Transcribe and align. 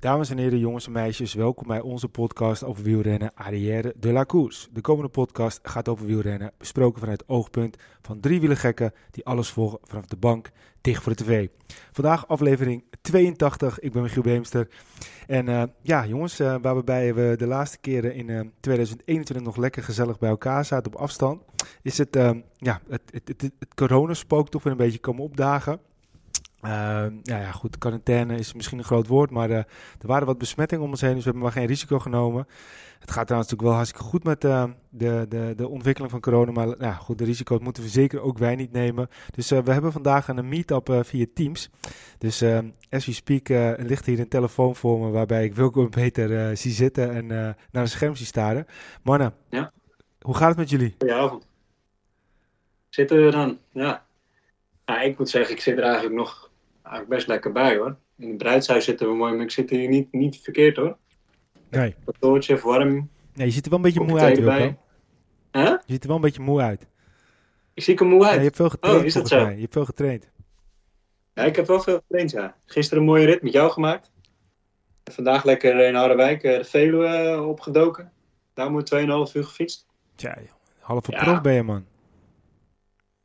Dames 0.00 0.30
en 0.30 0.38
heren, 0.38 0.58
jongens 0.58 0.86
en 0.86 0.92
meisjes, 0.92 1.34
welkom 1.34 1.66
bij 1.66 1.80
onze 1.80 2.08
podcast 2.08 2.64
over 2.64 2.82
wielrennen 2.82 3.32
Arrière 3.34 3.94
de 3.96 4.12
la 4.12 4.24
Course. 4.24 4.68
De 4.72 4.80
komende 4.80 5.10
podcast 5.10 5.60
gaat 5.62 5.88
over 5.88 6.06
wielrennen, 6.06 6.52
besproken 6.58 7.00
vanuit 7.00 7.20
het 7.20 7.28
oogpunt 7.28 7.76
van 8.02 8.20
drie 8.20 8.40
wielergekken 8.40 8.92
die 9.10 9.24
alles 9.24 9.50
volgen 9.50 9.78
vanaf 9.82 10.06
de 10.06 10.16
bank, 10.16 10.50
dicht 10.80 11.02
voor 11.02 11.16
de 11.16 11.24
tv. 11.24 11.48
Vandaag 11.92 12.28
aflevering 12.28 12.84
82, 13.00 13.78
ik 13.78 13.92
ben 13.92 14.02
Michiel 14.02 14.22
Beemster. 14.22 14.68
En 15.26 15.46
uh, 15.46 15.62
ja, 15.82 16.06
jongens, 16.06 16.40
uh, 16.40 16.56
waarbij 16.62 17.14
we 17.14 17.34
de 17.38 17.46
laatste 17.46 17.78
keren 17.78 18.14
in 18.14 18.28
uh, 18.28 18.40
2021 18.60 19.46
nog 19.46 19.56
lekker 19.56 19.82
gezellig 19.82 20.18
bij 20.18 20.30
elkaar 20.30 20.64
zaten 20.64 20.94
op 20.94 21.00
afstand, 21.00 21.42
is 21.82 21.98
het, 21.98 22.14
ja, 22.56 22.80
het, 22.88 23.02
het, 23.10 23.28
het, 23.28 23.42
het 23.58 23.74
coronaspook 23.74 24.48
toch 24.48 24.62
weer 24.62 24.72
een 24.72 24.78
beetje 24.78 24.98
komen 24.98 25.22
opdagen. 25.22 25.80
Uh, 26.64 26.70
nou 26.70 27.20
ja, 27.22 27.50
goed, 27.50 27.78
quarantaine 27.78 28.34
is 28.34 28.52
misschien 28.52 28.78
een 28.78 28.84
groot 28.84 29.06
woord, 29.06 29.30
maar 29.30 29.50
uh, 29.50 29.56
er 29.56 30.06
waren 30.06 30.26
wat 30.26 30.38
besmettingen 30.38 30.84
om 30.84 30.90
ons 30.90 31.00
heen, 31.00 31.14
dus 31.14 31.24
we 31.24 31.30
hebben 31.30 31.42
maar 31.42 31.52
geen 31.52 31.66
risico 31.66 31.98
genomen. 31.98 32.46
Het 32.98 33.10
gaat 33.10 33.26
trouwens 33.26 33.50
natuurlijk 33.50 33.62
wel 33.62 33.72
hartstikke 33.72 34.04
goed 34.04 34.24
met 34.24 34.44
uh, 34.44 34.64
de, 34.88 35.26
de, 35.28 35.52
de 35.56 35.68
ontwikkeling 35.68 36.12
van 36.12 36.20
corona, 36.20 36.52
maar 36.52 36.74
nou, 36.78 36.94
goed, 36.94 37.18
de 37.18 37.24
risico's 37.24 37.60
moeten 37.60 37.82
we 37.82 37.88
zeker 37.88 38.20
ook 38.20 38.38
wij 38.38 38.56
niet 38.56 38.72
nemen. 38.72 39.08
Dus 39.30 39.48
we 39.48 39.72
hebben 39.72 39.92
vandaag 39.92 40.28
een 40.28 40.48
meet-up 40.48 41.00
via 41.02 41.26
Teams. 41.34 41.70
Dus 42.18 42.44
as 42.90 43.06
we 43.06 43.12
speak 43.12 43.48
ligt 43.78 44.06
hier 44.06 44.20
een 44.20 44.28
telefoon 44.28 44.76
voor 44.76 44.98
me 44.98 45.10
waarbij 45.10 45.44
ik 45.44 45.54
Wilco 45.54 45.88
beter 46.02 46.56
zie 46.56 46.72
zitten 46.72 47.10
en 47.10 47.26
naar 47.26 47.56
een 47.82 47.88
scherm 47.88 48.16
zie 48.16 48.26
staren. 48.26 48.66
Mannen, 49.02 49.34
ja. 49.50 49.72
hoe 50.20 50.36
gaat 50.36 50.48
het 50.48 50.58
met 50.58 50.70
jullie? 50.70 50.94
Goedenavond. 50.98 51.46
Zitten 52.88 53.24
we 53.24 53.30
dan? 53.30 53.58
Ja. 53.72 54.04
ja. 54.84 55.00
Ik 55.00 55.18
moet 55.18 55.28
zeggen, 55.28 55.54
ik 55.54 55.60
zit 55.60 55.76
er 55.76 55.84
eigenlijk 55.84 56.14
nog 56.14 56.49
eigenlijk 56.90 57.08
best 57.08 57.26
lekker 57.26 57.52
bij 57.52 57.76
hoor. 57.76 57.96
In 58.18 58.28
het 58.28 58.38
bruidshuis 58.38 58.84
zitten 58.84 59.08
we 59.08 59.14
mooi, 59.14 59.32
maar 59.32 59.44
ik 59.44 59.50
zit 59.50 59.70
hier 59.70 59.88
niet, 59.88 60.12
niet 60.12 60.40
verkeerd 60.40 60.76
hoor. 60.76 60.96
Nee. 61.70 61.94
Kantoortje, 62.04 62.58
warm. 62.58 63.10
Nee, 63.34 63.46
je 63.46 63.52
ziet 63.52 63.64
er 63.64 63.70
wel 63.70 63.78
een 63.78 63.84
beetje 63.84 64.00
moe 64.00 64.20
uit, 64.20 64.38
Wilco. 64.38 64.76
Huh? 65.52 65.64
Je 65.86 65.92
ziet 65.92 66.02
er 66.02 66.06
wel 66.06 66.16
een 66.16 66.22
beetje 66.22 66.42
moe 66.42 66.60
uit. 66.60 66.86
Ik 67.74 67.82
zie 67.82 67.98
er 67.98 68.06
moe 68.06 68.24
uit. 68.24 68.32
Ja, 68.32 68.38
je 68.38 68.44
hebt 68.44 68.56
veel 68.56 68.68
getraind, 68.68 69.00
oh, 69.00 69.06
is 69.06 69.14
dat 69.14 69.28
zo? 69.28 69.44
Mij. 69.44 69.54
Je 69.54 69.60
hebt 69.60 69.72
veel 69.72 69.84
getraind. 69.84 70.30
Ja, 71.34 71.42
ik 71.42 71.56
heb 71.56 71.66
wel 71.66 71.80
veel 71.80 71.98
getraind, 71.98 72.30
ja. 72.30 72.56
Gisteren 72.66 73.02
een 73.02 73.08
mooie 73.08 73.26
rit 73.26 73.42
met 73.42 73.52
jou 73.52 73.70
gemaakt. 73.70 74.10
Vandaag 75.04 75.44
lekker 75.44 75.86
in 75.86 75.94
Harderwijk 75.94 76.42
de 76.42 76.64
Veluwe 76.64 77.42
opgedoken. 77.42 78.12
Daar 78.54 78.70
moet 78.70 78.94
2,5 78.94 79.00
uur 79.00 79.44
gefietst. 79.44 79.86
Tja, 80.14 80.38
halve 80.78 81.12
ja. 81.12 81.22
prof 81.22 81.40
ben 81.40 81.52
je, 81.52 81.62
man. 81.62 81.86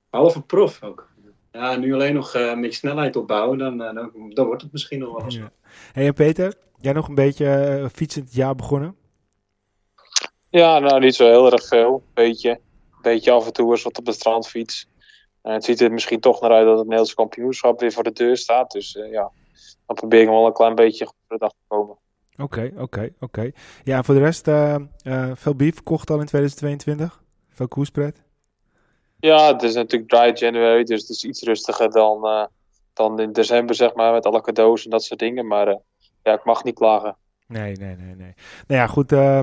Halve 0.09 0.41
prof 0.41 0.83
ook. 0.83 1.09
Ja, 1.55 1.75
nu 1.75 1.93
alleen 1.93 2.13
nog 2.13 2.35
uh, 2.35 2.47
een 2.47 2.61
beetje 2.61 2.77
snelheid 2.77 3.15
opbouwen, 3.15 3.57
dan, 3.57 3.81
uh, 3.81 3.93
dan, 3.93 4.11
dan, 4.33 4.45
wordt 4.45 4.61
het 4.61 4.71
misschien 4.71 4.99
nog 4.99 5.13
wel 5.13 5.23
eens. 5.23 5.35
Ja. 5.35 5.51
Hey, 5.91 6.05
en 6.05 6.13
Peter, 6.13 6.53
jij 6.77 6.93
nog 6.93 7.07
een 7.07 7.15
beetje 7.15 7.77
uh, 7.79 7.89
fietsend 7.93 8.33
jaar 8.33 8.55
begonnen? 8.55 8.95
Ja, 10.49 10.79
nou 10.79 10.99
niet 10.99 11.15
zo 11.15 11.25
heel 11.25 11.51
erg 11.51 11.67
veel. 11.67 12.03
Beetje, 12.13 12.59
beetje 13.01 13.31
af 13.31 13.45
en 13.45 13.53
toe 13.53 13.71
eens 13.71 13.83
wat 13.83 13.97
op 13.97 14.05
de 14.05 14.11
strandfiets. 14.11 14.87
En 15.41 15.53
het 15.53 15.63
ziet 15.63 15.81
er 15.81 15.91
misschien 15.91 16.19
toch 16.19 16.41
naar 16.41 16.51
uit 16.51 16.65
dat 16.65 16.73
het 16.73 16.83
Nederlands 16.83 17.13
kampioenschap 17.13 17.79
weer 17.79 17.91
voor 17.91 18.03
de 18.03 18.11
deur 18.11 18.37
staat. 18.37 18.71
Dus 18.71 18.97
ja, 19.11 19.31
dan 19.85 19.95
probeer 19.95 20.21
ik 20.21 20.27
wel 20.27 20.45
een 20.45 20.53
klein 20.53 20.75
beetje 20.75 21.05
voor 21.05 21.15
de 21.27 21.37
dag 21.37 21.51
te 21.51 21.63
komen. 21.67 21.97
Oké, 22.37 22.43
okay, 22.43 22.67
oké, 22.67 22.81
okay, 22.81 23.05
oké. 23.05 23.23
Okay. 23.23 23.53
Ja, 23.83 24.03
voor 24.03 24.15
de 24.15 24.21
rest, 24.21 24.49
veel 25.39 25.55
bief 25.55 25.73
verkocht 25.73 26.09
al 26.09 26.19
in 26.19 26.25
2022? 26.25 27.23
Veel 27.49 27.67
koerspret? 27.67 28.23
Ja, 29.19 29.47
het 29.47 29.63
is 29.63 29.73
natuurlijk 29.73 30.11
dry 30.11 30.31
January, 30.33 30.83
dus 30.83 31.01
het 31.01 31.09
is 31.09 31.23
iets 31.23 31.41
rustiger 31.41 31.91
dan, 31.91 32.25
uh, 32.25 32.45
dan 32.93 33.19
in 33.19 33.31
december, 33.31 33.75
zeg 33.75 33.93
maar, 33.93 34.13
met 34.13 34.25
alle 34.25 34.41
cadeaus 34.41 34.83
en 34.83 34.89
dat 34.89 35.03
soort 35.03 35.19
dingen. 35.19 35.47
Maar 35.47 35.67
uh, 35.67 35.75
ja, 36.23 36.33
ik 36.33 36.43
mag 36.43 36.63
niet 36.63 36.75
klagen. 36.75 37.15
Nee, 37.47 37.75
nee, 37.75 37.95
nee, 37.95 38.15
nee. 38.15 38.33
Nou 38.67 38.81
ja, 38.81 38.87
goed. 38.87 39.11
Uh, 39.11 39.39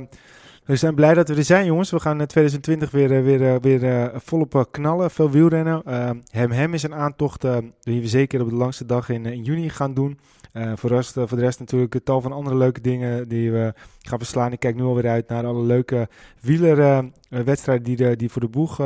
we 0.64 0.76
zijn 0.76 0.94
blij 0.94 1.14
dat 1.14 1.28
we 1.28 1.34
er 1.34 1.44
zijn, 1.44 1.64
jongens. 1.64 1.90
We 1.90 2.00
gaan 2.00 2.20
in 2.20 2.26
2020 2.26 2.90
weer, 2.90 3.24
weer, 3.24 3.60
weer 3.60 4.10
volop 4.14 4.66
knallen. 4.70 5.10
Veel 5.10 5.30
wielrennen. 5.30 5.82
hem 6.30 6.50
Hem 6.50 6.74
is 6.74 6.82
een 6.82 6.94
aantocht 6.94 7.42
die 7.80 8.00
we 8.00 8.08
zeker 8.08 8.40
op 8.40 8.48
de 8.48 8.54
langste 8.54 8.86
dag 8.86 9.08
in 9.08 9.42
juni 9.42 9.68
gaan 9.68 9.94
doen. 9.94 10.18
Uh, 10.52 10.72
voor, 10.76 10.90
rest, 10.90 11.16
uh, 11.16 11.26
voor 11.26 11.36
de 11.36 11.44
rest 11.44 11.58
natuurlijk 11.58 11.94
een 11.94 12.02
tal 12.02 12.20
van 12.20 12.32
andere 12.32 12.56
leuke 12.56 12.80
dingen 12.80 13.28
die 13.28 13.52
we 13.52 13.74
gaan 14.00 14.18
verslaan. 14.18 14.52
Ik 14.52 14.58
kijk 14.58 14.74
nu 14.74 14.82
alweer 14.82 15.08
uit 15.08 15.28
naar 15.28 15.46
alle 15.46 15.62
leuke 15.62 16.08
wielerwedstrijden 16.40 17.90
uh, 17.90 17.96
die, 17.96 18.16
die 18.16 18.30
voor 18.30 18.40
de 18.40 18.48
boeg 18.48 18.76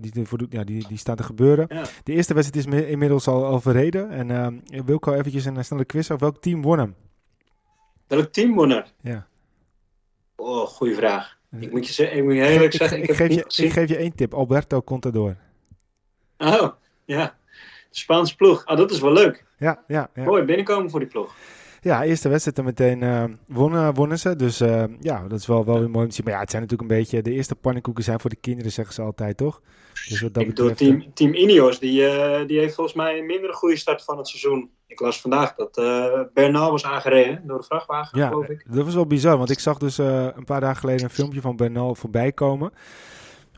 die, 0.00 0.26
voor 0.26 0.38
de, 0.38 0.46
ja, 0.48 0.64
die, 0.64 0.88
die 0.88 0.98
staan 0.98 1.16
te 1.16 1.22
gebeuren. 1.22 1.66
Ja. 1.68 1.82
De 2.04 2.12
eerste 2.12 2.34
wedstrijd 2.34 2.66
is 2.66 2.84
inmiddels 2.84 3.28
al, 3.28 3.44
al 3.44 3.60
verreden. 3.60 4.10
En 4.10 4.28
uh, 4.28 4.82
Wilco, 4.84 5.12
eventjes 5.12 5.44
een 5.44 5.64
snelle 5.64 5.84
quiz 5.84 6.10
af. 6.10 6.20
Welk 6.20 6.42
team 6.42 6.62
won 6.62 6.78
hem? 6.78 6.94
Welk 8.06 8.32
team 8.32 8.54
won 8.54 8.70
er? 8.70 8.92
Ja. 9.00 9.26
Oh, 10.36 10.66
goede 10.66 10.94
vraag. 10.94 11.38
Ik 11.58 11.70
moet 11.72 11.86
je, 11.86 11.92
zeggen, 11.92 12.16
ik 12.16 12.24
moet 12.24 12.34
je 12.34 12.46
eerlijk 12.46 12.72
zeggen, 12.72 13.02
ik, 13.02 13.08
ik, 13.08 13.16
geef 13.16 13.28
je, 13.28 13.64
ik 13.64 13.72
geef 13.72 13.88
je 13.88 13.96
één 13.96 14.14
tip. 14.14 14.34
Alberto 14.34 14.82
Contador. 14.82 15.36
Oh, 16.38 16.68
ja. 17.04 17.38
Spaanse 17.90 18.36
ploeg. 18.36 18.64
Ah, 18.64 18.76
dat 18.76 18.90
is 18.90 19.00
wel 19.00 19.12
leuk. 19.12 19.44
Ja, 19.58 19.84
ja, 19.86 20.10
ja. 20.14 20.24
Mooi 20.24 20.42
binnenkomen 20.42 20.90
voor 20.90 21.00
die 21.00 21.08
ploeg. 21.08 21.34
Ja, 21.82 22.04
eerste 22.04 22.28
wedstrijd 22.28 22.58
en 22.58 22.64
meteen 22.64 23.02
uh, 23.02 23.24
wonnen, 23.46 23.94
wonnen 23.94 24.18
ze. 24.18 24.36
Dus 24.36 24.60
uh, 24.60 24.84
ja, 25.00 25.28
dat 25.28 25.38
is 25.38 25.46
wel, 25.46 25.64
wel 25.64 25.88
mooi 25.88 26.04
om 26.04 26.08
te 26.08 26.14
zien. 26.14 26.24
Maar 26.24 26.34
ja, 26.34 26.40
het 26.40 26.50
zijn 26.50 26.62
natuurlijk 26.62 26.90
een 26.90 26.96
beetje... 26.96 27.22
De 27.22 27.32
eerste 27.32 27.54
pannenkoeken 27.54 28.04
zijn 28.04 28.20
voor 28.20 28.30
de 28.30 28.36
kinderen, 28.36 28.72
zeggen 28.72 28.94
ze 28.94 29.02
altijd, 29.02 29.36
toch? 29.36 29.60
Dus 30.08 30.20
wat 30.20 30.34
dat 30.34 30.42
ik 30.42 30.48
betreft, 30.48 30.76
team, 30.76 31.14
team 31.14 31.34
Ineos, 31.34 31.78
die, 31.78 32.02
uh, 32.02 32.46
die 32.46 32.58
heeft 32.58 32.74
volgens 32.74 32.96
mij 32.96 33.18
een 33.18 33.26
minder 33.26 33.54
goede 33.54 33.76
start 33.76 34.04
van 34.04 34.18
het 34.18 34.28
seizoen. 34.28 34.70
Ik 34.86 35.00
las 35.00 35.20
vandaag 35.20 35.54
dat 35.54 35.74
Bernal 36.34 36.70
was 36.70 36.84
aangereden 36.84 37.42
door 37.46 37.58
de 37.58 37.64
vrachtwagen, 37.64 38.18
ja, 38.18 38.28
geloof 38.28 38.48
ik. 38.48 38.64
dat 38.68 38.84
was 38.84 38.94
wel 38.94 39.06
bizar. 39.06 39.36
Want 39.38 39.50
ik 39.50 39.58
zag 39.58 39.78
dus 39.78 39.98
een 39.98 40.44
paar 40.44 40.60
dagen 40.60 40.76
geleden 40.76 41.04
een 41.04 41.10
filmpje 41.10 41.40
van 41.40 41.56
Bernal 41.56 41.94
voorbij 41.94 42.32
komen. 42.32 42.72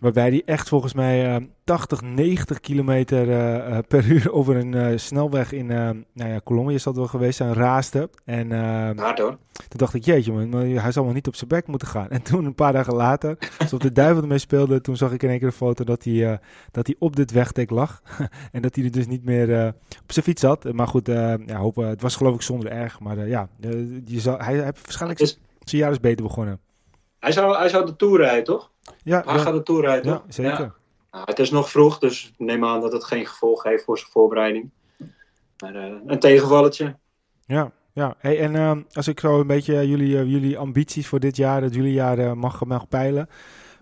Waarbij 0.02 0.30
die 0.30 0.42
echt 0.44 0.68
volgens 0.68 0.94
mij 0.94 1.36
uh, 1.40 1.46
80, 1.64 2.00
90 2.00 2.60
kilometer 2.60 3.28
uh, 3.28 3.78
per 3.88 4.04
uur 4.04 4.32
over 4.38 4.56
een 4.56 4.72
uh, 4.72 4.98
snelweg 4.98 5.52
in 5.52 5.66
nou 5.66 6.04
ja, 6.12 6.40
Colombia 6.44 6.74
is 6.74 6.82
dat 6.82 6.96
wel 6.96 7.06
geweest 7.06 7.36
zijn, 7.36 7.54
raaste. 7.54 8.10
En 8.24 8.50
Hard 8.98 9.18
hoor. 9.18 9.38
toen 9.52 9.78
dacht 9.78 9.94
ik, 9.94 10.04
jeetje 10.04 10.32
man, 10.32 10.48
maar 10.48 10.64
hij 10.64 10.92
zal 10.92 11.04
wel 11.04 11.12
niet 11.12 11.26
op 11.26 11.34
zijn 11.34 11.48
bek 11.48 11.66
moeten 11.66 11.88
gaan. 11.88 12.08
En 12.16 12.22
toen 12.22 12.44
een 12.44 12.54
paar 12.54 12.72
dagen 12.72 12.94
later, 12.94 13.38
alsof 13.58 13.78
de 13.78 13.92
duivel 13.92 14.22
ermee 14.22 14.38
speelde, 14.38 14.80
toen 14.80 14.96
zag 14.96 15.12
ik 15.12 15.22
in 15.22 15.28
één 15.28 15.38
keer 15.38 15.46
een 15.46 15.52
foto 15.52 15.84
dat 15.84 16.04
hij, 16.04 16.40
dat 16.70 16.86
hij 16.86 16.96
op 16.98 17.16
dit 17.16 17.30
wegdek 17.30 17.70
lag. 17.70 18.02
en 18.52 18.62
dat 18.62 18.74
hij 18.74 18.84
er 18.84 18.90
dus 18.90 19.06
niet 19.06 19.24
meer 19.24 19.74
op 20.02 20.12
zijn 20.12 20.24
fiets 20.24 20.40
zat. 20.40 20.72
Maar 20.72 20.88
goed, 20.88 21.06
ja, 21.06 21.56
hopen, 21.56 21.88
het 21.88 22.02
was 22.02 22.16
geloof 22.16 22.34
ik 22.34 22.42
zonder 22.42 22.70
erg. 22.70 23.00
Maar 23.00 23.28
ja, 23.28 23.48
je 24.04 24.20
zal, 24.20 24.38
hij 24.38 24.54
heeft 24.54 24.82
waarschijnlijk 24.82 25.20
is... 25.20 25.40
zijn 25.64 25.82
jaar 25.82 25.90
is 25.90 26.00
beter 26.00 26.24
begonnen. 26.24 26.60
Hij 27.18 27.32
zou, 27.32 27.56
hij 27.56 27.68
zou 27.68 27.86
de 27.86 27.96
Tour 27.96 28.20
rijden, 28.20 28.44
toch? 28.44 28.71
Ja, 29.02 29.22
Waar 29.24 29.36
ja. 29.36 29.40
gaat 29.40 29.54
de 29.54 29.62
Tour 29.62 29.82
rijden? 29.82 30.12
Ja, 30.12 30.22
zeker. 30.28 30.60
Ja. 30.60 30.74
Nou, 31.10 31.24
het 31.24 31.38
is 31.38 31.50
nog 31.50 31.70
vroeg, 31.70 31.98
dus 31.98 32.32
neem 32.38 32.64
aan 32.64 32.80
dat 32.80 32.92
het 32.92 33.04
geen 33.04 33.26
gevolg 33.26 33.62
heeft 33.62 33.84
voor 33.84 33.98
zijn 33.98 34.10
voorbereiding. 34.10 34.70
Maar 35.58 35.74
uh, 35.74 35.94
een 36.06 36.18
tegenvalletje. 36.18 36.96
Ja, 37.46 37.72
ja. 37.92 38.14
Hey, 38.18 38.40
en 38.40 38.54
uh, 38.54 38.72
als 38.92 39.08
ik 39.08 39.20
zo 39.20 39.40
een 39.40 39.46
beetje 39.46 39.88
jullie, 39.88 40.14
uh, 40.14 40.24
jullie 40.24 40.58
ambities 40.58 41.06
voor 41.06 41.20
dit 41.20 41.36
jaar, 41.36 41.62
het 41.62 41.74
jullie 41.74 41.92
jaar 41.92 42.36
mag, 42.36 42.64
mag 42.64 42.88
peilen. 42.88 43.28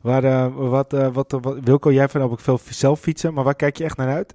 Waar, 0.02 0.54
wat, 0.54 0.92
wat, 0.92 1.38
wat, 1.40 1.58
Wilco, 1.60 1.92
jij 1.92 2.08
vindt 2.08 2.26
ook 2.26 2.40
veel 2.40 2.58
zelf 2.70 3.00
fietsen, 3.00 3.34
maar 3.34 3.44
waar 3.44 3.54
kijk 3.54 3.76
je 3.76 3.84
echt 3.84 3.96
naar 3.96 4.14
uit? 4.14 4.34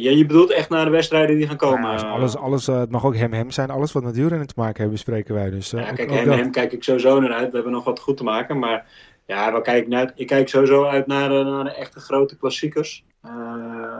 Ja, 0.00 0.10
je 0.10 0.26
bedoelt 0.26 0.50
echt 0.50 0.68
naar 0.68 0.84
de 0.84 0.90
wedstrijden 0.90 1.36
die 1.36 1.46
gaan 1.46 1.56
komen? 1.56 1.90
Ja, 1.90 2.10
alles, 2.10 2.36
alles, 2.36 2.66
het 2.66 2.90
mag 2.90 3.04
ook 3.04 3.16
hem-hem 3.16 3.50
zijn. 3.50 3.70
Alles 3.70 3.92
wat 3.92 4.02
met 4.02 4.16
wielrennen 4.16 4.46
te 4.46 4.54
maken 4.56 4.80
heeft, 4.80 4.92
bespreken 4.92 5.34
wij. 5.34 5.50
Dus, 5.50 5.70
ja, 5.70 5.92
kijk, 5.92 6.10
hem-hem 6.10 6.50
kijk 6.50 6.72
ik 6.72 6.84
sowieso 6.84 7.20
naar 7.20 7.32
uit. 7.32 7.48
We 7.48 7.54
hebben 7.54 7.72
nog 7.72 7.84
wat 7.84 8.00
goed 8.00 8.16
te 8.16 8.24
maken, 8.24 8.58
maar... 8.58 9.14
Ja, 9.26 9.52
waar 9.52 9.62
kijk 9.62 9.82
ik, 9.82 9.88
naar, 9.88 10.12
ik 10.14 10.26
kijk 10.26 10.48
sowieso 10.48 10.84
uit 10.84 11.06
naar, 11.06 11.28
de, 11.28 11.42
naar 11.42 11.64
de 11.64 11.74
echte 11.74 12.00
grote 12.00 12.36
klassiekers. 12.36 13.04
Uh, 13.24 13.98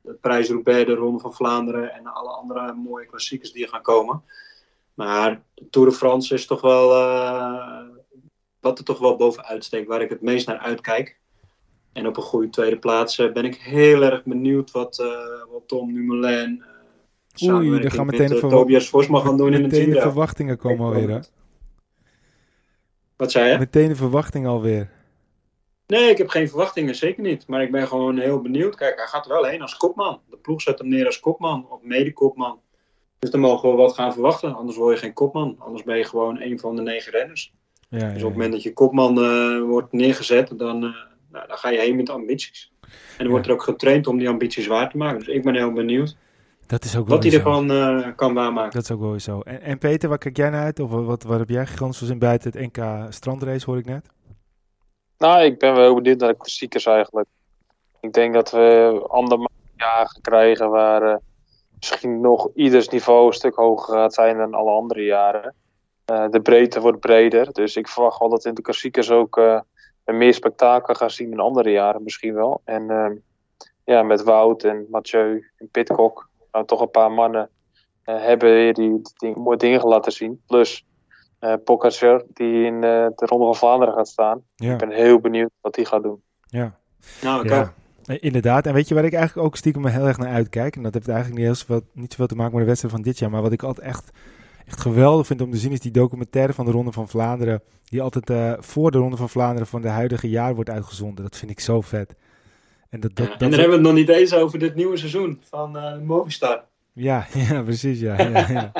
de 0.00 0.12
Prijs-Roubaix, 0.20 0.86
de 0.86 0.94
Ronde 0.94 1.20
van 1.20 1.34
Vlaanderen 1.34 1.92
en 1.92 2.06
alle 2.06 2.30
andere 2.30 2.72
mooie 2.72 3.06
klassiekers 3.06 3.52
die 3.52 3.62
er 3.62 3.68
gaan 3.68 3.82
komen. 3.82 4.22
Maar 4.94 5.42
de 5.54 5.68
Tour 5.70 5.88
de 5.88 5.94
France 5.94 6.34
is 6.34 6.46
toch 6.46 6.60
wel 6.60 6.90
uh, 6.90 7.80
wat 8.60 8.78
er 8.78 8.84
toch 8.84 8.98
wel 8.98 9.16
bovenuit 9.16 9.64
steekt, 9.64 9.88
waar 9.88 10.02
ik 10.02 10.10
het 10.10 10.22
meest 10.22 10.46
naar 10.46 10.58
uitkijk. 10.58 11.18
En 11.98 12.06
op 12.06 12.16
een 12.16 12.22
goede 12.22 12.50
tweede 12.50 12.78
plaats 12.78 13.18
uh, 13.18 13.32
ben 13.32 13.44
ik 13.44 13.54
heel 13.54 14.02
erg 14.02 14.24
benieuwd 14.24 14.70
wat, 14.70 14.96
wat 15.50 15.62
Tom 15.66 15.92
Dumoulin 15.92 16.64
Oei, 17.46 17.80
daar 17.80 17.90
gaan 17.90 18.06
meteen 18.06 18.28
met, 18.28 18.40
de 18.40 18.48
Tobias 18.48 18.88
Vosma 18.88 19.20
gaan 19.20 19.36
doen 19.36 19.52
in 19.52 19.62
het 19.62 19.72
team. 19.72 19.90
de 19.90 20.00
verwachtingen 20.00 20.56
komen 20.56 20.86
alweer, 20.86 21.10
hè? 21.10 21.18
Wat 23.16 23.30
zei 23.30 23.50
je? 23.50 23.58
Meteen 23.58 23.88
de 23.88 23.96
verwachting 23.96 24.46
alweer. 24.46 24.90
Nee, 25.86 26.10
ik 26.10 26.18
heb 26.18 26.28
geen 26.28 26.48
verwachtingen, 26.48 26.94
zeker 26.94 27.22
niet. 27.22 27.46
Maar 27.46 27.62
ik 27.62 27.70
ben 27.70 27.86
gewoon 27.86 28.18
heel 28.18 28.40
benieuwd. 28.40 28.74
Kijk, 28.76 28.96
hij 28.96 29.06
gaat 29.06 29.24
er 29.24 29.32
wel 29.32 29.44
heen 29.44 29.62
als 29.62 29.76
kopman. 29.76 30.20
De 30.30 30.36
ploeg 30.36 30.62
zet 30.62 30.78
hem 30.78 30.88
neer 30.88 31.06
als 31.06 31.20
kopman 31.20 31.66
of 31.70 31.82
mede-kopman. 31.82 32.60
Dus 33.18 33.30
dan 33.30 33.40
mogen 33.40 33.70
we 33.70 33.76
wat 33.76 33.94
gaan 33.94 34.12
verwachten. 34.12 34.54
Anders 34.54 34.76
word 34.76 34.94
je 34.94 35.00
geen 35.00 35.12
kopman. 35.12 35.56
Anders 35.58 35.82
ben 35.82 35.96
je 35.96 36.04
gewoon 36.04 36.40
een 36.40 36.58
van 36.58 36.76
de 36.76 36.82
negen 36.82 37.12
renners. 37.12 37.54
Ja, 37.88 37.98
ja, 37.98 38.12
Dus 38.12 38.20
ja. 38.20 38.22
op 38.22 38.24
het 38.24 38.32
moment 38.32 38.52
dat 38.52 38.62
je 38.62 38.72
kopman 38.72 39.22
eh, 39.22 39.60
wordt 39.60 39.92
neergezet, 39.92 40.58
dan, 40.58 40.84
eh, 40.84 40.90
nou, 41.32 41.46
dan 41.46 41.56
ga 41.56 41.68
je 41.68 41.78
heen 41.78 41.96
met 41.96 42.10
ambities. 42.10 42.72
En 42.80 42.88
dan 43.16 43.28
wordt 43.28 43.46
er 43.46 43.52
ook 43.52 43.62
getraind 43.62 44.06
om 44.06 44.18
die 44.18 44.28
ambities 44.28 44.66
waar 44.66 44.90
te 44.90 44.96
maken. 44.96 45.18
Dus 45.18 45.28
ik 45.28 45.42
ben 45.42 45.54
heel 45.54 45.72
benieuwd 45.72 46.16
Dat 46.66 46.84
is 46.84 46.96
ook 46.96 47.06
wel 47.06 47.16
wat 47.16 47.24
hij 47.24 47.34
ervan 47.34 47.70
eh, 47.70 48.08
kan 48.16 48.34
waarmaken. 48.34 48.72
Dat 48.72 48.82
is 48.82 48.90
ook 48.90 49.00
wel 49.00 49.10
weer 49.10 49.20
zo. 49.20 49.40
En, 49.40 49.62
en 49.62 49.78
Peter, 49.78 50.08
waar 50.08 50.18
kijk 50.18 50.36
jij 50.36 50.50
naar 50.50 50.64
uit? 50.64 50.80
Of 50.80 50.90
wat, 50.90 51.22
wat 51.22 51.38
heb 51.38 51.48
jij 51.48 51.66
gigantisch 51.66 52.02
zin 52.02 52.18
buiten 52.18 52.50
het 52.50 52.60
NK 52.60 53.12
strandrace, 53.12 53.64
hoor 53.70 53.78
ik 53.78 53.86
net? 53.86 54.06
Nou, 55.18 55.42
ik 55.42 55.58
ben 55.58 55.74
wel 55.74 55.82
heel 55.82 55.94
benieuwd 55.94 56.18
naar 56.18 56.28
de 56.28 56.36
klassiekers 56.36 56.86
eigenlijk. 56.86 57.28
Ik 58.00 58.12
denk 58.12 58.34
dat 58.34 58.50
we 58.50 59.04
andere 59.08 59.48
jaar 59.76 60.08
gaan 60.08 60.20
krijgen 60.20 60.70
waar 60.70 61.02
eh, 61.02 61.16
misschien 61.78 62.20
nog 62.20 62.48
ieders 62.54 62.88
niveau 62.88 63.26
een 63.26 63.32
stuk 63.32 63.54
hoger 63.54 63.94
gaat 63.94 64.14
zijn 64.14 64.36
dan 64.36 64.54
alle 64.54 64.70
andere 64.70 65.04
jaren. 65.04 65.54
Eh, 66.04 66.28
de 66.30 66.40
breedte 66.40 66.80
wordt 66.80 67.00
breder, 67.00 67.52
dus 67.52 67.76
ik 67.76 67.88
verwacht 67.88 68.18
wel 68.18 68.28
dat 68.28 68.44
in 68.44 68.54
de 68.54 68.62
klassiekers 68.62 69.10
ook 69.10 69.62
een 70.08 70.18
meer 70.18 70.34
spektakel 70.34 70.94
gaan 70.94 71.10
zien 71.10 71.30
dan 71.30 71.40
andere 71.40 71.70
jaren 71.70 72.02
misschien 72.02 72.34
wel. 72.34 72.60
En 72.64 72.90
ehm, 72.90 73.12
ja, 73.84 74.02
met 74.02 74.22
Wout 74.22 74.64
en 74.64 74.86
Mathieu 74.90 75.50
en 75.56 75.68
Pitcock, 75.70 76.28
nou 76.52 76.64
toch 76.66 76.80
een 76.80 76.90
paar 76.90 77.12
mannen 77.12 77.48
eh, 78.04 78.22
hebben 78.22 78.50
weer 78.52 78.74
die, 78.74 78.88
die 78.90 79.12
ding- 79.16 79.36
mooie 79.36 79.56
dingen 79.56 79.86
laten 79.86 80.12
zien. 80.12 80.42
Plus 80.46 80.86
eh 81.38 81.54
Pogacar 81.64 82.22
die 82.34 82.64
in 82.64 82.74
eh, 82.74 82.80
de 83.14 83.26
Ronde 83.26 83.44
van 83.44 83.56
Vlaanderen 83.56 83.94
gaat 83.94 84.08
staan. 84.08 84.42
Ja, 84.56 84.72
Ik 84.72 84.78
ben 84.78 84.90
heel 84.90 85.18
benieuwd 85.20 85.50
wat 85.60 85.76
hij 85.76 85.84
gaat 85.84 86.02
doen. 86.02 86.22
ja. 86.46 86.78
Nou, 87.22 87.48
Ja, 87.48 87.72
inderdaad. 88.04 88.66
En 88.66 88.74
weet 88.74 88.88
je 88.88 88.94
waar 88.94 89.04
ik 89.04 89.12
eigenlijk 89.14 89.46
ook 89.46 89.56
stiekem 89.56 89.86
heel 89.86 90.06
erg 90.06 90.18
naar 90.18 90.32
uitkijk? 90.32 90.76
En 90.76 90.82
dat 90.82 90.94
heeft 90.94 91.08
eigenlijk 91.08 91.38
niet, 91.38 91.46
heel 91.46 91.54
zoveel, 91.56 91.80
niet 91.92 92.10
zoveel 92.10 92.26
te 92.26 92.34
maken 92.34 92.52
met 92.52 92.60
de 92.62 92.68
wedstrijd 92.68 92.94
van 92.94 93.02
dit 93.04 93.18
jaar. 93.18 93.30
Maar 93.30 93.42
wat 93.42 93.52
ik 93.52 93.62
altijd 93.62 93.86
echt, 93.86 94.10
echt 94.68 94.80
geweldig 94.80 95.26
vind 95.26 95.40
om 95.40 95.50
te 95.50 95.56
zien 95.56 95.72
is 95.72 95.80
die 95.80 95.90
documentaire 95.90 96.52
van 96.52 96.64
de 96.64 96.70
Ronde 96.70 96.92
van 96.92 97.08
Vlaanderen. 97.08 97.62
Die 97.84 98.02
altijd 98.02 98.30
eh, 98.30 98.52
voor 98.58 98.90
de 98.90 98.98
Ronde 98.98 99.16
van 99.16 99.28
Vlaanderen 99.28 99.66
van 99.66 99.82
de 99.82 99.88
huidige 99.88 100.28
jaar 100.28 100.54
wordt 100.54 100.70
uitgezonden. 100.70 101.24
Dat 101.24 101.36
vind 101.36 101.50
ik 101.50 101.60
zo 101.60 101.80
vet. 101.80 102.14
En, 102.90 103.00
dat, 103.00 103.16
dat, 103.16 103.26
Ja, 103.26 103.32
dat 103.32 103.42
en 103.42 103.50
dan 103.50 103.60
hebben 103.60 103.68
we 103.78 103.88
het 103.88 103.94
nog 103.94 104.06
niet 104.06 104.08
eens 104.08 104.34
over 104.34 104.58
dit 104.58 104.74
nieuwe 104.74 104.96
seizoen 104.96 105.40
van 105.42 105.78
eh, 105.78 105.98
Movistar. 105.98 106.64
Ja, 106.98 107.26
ja, 107.48 107.62
precies. 107.62 108.00
Ja, 108.00 108.22
ja, 108.22 108.46
ja. 108.50 108.72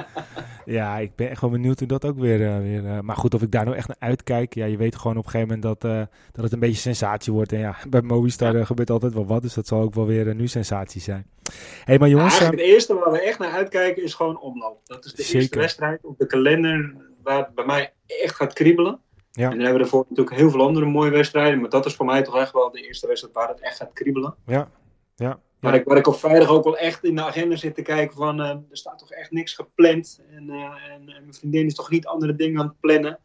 ja, 0.64 0.98
ik 0.98 1.14
ben 1.14 1.30
echt 1.30 1.40
wel 1.40 1.50
benieuwd 1.50 1.78
hoe 1.78 1.88
dat 1.88 2.04
ook 2.04 2.18
weer. 2.18 2.46
eh, 2.46 2.58
weer 2.58 2.86
eh, 2.86 3.00
maar 3.00 3.16
goed, 3.16 3.34
of 3.34 3.42
ik 3.42 3.50
daar 3.50 3.64
nou 3.64 3.76
echt 3.76 3.88
naar 3.88 3.96
uitkijk. 3.98 4.54
Ja, 4.54 4.66
je 4.66 4.76
weet 4.76 4.96
gewoon 4.96 5.16
op 5.16 5.24
een 5.24 5.30
gegeven 5.30 5.54
moment 5.54 5.80
dat, 5.80 5.90
eh, 5.92 6.02
dat 6.32 6.44
het 6.44 6.52
een 6.52 6.60
beetje 6.60 6.80
sensatie 6.80 7.32
wordt. 7.32 7.52
En 7.52 7.58
ja, 7.58 7.76
bij 7.90 8.02
Movistar 8.02 8.66
gebeurt 8.66 8.90
altijd 8.90 9.14
wel 9.14 9.26
wat. 9.26 9.42
Dus 9.42 9.54
dat 9.54 9.66
zal 9.66 9.80
ook 9.80 9.94
wel 9.94 10.06
weer 10.06 10.34
nu 10.34 10.46
sensatie 10.46 11.00
zijn. 11.00 11.26
Hé, 11.42 11.52
hey, 11.84 11.98
maar 11.98 12.08
jongens. 12.08 12.38
Het 12.38 12.58
eerste 12.58 12.94
waar 12.94 13.12
we 13.12 13.20
echt 13.20 13.38
naar 13.38 13.52
uitkijken 13.52 14.02
is 14.02 14.14
gewoon 14.14 14.40
omloop. 14.40 14.80
Dat 14.84 15.04
is 15.04 15.14
de 15.14 15.36
eerste 15.38 15.58
wedstrijd 15.58 16.04
op 16.04 16.18
de 16.18 16.26
kalender 16.26 16.94
waar 17.22 17.38
het 17.38 17.54
bij 17.54 17.64
mij 17.64 17.92
echt 18.06 18.34
gaat 18.34 18.52
kriebelen. 18.52 19.00
Ja. 19.30 19.44
En 19.44 19.50
dan 19.50 19.60
hebben 19.60 19.76
we 19.78 19.84
ervoor 19.84 20.06
natuurlijk 20.08 20.36
heel 20.36 20.50
veel 20.50 20.66
andere 20.66 20.86
mooie 20.86 21.10
wedstrijden. 21.10 21.60
Maar 21.60 21.70
dat 21.70 21.86
is 21.86 21.94
voor 21.94 22.06
mij 22.06 22.22
toch 22.22 22.38
echt 22.38 22.52
wel 22.52 22.70
de 22.70 22.86
eerste 22.86 23.06
wedstrijd 23.06 23.34
waar 23.34 23.48
het 23.48 23.60
echt 23.60 23.76
gaat 23.76 23.92
kriebelen. 23.92 24.34
ja, 24.46 24.70
ja. 25.16 25.40
Waar, 25.60 25.74
ik, 25.74 25.84
waar 25.84 25.96
ik 25.96 26.06
op 26.06 26.16
vrijdag 26.16 26.48
ook 26.48 26.64
wel 26.64 26.78
echt 26.78 27.04
in 27.04 27.16
de 27.16 27.22
agenda 27.22 27.56
zit 27.56 27.74
te 27.74 27.82
kijken 27.82 28.16
van... 28.16 28.40
eh, 28.40 28.48
er 28.48 28.76
staat 28.76 28.98
toch 28.98 29.10
echt 29.10 29.30
niks 29.30 29.52
gepland. 29.54 30.22
En, 30.30 30.50
eh, 30.50 30.92
en, 30.92 31.00
en 31.00 31.22
mijn 31.22 31.34
vriendin 31.34 31.66
is 31.66 31.74
toch 31.74 31.90
niet 31.90 32.06
andere 32.06 32.36
dingen 32.36 32.60
aan 32.60 32.66
het 32.66 32.80
plannen. 32.80 33.18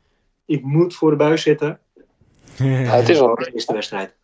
Ik 0.46 0.64
moet 0.64 0.96
voor 0.96 1.10
de 1.10 1.16
buis 1.16 1.42
zitten. 1.42 1.80
Ja, 2.58 2.66
het 2.66 3.10
is 3.10 3.20
al 3.20 3.36
de 3.36 3.52
eerste 3.54 3.74
wedstrijd. 3.74 4.16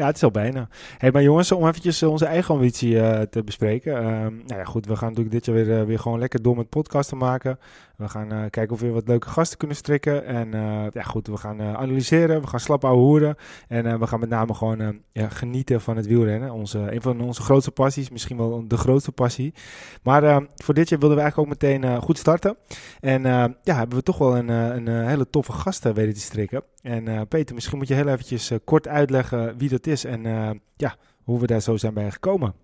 Ja, 0.00 0.06
het 0.06 0.16
is 0.16 0.22
al 0.22 0.30
bijna. 0.30 0.68
Hey, 0.98 1.10
maar 1.10 1.22
jongens, 1.22 1.52
om 1.52 1.66
eventjes 1.66 2.02
eh, 2.02 2.10
onze 2.10 2.24
eigen 2.24 2.54
ambitie 2.54 3.00
eh, 3.00 3.20
te 3.20 3.44
bespreken. 3.44 3.96
Ehm, 3.96 4.34
nou 4.46 4.58
ja, 4.58 4.64
goed, 4.64 4.86
we 4.86 4.96
gaan 4.96 5.08
natuurlijk 5.08 5.34
dit 5.34 5.44
jaar 5.44 5.54
weer, 5.54 5.80
eh, 5.80 5.86
weer 5.86 5.98
gewoon 5.98 6.18
lekker 6.18 6.42
door 6.42 6.56
met 6.56 6.68
podcasten 6.68 7.16
maken. 7.16 7.58
We 7.96 8.08
gaan 8.08 8.50
kijken 8.50 8.70
of 8.70 8.80
we 8.80 8.84
weer 8.84 8.94
wat 8.94 9.08
leuke 9.08 9.28
gasten 9.28 9.58
kunnen 9.58 9.76
strikken. 9.76 10.24
En 10.24 10.50
ja, 10.92 11.02
goed, 11.02 11.26
we 11.26 11.36
gaan 11.36 11.60
analyseren, 11.62 12.40
we 12.40 12.46
gaan 12.46 12.60
slap 12.60 12.84
ouwe 12.84 13.00
hoeren. 13.00 13.36
En 13.68 13.98
we 14.00 14.06
gaan 14.06 14.20
met 14.20 14.28
name 14.28 14.54
gewoon 14.54 14.80
eh, 14.80 14.88
ja, 15.12 15.28
genieten 15.28 15.80
van 15.80 15.96
het 15.96 16.06
wielrennen. 16.06 16.52
Onze, 16.52 16.78
een 16.78 17.02
van 17.02 17.20
onze 17.20 17.42
grootste 17.42 17.70
passies, 17.70 18.10
misschien 18.10 18.36
wel 18.36 18.68
de 18.68 18.76
grootste 18.76 19.12
passie. 19.12 19.54
Maar 20.02 20.24
eh, 20.24 20.36
voor 20.56 20.74
dit 20.74 20.88
jaar 20.88 20.98
wilden 20.98 21.16
we 21.16 21.22
eigenlijk 21.22 21.52
ook 21.52 21.60
meteen 21.60 22.02
goed 22.02 22.18
starten. 22.18 22.56
En 23.00 23.22
ja, 23.62 23.76
hebben 23.76 23.96
we 23.96 24.02
toch 24.02 24.18
wel 24.18 24.36
een, 24.36 24.48
een, 24.48 25.06
hele 25.06 25.30
toffe 25.30 25.52
gast 25.52 25.86
eh, 25.86 25.92
weten 25.92 26.14
te 26.14 26.20
strikken. 26.20 26.62
En 26.82 27.28
Peter, 27.28 27.54
misschien 27.54 27.78
moet 27.78 27.88
je 27.88 27.94
heel 27.94 28.08
eventjes 28.08 28.52
kort 28.64 28.88
uitleggen 28.88 29.58
wie 29.58 29.68
dat 29.68 29.86
is 29.86 29.89
en 29.90 30.26
eh, 30.26 30.50
ja, 30.76 30.94
hoe 31.24 31.40
we 31.40 31.46
daar 31.46 31.60
zo 31.60 31.76
zijn 31.76 31.94
bij 31.94 32.10
gekomen. 32.10 32.54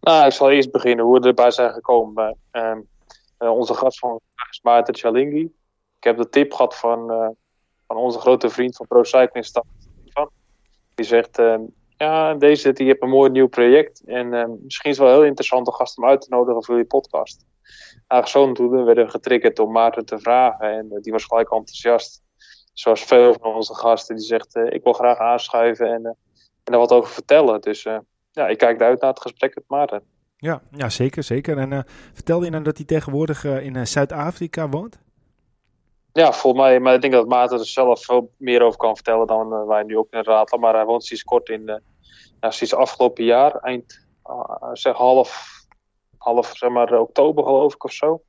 Nou, 0.00 0.26
ik 0.26 0.32
zal 0.32 0.50
eerst 0.50 0.70
beginnen 0.70 1.04
hoe 1.04 1.20
we 1.20 1.26
erbij 1.26 1.50
zijn 1.50 1.72
gekomen. 1.72 2.14
bij 2.14 2.34
ehm, 2.50 2.80
eh, 3.38 3.50
onze 3.50 3.74
gast 3.74 3.98
van 3.98 4.08
vandaag 4.08 4.50
is 4.50 4.60
Maarten 4.62 4.94
Chalingi. 4.94 5.42
Ik 5.98 6.04
heb 6.04 6.16
de 6.16 6.28
tip 6.28 6.52
gehad 6.52 6.76
van, 6.76 7.10
eh, 7.10 7.28
van 7.86 7.96
onze 7.96 8.18
grote 8.18 8.50
vriend 8.50 8.76
van 8.76 8.86
Pro 8.86 9.02
Cycling. 9.02 9.46
Die 10.94 11.04
zegt, 11.04 11.38
ehm, 11.38 11.60
ja, 11.96 12.34
deze 12.34 12.72
die 12.72 12.86
heeft 12.86 13.02
een 13.02 13.08
mooi 13.08 13.30
nieuw 13.30 13.48
project. 13.48 14.02
En 14.04 14.34
ehm, 14.34 14.50
misschien 14.62 14.90
is 14.90 14.98
het 14.98 15.06
wel 15.06 15.16
heel 15.16 15.26
interessant 15.26 15.66
om 15.66 15.72
gast 15.72 15.98
om 15.98 16.04
uit 16.04 16.20
te 16.20 16.26
nodigen 16.30 16.64
voor 16.64 16.74
jullie 16.74 16.88
podcast. 16.88 17.46
Eigenlijk 18.06 18.28
zo 18.28 18.52
toen 18.52 18.84
werden 18.84 19.04
we 19.04 19.10
getriggerd 19.10 19.58
om 19.58 19.72
Maarten 19.72 20.04
te 20.04 20.18
vragen. 20.18 20.70
En 20.70 20.90
eh, 20.90 21.02
die 21.02 21.12
was 21.12 21.24
gelijk 21.24 21.52
enthousiast. 21.52 22.22
Zoals 22.74 23.02
veel 23.02 23.34
van 23.40 23.54
onze 23.54 23.74
gasten. 23.74 24.16
Die 24.16 24.24
zegt, 24.24 24.54
eh, 24.54 24.72
ik 24.72 24.82
wil 24.82 24.92
graag 24.92 25.18
aanschuiven 25.18 25.86
en, 25.86 26.04
eh, 26.04 26.10
en 26.64 26.72
daar 26.72 26.78
wat 26.78 26.92
over 26.92 27.10
vertellen. 27.12 27.60
Dus 27.60 27.84
eh, 27.84 27.98
ja, 28.30 28.48
ik 28.48 28.58
kijk 28.58 28.80
uit 28.80 29.00
naar 29.00 29.10
het 29.10 29.20
gesprek 29.20 29.54
met 29.54 29.64
Maarten. 29.66 30.02
Ja, 30.36 30.62
ja 30.70 30.88
zeker, 30.88 31.22
zeker. 31.22 31.58
En 31.58 31.72
eh, 31.72 31.80
vertelde 32.12 32.44
je 32.44 32.50
nou 32.50 32.62
dat 32.62 32.76
hij 32.76 32.86
tegenwoordig 32.86 33.44
in 33.44 33.86
Zuid-Afrika 33.86 34.68
woont? 34.68 34.98
Ja, 36.12 36.32
volgens 36.32 36.62
mij, 36.62 36.80
maar 36.80 36.94
ik 36.94 37.00
denk 37.00 37.12
dat 37.12 37.28
Maarten 37.28 37.58
er 37.58 37.66
zelf 37.66 38.04
veel 38.04 38.30
meer 38.36 38.62
over 38.62 38.78
kan 38.78 38.94
vertellen 38.94 39.26
dan 39.26 39.66
wij 39.66 39.82
nu 39.82 39.98
ook 39.98 40.12
in 40.12 40.22
ratelen. 40.22 40.60
Maar 40.60 40.74
hij 40.74 40.84
woont 40.84 41.04
sinds 41.04 41.22
kort 41.22 41.48
in, 41.48 41.64
nou, 42.40 42.52
sinds 42.52 42.74
afgelopen 42.74 43.24
jaar, 43.24 43.56
eind, 43.56 44.06
ah, 44.22 44.70
zeg 44.72 44.96
half, 44.96 45.48
half 46.18 46.56
zeg 46.56 46.70
maar, 46.70 47.00
oktober 47.00 47.44
geloof 47.44 47.74
ik 47.74 47.84
of 47.84 47.92
zo. 47.92 48.22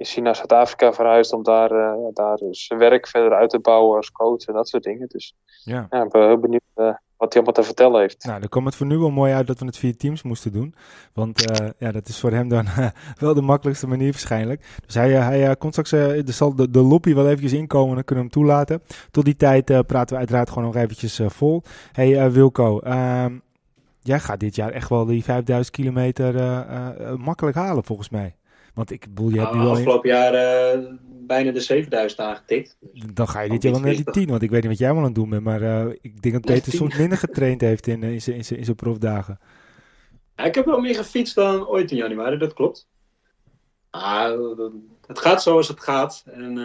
Is 0.00 0.14
hij 0.14 0.22
naar 0.22 0.36
Zuid-Afrika 0.36 0.92
verhuisd 0.92 1.32
om 1.32 1.42
daar, 1.42 1.70
eh, 1.70 2.08
daar 2.12 2.38
zijn 2.50 2.78
werk 2.78 3.06
verder 3.06 3.32
uit 3.32 3.50
te 3.50 3.58
bouwen 3.58 3.96
als 3.96 4.12
coach 4.12 4.44
en 4.44 4.54
dat 4.54 4.68
soort 4.68 4.82
dingen. 4.82 5.08
Dus 5.08 5.34
Ja. 5.64 5.86
ja, 5.90 6.02
ik 6.02 6.10
ben 6.10 6.26
heel 6.26 6.38
benieuwd 6.38 6.62
eh, 6.74 6.84
wat 7.16 7.32
hij 7.32 7.42
allemaal 7.42 7.52
te 7.52 7.62
vertellen 7.62 8.00
heeft. 8.00 8.24
Nou, 8.24 8.40
dan 8.40 8.48
kwam 8.48 8.66
het 8.66 8.74
voor 8.74 8.86
nu 8.86 8.98
wel 8.98 9.10
mooi 9.10 9.32
uit 9.32 9.46
dat 9.46 9.58
we 9.58 9.66
het 9.66 9.76
via 9.76 9.92
Teams 9.96 10.22
moesten 10.22 10.52
doen. 10.52 10.74
Want 11.12 11.50
eh, 11.50 11.68
ja, 11.78 11.92
dat 11.92 12.08
is 12.08 12.20
voor 12.20 12.30
hem 12.30 12.48
dan 12.48 12.66
wel 13.18 13.34
de 13.34 13.42
makkelijkste 13.42 13.86
manier 13.86 14.10
waarschijnlijk. 14.10 14.78
Dus 14.86 14.94
hij, 14.94 15.10
hij 15.10 15.56
komt 15.56 15.72
straks, 15.72 15.92
er 15.92 16.32
zal 16.32 16.54
de, 16.54 16.70
de 16.70 16.82
lobby 16.82 17.14
wel 17.14 17.26
eventjes 17.26 17.52
inkomen, 17.52 17.94
dan 17.94 18.04
kunnen 18.04 18.24
we 18.24 18.30
hem 18.30 18.42
toelaten. 18.42 18.82
Tot 19.10 19.24
die 19.24 19.36
tijd 19.36 19.64
praten 19.64 20.12
we 20.12 20.16
uiteraard 20.16 20.48
gewoon 20.48 20.64
nog 20.64 20.76
eventjes 20.76 21.20
vol. 21.26 21.62
Hey 21.92 22.32
Wilco, 22.32 22.78
ehm, 22.78 23.38
jij 24.02 24.20
gaat 24.20 24.40
dit 24.40 24.54
jaar 24.54 24.70
echt 24.70 24.88
wel 24.88 25.04
die 25.04 25.24
5000 25.24 25.76
kilometer 25.76 26.34
makkelijk 27.18 27.56
halen 27.56 27.84
volgens 27.84 28.08
mij. 28.08 28.34
Want 28.74 28.90
ik 28.90 29.00
bedoel, 29.00 29.28
je 29.30 29.38
hebt 29.40 29.52
nu 29.52 29.58
al... 29.60 29.64
in- 29.66 29.70
afgelopen 29.72 30.08
jaar 30.10 30.34
eh, 30.34 30.78
bijna 31.26 31.50
de 31.52 31.60
7000 31.60 32.20
aangetikt. 32.20 32.76
Dan 33.12 33.28
ga 33.28 33.40
je 33.40 33.48
dit 33.50 33.62
jaar 33.62 33.72
wel 33.72 33.80
naar 33.80 33.94
die 33.94 34.04
10, 34.04 34.26
want 34.28 34.42
ik 34.42 34.50
weet 34.50 34.60
niet 34.60 34.70
wat 34.70 34.78
jij 34.78 34.86
allemaal 34.88 35.06
aan 35.06 35.12
het 35.12 35.20
doen 35.20 35.30
bent. 35.30 35.42
Maar 35.44 35.62
eh, 35.62 35.92
ik 36.00 36.22
denk 36.22 36.34
dat 36.34 36.44
Peter 36.44 36.70
10. 36.70 36.72
soms 36.78 36.96
minder 36.96 37.18
getraind 37.18 37.60
heeft 37.60 37.86
in, 37.86 38.02
eh, 38.02 38.12
in 38.12 38.22
zijn- 38.22 38.36
in 38.36 38.44
zijn 38.44 38.58
in 38.58 38.64
zijn 38.64 38.76
profdagen. 38.76 39.38
Ja, 40.36 40.44
ik 40.44 40.54
heb 40.54 40.64
wel 40.64 40.80
meer 40.80 40.94
gefietst 40.94 41.34
dan 41.34 41.66
ooit 41.68 41.90
in 41.90 41.96
januari, 41.96 42.38
dat 42.38 42.52
klopt. 42.54 42.88
Ah, 43.90 44.32
het 45.06 45.18
gaat 45.18 45.42
zoals 45.42 45.68
het 45.68 45.80
gaat. 45.80 46.24
En 46.26 46.58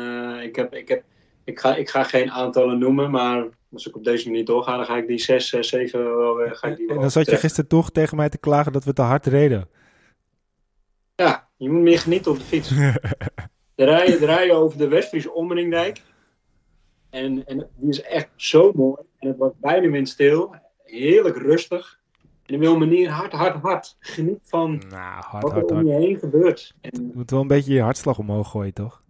ik, 0.43 0.55
heb, 0.55 0.73
ik, 0.73 0.87
heb, 0.87 1.03
ik, 1.43 1.59
ga, 1.59 1.75
ik 1.75 1.89
ga 1.89 2.03
geen 2.03 2.31
aantallen 2.31 2.79
noemen, 2.79 3.11
maar 3.11 3.45
als 3.73 3.87
ik 3.87 3.95
op 3.95 4.03
deze 4.03 4.29
manier 4.29 4.45
doorga, 4.45 4.75
dan 4.77 4.85
ga 4.85 4.97
ik 4.97 5.07
die 5.07 5.17
6, 5.19 5.49
6 5.49 5.67
7 5.67 6.17
wel 6.17 6.35
weer. 6.35 6.55
Ga 6.55 6.67
ik 6.67 6.75
die 6.77 6.87
En 6.87 6.93
wel 6.93 7.01
dan 7.01 7.11
zat 7.11 7.25
je 7.29 7.37
gisteren 7.37 7.69
toch 7.69 7.91
tegen 7.91 8.17
mij 8.17 8.29
te 8.29 8.37
klagen 8.37 8.71
dat 8.71 8.83
we 8.83 8.93
te 8.93 9.01
hard 9.01 9.25
reden. 9.25 9.69
Je 11.57 11.69
moet 11.69 11.81
meer 11.81 11.99
genieten 11.99 12.31
op 12.31 12.37
de 12.37 12.43
fiets. 12.43 12.69
We 13.75 14.15
rijden 14.19 14.55
over 14.55 14.77
de 14.77 14.87
Westfriese 14.87 15.33
Ommeringdijk. 15.33 16.01
En, 17.09 17.45
en 17.47 17.69
die 17.75 17.89
is 17.89 18.01
echt 18.01 18.29
zo 18.35 18.71
mooi. 18.75 19.01
En 19.19 19.27
het 19.27 19.37
was 19.37 19.51
bijna 19.57 19.89
windstil. 19.89 20.55
Heerlijk 20.83 21.37
rustig. 21.37 21.99
En 22.45 22.55
op 22.55 22.61
een 22.73 22.79
manier 22.79 23.09
hard, 23.09 23.31
hard, 23.31 23.61
hard. 23.61 23.95
Geniet 23.99 24.39
van 24.41 24.83
Nou, 24.89 25.23
hard, 25.23 25.43
wat 25.43 25.51
er 25.51 25.57
hard, 25.57 25.71
om 25.71 25.75
hard. 25.75 25.87
je 25.87 25.93
heen 25.93 26.19
gebeurt. 26.19 26.73
En 26.81 26.91
Je 27.07 27.11
moet 27.13 27.31
wel 27.31 27.41
een 27.41 27.47
beetje 27.47 27.73
je 27.73 27.81
hartslag 27.81 28.17
omhoog 28.17 28.49
gooien, 28.49 28.73
toch? 28.73 29.03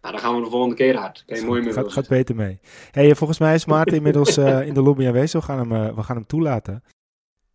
nou, 0.00 0.14
dan 0.14 0.20
gaan 0.20 0.36
we 0.36 0.44
de 0.44 0.50
volgende 0.50 0.74
keer 0.76 0.96
hard. 0.96 1.24
Kan 1.26 1.38
je 1.38 1.44
mooi 1.46 1.62
mee 1.62 1.72
gaat, 1.72 1.92
gaat 1.92 2.08
beter 2.08 2.34
mee. 2.34 2.60
Hey, 2.90 3.10
eh, 3.10 3.16
volgens 3.16 3.38
mij 3.38 3.54
is 3.54 3.64
Maarten 3.64 3.96
inmiddels 3.96 4.36
eh, 4.36 4.66
in 4.66 4.74
de 4.74 4.82
lobby 4.82 5.06
aanwezig. 5.06 5.46
We 5.46 5.52
gaan 5.52 5.68
hem, 5.68 5.86
eh, 5.86 5.94
we 5.94 6.02
gaan 6.02 6.16
hem 6.16 6.26
toelaten. 6.26 6.82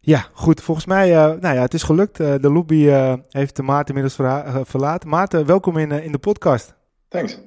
Ja, 0.06 0.28
goed. 0.34 0.62
Volgens 0.62 0.86
mij, 0.86 1.16
eh, 1.16 1.26
nou 1.26 1.56
ja, 1.56 1.62
het 1.62 1.74
is 1.74 1.84
gelukt. 1.84 2.20
Eh, 2.20 2.34
de 2.42 2.52
lobby 2.52 2.88
eh, 2.88 3.14
heeft 3.30 3.62
Maarten 3.62 3.96
inmiddels 3.96 4.40
verlaten. 4.68 5.10
Maarten, 5.10 5.46
welkom 5.46 5.78
in, 5.78 5.92
in 5.92 6.12
de 6.12 6.18
podcast. 6.18 6.74
Thanks. 7.08 7.40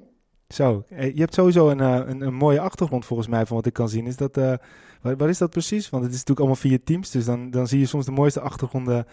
Zo, 0.49 0.85
je 0.89 1.21
hebt 1.21 1.35
sowieso 1.35 1.69
een, 1.69 1.79
een, 1.79 2.21
een, 2.21 2.35
mooie 2.35 2.61
achtergrond 2.61 3.05
volgens 3.05 3.29
mij 3.29 3.47
van 3.47 3.57
wat 3.57 3.67
ik 3.67 3.73
kan 3.73 3.89
zien. 3.89 4.07
Is 4.07 4.17
dat, 4.17 4.37
uh, 4.37 4.53
waar, 5.03 5.17
waar, 5.17 5.29
is 5.29 5.39
dat 5.39 5.51
precies? 5.51 5.91
Want 5.91 6.03
het 6.03 6.13
is 6.13 6.19
natuurlijk 6.19 6.47
allemaal 6.47 6.71
via 6.71 6.79
Teams, 6.85 7.11
dus 7.11 7.25
dan, 7.25 7.51
dan 7.51 7.67
zie 7.67 7.79
je 7.79 7.87
soms 7.87 8.05
de 8.05 8.11
mooiste 8.11 8.41
achtergronden 8.41 9.07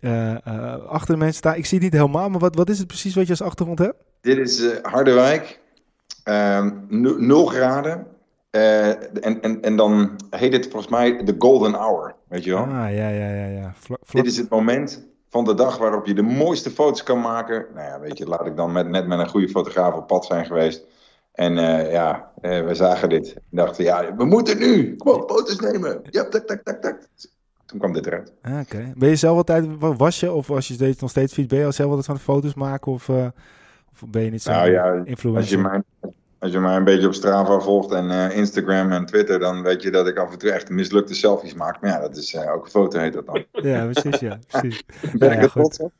uh, 0.00 0.36
achter 0.86 1.14
de 1.14 1.20
mensen 1.20 1.38
staan. 1.38 1.56
Ik 1.56 1.66
zie 1.66 1.78
het 1.78 1.92
niet 1.92 2.00
helemaal, 2.00 2.28
maar 2.28 2.40
wat, 2.40 2.54
wat 2.54 2.70
is 2.70 2.78
het 2.78 2.86
precies 2.86 3.14
wat 3.14 3.24
je 3.24 3.30
als 3.30 3.42
achtergrond 3.42 3.78
hebt? 3.78 3.96
Dit 4.20 4.38
is 4.38 4.80
Harderwijk, 4.82 5.60
0 6.24 7.46
graden. 7.46 8.06
En, 8.54 9.40
en, 9.40 9.62
en 9.62 9.76
dan 9.76 10.10
heet 10.30 10.52
het 10.52 10.68
volgens 10.68 10.88
mij 10.88 11.24
de 11.24 11.34
golden 11.38 11.72
hour, 11.72 12.14
weet 12.28 12.44
je 12.44 12.50
wel? 12.50 12.62
Ah, 12.62 12.68
ja, 12.70 13.08
ja, 13.08 13.28
ja. 13.28 13.46
ja. 13.46 13.74
Dit 14.10 14.26
is 14.26 14.36
het 14.36 14.48
moment 14.48 15.06
van 15.28 15.44
de 15.44 15.54
dag 15.54 15.78
waarop 15.78 16.06
je 16.06 16.14
de 16.14 16.22
mooiste 16.22 16.70
foto's 16.70 17.02
kan 17.02 17.20
maken. 17.20 17.66
Nou 17.74 17.86
ja, 17.86 18.00
weet 18.00 18.18
je, 18.18 18.26
laat 18.26 18.46
ik 18.46 18.56
dan 18.56 18.72
met, 18.72 18.88
net 18.88 19.06
met 19.06 19.18
een 19.18 19.28
goede 19.28 19.48
fotograaf 19.48 19.94
op 19.94 20.06
pad 20.06 20.24
zijn 20.24 20.46
geweest. 20.46 20.84
En 21.32 21.56
uh, 21.56 21.92
ja, 21.92 22.30
uh, 22.42 22.66
we 22.66 22.74
zagen 22.74 23.08
dit. 23.08 23.34
En 23.34 23.42
dachten, 23.50 23.84
ja, 23.84 24.14
we 24.16 24.24
moeten 24.24 24.58
nu. 24.58 24.96
Kom 24.96 25.12
op, 25.12 25.30
foto's 25.30 25.60
nemen. 25.60 26.00
Ja, 26.10 26.28
tak, 26.28 26.46
tak, 26.46 26.62
tak, 26.62 26.82
tak. 26.82 27.06
Toen 27.66 27.78
kwam 27.78 27.92
dit 27.92 28.06
eruit. 28.06 28.32
Ah, 28.42 28.60
Oké. 28.60 28.92
Ben 28.96 29.08
je 29.08 29.16
zelf 29.16 29.36
altijd, 29.36 29.66
was 29.78 30.20
je, 30.20 30.32
of 30.32 30.46
was 30.46 30.68
je 30.68 30.74
steeds, 30.74 31.00
nog 31.00 31.10
steeds 31.10 31.32
fiets, 31.32 31.48
ben 31.48 31.58
je 31.58 31.72
zelf 31.72 31.88
altijd 31.88 32.06
van 32.06 32.18
foto's 32.18 32.54
maken? 32.54 32.92
Of, 32.92 33.08
of 33.92 34.04
ben 34.08 34.22
je 34.22 34.30
niet 34.30 34.42
zo 34.42 34.50
nou, 34.50 34.70
ja, 34.70 35.02
influencer? 35.04 35.40
Als 35.40 35.50
je 35.50 35.58
mij 35.58 35.82
als 36.44 36.52
je 36.52 36.60
mij 36.60 36.76
een 36.76 36.84
beetje 36.84 37.06
op 37.06 37.14
Strava 37.14 37.60
volgt 37.60 37.92
en 37.92 38.10
uh, 38.10 38.36
Instagram 38.36 38.92
en 38.92 39.06
Twitter, 39.06 39.38
dan 39.38 39.62
weet 39.62 39.82
je 39.82 39.90
dat 39.90 40.06
ik 40.06 40.18
af 40.18 40.32
en 40.32 40.38
toe 40.38 40.50
echt 40.50 40.68
mislukte 40.68 41.14
selfies 41.14 41.54
maak. 41.54 41.80
Maar 41.80 41.90
ja, 41.90 42.00
dat 42.00 42.16
is 42.16 42.34
uh, 42.34 42.52
ook 42.52 42.64
een 42.64 42.70
foto 42.70 42.98
heet 42.98 43.12
dat 43.12 43.26
dan. 43.26 43.44
Ja, 43.70 43.86
precies, 43.86 44.20
ja. 44.20 44.38
Precies. 44.46 44.82
ben 45.18 45.32
ik 45.32 45.42
er 45.42 45.50
trots 45.50 45.78
op? 45.78 45.92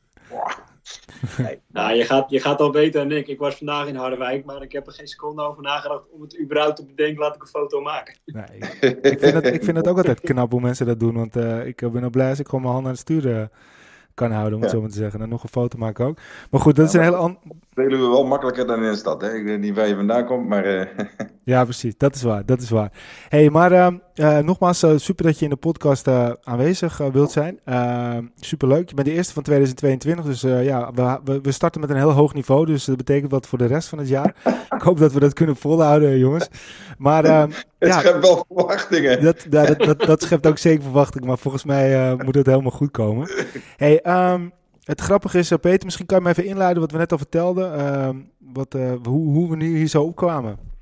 Nee. 1.37 1.61
Nou, 1.67 1.95
je 1.95 2.03
gaat, 2.03 2.29
je 2.29 2.39
gaat 2.39 2.59
al 2.59 2.69
beter 2.69 3.09
dan 3.09 3.17
ik. 3.17 3.27
Ik 3.27 3.39
was 3.39 3.55
vandaag 3.55 3.87
in 3.87 3.95
Harderwijk, 3.95 4.45
maar 4.45 4.61
ik 4.61 4.71
heb 4.71 4.87
er 4.87 4.93
geen 4.93 5.07
seconde 5.07 5.41
over 5.41 5.63
nagedacht 5.63 6.03
om 6.11 6.21
het 6.21 6.39
überhaupt 6.39 6.75
te 6.75 6.85
bedenken, 6.85 7.21
laat 7.21 7.35
ik 7.35 7.41
een 7.41 7.47
foto 7.47 7.81
maken. 7.81 8.15
Nee, 8.25 8.45
ik, 9.01 9.19
vind 9.19 9.33
het, 9.33 9.45
ik 9.45 9.63
vind 9.63 9.77
het 9.77 9.87
ook 9.87 9.97
altijd 9.97 10.19
knap 10.19 10.51
hoe 10.51 10.61
mensen 10.61 10.85
dat 10.85 10.99
doen, 10.99 11.15
want 11.15 11.35
uh, 11.35 11.65
ik 11.65 11.91
ben 11.91 12.03
ook 12.03 12.11
blij 12.11 12.29
als 12.29 12.39
ik 12.39 12.45
gewoon 12.45 12.61
mijn 12.61 12.73
hand 12.73 12.85
aan 12.85 12.91
het 12.91 13.01
sturen 13.01 13.51
kan 14.15 14.31
houden, 14.31 14.55
om 14.55 14.61
het 14.61 14.71
zo 14.71 14.81
maar 14.81 14.89
te 14.89 14.95
zeggen. 14.95 15.21
En 15.21 15.29
nog 15.29 15.43
een 15.43 15.49
foto 15.49 15.77
maken 15.77 16.05
ook. 16.05 16.17
Maar 16.51 16.61
goed, 16.61 16.75
dat 16.75 16.87
is 16.87 16.93
een 16.93 17.01
hele 17.01 17.15
andere... 17.15 17.55
Delen 17.73 17.99
we 17.99 18.07
wel 18.07 18.25
makkelijker 18.25 18.67
dan 18.67 18.83
in 18.83 18.91
de 18.91 18.97
stad, 18.97 19.21
hè? 19.21 19.33
Ik 19.33 19.43
weet 19.43 19.59
niet 19.59 19.75
waar 19.75 19.87
je 19.87 19.95
vandaan 19.95 20.25
komt, 20.25 20.47
maar... 20.47 20.63
Ja, 21.45 21.63
precies. 21.63 21.93
Dat 21.97 22.15
is 22.15 22.21
waar, 22.21 22.45
dat 22.45 22.61
is 22.61 22.69
waar. 22.69 22.91
hey, 23.29 23.49
maar 23.49 23.71
uh, 23.71 23.87
uh, 24.15 24.37
nogmaals, 24.37 24.79
super 24.95 25.25
dat 25.25 25.39
je 25.39 25.43
in 25.43 25.51
de 25.51 25.55
podcast 25.55 26.07
aanwezig 26.43 26.97
wilt 26.97 27.31
zijn. 27.31 27.59
superleuk. 28.39 28.89
Je 28.89 28.95
bent 28.95 29.07
de 29.07 29.13
eerste 29.13 29.33
van 29.33 29.43
2022, 29.43 30.25
dus 30.25 30.41
ja, 30.65 30.91
we, 31.23 31.39
we 31.41 31.51
starten 31.51 31.81
met 31.81 31.89
een 31.89 31.95
heel 31.95 32.11
hoog 32.11 32.33
niveau. 32.33 32.65
Dus 32.65 32.85
dat 32.85 32.97
betekent 32.97 33.31
wat 33.31 33.47
voor 33.47 33.57
de 33.57 33.65
rest 33.65 33.87
van 33.87 33.97
het 33.97 34.07
jaar. 34.07 34.35
Ik 34.69 34.81
hoop 34.81 34.97
dat 34.97 35.13
we 35.13 35.19
dat 35.19 35.33
kunnen 35.33 35.55
volhouden, 35.55 36.17
jongens. 36.17 36.47
Maar... 36.97 37.23
het 37.39 37.65
ja, 37.79 37.99
schept 37.99 38.21
wel 38.21 38.45
verwachtingen. 38.47 39.23
Dat, 39.23 39.45
dat, 39.49 39.79
dat, 39.79 39.99
dat, 39.99 40.21
schept 40.21 40.47
ook 40.47 40.57
zeker 40.57 40.83
verwachtingen, 40.83 41.27
maar 41.27 41.37
volgens 41.37 41.63
mij 41.63 42.15
moet 42.15 42.35
het 42.35 42.45
helemaal 42.45 42.71
goed 42.71 42.91
komen. 42.91 43.29
hey, 43.77 44.03
Um, 44.33 44.51
het 44.83 45.01
grappige 45.01 45.37
is, 45.37 45.51
Peter, 45.61 45.85
misschien 45.85 46.05
kan 46.05 46.17
je 46.17 46.23
me 46.23 46.29
even 46.29 46.45
inleiden 46.45 46.81
wat 46.81 46.91
we 46.91 46.97
net 46.97 47.11
al 47.11 47.17
vertelden. 47.17 48.29
Wat, 48.53 48.73
hoe, 49.03 49.33
hoe 49.33 49.49
we 49.49 49.55
nu 49.55 49.77
hier 49.77 49.87
zo 49.87 50.03
opkwamen. 50.03 50.73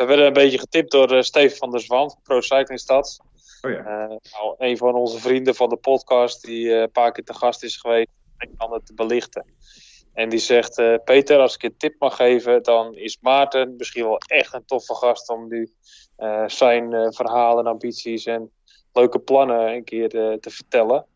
We 0.00 0.06
werden 0.06 0.26
een 0.26 0.32
beetje 0.32 0.58
getipt 0.58 0.90
door 0.90 1.12
uh, 1.12 1.20
Steven 1.20 1.56
van 1.56 1.70
der 1.70 1.80
Zwan 1.80 2.10
van 2.10 2.20
Pro 2.22 2.40
Cycling 2.40 2.80
Stad. 2.80 3.20
Oh 3.60 3.70
ja. 3.70 3.82
nou, 4.06 4.54
een 4.58 4.76
van 4.76 4.94
onze 4.94 5.18
vrienden 5.18 5.54
van 5.54 5.68
de 5.68 5.76
podcast, 5.76 6.44
die 6.44 6.72
een 6.72 6.90
paar 6.90 7.12
keer 7.12 7.24
te 7.24 7.34
gast 7.34 7.62
is 7.62 7.76
geweest, 7.76 8.08
ik 8.38 8.48
kan 8.56 8.72
het 8.72 8.92
belichten. 8.94 9.46
En 10.12 10.28
die 10.28 10.38
zegt: 10.38 10.74
Peter, 11.04 11.38
als 11.38 11.54
ik 11.54 11.62
je 11.62 11.68
een 11.68 11.76
tip 11.76 11.94
mag 11.98 12.16
geven, 12.16 12.62
dan 12.62 12.94
is 12.94 13.18
Maarten 13.20 13.74
misschien 13.76 14.04
wel 14.04 14.18
echt 14.18 14.54
een 14.54 14.64
toffe 14.64 14.94
gast 14.94 15.28
om 15.28 15.48
nu 15.48 15.72
zijn 16.46 17.12
verhalen, 17.12 17.66
ambities 17.66 18.24
en 18.24 18.50
leuke 18.92 19.18
plannen 19.18 19.72
een 19.72 19.84
keer 19.84 20.08
te 20.08 20.50
vertellen. 20.50 21.06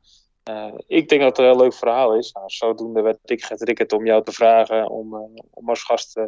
Uh, 0.51 0.75
ik 0.87 1.09
denk 1.09 1.21
dat 1.21 1.31
het 1.31 1.39
een 1.39 1.53
heel 1.53 1.63
leuk 1.63 1.75
verhaal 1.75 2.17
is. 2.17 2.33
Nou, 2.33 2.49
zodoende 2.49 3.03
werd 3.03 3.19
ik 3.25 3.45
getriggerd 3.45 3.93
om 3.93 4.07
jou 4.07 4.25
te 4.25 4.33
vragen 4.33 4.91
om, 4.91 5.15
uh, 5.15 5.21
om 5.51 5.69
als 5.69 5.83
gast 5.83 6.17
uh, 6.17 6.25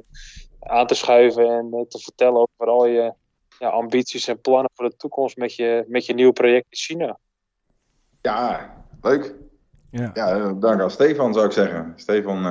aan 0.61 0.87
te 0.87 0.95
schuiven 0.95 1.51
en 1.51 1.87
te 1.89 1.99
vertellen 1.99 2.41
over 2.41 2.73
al 2.73 2.87
je 2.87 3.13
ja, 3.59 3.69
ambities 3.69 4.29
en 4.29 4.41
plannen 4.41 4.71
voor 4.75 4.89
de 4.89 4.97
toekomst 4.97 5.37
met 5.37 5.55
je, 5.55 5.85
met 5.89 6.07
je 6.07 6.15
nieuwe 6.15 6.33
project 6.33 6.67
in 6.69 6.77
China. 6.77 7.19
Ja, 8.21 8.75
leuk. 9.01 9.35
Ja, 9.91 10.11
ja 10.15 10.53
dank 10.53 10.81
aan 10.81 10.91
Stefan 10.91 11.35
zou 11.35 11.47
ik 11.47 11.53
zeggen. 11.53 11.93
Stefan 11.97 12.45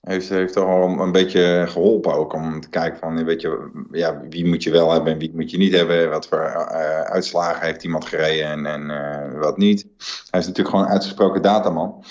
heeft, 0.00 0.28
heeft 0.28 0.52
toch 0.52 0.68
al 0.68 1.00
een 1.00 1.12
beetje 1.12 1.64
geholpen 1.68 2.14
ook 2.14 2.32
om 2.32 2.60
te 2.60 2.68
kijken 2.68 2.98
van, 2.98 3.24
weet 3.24 3.40
je, 3.40 3.70
ja, 3.90 4.22
wie 4.28 4.46
moet 4.46 4.62
je 4.62 4.70
wel 4.70 4.92
hebben 4.92 5.12
en 5.12 5.18
wie 5.18 5.32
moet 5.34 5.50
je 5.50 5.56
niet 5.56 5.74
hebben. 5.74 6.10
Wat 6.10 6.28
voor 6.28 6.38
uh, 6.38 7.00
uitslagen 7.00 7.66
heeft 7.66 7.84
iemand 7.84 8.04
gereden 8.04 8.46
en, 8.46 8.66
en 8.66 8.82
uh, 8.90 9.40
wat 9.40 9.56
niet. 9.56 9.86
Hij 10.30 10.40
is 10.40 10.46
natuurlijk 10.46 10.68
gewoon 10.68 10.84
een 10.84 10.90
uitgesproken 10.90 11.42
dataman. 11.42 12.04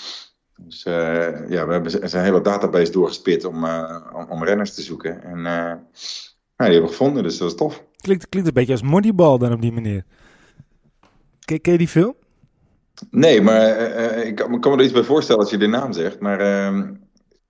Dus 0.56 0.84
uh, 0.86 1.50
ja, 1.50 1.66
we 1.66 1.72
hebben 1.72 2.08
zijn 2.10 2.24
hele 2.24 2.40
database 2.40 2.92
doorgespit 2.92 3.44
om, 3.44 3.64
om, 4.14 4.26
om, 4.28 4.44
renners 4.44 4.74
te 4.74 4.82
zoeken. 4.82 5.22
En 5.22 5.42
nou, 5.42 5.78
die 6.56 6.66
hebben 6.66 6.82
we 6.82 6.88
gevonden, 6.88 7.22
dus 7.22 7.38
dat 7.38 7.50
is 7.50 7.56
tof. 7.56 7.84
Klinkt, 7.96 8.28
klinkt 8.28 8.48
een 8.48 8.54
beetje 8.54 8.72
als 8.72 8.82
Moneyball 8.82 9.38
dan 9.38 9.52
op 9.52 9.60
die 9.60 9.72
manier. 9.72 10.04
Ken, 11.44 11.60
ken 11.60 11.72
je 11.72 11.78
die 11.78 11.88
film? 11.88 12.14
Nee, 13.10 13.42
maar 13.42 13.78
ik 14.26 14.34
kan, 14.34 14.50
me 14.60 14.70
er 14.70 14.82
iets 14.82 14.92
bij 14.92 15.02
voorstellen 15.02 15.40
als 15.40 15.50
je 15.50 15.56
de 15.56 15.66
naam 15.66 15.92
zegt. 15.92 16.20
Maar 16.20 16.40
ehm, 16.40 16.94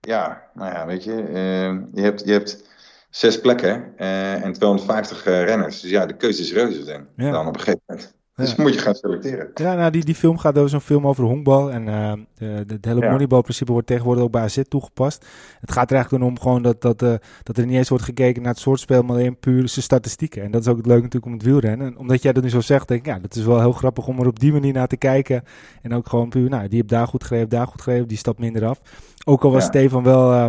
ja, 0.00 0.50
nou 0.54 0.72
ja, 0.72 0.86
weet 0.86 1.04
je, 1.04 1.12
uh, 1.12 1.82
je, 1.92 2.02
hebt, 2.02 2.24
je 2.24 2.32
hebt 2.32 2.68
zes 3.10 3.40
plekken 3.40 3.94
uh, 3.98 4.44
en 4.44 4.52
250 4.52 5.26
uh, 5.26 5.40
eh, 5.40 5.46
renners. 5.46 5.80
Dus 5.80 5.90
ja, 5.90 6.06
de 6.06 6.16
keuze 6.16 6.42
is 6.42 6.52
reuze 6.52 6.84
dan, 6.84 7.06
ja. 7.16 7.30
dan 7.30 7.46
op 7.46 7.54
een 7.54 7.60
gegeven 7.60 7.82
moment. 7.86 8.16
Dus 8.38 8.56
moet 8.56 8.74
je 8.74 8.80
gaan 8.80 8.94
selecteren. 8.94 9.50
Ja, 9.54 9.74
nou, 9.74 9.90
die, 9.90 10.04
die 10.04 10.14
film 10.14 10.38
gaat 10.38 10.56
over 10.56 10.70
zo'n 10.70 10.80
film 10.80 11.06
over 11.06 11.24
honkbal. 11.24 11.70
En 11.70 11.86
uh, 11.86 12.12
de, 12.34 12.64
de, 12.66 12.74
het 12.74 12.84
hele 12.84 13.00
ja. 13.00 13.10
moneyball-principe 13.10 13.72
wordt 13.72 13.86
tegenwoordig 13.86 14.24
ook 14.24 14.30
bij 14.30 14.42
AZ 14.42 14.60
toegepast. 14.68 15.26
Het 15.60 15.72
gaat 15.72 15.90
er 15.90 15.96
eigenlijk 15.96 16.24
om 16.24 16.40
gewoon 16.40 16.62
dat, 16.62 16.82
dat, 16.82 17.02
uh, 17.02 17.14
dat 17.42 17.56
er 17.56 17.66
niet 17.66 17.76
eens 17.76 17.88
wordt 17.88 18.04
gekeken 18.04 18.42
naar 18.42 18.52
het 18.52 18.60
soort 18.60 18.80
spel, 18.80 19.02
maar 19.02 19.16
alleen 19.16 19.38
puur 19.38 19.68
zijn 19.68 19.84
statistieken. 19.84 20.42
En 20.42 20.50
dat 20.50 20.60
is 20.60 20.68
ook 20.68 20.76
het 20.76 20.86
leuke 20.86 21.02
natuurlijk 21.02 21.32
om 21.32 21.38
het 21.38 21.46
wielrennen. 21.46 21.86
En 21.86 21.98
omdat 21.98 22.22
jij 22.22 22.32
dat 22.32 22.42
nu 22.42 22.50
zo 22.50 22.60
zegt, 22.60 22.88
denk 22.88 23.00
ik, 23.00 23.06
ja, 23.06 23.18
dat 23.18 23.34
is 23.34 23.44
wel 23.44 23.60
heel 23.60 23.72
grappig 23.72 24.06
om 24.06 24.20
er 24.20 24.26
op 24.26 24.40
die 24.40 24.52
manier 24.52 24.72
naar 24.72 24.88
te 24.88 24.96
kijken. 24.96 25.42
En 25.82 25.94
ook 25.94 26.08
gewoon 26.08 26.28
puur, 26.28 26.48
nou, 26.48 26.68
die 26.68 26.76
heeft 26.76 26.88
daar 26.88 27.06
goed 27.06 27.24
gegeven, 27.24 27.48
daar 27.48 27.66
goed 27.66 27.82
gegeven, 27.82 28.08
die 28.08 28.18
stapt 28.18 28.38
minder 28.38 28.66
af. 28.66 28.80
Ook 29.24 29.44
al 29.44 29.50
was 29.50 29.62
ja. 29.62 29.68
Stefan 29.68 30.02
wel 30.02 30.32
uh, 30.32 30.46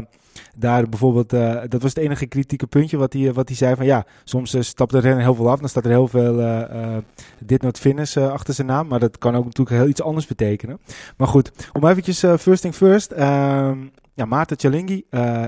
daar 0.57 0.89
bijvoorbeeld, 0.89 1.33
uh, 1.33 1.61
dat 1.67 1.81
was 1.81 1.93
het 1.93 2.03
enige 2.03 2.25
kritieke 2.25 2.67
puntje 2.67 2.97
wat 2.97 3.13
hij, 3.13 3.33
wat 3.33 3.47
hij 3.47 3.57
zei 3.57 3.75
van 3.75 3.85
ja, 3.85 4.05
soms 4.23 4.55
uh, 4.55 4.61
stapt 4.61 4.93
renner 4.93 5.21
heel 5.23 5.35
veel 5.35 5.49
af, 5.49 5.59
dan 5.59 5.69
staat 5.69 5.85
er 5.85 5.89
heel 5.89 6.07
veel 6.07 6.37
dit 7.39 7.61
not 7.61 7.79
finish 7.79 8.17
achter 8.17 8.53
zijn 8.53 8.67
naam, 8.67 8.87
maar 8.87 8.99
dat 8.99 9.17
kan 9.17 9.35
ook 9.35 9.45
natuurlijk 9.45 9.77
heel 9.77 9.87
iets 9.87 10.01
anders 10.01 10.27
betekenen. 10.27 10.79
Maar 11.17 11.27
goed, 11.27 11.51
om 11.73 11.87
eventjes 11.87 12.19
first 12.19 12.61
thing 12.61 12.75
first, 12.75 13.11
ehm, 13.11 13.77
ja, 14.13 14.25
Maarten 14.25 14.59
Chalingi, 14.59 15.03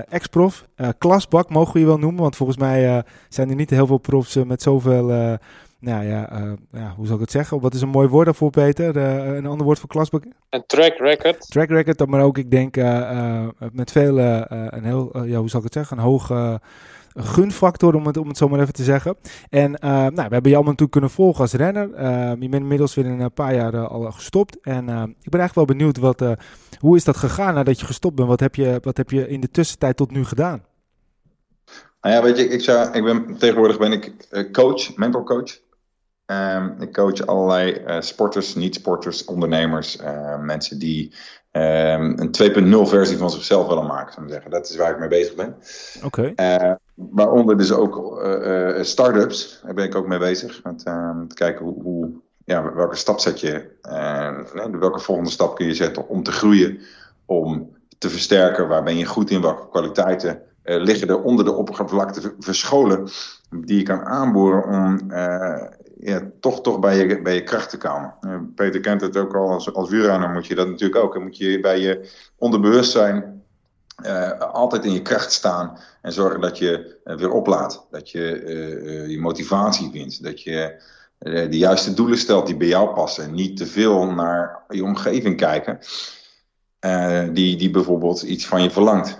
ex-prof, 0.08 0.66
klasbak 0.98 1.50
mogen 1.50 1.72
we 1.72 1.78
je 1.78 1.86
wel 1.86 1.98
noemen, 1.98 2.22
want 2.22 2.36
volgens 2.36 2.58
mij 2.58 3.04
zijn 3.28 3.48
er 3.48 3.56
niet 3.56 3.70
heel 3.70 3.86
veel 3.86 3.98
profs 3.98 4.34
met 4.34 4.62
zoveel 4.62 5.38
nou 5.82 6.04
ja, 6.04 6.32
uh, 6.32 6.52
ja, 6.70 6.92
hoe 6.96 7.06
zal 7.06 7.14
ik 7.14 7.20
het 7.20 7.30
zeggen? 7.30 7.60
Wat 7.60 7.74
is 7.74 7.82
een 7.82 7.88
mooi 7.88 8.08
woord 8.08 8.24
daarvoor, 8.24 8.50
Peter? 8.50 8.96
Uh, 8.96 9.34
een 9.36 9.46
ander 9.46 9.66
woord 9.66 9.78
voor 9.78 9.88
klasboek? 9.88 10.24
Een 10.50 10.66
track 10.66 10.96
record. 10.96 11.50
Track 11.50 11.68
record, 11.68 12.06
maar 12.06 12.22
ook, 12.22 12.38
ik 12.38 12.50
denk, 12.50 12.76
uh, 12.76 13.48
met 13.72 13.90
veel, 13.92 14.18
een 14.18 14.84
heel, 14.84 15.24
ja, 15.24 15.38
hoe 15.38 15.48
zal 15.48 15.58
ik 15.58 15.64
het 15.64 15.72
zeggen? 15.72 15.96
Een 15.96 16.02
hoge 16.02 16.60
gunfactor, 17.14 17.94
om 17.94 18.06
het, 18.06 18.16
om 18.16 18.28
het 18.28 18.36
zo 18.36 18.48
maar 18.48 18.60
even 18.60 18.72
te 18.72 18.82
zeggen. 18.82 19.16
En 19.48 19.70
nou, 19.80 20.12
we 20.12 20.20
hebben 20.20 20.50
je 20.50 20.54
allemaal 20.54 20.62
natuurlijk 20.62 20.90
kunnen 20.90 21.10
volgen 21.10 21.40
als 21.40 21.52
renner. 21.52 21.88
je 22.40 22.48
bent 22.48 22.62
inmiddels 22.62 22.94
weer 22.94 23.06
een 23.06 23.32
paar 23.32 23.54
jaar 23.54 23.86
al 23.86 24.12
gestopt. 24.12 24.60
En 24.60 24.84
ik 25.22 25.30
ben 25.30 25.40
eigenlijk 25.40 25.54
wel 25.54 25.64
benieuwd, 25.64 25.98
wat, 25.98 26.24
hoe 26.78 26.96
is 26.96 27.04
dat 27.04 27.16
gegaan 27.16 27.54
nadat 27.54 27.80
je 27.80 27.86
gestopt 27.86 28.14
bent? 28.14 28.28
Wat 28.28 28.40
heb 28.40 28.54
je, 28.54 28.78
wat 28.82 28.96
heb 28.96 29.10
je 29.10 29.28
in 29.28 29.40
de 29.40 29.50
tussentijd 29.50 29.96
tot 29.96 30.10
nu 30.10 30.24
gedaan? 30.24 30.64
Nou 32.00 32.14
ja, 32.14 32.22
weet 32.22 32.36
je, 32.38 32.48
ik, 32.48 32.60
zou, 32.60 32.92
ik 32.92 33.04
ben, 33.04 33.36
tegenwoordig 33.38 33.78
ben 33.78 33.92
ik 33.92 34.12
coach, 34.52 34.96
mental 34.96 35.24
coach. 35.24 35.60
Um, 36.32 36.74
ik 36.78 36.92
coach 36.92 37.26
allerlei 37.26 37.82
uh, 37.86 38.00
sporters, 38.00 38.54
niet-sporters, 38.54 39.24
ondernemers, 39.24 40.00
uh, 40.00 40.38
mensen 40.38 40.78
die 40.78 41.12
um, 41.52 42.18
een 42.18 42.30
2.0 42.84 42.88
versie 42.88 43.16
van 43.16 43.30
zichzelf 43.30 43.66
willen 43.66 43.86
maken, 43.86 44.12
zou 44.12 44.26
ik 44.26 44.32
zeggen. 44.32 44.50
Dat 44.50 44.68
is 44.68 44.76
waar 44.76 44.90
ik 44.90 44.98
mee 44.98 45.08
bezig 45.08 45.34
ben. 45.34 45.56
Oké. 46.04 46.32
Okay. 46.34 46.62
Uh, 46.62 46.74
waaronder 46.94 47.58
dus 47.58 47.72
ook 47.72 48.22
start-ups, 48.80 49.60
daar 49.64 49.74
ben 49.74 49.84
ik 49.84 49.94
ook 49.94 50.06
mee 50.06 50.18
bezig. 50.18 50.62
Met 50.62 50.82
ehm, 50.82 51.26
te 51.26 51.34
kijken 51.34 51.64
hoe, 51.64 51.82
hoe, 51.82 52.10
ja, 52.44 52.74
welke 52.74 52.96
stap 52.96 53.20
zet 53.20 53.40
je, 53.40 53.70
welke 54.78 55.00
volgende 55.00 55.30
stap 55.30 55.56
kun 55.56 55.66
je 55.66 55.74
zetten 55.74 56.08
om 56.08 56.22
te 56.22 56.32
groeien, 56.32 56.78
om 57.26 57.76
te 57.98 58.10
versterken, 58.10 58.68
waar 58.68 58.82
ben 58.82 58.96
je 58.96 59.04
goed 59.04 59.30
in, 59.30 59.40
welke 59.40 59.68
kwaliteiten 59.68 60.42
liggen 60.62 61.08
er 61.08 61.22
onder 61.22 61.44
de 61.44 61.52
oppervlakte 61.52 62.34
verscholen, 62.38 63.08
die 63.50 63.76
je 63.76 63.82
kan 63.82 64.04
aanboren 64.04 64.64
om 64.64 65.10
toch, 66.40 66.60
toch 66.60 66.78
bij, 66.78 67.06
je, 67.06 67.22
bij 67.22 67.34
je 67.34 67.42
kracht 67.42 67.70
te 67.70 67.76
komen. 67.76 68.14
Peter 68.54 68.80
kent 68.80 69.00
het 69.00 69.16
ook 69.16 69.34
al, 69.34 69.48
als, 69.48 69.74
als 69.74 69.90
moet 69.90 70.46
je 70.46 70.54
dat 70.54 70.68
natuurlijk 70.68 71.04
ook. 71.04 71.12
Dan 71.12 71.22
moet 71.22 71.36
je 71.36 71.60
bij 71.60 71.78
je 71.78 72.10
onderbewustzijn 72.36 73.42
altijd 74.38 74.84
in 74.84 74.92
je 74.92 75.02
kracht 75.02 75.32
staan 75.32 75.78
en 76.02 76.12
zorgen 76.12 76.40
dat 76.40 76.58
je 76.58 76.98
weer 77.04 77.30
oplaat. 77.30 77.86
Dat 77.90 78.10
je 78.10 79.04
je 79.08 79.20
motivatie 79.20 79.90
vindt. 79.90 80.22
Dat 80.22 80.42
je 80.42 80.82
de 81.18 81.58
juiste 81.58 81.94
doelen 81.94 82.18
stelt 82.18 82.46
die 82.46 82.56
bij 82.56 82.66
jou 82.66 82.94
passen. 82.94 83.24
En 83.24 83.34
niet 83.34 83.56
te 83.56 83.66
veel 83.66 84.06
naar 84.06 84.62
je 84.68 84.84
omgeving 84.84 85.36
kijken. 85.36 85.78
die, 87.34 87.56
die 87.56 87.70
bijvoorbeeld 87.70 88.22
iets 88.22 88.46
van 88.46 88.62
je 88.62 88.70
verlangt. 88.70 89.18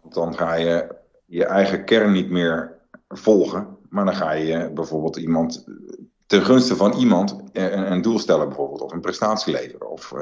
want 0.00 0.14
dan 0.14 0.36
ga 0.36 0.54
je 0.54 0.94
je 1.26 1.44
eigen 1.44 1.84
kern 1.84 2.12
niet 2.12 2.30
meer 2.30 2.72
volgen. 3.08 3.76
Maar 3.94 4.04
dan 4.04 4.14
ga 4.14 4.32
je 4.32 4.70
bijvoorbeeld 4.70 5.16
iemand 5.16 5.64
ten 6.26 6.42
gunste 6.42 6.76
van 6.76 6.92
iemand 6.92 7.36
een, 7.52 7.92
een, 7.92 8.02
doel 8.02 8.18
stellen 8.18 8.48
bijvoorbeeld, 8.48 8.80
of 8.80 8.92
een 8.92 9.00
prestatie 9.00 9.52
leveren, 9.52 9.90
of 9.90 10.12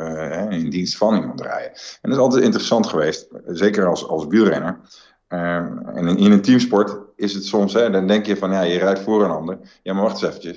in 0.51 0.71
dienst 0.71 0.97
van 0.97 1.15
iemand 1.15 1.41
rijden. 1.41 1.71
En 1.71 2.11
dat 2.11 2.13
is 2.13 2.19
altijd 2.19 2.43
interessant 2.43 2.87
geweest, 2.87 3.29
zeker 3.47 3.87
als, 3.87 4.09
als 4.09 4.27
wielrenner. 4.27 4.81
Uh, 5.29 5.57
en 5.57 6.07
in, 6.07 6.17
in, 6.17 6.33
een 6.33 6.43
teamsport 6.43 6.97
is 7.17 7.35
het 7.35 7.45
soms, 7.45 7.73
hè, 7.73 7.91
dan 7.91 8.07
denk 8.07 8.27
je 8.27 8.37
van 8.37 8.51
ja, 8.51 8.61
je 8.61 8.79
rijdt 8.79 9.01
voor 9.01 9.25
een 9.25 9.31
ander. 9.31 9.59
Ja, 9.83 9.93
maar 9.93 10.03
wacht 10.03 10.23
eens 10.23 10.37
eventjes. 10.37 10.57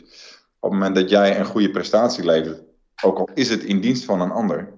Op 0.60 0.72
het 0.72 0.80
moment 0.80 0.96
dat 0.96 1.10
jij 1.10 1.40
een 1.40 1.46
goede 1.46 1.72
prestatie 1.72 2.26
levert, 2.26 2.62
ook 3.04 3.18
al 3.18 3.30
is 3.34 3.50
het 3.50 3.64
in 3.64 3.82
dienst 3.82 4.06
van 4.06 4.22
een 4.22 4.32
ander, 4.32 4.74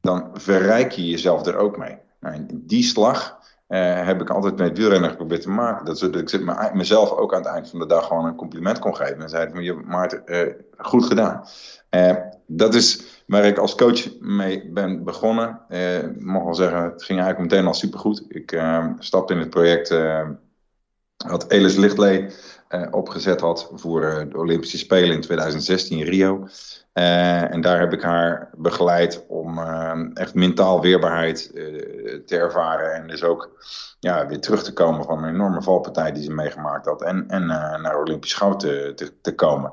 dan 0.00 0.30
verrijk 0.32 0.92
je 0.92 1.06
jezelf 1.06 1.46
er 1.46 1.56
ook 1.56 1.78
mee. 1.78 1.98
Nou, 2.20 2.46
die 2.50 2.82
slag, 2.82 3.38
uh, 3.72 4.06
heb 4.06 4.20
ik 4.20 4.30
altijd 4.30 4.56
met 4.56 4.78
wielrenner 4.78 5.10
geprobeerd 5.10 5.42
te 5.42 5.50
maken. 5.50 5.84
Dat, 5.84 5.98
dat 5.98 6.32
ik 6.32 6.44
me, 6.44 6.70
mezelf 6.72 7.10
ook 7.10 7.34
aan 7.34 7.42
het 7.42 7.52
eind 7.52 7.70
van 7.70 7.78
de 7.78 7.86
dag 7.86 8.06
gewoon 8.06 8.24
een 8.24 8.34
compliment 8.34 8.78
kon 8.78 8.96
geven. 8.96 9.22
En 9.22 9.28
zei 9.28 9.50
van, 9.50 9.62
je, 9.62 9.74
Maarten, 9.74 10.22
uh, 10.26 10.54
goed 10.76 11.04
gedaan. 11.04 11.44
Uh, 11.90 12.16
dat 12.46 12.74
is 12.74 13.22
waar 13.26 13.44
ik 13.44 13.58
als 13.58 13.74
coach 13.74 14.20
mee 14.20 14.70
ben 14.72 15.04
begonnen. 15.04 15.60
ik 15.68 16.20
mag 16.20 16.42
wel 16.42 16.54
zeggen, 16.54 16.82
het 16.82 17.02
ging 17.04 17.20
eigenlijk 17.20 17.50
meteen 17.50 17.66
al 17.66 17.74
supergoed. 17.74 18.24
Ik 18.28 18.62
stapte 18.98 19.32
in 19.32 19.38
het 19.38 19.50
project 19.50 19.94
wat 21.16 21.50
Elis 21.50 21.76
Lichtlee 22.72 22.92
opgezet 22.92 23.40
had 23.40 23.70
voor 23.74 24.00
de 24.28 24.38
Olympische 24.38 24.78
Spelen 24.78 25.14
in 25.14 25.20
2016 25.20 25.98
in 25.98 26.04
Rio. 26.04 26.46
Uh, 26.94 27.52
en 27.52 27.60
daar 27.60 27.80
heb 27.80 27.92
ik 27.92 28.02
haar 28.02 28.50
begeleid 28.56 29.24
om 29.28 29.58
echt 30.14 30.34
mentaal 30.34 30.80
weerbaarheid 30.80 31.50
te 32.26 32.36
ervaren. 32.36 32.94
En 32.94 33.08
dus 33.08 33.22
ook 33.22 33.50
ja, 34.00 34.26
weer 34.26 34.40
terug 34.40 34.62
te 34.62 34.72
komen 34.72 35.04
van 35.04 35.22
een 35.22 35.34
enorme 35.34 35.62
valpartij 35.62 36.12
die 36.12 36.22
ze 36.22 36.32
meegemaakt 36.32 36.86
had. 36.86 37.02
En, 37.02 37.24
en 37.28 37.46
naar 37.46 38.00
Olympisch 38.00 38.34
goud 38.34 38.60
te, 38.60 39.12
te, 39.22 39.34
komen. 39.34 39.72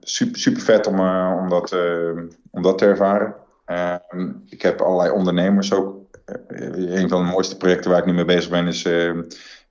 super, 0.00 0.40
super 0.40 0.62
vet 0.62 0.86
om, 0.86 1.00
om, 1.38 1.48
dat, 1.48 1.76
om 2.50 2.62
dat 2.62 2.78
te 2.78 2.84
ervaren. 2.84 3.34
ik 4.46 4.62
heb 4.62 4.80
allerlei 4.80 5.10
ondernemers 5.10 5.72
ook. 5.72 5.96
een 6.48 7.08
van 7.08 7.24
de 7.24 7.30
mooiste 7.30 7.56
projecten 7.56 7.90
waar 7.90 8.00
ik 8.00 8.06
nu 8.06 8.12
mee 8.12 8.24
bezig 8.24 8.50
ben 8.50 8.66
is, 8.66 8.88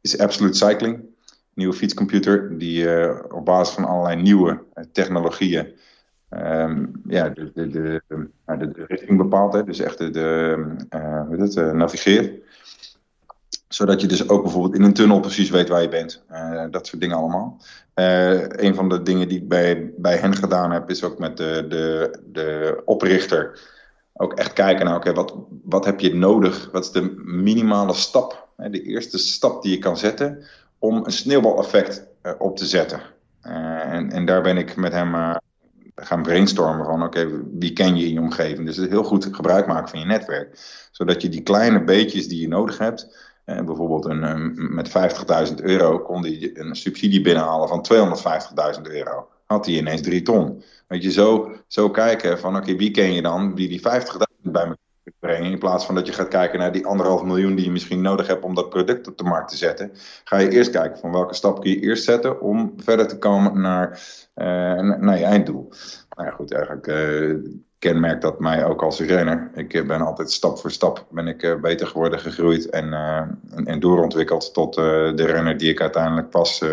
is 0.01 0.19
Absolute 0.19 0.57
Cycling. 0.57 1.15
Nieuwe 1.57 1.73
fietscomputer 1.73 2.57
die 2.57 2.87
op 3.33 3.45
basis 3.45 3.75
van 3.75 3.85
allerlei 3.85 4.21
nieuwe 4.21 4.63
technologieën 4.91 5.73
Um, 6.29 7.01
ja, 7.07 7.29
de, 7.29 7.51
de, 7.53 8.01
de, 8.45 8.85
richting 8.87 9.17
bepaalt, 9.17 9.53
hè? 9.53 9.63
dus 9.63 9.79
echt 9.79 9.97
de, 9.97 10.57
uh, 10.95 11.39
het, 11.39 11.55
uh, 11.55 11.71
navigeert. 11.71 12.43
Zodat 13.67 14.01
je 14.01 14.07
dus 14.07 14.29
ook 14.29 14.43
bijvoorbeeld 14.43 14.75
in 14.75 14.83
een 14.83 14.93
tunnel 14.93 15.19
precies 15.19 15.49
weet 15.49 15.69
waar 15.69 15.81
je 15.81 15.89
bent. 15.89 16.23
Uh, 16.31 16.65
dat 16.71 16.87
soort 16.87 17.01
dingen 17.01 17.17
allemaal. 17.17 17.61
een 17.93 18.75
van 18.75 18.89
de 18.89 19.01
dingen 19.01 19.27
die 19.27 19.41
ik 19.41 19.47
bij, 19.47 19.93
bij 19.97 20.17
hen 20.17 20.35
gedaan 20.35 20.71
heb, 20.71 20.89
is 20.89 21.03
ook 21.03 21.19
met 21.19 21.37
de, 21.37 21.65
de, 21.69 22.19
de 22.25 22.81
oprichter 22.85 23.59
ook 24.13 24.33
echt 24.33 24.53
kijken 24.53 24.85
naar, 24.85 24.95
oké, 24.95 25.13
wat, 25.13 25.35
wat 25.63 25.85
heb 25.85 25.99
je 25.99 26.15
nodig? 26.15 26.69
Wat 26.71 26.83
is 26.83 26.91
de 26.91 27.13
minimale 27.23 27.93
stap? 27.93 28.47
Hè? 28.57 28.69
De 28.69 28.81
eerste 28.81 29.17
stap 29.17 29.63
die 29.63 29.71
je 29.71 29.79
kan 29.79 29.97
zetten 29.97 30.45
om 30.79 31.05
een 31.05 31.11
sneeuwbaleffect 31.11 32.07
op 32.37 32.57
te 32.57 32.65
zetten. 32.65 33.01
en, 33.41 34.11
en 34.11 34.25
daar 34.25 34.41
ben 34.41 34.57
ik 34.57 34.75
met 34.75 34.91
hem 34.93 35.37
gaan 35.95 36.21
brainstormen 36.21 36.85
van 36.85 37.03
oké, 37.03 37.43
wie 37.53 37.73
ken 37.73 37.95
je 37.95 38.05
in 38.05 38.13
je 38.13 38.19
omgeving. 38.19 38.65
Dus 38.65 38.77
heel 38.77 39.03
goed 39.03 39.27
gebruik 39.31 39.67
maken 39.67 39.89
van 39.89 39.99
je 39.99 40.05
netwerk. 40.05 40.59
Zodat 40.91 41.21
je 41.21 41.29
die 41.29 41.41
kleine 41.41 41.83
beetjes 41.83 42.27
die 42.27 42.41
je 42.41 42.47
nodig 42.47 42.77
hebt, 42.77 43.15
eh, 43.45 43.61
bijvoorbeeld 43.61 44.05
een, 44.05 44.53
met 44.73 44.89
50.000 44.89 45.61
euro 45.61 45.99
kon 45.99 46.21
hij 46.21 46.51
een 46.53 46.75
subsidie 46.75 47.21
binnenhalen 47.21 47.67
van 47.67 47.81
250.000 47.81 48.81
euro. 48.81 49.27
Had 49.45 49.65
hij 49.65 49.75
ineens 49.75 50.01
drie 50.01 50.21
ton. 50.21 50.63
Weet 50.87 51.03
je, 51.03 51.11
zo, 51.11 51.55
zo 51.67 51.89
kijken 51.89 52.39
van 52.39 52.55
oké, 52.55 52.75
wie 52.75 52.91
ken 52.91 53.13
je 53.13 53.21
dan 53.21 53.55
die 53.55 53.67
die 53.67 53.79
50.000 53.79 54.51
bij 54.51 54.67
me 54.67 54.77
In 55.19 55.59
plaats 55.59 55.85
van 55.85 55.95
dat 55.95 56.07
je 56.07 56.13
gaat 56.13 56.27
kijken 56.27 56.59
naar 56.59 56.71
die 56.71 56.85
anderhalf 56.85 57.23
miljoen 57.23 57.55
die 57.55 57.65
je 57.65 57.71
misschien 57.71 58.01
nodig 58.01 58.27
hebt 58.27 58.43
om 58.43 58.55
dat 58.55 58.69
product 58.69 59.07
op 59.07 59.17
de 59.17 59.23
markt 59.23 59.49
te 59.49 59.57
zetten. 59.57 59.91
Ga 60.23 60.37
je 60.37 60.49
eerst 60.49 60.71
kijken 60.71 60.99
van 60.99 61.11
welke 61.11 61.33
stap 61.33 61.61
kun 61.61 61.69
je 61.69 61.79
eerst 61.79 62.03
zetten 62.03 62.41
om 62.41 62.73
verder 62.77 63.07
te 63.07 63.17
komen 63.17 63.61
naar, 63.61 63.89
uh, 64.35 64.45
naar 64.99 65.17
je 65.17 65.23
einddoel. 65.23 65.69
Nou 66.09 66.29
ja, 66.29 66.35
goed, 66.35 66.53
eigenlijk 66.53 66.87
uh, 66.87 67.35
kenmerkt 67.79 68.21
dat 68.21 68.39
mij 68.39 68.65
ook 68.65 68.81
als 68.81 68.99
renner. 68.99 69.51
Ik 69.53 69.73
eh, 69.73 69.85
ben 69.85 70.01
altijd 70.01 70.31
stap 70.31 70.57
voor 70.57 70.71
stap 70.71 71.05
ben 71.09 71.27
ik, 71.27 71.57
beter 71.61 71.87
geworden, 71.87 72.19
gegroeid 72.19 72.69
en, 72.69 72.93
en, 72.93 73.65
en, 73.65 73.79
doorontwikkeld 73.79 74.53
tot 74.53 74.73
de 74.73 75.25
renner 75.25 75.57
die 75.57 75.69
ik 75.69 75.81
uiteindelijk 75.81 76.29
pas 76.29 76.63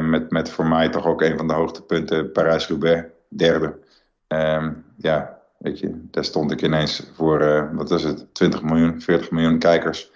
met, 0.00 0.30
met 0.30 0.50
voor 0.50 0.66
mij 0.66 0.88
toch 0.88 1.06
ook 1.06 1.22
een 1.22 1.36
van 1.36 1.48
de 1.48 1.54
hoogtepunten 1.54 2.32
Parijs-Roubaix, 2.32 3.08
derde. 3.28 3.78
Ehm, 4.26 4.72
ja, 4.96 5.41
Weet 5.62 5.78
je, 5.78 5.90
daar 6.10 6.24
stond 6.24 6.50
ik 6.50 6.62
ineens 6.62 7.02
voor, 7.14 7.42
uh, 7.42 7.64
wat 7.72 7.90
is 7.90 8.04
het, 8.04 8.34
20 8.34 8.62
miljoen, 8.62 9.00
40 9.00 9.30
miljoen 9.30 9.58
kijkers. 9.58 10.10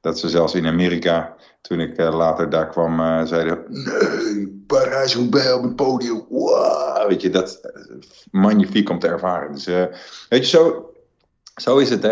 Dat 0.00 0.18
ze 0.18 0.28
zelfs 0.28 0.54
in 0.54 0.66
Amerika, 0.66 1.34
toen 1.60 1.80
ik 1.80 2.00
uh, 2.00 2.16
later 2.16 2.50
daar 2.50 2.68
kwam, 2.68 3.00
uh, 3.00 3.24
zeiden: 3.24 3.58
Nee, 3.68 4.64
Parijs 4.66 5.14
Roubaix 5.14 5.52
op 5.52 5.62
het 5.62 5.76
podium. 5.76 6.24
Wow! 6.28 7.08
Weet 7.08 7.22
je, 7.22 7.30
dat 7.30 7.60
magnifiek 8.30 8.90
om 8.90 8.98
te 8.98 9.06
ervaren. 9.06 9.52
Dus, 9.52 9.66
weet 10.28 10.50
je, 10.50 10.56
zo, 10.56 10.92
zo 11.54 11.78
is 11.78 11.90
het. 11.90 12.02
Hè? 12.02 12.10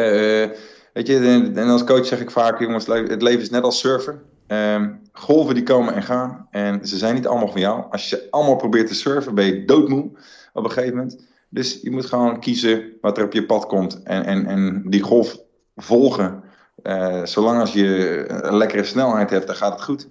weet 0.92 1.06
je, 1.06 1.50
en 1.54 1.68
als 1.68 1.84
coach 1.84 2.06
zeg 2.06 2.20
ik 2.20 2.30
vaak: 2.30 2.60
jongens, 2.60 2.86
het 2.86 3.22
leven 3.22 3.40
is 3.40 3.50
net 3.50 3.62
als 3.62 3.78
surfen. 3.78 4.22
Ehm, 4.46 4.92
golven 5.12 5.54
die 5.54 5.62
komen 5.62 5.94
en 5.94 6.02
gaan. 6.02 6.46
En 6.50 6.86
ze 6.86 6.96
zijn 6.96 7.14
niet 7.14 7.26
allemaal 7.26 7.48
van 7.48 7.60
jou. 7.60 7.84
Als 7.90 8.10
je 8.10 8.26
allemaal 8.30 8.56
probeert 8.56 8.86
te 8.86 8.94
surfen, 8.94 9.34
ben 9.34 9.44
je 9.44 9.64
doodmoe 9.64 10.10
op 10.52 10.64
een 10.64 10.70
gegeven 10.70 10.96
moment. 10.96 11.28
Dus 11.52 11.80
je 11.82 11.90
moet 11.90 12.06
gewoon 12.06 12.40
kiezen 12.40 12.92
wat 13.00 13.18
er 13.18 13.24
op 13.24 13.32
je 13.32 13.46
pad 13.46 13.66
komt 13.66 14.02
en, 14.02 14.24
en, 14.24 14.46
en 14.46 14.82
die 14.86 15.02
golf 15.02 15.38
volgen. 15.76 16.42
Uh, 16.82 17.24
zolang 17.24 17.60
als 17.60 17.72
je 17.72 18.24
een 18.28 18.56
lekkere 18.56 18.84
snelheid 18.84 19.30
hebt, 19.30 19.46
dan 19.46 19.56
gaat 19.56 19.72
het 19.72 19.82
goed. 19.82 20.08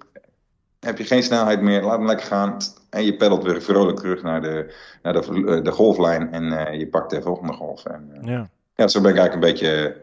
Heb 0.80 0.98
je 0.98 1.04
geen 1.04 1.22
snelheid 1.22 1.60
meer, 1.60 1.82
laat 1.82 1.98
hem 1.98 2.06
lekker 2.06 2.26
gaan. 2.26 2.56
En 2.90 3.04
je 3.04 3.16
peddelt 3.16 3.42
weer 3.42 3.62
vrolijk 3.62 3.98
terug 3.98 4.22
naar 4.22 4.42
de, 4.42 4.74
naar 5.02 5.12
de, 5.12 5.20
eh, 5.20 5.62
de 5.62 5.70
golflijn 5.70 6.32
en 6.32 6.44
uh, 6.44 6.78
je 6.78 6.88
pakt 6.88 7.10
de 7.10 7.22
volgende 7.22 7.52
golf. 7.52 7.84
En, 7.84 8.18
ja. 8.22 8.48
ja, 8.74 8.88
zo 8.88 9.00
ben 9.00 9.10
ik 9.10 9.18
eigenlijk 9.18 9.46
een 9.46 9.52
beetje 9.52 9.96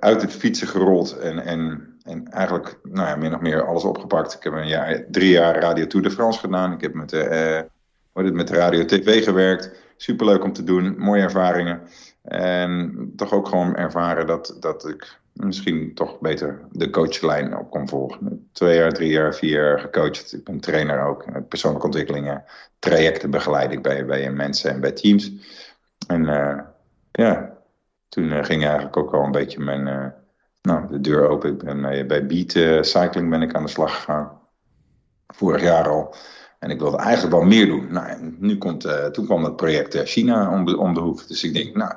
uit 0.00 0.22
het 0.22 0.32
fietsen 0.32 0.68
gerold 0.68 1.18
en, 1.18 1.38
en, 1.38 1.94
en 2.02 2.28
eigenlijk 2.28 2.78
nou 2.82 3.08
ja, 3.08 3.16
min 3.16 3.34
of 3.34 3.40
meer 3.40 3.66
alles 3.66 3.84
opgepakt. 3.84 4.34
Ik 4.34 4.42
heb 4.42 4.52
een 4.52 4.68
jaar, 4.68 5.04
drie 5.10 5.30
jaar 5.30 5.60
Radio 5.60 5.86
Tour 5.86 6.08
de 6.08 6.12
France 6.12 6.38
gedaan. 6.38 6.72
Ik 6.72 6.80
heb 6.80 6.94
met, 6.94 7.12
met 8.12 8.50
Radio 8.50 8.84
TV 8.84 9.24
gewerkt 9.24 9.70
superleuk 9.98 10.44
om 10.44 10.52
te 10.52 10.64
doen, 10.64 10.98
mooie 10.98 11.22
ervaringen. 11.22 11.80
En 12.22 13.12
toch 13.16 13.32
ook 13.32 13.48
gewoon 13.48 13.76
ervaren 13.76 14.26
dat, 14.26 14.56
dat 14.60 14.88
ik 14.88 15.20
misschien 15.32 15.94
toch 15.94 16.20
beter 16.20 16.60
de 16.72 16.90
coachlijn 16.90 17.56
op 17.56 17.70
kon 17.70 17.88
volgen. 17.88 18.48
Twee 18.52 18.76
jaar, 18.76 18.92
drie 18.92 19.10
jaar, 19.10 19.34
vier 19.34 19.62
jaar 19.62 19.80
gecoacht. 19.80 20.32
Ik 20.32 20.44
ben 20.44 20.60
trainer 20.60 21.00
ook. 21.00 21.48
Persoonlijke 21.48 21.86
ontwikkelingen, 21.86 22.44
trajecten 22.78 23.30
begeleid 23.30 23.72
ik 23.72 23.82
bij, 23.82 24.06
bij 24.06 24.30
mensen 24.30 24.70
en 24.70 24.80
bij 24.80 24.92
teams. 24.92 25.32
En 26.06 26.24
uh, 26.24 26.58
ja, 27.12 27.56
toen 28.08 28.24
uh, 28.24 28.44
ging 28.44 28.64
eigenlijk 28.64 28.96
ook 28.96 29.14
al 29.14 29.24
een 29.24 29.30
beetje 29.30 29.60
mijn, 29.60 30.14
nou, 30.62 30.88
de 30.90 31.00
deur 31.00 31.28
open. 31.28 31.50
Ik 31.50 31.58
ben 31.58 32.06
bij 32.06 32.26
Beat 32.26 32.86
Cycling 32.86 33.30
ben 33.30 33.42
ik 33.42 33.54
aan 33.54 33.64
de 33.64 33.70
slag 33.70 33.94
gegaan. 33.94 34.40
Vorig 35.26 35.62
jaar 35.62 35.88
al. 35.88 36.14
En 36.58 36.70
ik 36.70 36.78
wilde 36.80 36.96
eigenlijk 36.96 37.34
wel 37.34 37.44
meer 37.44 37.66
doen. 37.66 37.92
Nou, 37.92 38.36
nu 38.38 38.58
komt, 38.58 38.86
uh, 38.86 39.04
toen 39.04 39.24
kwam 39.24 39.44
het 39.44 39.56
project 39.56 39.94
uh, 39.94 40.02
China 40.02 40.52
om 40.52 40.64
de, 40.64 40.78
om 40.78 40.94
de 40.94 41.00
hoek. 41.00 41.28
Dus 41.28 41.44
ik 41.44 41.52
denk, 41.52 41.76
nou, 41.76 41.92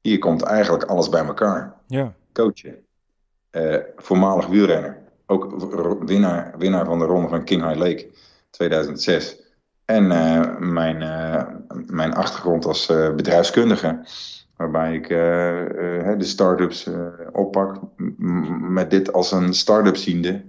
hier 0.00 0.18
komt 0.18 0.42
eigenlijk 0.42 0.84
alles 0.84 1.08
bij 1.08 1.24
elkaar. 1.24 1.74
Ja. 1.86 2.14
Coachen. 2.32 2.76
Uh, 3.52 3.76
voormalig 3.96 4.46
wielrenner. 4.46 4.98
Ook 5.26 5.64
winnaar, 6.06 6.54
winnaar 6.58 6.84
van 6.84 6.98
de 6.98 7.04
ronde 7.04 7.28
van 7.28 7.44
King 7.44 7.62
High 7.62 7.78
Lake 7.78 8.10
2006. 8.50 9.38
En 9.84 10.06
mijn, 10.72 10.98
mijn 11.86 12.14
achtergrond 12.14 12.64
als 12.64 12.86
bedrijfskundige. 12.86 14.06
Waarbij 14.56 14.94
ik 14.94 15.08
de 16.18 16.24
start-ups 16.24 16.88
oppak. 17.32 17.80
Met 18.60 18.90
dit 18.90 19.12
als 19.12 19.32
een 19.32 19.54
start-up 19.54 19.96
ziende 19.96 20.44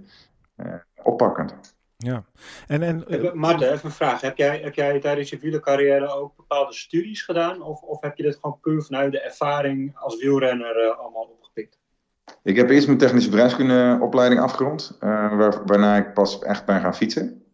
oppakkend. 1.02 1.71
Ja. 2.02 2.24
En, 2.66 2.82
en, 2.82 3.04
uh, 3.08 3.32
Marten, 3.32 3.72
even 3.72 3.84
een 3.84 3.90
vraag. 3.90 4.20
Heb 4.20 4.36
jij, 4.36 4.60
heb 4.60 4.74
jij 4.74 5.00
tijdens 5.00 5.30
je 5.30 5.38
wielercarrière 5.38 6.08
ook 6.08 6.36
bepaalde 6.36 6.72
studies 6.72 7.22
gedaan? 7.22 7.62
Of, 7.62 7.82
of 7.82 8.00
heb 8.00 8.16
je 8.16 8.22
dit 8.22 8.38
gewoon 8.40 8.58
puur 8.60 8.82
vanuit 8.82 9.12
de 9.12 9.20
ervaring 9.20 9.98
als 9.98 10.16
wielrenner 10.16 10.84
uh, 10.84 10.98
allemaal 10.98 11.22
opgepikt? 11.22 11.78
Ik 12.42 12.56
heb 12.56 12.70
eerst 12.70 12.86
mijn 12.86 12.98
technische 12.98 13.30
bedrijfskundeopleiding 13.30 14.40
afgerond, 14.40 14.96
waar, 15.00 15.66
waarna 15.66 15.96
ik 15.96 16.14
pas 16.14 16.38
echt 16.38 16.64
ben 16.66 16.80
gaan 16.80 16.94
fietsen. 16.94 17.44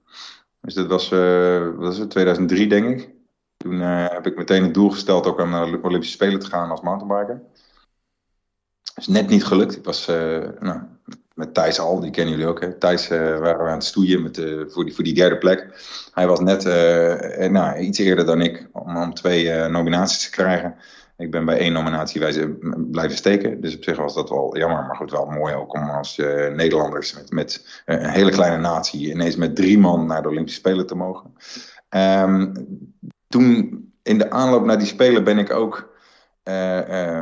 Dus 0.60 0.74
dat 0.74 0.86
was, 0.86 1.08
dat 1.08 1.76
was 1.76 1.98
2003 1.98 2.68
denk 2.68 3.00
ik. 3.00 3.10
Toen 3.56 3.80
heb 3.80 4.26
ik 4.26 4.36
meteen 4.36 4.62
het 4.62 4.74
doel 4.74 4.90
gesteld 4.90 5.26
ook 5.26 5.40
om 5.40 5.50
naar 5.50 5.70
de 5.70 5.82
Olympische 5.82 6.14
Spelen 6.14 6.40
te 6.40 6.46
gaan 6.46 6.70
als 6.70 6.80
mountainbiker. 6.80 7.42
Dat 8.82 8.96
is 8.96 9.06
net 9.06 9.28
niet 9.28 9.44
gelukt. 9.44 9.76
Ik 9.76 9.84
was 9.84 10.06
nou, 10.60 10.80
met 11.38 11.54
Thijs 11.54 11.80
Al, 11.80 12.00
die 12.00 12.10
kennen 12.10 12.34
jullie 12.34 12.48
ook. 12.48 12.60
Hè? 12.60 12.72
Thijs 12.72 13.10
uh, 13.10 13.18
waren 13.18 13.64
we 13.64 13.70
aan 13.70 13.72
het 13.72 13.84
stoeien 13.84 14.22
met, 14.22 14.38
uh, 14.38 14.64
voor, 14.68 14.84
die, 14.84 14.94
voor 14.94 15.04
die 15.04 15.14
derde 15.14 15.38
plek. 15.38 15.66
Hij 16.12 16.26
was 16.26 16.40
net 16.40 16.64
uh, 16.64 17.48
nou, 17.48 17.78
iets 17.78 17.98
eerder 17.98 18.26
dan 18.26 18.40
ik 18.40 18.68
om, 18.72 18.96
om 18.96 19.14
twee 19.14 19.68
nominaties 19.68 20.24
te 20.24 20.30
krijgen. 20.30 20.74
Ik 21.16 21.30
ben 21.30 21.44
bij 21.44 21.58
één 21.58 21.72
nominatie 21.72 22.20
blijven 22.90 23.16
steken. 23.16 23.60
Dus 23.60 23.76
op 23.76 23.82
zich 23.82 23.96
was 23.96 24.14
dat 24.14 24.28
wel 24.28 24.56
jammer. 24.56 24.86
Maar 24.86 24.96
goed, 24.96 25.10
wel 25.10 25.26
mooi 25.26 25.54
ook 25.54 25.74
om 25.74 25.90
als 25.90 26.16
Nederlanders 26.54 27.14
met, 27.14 27.30
met 27.30 27.82
een 27.84 28.08
hele 28.08 28.30
kleine 28.30 28.58
natie 28.58 29.10
ineens 29.10 29.36
met 29.36 29.56
drie 29.56 29.78
man 29.78 30.06
naar 30.06 30.22
de 30.22 30.28
Olympische 30.28 30.58
Spelen 30.58 30.86
te 30.86 30.94
mogen. 30.94 31.34
Um, 31.90 32.52
toen 33.28 33.84
in 34.02 34.18
de 34.18 34.30
aanloop 34.30 34.64
naar 34.64 34.78
die 34.78 34.86
Spelen 34.86 35.24
ben 35.24 35.38
ik 35.38 35.52
ook 35.52 35.96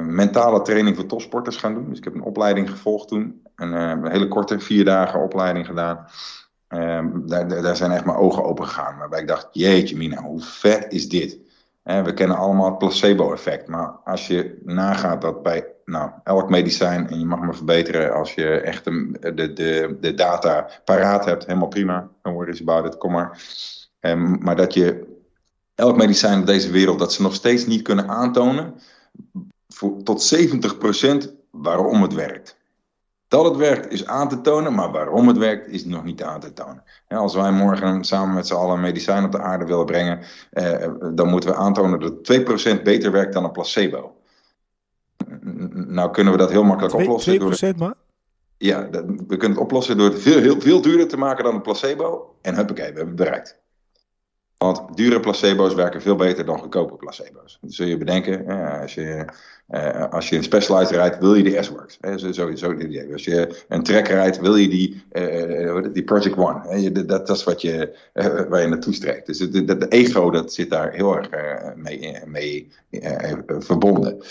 mentale 0.06 0.62
training 0.62 0.96
voor 0.96 1.06
topsporters 1.06 1.56
gaan 1.56 1.74
doen. 1.74 1.88
Dus 1.88 1.98
ik 1.98 2.04
heb 2.04 2.14
een 2.14 2.22
opleiding 2.22 2.70
gevolgd 2.70 3.08
toen. 3.08 3.45
Een, 3.56 3.74
eh, 3.74 3.88
een 3.88 4.10
hele 4.10 4.28
korte, 4.28 4.60
vier 4.60 4.84
dagen 4.84 5.22
opleiding 5.22 5.66
gedaan. 5.66 6.06
Ehm, 6.68 7.26
daar, 7.26 7.48
daar, 7.48 7.76
zijn 7.76 7.90
echt 7.90 8.04
mijn 8.04 8.18
ogen 8.18 8.44
open 8.44 8.66
gegaan. 8.66 8.98
Waarbij 8.98 9.20
ik 9.20 9.28
dacht, 9.28 9.48
jeetje 9.52 9.96
mina, 9.96 10.22
hoe 10.22 10.40
vet 10.40 10.86
is 10.88 11.08
dit? 11.08 11.44
we 12.04 12.14
kennen 12.14 12.36
allemaal 12.36 12.66
het 12.66 12.78
placebo-effect. 12.78 13.68
Maar 13.68 13.88
als 14.04 14.26
je 14.26 14.58
nagaat 14.64 15.20
dat 15.20 15.42
bij 15.42 15.66
nou, 15.86 16.10
elk 16.24 16.50
medicijn, 16.50 17.08
en 17.08 17.18
je 17.18 17.24
mag 17.24 17.40
me 17.40 17.52
verbeteren 17.52 18.14
als 18.14 18.34
je 18.34 18.60
echt 18.60 18.84
de, 18.84 19.52
de, 19.52 19.96
de, 20.00 20.14
data 20.14 20.68
paraat 20.84 21.24
hebt, 21.24 21.46
helemaal 21.46 21.68
prima. 21.68 22.08
Don't 22.22 22.36
worry 22.36 22.58
about 22.60 22.86
it, 22.86 22.98
kom 22.98 23.12
maar. 23.12 23.40
Um, 24.00 24.38
maar 24.42 24.56
dat 24.56 24.74
je 24.74 25.16
elk 25.74 25.96
medicijn 25.96 26.40
op 26.40 26.46
deze 26.46 26.70
wereld, 26.70 26.98
dat 26.98 27.12
ze 27.12 27.22
nog 27.22 27.34
steeds 27.34 27.66
niet 27.66 27.82
kunnen 27.82 28.08
aantonen, 28.08 28.74
voor, 29.68 30.02
tot 30.02 30.34
70% 31.26 31.32
waarom 31.50 32.02
het 32.02 32.14
werkt. 32.14 32.56
Dat 33.28 33.44
het 33.44 33.56
werkt 33.56 33.92
is 33.92 34.06
aan 34.06 34.28
te 34.28 34.40
tonen, 34.40 34.74
maar 34.74 34.90
waarom 34.90 35.28
het 35.28 35.38
werkt 35.38 35.68
is 35.68 35.84
nog 35.84 36.04
niet 36.04 36.22
aan 36.22 36.40
te 36.40 36.52
tonen. 36.52 36.82
als 37.08 37.34
wij 37.34 37.52
morgen 37.52 38.04
samen 38.04 38.34
met 38.34 38.46
z'n 38.46 38.54
allen 38.54 38.80
medicijn 38.80 39.24
op 39.24 39.32
de 39.32 39.40
aarde 39.40 39.64
willen 39.64 39.86
brengen, 39.86 40.20
eh, 40.50 40.88
dan 41.14 41.28
moeten 41.28 41.50
we 41.50 41.56
aantonen 41.56 42.00
dat 42.00 42.10
het 42.10 42.24
2% 42.24 42.82
beter 42.82 43.12
werkt 43.12 43.32
dan 43.32 43.44
een 43.44 43.52
placebo. 43.52 44.14
Nou 45.70 46.10
kunnen 46.10 46.32
we 46.32 46.38
dat 46.38 46.50
heel 46.50 46.64
makkelijk 46.64 46.94
2, 46.94 47.06
oplossen. 47.06 47.32
2% 47.32 47.78
door 47.78 47.86
maar? 47.86 47.94
Ja, 48.58 48.88
we 48.90 49.36
kunnen 49.36 49.50
het 49.50 49.58
oplossen 49.58 49.96
door 49.96 50.10
het 50.10 50.22
veel, 50.22 50.40
heel, 50.40 50.60
veel 50.60 50.80
duurder 50.80 51.08
te 51.08 51.16
maken 51.16 51.44
dan 51.44 51.54
een 51.54 51.62
placebo. 51.62 52.34
En 52.42 52.54
huppakee, 52.54 52.92
we 52.92 52.96
hebben 52.96 53.06
het 53.06 53.16
bereikt. 53.16 53.60
Want 54.58 54.96
dure 54.96 55.20
placebo's 55.20 55.74
werken 55.74 56.02
veel 56.02 56.16
beter 56.16 56.44
dan 56.44 56.58
goedkope 56.58 56.96
placebo's. 56.96 57.58
Dat 57.60 57.72
zul 57.72 57.86
je 57.86 57.96
bedenken. 57.96 58.46
als, 58.80 58.94
je, 58.94 59.24
uh, 59.70 60.10
als 60.10 60.28
je 60.28 60.36
een 60.36 60.42
Specialized 60.42 60.96
rijdt, 60.96 61.18
wil 61.18 61.34
je 61.34 61.42
die 61.42 61.62
S-Works. 61.62 61.98
Sowieso 62.30 62.72
idee. 62.72 63.12
Als 63.12 63.24
je 63.24 63.64
een 63.68 63.82
track 63.82 64.08
rijdt, 64.08 64.40
wil 64.40 64.56
je 64.56 64.68
die, 64.68 65.04
uh, 65.12 65.86
die 65.92 66.04
Project 66.04 66.36
One. 66.36 67.04
Dat, 67.06 67.28
is 67.28 67.44
wat 67.44 67.60
je, 67.60 67.96
waar 68.48 68.60
je 68.60 68.68
naartoe 68.68 68.94
streekt. 68.94 69.26
Dus 69.26 69.38
de, 69.38 69.86
ego 69.88 70.30
dat 70.30 70.52
zit 70.52 70.70
daar 70.70 70.92
heel 70.92 71.16
erg 71.16 71.28
mee, 71.76 72.18
mee 72.26 72.72
verbonden. 73.58 74.22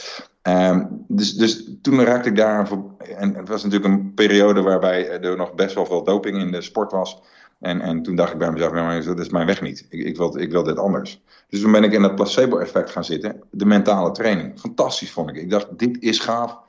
Um, 0.47 1.05
dus, 1.07 1.33
dus 1.33 1.69
toen 1.81 2.03
raakte 2.03 2.29
ik 2.29 2.35
daar. 2.35 2.69
En 3.17 3.35
het 3.35 3.47
was 3.47 3.63
natuurlijk 3.63 3.93
een 3.93 4.13
periode 4.13 4.61
waarbij 4.61 5.09
er 5.09 5.37
nog 5.37 5.53
best 5.53 5.75
wel 5.75 5.85
veel 5.85 6.03
doping 6.03 6.37
in 6.37 6.51
de 6.51 6.61
sport 6.61 6.91
was. 6.91 7.21
En, 7.59 7.81
en 7.81 8.01
toen 8.01 8.15
dacht 8.15 8.31
ik 8.31 8.37
bij 8.37 8.51
mezelf, 8.51 9.05
dat 9.05 9.19
is 9.19 9.29
mijn 9.29 9.45
weg 9.45 9.61
niet. 9.61 9.85
Ik, 9.89 10.03
ik, 10.03 10.17
wil, 10.17 10.37
ik 10.37 10.51
wil 10.51 10.63
dit 10.63 10.77
anders. 10.77 11.23
Dus 11.49 11.61
toen 11.61 11.71
ben 11.71 11.83
ik 11.83 11.91
in 11.91 12.01
dat 12.01 12.15
placebo-effect 12.15 12.89
gaan 12.89 13.05
zitten. 13.05 13.43
De 13.51 13.65
mentale 13.65 14.11
training. 14.11 14.59
Fantastisch 14.59 15.11
vond 15.11 15.29
ik. 15.29 15.35
Ik 15.35 15.49
dacht, 15.49 15.79
dit 15.79 16.01
is 16.01 16.19
gaaf. 16.19 16.59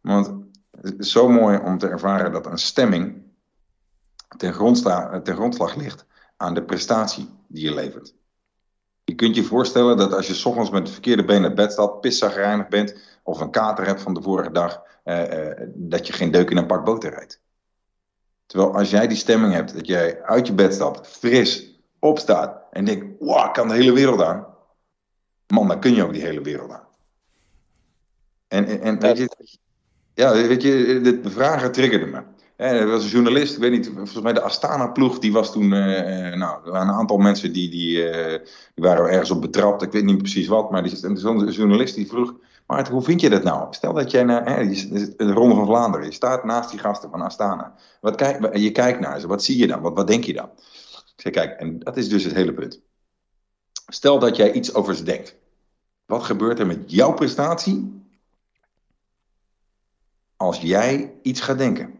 Want 0.00 0.34
het 0.80 0.94
is 0.98 1.12
zo 1.12 1.28
mooi 1.28 1.58
om 1.58 1.78
te 1.78 1.88
ervaren 1.88 2.32
dat 2.32 2.46
een 2.46 2.58
stemming 2.58 3.22
ten, 4.36 4.52
ten 5.22 5.34
grondslag 5.34 5.76
ligt 5.76 6.06
aan 6.36 6.54
de 6.54 6.62
prestatie 6.62 7.28
die 7.48 7.64
je 7.64 7.74
levert. 7.74 8.14
Je 9.04 9.14
kunt 9.14 9.36
je 9.36 9.44
voorstellen 9.44 9.96
dat 9.96 10.12
als 10.12 10.26
je 10.26 10.48
ochtends 10.48 10.70
met 10.70 10.82
het 10.82 10.90
verkeerde 10.90 11.24
been 11.24 11.40
naar 11.40 11.54
bed 11.54 11.72
staat, 11.72 12.00
pissagrijnig 12.00 12.68
bent 12.68 12.96
of 13.22 13.40
een 13.40 13.50
kater 13.50 13.86
hebt 13.86 14.02
van 14.02 14.14
de 14.14 14.22
vorige 14.22 14.50
dag, 14.50 14.82
eh, 15.04 15.50
eh, 15.50 15.68
dat 15.74 16.06
je 16.06 16.12
geen 16.12 16.30
deuk 16.30 16.50
in 16.50 16.56
een 16.56 16.66
pak 16.66 16.84
boter 16.84 17.10
rijdt. 17.10 17.39
Terwijl 18.50 18.74
als 18.74 18.90
jij 18.90 19.06
die 19.06 19.16
stemming 19.16 19.52
hebt, 19.52 19.74
dat 19.74 19.86
jij 19.86 20.22
uit 20.22 20.46
je 20.46 20.52
bed 20.52 20.74
stapt, 20.74 21.06
fris, 21.06 21.80
opstaat 21.98 22.62
en 22.70 22.84
denkt, 22.84 23.06
wow, 23.18 23.52
kan 23.52 23.68
de 23.68 23.74
hele 23.74 23.92
wereld 23.92 24.22
aan. 24.22 24.46
Man, 25.46 25.68
dan 25.68 25.80
kun 25.80 25.94
je 25.94 26.04
ook 26.04 26.12
die 26.12 26.22
hele 26.22 26.40
wereld 26.40 26.70
aan. 26.70 26.86
En, 28.48 28.66
en, 28.66 28.80
en 28.80 29.00
weet 29.00 29.18
je, 29.18 29.56
ja, 30.14 30.32
weet 30.32 30.62
je, 30.62 31.00
dit 31.02 31.22
bevragen 31.22 31.72
triggerde 31.72 32.06
me. 32.06 32.22
Er 32.56 32.86
was 32.86 33.04
een 33.04 33.10
journalist, 33.10 33.54
ik 33.54 33.60
weet 33.60 33.70
niet, 33.70 33.90
volgens 33.94 34.20
mij 34.20 34.32
de 34.32 34.42
Astana-ploeg, 34.42 35.18
die 35.18 35.32
was 35.32 35.52
toen, 35.52 35.72
uh, 35.72 36.34
nou, 36.34 36.64
er 36.64 36.70
waren 36.70 36.88
een 36.88 36.94
aantal 36.94 37.18
mensen 37.18 37.52
die, 37.52 37.70
die, 37.70 38.10
uh, 38.10 38.38
die 38.74 38.84
waren 38.84 39.10
ergens 39.10 39.30
op 39.30 39.40
betrapt, 39.40 39.82
ik 39.82 39.92
weet 39.92 40.04
niet 40.04 40.18
precies 40.18 40.48
wat, 40.48 40.70
maar 40.70 40.82
die, 40.82 41.04
een 41.04 41.50
journalist 41.50 41.94
die 41.94 42.06
vroeg, 42.06 42.34
maar 42.70 42.90
hoe 42.90 43.02
vind 43.02 43.20
je 43.20 43.30
dat 43.30 43.42
nou? 43.42 43.74
Stel 43.74 43.92
dat 43.92 44.10
jij 44.10 44.22
naar 44.22 44.56
hè, 44.56 44.66
de 45.16 45.32
Ronde 45.32 45.54
van 45.54 45.66
Vlaanderen, 45.66 46.06
je 46.06 46.12
staat 46.12 46.44
naast 46.44 46.70
die 46.70 46.78
gasten 46.78 47.10
van 47.10 47.20
Astana. 47.20 47.74
Wat 48.00 48.14
kijk, 48.14 48.56
je 48.56 48.72
kijkt 48.72 49.00
naar 49.00 49.20
ze, 49.20 49.26
wat 49.26 49.44
zie 49.44 49.56
je 49.56 49.66
dan? 49.66 49.80
Wat, 49.80 49.94
wat 49.94 50.06
denk 50.06 50.24
je 50.24 50.32
dan? 50.32 50.50
Ik 51.16 51.20
zeg, 51.22 51.32
kijk, 51.32 51.60
en 51.60 51.78
dat 51.78 51.96
is 51.96 52.08
dus 52.08 52.24
het 52.24 52.34
hele 52.34 52.52
punt. 52.52 52.80
Stel 53.86 54.18
dat 54.18 54.36
jij 54.36 54.52
iets 54.52 54.74
over 54.74 54.94
ze 54.94 55.02
denkt. 55.02 55.36
Wat 56.06 56.22
gebeurt 56.22 56.58
er 56.58 56.66
met 56.66 56.90
jouw 56.90 57.12
prestatie 57.12 58.04
als 60.36 60.60
jij 60.60 61.14
iets 61.22 61.40
gaat 61.40 61.58
denken? 61.58 61.98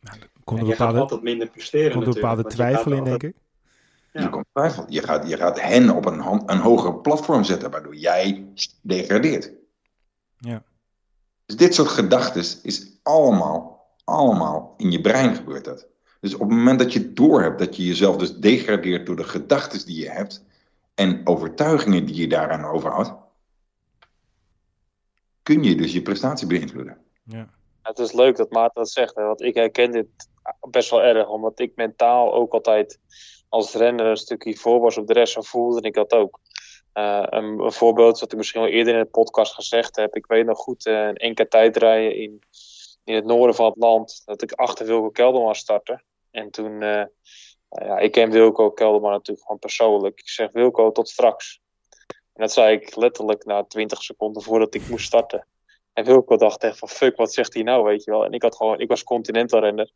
Nou, 0.00 0.18
komt 0.44 0.60
een 0.60 0.66
bepaalde, 0.66 0.98
altijd 0.98 1.22
minder 1.22 1.48
presteren. 1.48 1.92
Komt 1.92 2.06
een 2.06 2.12
bepaalde 2.12 2.44
twijfel 2.44 2.92
in, 2.92 3.04
denk 3.04 3.22
ik. 3.22 3.34
Je 4.12 4.28
komt 4.28 4.46
twijfel. 4.52 4.84
Je 4.88 5.02
gaat, 5.02 5.28
je 5.28 5.36
gaat 5.36 5.60
hen 5.60 5.90
op 5.90 6.04
een, 6.04 6.20
een 6.46 6.58
hoger 6.58 6.94
platform 6.94 7.44
zetten, 7.44 7.70
waardoor 7.70 7.96
jij 7.96 8.46
degradeert. 8.80 9.52
Ja. 10.38 10.62
Dus 11.46 11.56
dit 11.56 11.74
soort 11.74 11.88
gedachten 11.88 12.44
is 12.62 12.98
allemaal, 13.02 13.86
allemaal 14.04 14.74
in 14.76 14.90
je 14.90 15.00
brein 15.00 15.34
gebeurt 15.34 15.64
dat. 15.64 15.86
Dus 16.20 16.34
op 16.34 16.40
het 16.40 16.48
moment 16.48 16.78
dat 16.78 16.92
je 16.92 17.12
doorhebt 17.12 17.58
dat 17.58 17.76
je 17.76 17.86
jezelf 17.86 18.16
dus 18.16 18.36
degradeert 18.36 19.06
door 19.06 19.16
de 19.16 19.24
gedachten 19.24 19.86
die 19.86 20.00
je 20.00 20.10
hebt 20.10 20.44
en 20.94 21.26
overtuigingen 21.26 22.06
die 22.06 22.14
je 22.14 22.28
daaraan 22.28 22.64
overhoudt, 22.64 23.12
kun 25.42 25.62
je 25.62 25.74
dus 25.74 25.92
je 25.92 26.02
prestatie 26.02 26.46
beïnvloeden. 26.46 26.98
Ja. 27.22 27.48
Het 27.82 27.98
is 27.98 28.12
leuk 28.12 28.36
dat 28.36 28.50
Maarten 28.50 28.82
dat 28.82 28.90
zegt, 28.90 29.14
hè, 29.14 29.22
want 29.22 29.42
ik 29.42 29.54
herken 29.54 29.90
dit 29.90 30.06
best 30.70 30.90
wel 30.90 31.02
erg, 31.02 31.28
omdat 31.28 31.58
ik 31.60 31.72
mentaal 31.76 32.34
ook 32.34 32.52
altijd 32.52 32.98
als 33.52 33.74
renner 33.74 34.06
een 34.06 34.16
stukje 34.16 34.56
voor 34.56 34.80
was 34.80 34.96
op 34.96 35.06
de 35.06 35.12
rest, 35.12 35.32
zo 35.32 35.40
voelde 35.40 35.80
ik 35.80 35.94
dat 35.94 36.12
ook. 36.12 36.40
Uh, 36.94 37.22
een, 37.26 37.72
voorbeeld 37.72 38.20
wat 38.20 38.32
ik 38.32 38.38
misschien 38.38 38.60
al 38.60 38.66
eerder 38.66 38.94
in 38.94 39.00
de 39.00 39.06
podcast 39.06 39.54
gezegd 39.54 39.96
heb. 39.96 40.16
Ik 40.16 40.26
weet 40.26 40.46
nog 40.46 40.58
goed 40.58 40.86
uh, 40.86 41.06
een 41.06 41.16
enkele 41.16 41.48
tijdrijden 41.48 42.16
in, 42.16 42.42
in 43.04 43.14
het 43.14 43.24
noorden 43.24 43.54
van 43.54 43.66
het 43.66 43.76
land. 43.76 44.22
Dat 44.24 44.42
ik 44.42 44.52
achter 44.52 44.86
Wilco 44.86 45.10
Kelderman 45.10 45.54
startte. 45.54 46.02
En 46.30 46.50
toen, 46.50 46.72
uh, 46.72 47.04
nou 47.68 47.86
ja, 47.86 47.98
ik 47.98 48.12
ken 48.12 48.30
Wilco 48.30 48.70
Kelderman 48.70 49.10
natuurlijk 49.10 49.42
gewoon 49.42 49.60
persoonlijk. 49.60 50.18
Ik 50.18 50.28
zeg 50.28 50.52
Wilco, 50.52 50.92
tot 50.92 51.08
straks. 51.08 51.60
En 52.08 52.42
dat 52.42 52.52
zei 52.52 52.76
ik 52.76 52.96
letterlijk 52.96 53.44
na 53.44 53.64
20 53.64 54.02
seconden 54.02 54.42
voordat 54.42 54.74
ik 54.74 54.88
moest 54.88 55.06
starten. 55.06 55.46
En 55.92 56.04
Wilco 56.04 56.36
dacht 56.36 56.62
echt 56.62 56.78
van 56.78 56.88
fuck, 56.88 57.16
wat 57.16 57.32
zegt 57.32 57.54
hij 57.54 57.62
nou, 57.62 57.84
weet 57.84 58.04
je 58.04 58.10
wel. 58.10 58.24
En 58.24 58.32
ik 58.32 58.42
had 58.42 58.56
gewoon, 58.56 58.80
ik 58.80 58.88
was 58.88 59.04
continental 59.04 59.60
renner. 59.60 59.90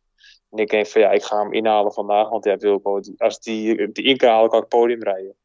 En 0.51 0.59
ik 0.59 0.71
denk 0.71 0.87
van 0.87 1.01
ja, 1.01 1.11
ik 1.11 1.23
ga 1.23 1.43
hem 1.43 1.53
inhalen 1.53 1.93
vandaag. 1.93 2.29
Want 2.29 2.45
ja, 2.45 2.57
Wilco, 2.57 3.01
als 3.17 3.41
die, 3.41 3.93
die 3.93 4.05
in 4.05 4.17
kan 4.17 4.29
halen, 4.29 4.51
kan 4.51 4.63
ik 4.63 4.69
podium 4.69 5.03
rijden. 5.03 5.37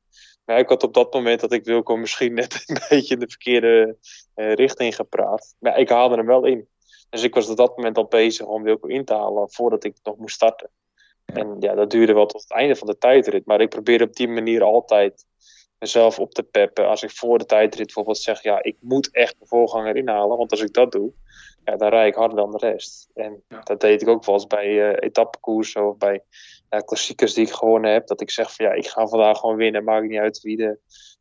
Maar 0.45 0.59
ik 0.59 0.69
had 0.69 0.83
op 0.83 0.93
dat 0.93 1.13
moment 1.13 1.39
dat 1.39 1.51
ik 1.51 1.63
Wilco 1.63 1.95
misschien 1.95 2.33
net 2.33 2.53
een 2.67 2.81
beetje 2.89 3.13
in 3.13 3.19
de 3.19 3.29
verkeerde 3.29 3.97
uh, 4.35 4.53
richting 4.53 4.95
gepraat. 4.95 5.55
Maar 5.59 5.79
ik 5.79 5.89
haalde 5.89 6.15
hem 6.15 6.25
wel 6.25 6.45
in. 6.45 6.67
Dus 7.09 7.23
ik 7.23 7.33
was 7.33 7.49
op 7.49 7.57
dat 7.57 7.77
moment 7.77 7.97
al 7.97 8.05
bezig 8.05 8.45
om 8.45 8.63
Wilco 8.63 8.87
in 8.87 9.05
te 9.05 9.13
halen 9.13 9.51
voordat 9.51 9.83
ik 9.83 9.95
nog 10.03 10.17
moest 10.17 10.35
starten. 10.35 10.69
En 11.25 11.55
ja, 11.59 11.75
dat 11.75 11.89
duurde 11.89 12.13
wel 12.13 12.25
tot 12.25 12.41
het 12.41 12.51
einde 12.51 12.75
van 12.75 12.87
de 12.87 12.97
tijdrit. 12.97 13.45
Maar 13.45 13.61
ik 13.61 13.69
probeerde 13.69 14.03
op 14.03 14.15
die 14.15 14.27
manier 14.27 14.63
altijd 14.63 15.25
mezelf 15.81 16.19
op 16.19 16.33
te 16.33 16.43
peppen. 16.43 16.87
Als 16.87 17.03
ik 17.03 17.11
voor 17.11 17.37
de 17.37 17.45
tijdrit 17.45 17.85
bijvoorbeeld 17.85 18.17
zeg, 18.17 18.43
ja, 18.43 18.63
ik 18.63 18.77
moet 18.79 19.11
echt 19.11 19.35
de 19.39 19.45
voorganger 19.45 19.95
inhalen. 19.95 20.37
Want 20.37 20.51
als 20.51 20.61
ik 20.61 20.73
dat 20.73 20.91
doe, 20.91 21.11
ja, 21.63 21.75
dan 21.75 21.89
rijd 21.89 22.07
ik 22.07 22.15
harder 22.15 22.37
dan 22.37 22.51
de 22.51 22.57
rest. 22.57 23.09
En 23.13 23.43
dat 23.63 23.81
deed 23.81 24.01
ik 24.01 24.07
ook 24.07 24.25
wel 24.25 24.35
eens 24.35 24.47
bij 24.47 24.67
uh, 24.67 24.95
etappekoersen 24.99 25.87
of 25.87 25.97
bij 25.97 26.23
ja, 26.69 26.79
klassiekers 26.79 27.33
die 27.33 27.45
ik 27.45 27.53
gewonnen 27.53 27.91
heb. 27.91 28.07
Dat 28.07 28.21
ik 28.21 28.29
zeg 28.29 28.55
van 28.55 28.65
ja, 28.65 28.71
ik 28.71 28.87
ga 28.87 29.07
vandaag 29.07 29.37
gewoon 29.37 29.55
winnen. 29.55 29.83
Maakt 29.83 30.07
niet 30.07 30.19
uit 30.19 30.41
wie 30.41 30.57
de 30.57 30.79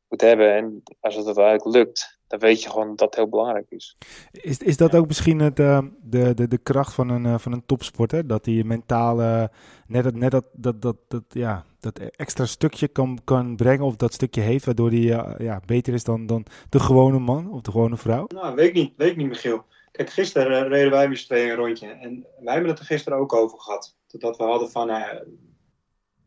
moet 0.09 0.21
hebben. 0.21 0.55
En 0.55 0.83
als 1.01 1.15
het 1.15 1.27
uiteindelijk 1.27 1.77
lukt, 1.77 2.20
dan 2.31 2.39
weet 2.39 2.63
je 2.63 2.71
gewoon 2.71 2.89
dat 2.89 2.99
dat 2.99 3.15
heel 3.15 3.29
belangrijk 3.29 3.67
is. 3.69 3.97
Is, 4.31 4.59
is 4.59 4.77
dat 4.77 4.95
ook 4.95 5.07
misschien 5.07 5.39
het, 5.39 5.59
uh, 5.59 5.79
de, 6.03 6.35
de, 6.35 6.49
de 6.49 6.59
kracht 6.59 6.95
van 6.95 7.09
een, 7.09 7.25
uh, 7.25 7.39
van 7.39 7.53
een 7.53 7.67
topsporter? 7.67 8.27
Dat 8.27 8.47
hij 8.47 8.63
mentale, 8.65 9.51
net, 9.87 10.05
dat, 10.05 10.15
net 10.15 10.31
dat, 10.31 10.45
dat, 10.53 10.83
dat, 10.83 10.97
dat, 11.09 11.23
ja, 11.29 11.65
dat 11.81 11.99
extra 11.99 12.47
stukje 12.47 12.89
kan, 12.89 13.19
kan 13.25 13.57
brengen 13.57 13.85
of 13.85 13.97
dat 13.97 14.13
stukje 14.13 14.41
heeft, 14.41 14.65
waardoor 14.65 14.89
hij 14.89 14.99
uh, 14.99 15.33
ja, 15.39 15.61
beter 15.67 15.95
is 15.95 16.05
dan, 16.05 16.27
dan 16.27 16.45
de 16.69 16.81
gewone 16.81 17.19
man 17.19 17.51
of 17.51 17.61
de 17.61 17.71
gewone 17.71 17.97
vrouw? 17.97 18.25
Nou, 18.29 18.55
weet 18.55 18.69
ik 18.69 18.75
niet, 18.75 18.93
weet 18.97 19.11
ik 19.11 19.17
niet 19.17 19.29
Michiel. 19.29 19.65
Kijk, 19.93 20.11
gisteren 20.11 20.69
reden 20.69 20.91
wij 20.91 21.09
met 21.09 21.19
z'n 21.19 21.27
tweeën 21.27 21.51
een 21.51 21.57
rondje 21.57 21.89
en 21.89 22.27
wij 22.41 22.53
hebben 22.53 22.71
het 22.71 22.81
er 22.81 22.85
gisteren 22.85 23.19
ook 23.19 23.33
over 23.33 23.61
gehad. 23.61 23.95
Dat 24.07 24.37
we 24.37 24.43
hadden 24.43 24.71
van, 24.71 24.91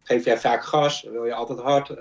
geef 0.02 0.26
jij 0.26 0.38
vaak 0.38 0.64
gas, 0.64 1.04
wil 1.04 1.26
je 1.26 1.34
altijd 1.34 1.60
hard 1.60 1.94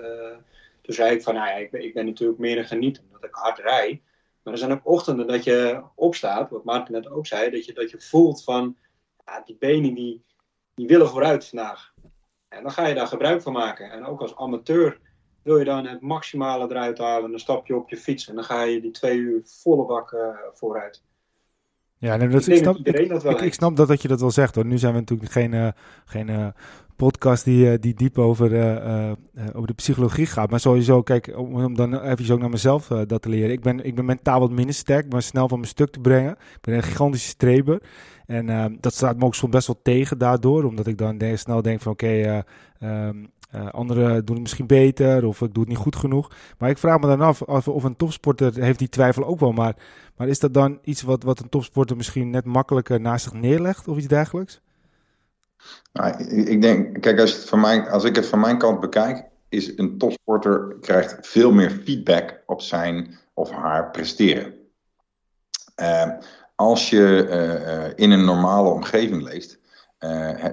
toen 0.83 0.95
zei 0.95 1.15
ik 1.15 1.23
van, 1.23 1.33
nou 1.33 1.47
ja, 1.47 1.53
ik 1.53 1.71
ben, 1.71 1.83
ik 1.83 1.93
ben 1.93 2.05
natuurlijk 2.05 2.39
meer 2.39 2.57
een 2.57 2.65
genieten 2.65 3.03
omdat 3.03 3.23
ik 3.23 3.35
hard 3.35 3.59
rij. 3.59 4.01
Maar 4.43 4.53
er 4.53 4.59
zijn 4.59 4.71
ook 4.71 4.87
ochtenden 4.87 5.27
dat 5.27 5.43
je 5.43 5.83
opstaat, 5.95 6.49
wat 6.49 6.63
Maarten 6.63 6.93
net 6.93 7.09
ook 7.09 7.27
zei, 7.27 7.49
dat 7.49 7.65
je, 7.65 7.73
dat 7.73 7.89
je 7.89 8.01
voelt 8.01 8.43
van, 8.43 8.77
ja, 9.25 9.41
die 9.45 9.55
benen 9.59 9.93
die, 9.93 10.25
die 10.75 10.87
willen 10.87 11.07
vooruit 11.07 11.47
vandaag. 11.47 11.93
En 12.47 12.63
dan 12.63 12.71
ga 12.71 12.87
je 12.87 12.95
daar 12.95 13.07
gebruik 13.07 13.41
van 13.41 13.53
maken. 13.53 13.91
En 13.91 14.05
ook 14.05 14.21
als 14.21 14.35
amateur 14.35 14.99
wil 15.43 15.57
je 15.57 15.65
dan 15.65 15.87
het 15.87 16.01
maximale 16.01 16.65
eruit 16.69 16.97
halen. 16.97 17.29
Dan 17.29 17.39
stap 17.39 17.67
je 17.67 17.75
op 17.75 17.89
je 17.89 17.97
fiets 17.97 18.27
en 18.27 18.35
dan 18.35 18.43
ga 18.43 18.61
je 18.61 18.81
die 18.81 18.91
twee 18.91 19.17
uur 19.17 19.41
volle 19.43 19.85
bak 19.85 20.11
uh, 20.11 20.37
vooruit. 20.53 21.03
Ja, 22.03 22.17
dat, 22.17 22.47
ik, 22.47 22.53
ik, 22.53 22.57
snap, 22.57 22.85
dat 22.85 23.31
ik, 23.31 23.41
ik, 23.41 23.53
snap 23.53 23.75
dat, 23.75 23.87
dat 23.87 24.01
je 24.01 24.07
dat 24.07 24.19
wel 24.19 24.31
zegt 24.31 24.55
hoor. 24.55 24.65
Nu 24.65 24.77
zijn 24.77 24.93
we 24.93 24.99
natuurlijk 24.99 25.31
geen, 25.31 25.53
uh, 25.53 25.67
geen 26.05 26.29
uh, 26.29 26.47
podcast 26.95 27.45
die, 27.45 27.65
uh, 27.65 27.73
die 27.79 27.93
diep 27.93 28.17
over, 28.17 28.45
over 29.53 29.67
de 29.67 29.73
psychologie 29.73 30.25
gaat. 30.25 30.49
Maar 30.49 30.59
sowieso, 30.59 31.01
kijk, 31.01 31.33
om, 31.37 31.63
om 31.63 31.75
dan 31.75 32.01
even 32.01 32.33
ook 32.33 32.39
naar 32.39 32.49
mezelf 32.49 32.87
dat 32.87 33.21
te 33.21 33.29
leren. 33.29 33.51
Ik 33.51 33.61
ben, 33.61 33.85
ik 33.85 33.95
ben 33.95 34.05
mentaal 34.05 34.39
wat 34.39 34.51
minder 34.51 34.75
sterk, 34.75 35.11
maar 35.11 35.21
snel 35.21 35.47
van 35.47 35.57
mijn 35.57 35.71
stuk 35.71 35.91
te 35.91 35.99
brengen. 35.99 36.31
Ik 36.31 36.61
ben 36.61 36.75
een 36.75 36.83
gigantische 36.83 37.29
streber. 37.29 37.81
En 38.25 38.77
dat 38.79 38.93
staat 38.93 39.17
me 39.17 39.25
ook 39.25 39.35
soms 39.35 39.51
best 39.51 39.67
wel 39.67 39.79
tegen 39.83 40.17
daardoor. 40.17 40.63
Omdat 40.63 40.87
ik 40.87 40.97
dan 40.97 41.21
snel 41.35 41.61
denk 41.61 41.81
van 41.81 41.91
oké, 41.91 42.05
okay, 42.05 42.43
um, 43.07 43.31
uh, 43.55 43.69
anderen 43.69 44.25
doen 44.25 44.35
het 44.35 44.43
misschien 44.43 44.67
beter 44.67 45.25
of 45.25 45.41
ik 45.41 45.53
doe 45.53 45.63
het 45.63 45.71
niet 45.71 45.81
goed 45.81 45.95
genoeg. 45.95 46.31
Maar 46.57 46.69
ik 46.69 46.77
vraag 46.77 46.99
me 46.99 47.07
dan 47.07 47.21
af 47.21 47.41
of, 47.41 47.67
of 47.67 47.83
een 47.83 47.95
topsporter 47.95 48.53
heeft 48.53 48.79
die 48.79 48.89
twijfel 48.89 49.25
ook 49.25 49.39
wel. 49.39 49.51
Maar, 49.51 49.75
maar 50.17 50.27
is 50.27 50.39
dat 50.39 50.53
dan 50.53 50.79
iets 50.83 51.01
wat, 51.01 51.23
wat 51.23 51.39
een 51.39 51.49
topsporter 51.49 51.97
misschien 51.97 52.29
net 52.29 52.45
makkelijker 52.45 53.01
naast 53.01 53.23
zich 53.23 53.33
neerlegt 53.33 53.87
of 53.87 53.97
iets 53.97 54.07
dergelijks? 54.07 54.61
Nou, 55.93 56.23
ik 56.27 56.61
denk, 56.61 57.01
kijk, 57.01 57.19
als, 57.19 57.33
het 57.33 57.49
van 57.49 57.87
als 57.87 58.03
ik 58.03 58.15
het 58.15 58.25
van 58.25 58.39
mijn 58.39 58.57
kant 58.57 58.79
bekijk, 58.79 59.25
is 59.49 59.77
een 59.77 59.97
topsporter 59.97 60.75
krijgt 60.81 61.27
veel 61.27 61.51
meer 61.51 61.69
feedback 61.69 62.41
op 62.45 62.61
zijn 62.61 63.17
of 63.33 63.51
haar 63.51 63.91
presteren. 63.91 64.53
Uh, 65.81 66.11
als 66.55 66.89
je 66.89 67.27
uh, 67.29 68.05
in 68.05 68.11
een 68.11 68.25
normale 68.25 68.69
omgeving 68.69 69.23
leest, 69.23 69.59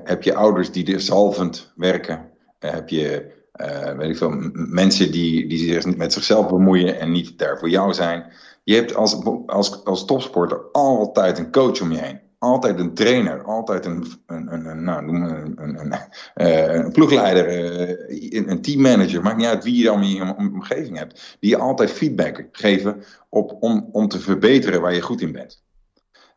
heb 0.05 0.23
je 0.23 0.35
ouders 0.35 0.73
die 0.73 0.93
er 0.93 1.01
zalvend 1.01 1.73
werken, 1.77 2.30
heb 2.69 2.89
je 2.89 3.39
uh, 3.61 3.97
weet 3.97 4.11
ik 4.11 4.17
veel, 4.17 4.35
mensen 4.53 5.13
die, 5.13 5.49
die 5.49 5.59
zich 5.59 5.97
met 5.97 6.13
zichzelf 6.13 6.49
bemoeien 6.49 7.01
en 7.01 7.11
niet 7.13 7.39
daar 7.39 7.59
voor 7.59 7.69
jou 7.69 7.95
zijn. 7.95 8.33
Je 8.65 8.75
hebt 8.75 8.95
als, 8.95 9.25
als, 9.47 9.85
als 9.85 10.05
topsporter 10.05 10.61
altijd 10.73 11.39
een 11.39 11.53
coach 11.53 11.81
om 11.81 11.93
je 11.93 11.99
heen. 11.99 12.21
Altijd 12.39 12.79
een 12.79 12.95
trainer, 12.95 13.43
altijd 13.43 13.85
een, 13.87 14.07
een, 14.27 14.67
een, 14.67 14.85
nou, 14.85 15.05
noem 15.05 15.23
een, 15.23 15.55
een, 15.57 15.95
een 16.35 16.93
ploegleider, 16.93 17.49
een, 18.09 18.51
een 18.51 18.63
teammanager. 18.63 19.23
Maakt 19.23 19.37
niet 19.37 19.47
uit 19.47 19.65
wie 19.65 19.77
je 19.77 19.85
dan 19.85 20.03
in 20.03 20.09
je 20.09 20.35
omgeving 20.37 20.99
hebt. 20.99 21.37
Die 21.41 21.51
je 21.51 21.59
altijd 21.59 21.91
feedback 21.91 22.49
geven 22.53 23.03
op, 23.29 23.57
om, 23.61 23.89
om 23.93 24.09
te 24.09 24.21
verbeteren 24.21 24.81
waar 24.81 24.95
je 24.95 25.01
goed 25.01 25.21
in 25.21 25.33
bent. 25.33 25.63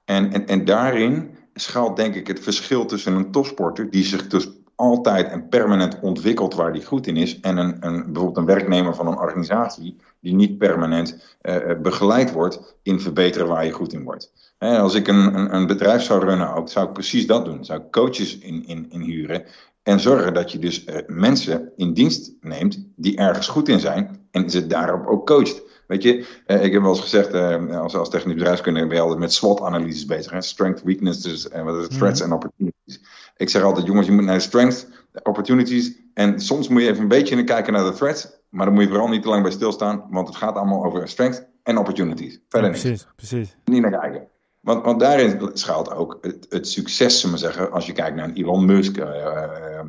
En, 0.06 0.34
en, 0.34 0.48
en 0.48 0.66
daarin 0.66 1.38
schuilt 1.54 1.96
denk 1.96 2.16
ik 2.16 2.28
het 2.28 2.40
verschil 2.40 2.86
tussen 2.86 3.14
een 3.14 3.32
topsporter 3.32 3.90
die 3.90 4.04
zich 4.04 4.28
dus 4.28 4.50
altijd 4.76 5.28
en 5.28 5.50
permanent 5.50 6.00
ontwikkelt 6.02 6.54
waar 6.54 6.74
die 6.74 6.86
goed 6.86 7.08
in 7.08 7.18
is. 7.18 7.40
En 7.40 7.58
een, 7.58 7.78
een, 7.80 8.04
bijvoorbeeld 8.04 8.38
een 8.38 8.56
werknemer 8.56 8.96
van 8.96 9.08
een 9.08 9.18
organisatie 9.18 9.98
die 10.20 10.34
niet 10.34 10.58
permanent 10.58 11.38
uh, 11.42 11.56
begeleid 11.82 12.32
wordt 12.32 12.76
in 12.84 13.00
verbeteren 13.00 13.48
waar 13.48 13.66
je 13.66 13.72
goed 13.72 13.94
in 13.94 14.04
wordt. 14.04 14.32
Als 14.58 14.96
ik 14.96 15.08
een, 15.08 15.36
een, 15.36 15.56
een, 15.56 15.68
bedrijf 15.68 16.02
zou 16.02 16.26
runnen 16.26 16.56
ook, 16.56 16.70
zou 16.70 16.88
ik 16.88 16.94
precies 16.94 17.28
dat 17.28 17.46
doen. 17.46 17.66
Zou 17.66 17.80
ik 17.80 17.92
coaches 17.92 18.38
in, 18.38 18.68
in, 18.68 18.92
in 18.92 19.02
huren 19.02 19.46
en 19.84 20.00
zorgen 20.00 20.34
dat 20.34 20.52
je 20.52 20.60
dus 20.60 20.86
uh, 20.86 20.96
mensen 21.08 21.72
in 21.76 21.94
dienst 21.94 22.32
neemt 22.42 22.86
die 22.96 23.18
ergens 23.18 23.48
goed 23.48 23.70
in 23.70 23.80
zijn 23.80 24.28
en 24.32 24.50
ze 24.50 24.68
daarop 24.68 25.08
ook 25.08 25.26
coacht. 25.26 25.62
Weet 25.88 26.04
je, 26.04 26.26
uh, 26.48 26.64
ik 26.64 26.74
heb 26.74 26.82
wel 26.82 26.92
eens 26.92 27.02
gezegd, 27.02 27.34
uh, 27.34 27.80
als, 27.80 27.96
als 27.96 28.10
technisch 28.10 28.36
bedrijfskundige 28.36 28.88
ben 28.88 28.96
je 28.96 29.02
altijd 29.02 29.20
met 29.20 29.34
SWOT-analyses 29.34 30.06
bezig. 30.06 30.32
Hè? 30.32 30.42
Strength, 30.42 30.84
weaknesses, 30.84 31.50
en 31.50 31.66
wat 31.66 31.78
is 31.78 31.84
het, 31.84 31.98
threats 31.98 32.22
en 32.22 32.26
mhm. 32.26 32.36
opportunities. 32.36 33.02
Ik 33.44 33.50
zeg 33.50 33.64
altijd, 33.64 33.86
jongens, 33.86 34.08
je 34.08 34.14
moet 34.14 34.24
naar 34.24 34.36
de 34.36 34.42
strengths, 34.42 34.86
opportunities. 35.24 35.96
En 36.14 36.40
soms 36.40 36.68
moet 36.68 36.82
je 36.82 36.88
even 36.90 37.02
een 37.02 37.08
beetje 37.08 37.44
kijken 37.44 37.74
naar 37.74 37.84
de 37.84 37.98
threats. 37.98 38.28
Maar 38.50 38.66
dan 38.66 38.74
moet 38.74 38.84
je 38.84 38.90
vooral 38.90 39.08
niet 39.08 39.22
te 39.22 39.28
lang 39.28 39.42
bij 39.42 39.52
stilstaan. 39.52 40.04
Want 40.10 40.28
het 40.28 40.38
gaat 40.38 40.56
allemaal 40.56 40.86
over 40.86 41.08
strength 41.08 41.48
en 41.64 41.78
opportunities. 41.78 42.40
Verder 42.50 42.70
ja, 42.70 42.80
precies, 42.80 43.06
niet. 43.06 43.16
precies. 43.16 43.58
Niet 43.66 43.82
naar 43.82 44.00
kijken. 44.00 44.28
Want, 44.60 44.86
want 44.86 45.00
daarin 45.00 45.50
schuilt 45.54 45.92
ook 45.92 46.18
het, 46.22 46.46
het 46.50 46.68
succes, 46.68 47.20
zullen 47.20 47.36
we 47.36 47.42
zeggen, 47.42 47.72
als 47.72 47.86
je 47.86 47.92
kijkt 47.92 48.16
naar 48.16 48.32
Elon 48.34 48.66
Musk, 48.66 48.98
uh, 48.98 49.80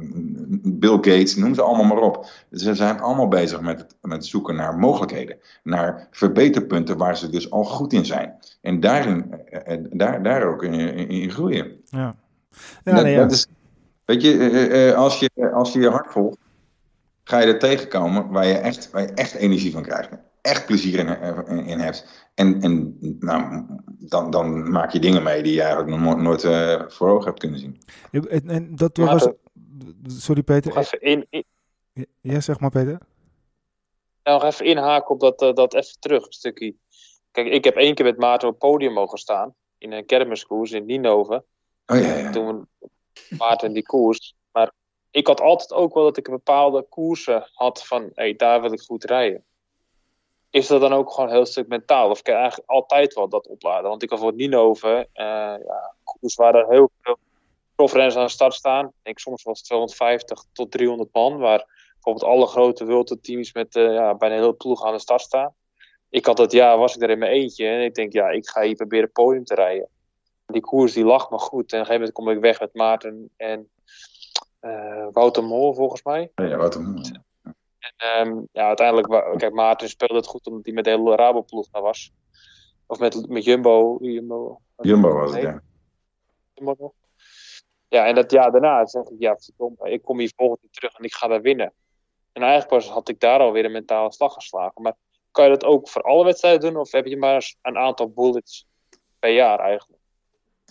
Bill 0.63 0.95
Gates, 0.95 1.37
noem 1.37 1.55
ze 1.55 1.63
allemaal 1.63 1.85
maar 1.85 2.03
op. 2.03 2.27
Ze 2.53 2.75
zijn 2.75 3.01
allemaal 3.01 3.29
bezig 3.29 3.61
met, 3.61 3.97
met 4.01 4.27
zoeken 4.27 4.55
naar 4.55 4.79
mogelijkheden, 4.79 5.37
naar 5.63 6.09
verbeterpunten 6.11 6.97
waar 6.97 7.17
ze 7.17 7.31
dus 7.31 7.51
al 7.51 7.65
goed 7.65 7.93
in 7.93 8.05
zijn. 8.05 8.35
En 8.61 8.81
daarin, 8.81 9.35
uh, 9.69 9.77
daar, 9.91 10.23
daar 10.23 10.45
ook 10.45 10.63
in, 10.63 10.75
in, 10.75 11.09
in 11.09 11.31
groeien. 11.31 11.73
Ja. 11.85 12.15
Ja, 12.85 12.95
dat, 12.95 13.03
nee, 13.03 13.13
ja. 13.13 13.21
dat 13.21 13.33
is, 13.33 13.47
weet 14.05 14.23
je, 14.23 14.95
als 14.97 15.19
je, 15.19 15.51
als 15.53 15.73
je 15.73 15.81
je 15.81 15.89
hart 15.89 16.13
volgt, 16.13 16.39
ga 17.25 17.39
je 17.39 17.47
er 17.47 17.59
tegenkomen 17.59 18.29
waar 18.29 18.47
je 18.47 18.55
echt, 18.55 18.91
waar 18.91 19.03
je 19.03 19.13
echt 19.13 19.35
energie 19.35 19.73
van 19.73 19.83
krijgt. 19.83 20.11
Echt 20.41 20.67
plezier 20.67 20.99
in, 20.99 21.21
in, 21.47 21.67
in 21.67 21.79
hebt. 21.79 22.29
En, 22.35 22.61
en 22.61 22.97
nou, 23.21 23.65
dan, 23.87 24.31
dan 24.31 24.71
maak 24.71 24.93
je 24.93 24.99
dingen 24.99 25.23
mee 25.23 25.43
die 25.43 25.55
je 25.55 25.63
eigenlijk 25.63 26.01
nog 26.01 26.17
nooit 26.17 26.45
uh, 26.45 26.83
voor 26.89 27.09
ogen 27.09 27.25
hebt 27.25 27.39
kunnen 27.39 27.59
zien. 27.59 27.83
En, 28.11 28.49
en 28.49 28.77
dat 28.77 28.97
was... 28.97 29.29
Sorry 30.07 30.43
Peter. 30.43 30.77
Even 30.77 31.01
in, 31.01 31.27
in... 31.31 31.45
Ja, 32.21 32.41
zeg 32.41 32.61
maar 32.61 32.71
Peter. 32.71 32.99
Nou, 34.23 34.41
nog 34.41 34.45
even 34.45 34.67
inhaken 34.67 35.09
op 35.09 35.21
dat, 35.21 35.43
uh, 35.43 35.53
dat 35.53 35.75
even 35.75 36.01
terug, 36.01 36.27
een 36.27 36.33
stukje. 36.33 36.75
Kijk, 37.31 37.47
ik 37.47 37.65
heb 37.65 37.77
één 37.77 37.95
keer 37.95 38.05
met 38.05 38.19
Maarten 38.19 38.49
op 38.49 38.55
het 38.55 38.71
podium 38.71 38.93
mogen 38.93 39.19
staan. 39.19 39.55
In 39.79 39.93
een 39.93 40.07
kermiskoers 40.07 40.73
in 40.73 40.85
Ninove. 40.85 41.45
Oh 41.87 41.99
ja, 41.99 42.15
ja. 42.15 42.31
Toen 42.31 42.69
Maarten 43.39 43.73
die 43.73 43.83
koers. 43.83 44.35
Maar 44.53 44.73
ik 45.11 45.27
had 45.27 45.41
altijd 45.41 45.73
ook 45.73 45.95
wel 45.95 46.05
dat 46.05 46.17
ik 46.17 46.31
bepaalde 46.31 46.83
koersen 46.83 47.51
had 47.53 47.87
van, 47.87 48.11
hey, 48.15 48.37
daar 48.37 48.61
wil 48.61 48.73
ik 48.73 48.81
goed 48.81 49.05
rijden 49.05 49.45
is 50.55 50.67
dat 50.67 50.81
dan 50.81 50.93
ook 50.93 51.11
gewoon 51.11 51.29
een 51.29 51.35
heel 51.35 51.47
stuk 51.47 51.69
mentaal? 51.69 52.11
Of 52.11 52.23
kan 52.23 52.35
je 52.35 52.41
eigenlijk 52.41 52.71
altijd 52.71 53.15
wel 53.15 53.29
dat 53.29 53.47
opladen? 53.47 53.91
Want 53.91 54.03
ik 54.03 54.11
had 54.11 54.19
voor 54.19 54.35
Ninove, 54.35 55.09
uh, 55.15 55.25
ja, 55.67 55.95
koers 56.05 56.35
waar 56.35 56.55
er 56.55 56.69
heel 56.69 56.91
veel 57.01 57.19
profrenners 57.75 58.17
aan 58.17 58.25
de 58.25 58.31
start 58.31 58.55
staan. 58.55 58.93
Ik, 59.03 59.19
soms 59.19 59.43
was 59.43 59.59
het 59.59 59.67
250 59.67 60.45
tot 60.53 60.71
300 60.71 61.09
man, 61.13 61.39
waar 61.39 61.65
bijvoorbeeld 61.93 62.33
alle 62.33 62.47
grote 62.47 62.85
wilde 62.85 63.19
met 63.53 63.77
uh, 63.77 63.95
ja, 63.95 64.15
bijna 64.15 64.35
heel 64.35 64.57
ploeg 64.57 64.85
aan 64.85 64.93
de 64.93 64.99
start 64.99 65.21
staan. 65.21 65.55
Ik 66.11 66.27
had 66.27 66.37
dat 66.37 66.53
jaar, 66.53 66.79
was 66.79 66.97
ik 66.97 67.03
er 67.03 67.11
in 67.11 67.19
mijn 67.19 67.33
eentje 67.33 67.67
en 67.67 67.81
ik 67.81 67.95
denk, 67.95 68.13
ja, 68.13 68.29
ik 68.29 68.49
ga 68.49 68.63
hier 68.63 68.77
proberen 68.77 69.13
podium 69.13 69.45
te 69.45 69.55
rijden. 69.55 69.89
Die 70.47 70.61
koers 70.61 70.93
die 70.93 71.05
lag 71.05 71.31
me 71.31 71.39
goed 71.39 71.73
en 71.73 71.81
op 71.81 71.87
een 71.87 71.87
gegeven 71.87 71.95
moment 71.95 72.13
kom 72.13 72.29
ik 72.29 72.39
weg 72.39 72.61
met 72.61 72.75
Maarten 72.75 73.31
en 73.37 73.71
uh, 74.61 75.07
Wouter 75.11 75.45
Moor 75.45 75.75
volgens 75.75 76.03
mij. 76.03 76.33
Ja, 76.35 76.57
Wouter 76.57 76.81
Moor. 76.81 77.23
En 77.79 78.27
um, 78.27 78.49
ja, 78.53 78.67
uiteindelijk, 78.67 79.39
kijk, 79.39 79.53
Maarten 79.53 79.89
speelde 79.89 80.15
het 80.15 80.27
goed 80.27 80.47
omdat 80.47 80.65
hij 80.65 80.75
met 80.75 80.85
de 80.85 80.91
hele 80.91 81.17
Rabo-ploeg 81.17 81.69
daar 81.71 81.83
was. 81.83 82.13
Of 82.87 82.99
met, 82.99 83.29
met 83.29 83.45
Jumbo. 83.45 83.99
Jumbo, 84.01 84.61
Jumbo 84.77 85.13
was 85.13 85.33
het, 85.33 85.43
ja. 85.43 85.63
Jumbo 86.55 86.95
Ja, 87.89 88.07
en 88.07 88.15
dat 88.15 88.31
jaar 88.31 88.51
daarna 88.51 88.87
zeg 88.87 89.03
ik, 89.03 89.17
ja, 89.19 89.37
ik 89.83 90.03
kom 90.03 90.19
hier 90.19 90.33
volgend 90.37 90.61
jaar 90.63 90.71
terug 90.71 90.95
en 90.95 91.05
ik 91.05 91.15
ga 91.15 91.27
daar 91.27 91.41
winnen. 91.41 91.73
En 92.33 92.43
eigenlijk 92.43 92.71
pas 92.71 92.89
had 92.89 93.09
ik 93.09 93.21
daar 93.21 93.41
alweer 93.41 93.65
een 93.65 93.73
mentale 93.73 94.13
slag 94.13 94.33
geslagen. 94.33 94.83
Maar 94.83 94.97
kan 95.31 95.45
je 95.45 95.51
dat 95.51 95.65
ook 95.65 95.89
voor 95.89 96.03
alle 96.03 96.25
wedstrijden 96.25 96.61
doen? 96.61 96.81
Of 96.81 96.93
heb 96.93 97.07
je 97.07 97.17
maar 97.17 97.55
een 97.63 97.77
aantal 97.77 98.09
bullets 98.09 98.67
per 99.19 99.31
jaar 99.31 99.59
eigenlijk? 99.59 100.03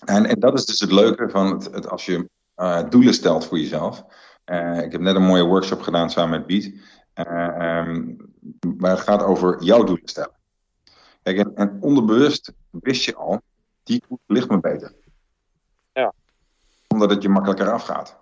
En, 0.05 0.25
en 0.25 0.39
dat 0.39 0.53
is 0.53 0.65
dus 0.65 0.79
het 0.79 0.91
leuke 0.91 1.29
van 1.29 1.51
het, 1.51 1.71
het 1.71 1.89
als 1.89 2.05
je 2.05 2.29
uh, 2.57 2.89
doelen 2.89 3.13
stelt 3.13 3.45
voor 3.45 3.59
jezelf. 3.59 4.03
Uh, 4.45 4.81
ik 4.81 4.91
heb 4.91 5.01
net 5.01 5.15
een 5.15 5.23
mooie 5.23 5.43
workshop 5.43 5.81
gedaan 5.81 6.09
samen 6.09 6.39
met 6.39 6.47
Beat. 6.47 6.71
Uh, 7.27 7.87
um, 7.87 8.17
maar 8.77 8.91
het 8.91 8.99
gaat 8.99 9.23
over 9.23 9.63
jouw 9.63 9.83
doelen 9.83 10.07
stellen. 10.07 10.35
Kijk, 11.21 11.37
en, 11.37 11.55
en 11.55 11.77
onderbewust 11.81 12.53
wist 12.69 13.03
je 13.03 13.15
al, 13.15 13.41
die 13.83 14.03
koers 14.07 14.21
ligt 14.27 14.49
me 14.49 14.59
beter. 14.59 14.93
Ja. 15.93 16.13
Omdat 16.87 17.09
het 17.09 17.21
je 17.21 17.29
makkelijker 17.29 17.71
afgaat. 17.71 18.17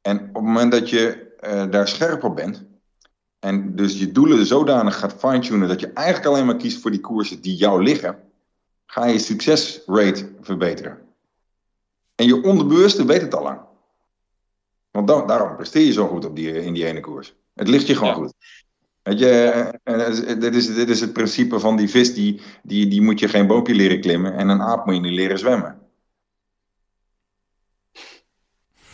En 0.00 0.18
op 0.18 0.34
het 0.34 0.42
moment 0.44 0.72
dat 0.72 0.90
je 0.90 1.32
daar 1.70 1.88
scherp 1.88 2.24
op 2.24 2.36
bent, 2.36 2.64
en 3.38 3.76
dus 3.76 3.98
je 3.98 4.12
doelen 4.12 4.46
zodanig 4.46 4.98
gaat 4.98 5.14
fine-tunen 5.14 5.68
dat 5.68 5.80
je 5.80 5.92
eigenlijk 5.92 6.26
alleen 6.26 6.46
maar 6.46 6.56
kiest 6.56 6.80
voor 6.80 6.90
die 6.90 7.00
koersen 7.00 7.40
die 7.40 7.56
jou 7.56 7.82
liggen, 7.82 8.23
ga 8.94 9.06
je 9.06 9.18
succesrate 9.18 10.32
verbeteren. 10.40 10.98
En 12.14 12.26
je 12.26 12.42
onderbewuste 12.42 13.04
weet 13.04 13.20
het 13.20 13.34
al 13.34 13.42
lang. 13.42 13.60
Want 14.90 15.08
daarom 15.08 15.56
presteer 15.56 15.86
je 15.86 15.92
zo 15.92 16.06
goed 16.06 16.24
op 16.24 16.36
die, 16.36 16.64
in 16.64 16.72
die 16.72 16.86
ene 16.86 17.00
koers. 17.00 17.34
Het 17.54 17.68
ligt 17.68 17.86
je 17.86 17.96
gewoon 17.96 18.14
goed. 18.14 18.34
Weet 19.02 19.18
je, 19.18 19.28
eh, 19.84 20.30
eh, 20.30 20.40
dit 20.40 20.54
is, 20.54 20.74
dit 20.74 20.88
is 20.88 21.00
het 21.00 21.12
principe 21.12 21.60
van 21.60 21.76
die 21.76 21.88
vis, 21.88 22.14
die, 22.14 22.40
die, 22.62 22.88
die 22.88 23.02
moet 23.02 23.20
je 23.20 23.28
geen 23.28 23.46
boompje 23.46 23.74
leren 23.74 24.00
klimmen 24.00 24.36
en 24.36 24.48
een 24.48 24.62
aap 24.62 24.86
moet 24.86 24.94
je 24.94 25.00
niet 25.00 25.12
leren 25.12 25.38
zwemmen. 25.38 25.78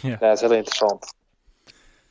Ja, 0.01 0.17
dat 0.17 0.35
is 0.35 0.41
heel 0.41 0.55
interessant. 0.55 1.15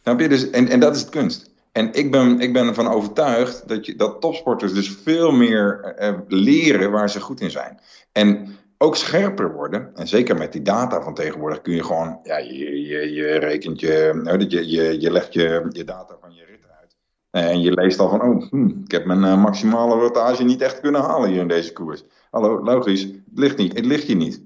Snap 0.01 0.19
je? 0.19 0.29
Dus, 0.29 0.49
en, 0.49 0.67
en 0.67 0.79
dat 0.79 0.95
is 0.95 1.01
het 1.01 1.09
kunst. 1.09 1.48
En 1.79 1.93
ik 1.93 2.11
ben, 2.11 2.39
ik 2.39 2.53
ben 2.53 2.67
ervan 2.67 2.87
overtuigd 2.87 3.67
dat, 3.67 3.85
je, 3.85 3.95
dat 3.95 4.21
topsporters 4.21 4.73
dus 4.73 4.89
veel 4.89 5.31
meer 5.31 5.83
eh, 5.83 6.13
leren 6.27 6.91
waar 6.91 7.09
ze 7.09 7.19
goed 7.19 7.41
in 7.41 7.51
zijn. 7.51 7.79
En 8.11 8.47
ook 8.77 8.95
scherper 8.95 9.53
worden. 9.53 9.95
En 9.95 10.07
zeker 10.07 10.37
met 10.37 10.51
die 10.51 10.61
data 10.61 11.01
van 11.01 11.13
tegenwoordig 11.13 11.61
kun 11.61 11.75
je 11.75 11.83
gewoon, 11.83 12.19
ja, 12.23 12.37
je, 12.37 12.81
je, 12.81 13.13
je 13.13 13.37
rekent 13.37 13.79
je, 13.79 14.21
je, 14.47 14.69
je, 14.69 15.01
je 15.01 15.11
legt 15.11 15.33
je, 15.33 15.65
je 15.69 15.83
data 15.83 16.17
van 16.21 16.33
je 16.33 16.45
rit 16.45 16.65
uit. 16.79 16.95
En 17.31 17.61
je 17.61 17.71
leest 17.71 17.99
al 17.99 18.09
van, 18.09 18.21
oh, 18.21 18.49
hm, 18.49 18.69
ik 18.83 18.91
heb 18.91 19.05
mijn 19.05 19.23
uh, 19.23 19.41
maximale 19.41 19.95
rotage 19.95 20.43
niet 20.43 20.61
echt 20.61 20.79
kunnen 20.79 21.01
halen 21.01 21.29
hier 21.29 21.41
in 21.41 21.47
deze 21.47 21.73
koers. 21.73 22.03
Hallo, 22.31 22.63
logisch, 22.63 23.01
het 23.01 23.21
ligt 23.35 23.57
niet, 23.57 23.75
het 23.75 23.85
ligt 23.85 24.07
je 24.07 24.15
niet. 24.15 24.43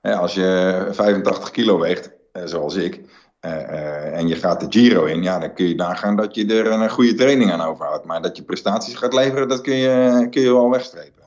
Als 0.00 0.34
je 0.34 0.88
85 0.90 1.50
kilo 1.50 1.78
weegt, 1.78 2.12
eh, 2.32 2.42
zoals 2.44 2.74
ik, 2.74 3.00
uh, 3.46 4.16
en 4.18 4.28
je 4.28 4.36
gaat 4.36 4.60
de 4.60 4.66
Giro 4.68 5.04
in, 5.04 5.22
ja, 5.22 5.38
dan 5.38 5.54
kun 5.54 5.68
je 5.68 5.74
nagaan 5.74 6.16
dat 6.16 6.34
je 6.34 6.46
er 6.46 6.66
een 6.66 6.90
goede 6.90 7.14
training 7.14 7.52
aan 7.52 7.60
overhoudt. 7.60 8.04
Maar 8.04 8.22
dat 8.22 8.36
je 8.36 8.42
prestaties 8.42 8.94
gaat 8.94 9.14
leveren, 9.14 9.48
dat 9.48 9.60
kun 9.60 9.74
je, 9.74 10.26
kun 10.30 10.42
je 10.42 10.52
wel 10.52 10.70
wegstrepen. 10.70 11.22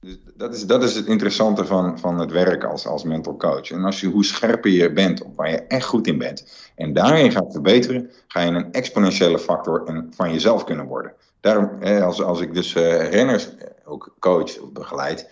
Dus 0.00 0.18
dat 0.34 0.54
is, 0.54 0.66
dat 0.66 0.82
is 0.82 0.94
het 0.94 1.06
interessante 1.06 1.64
van, 1.64 1.98
van 1.98 2.18
het 2.18 2.30
werk 2.30 2.64
als, 2.64 2.86
als 2.86 3.04
mental 3.04 3.36
coach. 3.36 3.70
En 3.70 3.84
als 3.84 4.00
je, 4.00 4.06
hoe 4.06 4.24
scherper 4.24 4.70
je 4.70 4.92
bent 4.92 5.22
op 5.22 5.36
waar 5.36 5.50
je 5.50 5.62
echt 5.62 5.86
goed 5.86 6.06
in 6.06 6.18
bent, 6.18 6.70
en 6.76 6.92
daarin 6.92 7.32
gaat 7.32 7.52
verbeteren, 7.52 8.10
ga 8.26 8.40
je 8.40 8.50
een 8.50 8.72
exponentiële 8.72 9.38
factor 9.38 10.04
van 10.10 10.32
jezelf 10.32 10.64
kunnen 10.64 10.86
worden. 10.86 11.12
Daarom, 11.40 11.82
als, 11.82 12.22
als 12.22 12.40
ik 12.40 12.54
dus 12.54 12.74
uh, 12.74 13.10
renners 13.10 13.48
ook 13.84 14.14
coach 14.18 14.58
of 14.58 14.72
begeleid, 14.72 15.28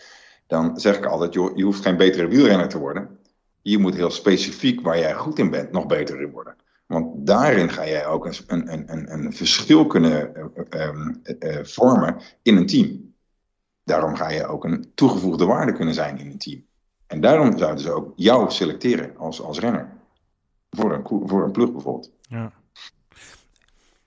dan 0.46 0.80
zeg 0.80 0.96
ik 0.96 1.06
altijd, 1.06 1.32
joh, 1.32 1.56
je 1.56 1.64
hoeft 1.64 1.82
geen 1.82 1.96
betere 1.96 2.26
wielrenner 2.26 2.68
te 2.68 2.78
worden 2.78 3.20
je 3.62 3.78
moet 3.78 3.94
heel 3.94 4.10
specifiek 4.10 4.80
waar 4.80 4.98
jij 4.98 5.14
goed 5.14 5.38
in 5.38 5.50
bent 5.50 5.72
nog 5.72 5.86
beter 5.86 6.20
in 6.20 6.30
worden. 6.30 6.56
Want 6.86 7.26
daarin 7.26 7.70
ga 7.70 7.86
jij 7.86 8.06
ook 8.06 8.26
een, 8.26 8.72
een, 8.72 8.92
een, 8.92 9.12
een 9.12 9.32
verschil 9.32 9.86
kunnen 9.86 10.32
uh, 10.70 11.58
vormen 11.62 12.16
in 12.42 12.56
een 12.56 12.66
team. 12.66 13.14
Daarom 13.84 14.14
ga 14.16 14.30
je 14.30 14.46
ook 14.46 14.64
een 14.64 14.90
toegevoegde 14.94 15.44
waarde 15.44 15.72
kunnen 15.72 15.94
zijn 15.94 16.18
in 16.18 16.26
een 16.26 16.38
team. 16.38 16.64
En 17.06 17.20
daarom 17.20 17.58
zouden 17.58 17.80
ze 17.80 17.90
ook 17.90 18.12
jou 18.16 18.50
selecteren 18.50 19.16
als, 19.16 19.42
als 19.42 19.58
renner. 19.58 19.88
Voor 20.70 20.92
een, 20.92 21.28
voor 21.28 21.44
een 21.44 21.52
ploeg 21.52 21.72
bijvoorbeeld. 21.72 22.10
Ja. 22.20 22.52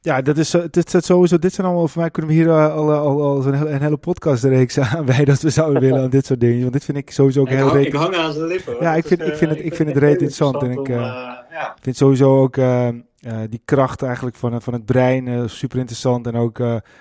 Ja, 0.06 0.22
dat 0.22 0.38
is, 0.38 0.50
dit, 0.72 0.94
is 0.94 1.06
sowieso, 1.06 1.40
dit 1.40 1.54
zijn 1.54 1.68
allemaal, 1.68 1.88
voor 1.88 2.02
mij 2.02 2.12
kunnen 2.12 2.32
we 2.32 2.38
hier 2.38 2.48
uh, 2.48 2.76
al, 2.76 2.94
al, 2.94 3.22
al 3.22 3.46
een, 3.46 3.54
hele, 3.54 3.70
een 3.70 3.82
hele 3.82 3.98
podcastreeks 3.98 4.80
aan 4.96 5.06
bij 5.06 5.26
dat 5.26 5.42
we 5.42 5.50
zouden 5.50 5.82
willen 5.82 6.02
aan 6.02 6.10
dit 6.10 6.26
soort 6.26 6.40
dingen. 6.40 6.62
Want 6.62 6.74
dit 6.74 6.86
vind 6.86 6.98
ik 6.98 7.12
sowieso 7.12 7.42
ook 7.42 7.50
heel 7.50 7.74
reet. 7.74 7.86
Ik 7.86 7.94
hang 7.94 8.16
aan 8.16 8.34
zijn 8.34 8.46
lippen. 8.46 8.76
Ja, 8.80 8.96
ik 8.96 9.06
vind, 9.08 9.22
ik 9.22 9.36
vind 9.36 9.52
het, 9.52 9.66
ik 9.66 9.76
vind 9.76 9.90
het 9.90 9.98
reet 9.98 10.12
interessant. 10.12 10.64
En 10.64 10.72
ik 10.72 10.90
uh, 10.90 10.96
ja. 11.52 11.76
vind 11.82 11.98
sowieso 11.98 12.42
ook 12.42 12.58
uh, 12.58 12.90
die 13.50 13.62
kracht 13.66 14.02
eigenlijk 14.02 14.36
van, 14.36 14.62
van 14.62 14.74
het 14.74 14.86
brein 14.86 15.50
super 15.50 15.78
interessant. 15.78 16.28
En 16.28 16.36
ook 16.36 16.58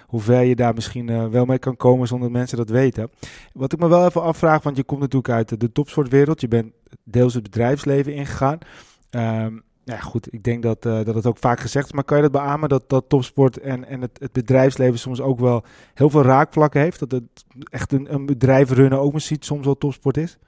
hoe 0.06 0.20
ver 0.20 0.42
je 0.42 0.56
daar 0.56 0.74
misschien 0.74 1.30
wel 1.30 1.44
mee 1.44 1.58
kan 1.58 1.76
komen 1.76 2.08
zonder 2.08 2.28
dat 2.28 2.36
mensen 2.38 2.58
dat 2.58 2.68
weten. 2.68 3.10
Wat 3.52 3.72
ik 3.72 3.78
me 3.78 3.88
wel 3.88 4.06
even 4.06 4.22
afvraag, 4.22 4.62
want 4.62 4.76
je 4.76 4.84
komt 4.84 5.00
natuurlijk 5.00 5.32
uit 5.32 5.60
de 5.60 5.72
topsportwereld. 5.72 6.40
Je 6.40 6.48
bent 6.48 6.72
deels 7.02 7.34
het 7.34 7.42
bedrijfsleven 7.42 8.14
ingegaan. 8.14 8.58
Um, 9.10 9.62
ja, 9.84 9.96
goed, 9.96 10.32
ik 10.32 10.42
denk 10.42 10.62
dat, 10.62 10.86
uh, 10.86 11.04
dat 11.04 11.14
het 11.14 11.26
ook 11.26 11.38
vaak 11.38 11.60
gezegd 11.60 11.86
is. 11.86 11.92
Maar 11.92 12.04
kan 12.04 12.16
je 12.16 12.22
dat 12.22 12.32
beamen 12.32 12.68
dat, 12.68 12.88
dat 12.88 13.04
topsport 13.08 13.58
en, 13.58 13.84
en 13.84 14.00
het, 14.00 14.18
het 14.18 14.32
bedrijfsleven 14.32 14.98
soms 14.98 15.20
ook 15.20 15.40
wel 15.40 15.62
heel 15.94 16.10
veel 16.10 16.22
raakvlakken 16.22 16.80
heeft? 16.80 16.98
Dat 16.98 17.10
het 17.10 17.44
echt 17.70 17.92
een, 17.92 18.14
een 18.14 18.26
bedrijf 18.26 18.70
runnen 18.70 18.98
ook 18.98 19.12
misschien 19.12 19.36
soms 19.40 19.64
wel 19.64 19.78
topsport 19.78 20.16
is? 20.16 20.38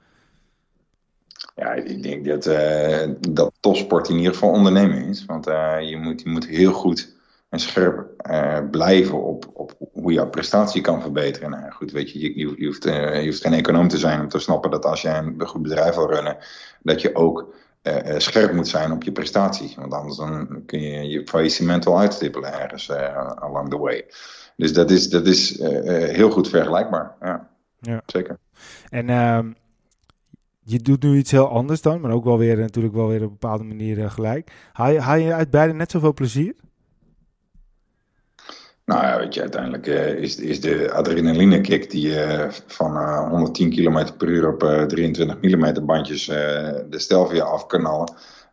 Ja, 1.55 1.73
ik 1.73 2.03
denk 2.03 2.25
dat, 2.25 2.45
uh, 2.45 3.13
dat 3.29 3.53
topsport 3.59 4.09
in 4.09 4.17
ieder 4.17 4.33
geval 4.33 4.51
onderneming 4.51 5.09
is. 5.09 5.25
Want 5.25 5.47
uh, 5.47 5.75
je, 5.81 5.97
moet, 5.97 6.21
je 6.21 6.29
moet 6.29 6.47
heel 6.47 6.73
goed 6.73 7.15
en 7.49 7.59
scherp 7.59 8.07
blijven 8.71 9.23
op, 9.23 9.49
op 9.53 9.73
hoe 9.93 10.13
jouw 10.13 10.29
prestatie 10.29 10.81
kan 10.81 11.01
verbeteren. 11.01 11.49
Nou, 11.49 11.71
goed, 11.71 11.91
weet 11.91 12.11
je, 12.11 12.19
je, 12.19 12.57
je, 12.57 12.65
hoeft, 12.65 12.83
je 12.83 13.21
hoeft 13.25 13.41
geen 13.41 13.53
econoom 13.53 13.87
te 13.87 13.97
zijn 13.97 14.21
om 14.21 14.27
te 14.27 14.39
snappen 14.39 14.71
dat 14.71 14.85
als 14.85 15.01
jij 15.01 15.17
een 15.17 15.47
goed 15.47 15.61
bedrijf 15.61 15.95
wil 15.95 16.11
runnen, 16.11 16.37
dat 16.81 17.01
je 17.01 17.15
ook 17.15 17.53
uh, 17.87 18.19
scherp 18.19 18.53
moet 18.53 18.67
zijn 18.67 18.91
op 18.91 19.03
je 19.03 19.11
prestatie. 19.11 19.73
Want 19.77 19.93
anders 19.93 20.17
dan 20.17 20.63
kun 20.65 20.81
je 20.81 21.07
je 21.07 21.27
faillissement 21.27 21.85
wel 21.85 21.99
uitstippelen 21.99 22.61
ergens 22.61 22.89
uh, 22.89 23.27
along 23.27 23.69
the 23.69 23.77
way. 23.77 24.05
Dus 24.55 24.73
dat 24.73 24.91
is, 24.91 25.09
dat 25.09 25.25
is 25.25 25.59
heel 25.59 26.31
goed 26.31 26.49
vergelijkbaar. 26.49 27.15
Ja, 27.21 27.49
ja. 27.79 28.01
zeker. 28.05 28.37
En 28.89 29.09
ehm, 29.09 29.51
je 30.63 30.79
doet 30.79 31.03
nu 31.03 31.17
iets 31.17 31.31
heel 31.31 31.49
anders 31.49 31.81
dan, 31.81 32.01
maar 32.01 32.11
ook 32.11 32.23
wel 32.23 32.37
weer 32.37 32.57
natuurlijk 32.57 32.93
wel 32.93 33.07
weer 33.07 33.21
op 33.21 33.23
een 33.23 33.37
bepaalde 33.39 33.63
manier 33.63 34.11
gelijk. 34.11 34.51
Haal 34.73 34.91
je, 34.91 34.99
haal 34.99 35.17
je 35.17 35.33
uit 35.33 35.49
beide 35.49 35.73
net 35.73 35.91
zoveel 35.91 36.13
plezier? 36.13 36.55
Nou 38.87 39.01
ja, 39.01 39.17
weet 39.17 39.33
je, 39.33 39.41
uiteindelijk 39.41 39.87
uh, 39.87 40.07
is, 40.07 40.35
is 40.35 40.61
de 40.61 40.91
adrenaline 40.91 41.61
kick 41.61 41.91
die 41.91 42.07
je 42.07 42.45
uh, 42.47 42.53
van 42.67 42.95
uh, 42.95 43.29
110 43.29 43.69
km 43.69 44.05
per 44.17 44.27
uur 44.27 44.47
op 44.47 44.59
23 44.87 45.41
mm 45.41 45.85
bandjes 45.85 46.25
de 46.25 46.85
Stelvia 46.89 47.43
af 47.43 47.65
kan 47.65 48.09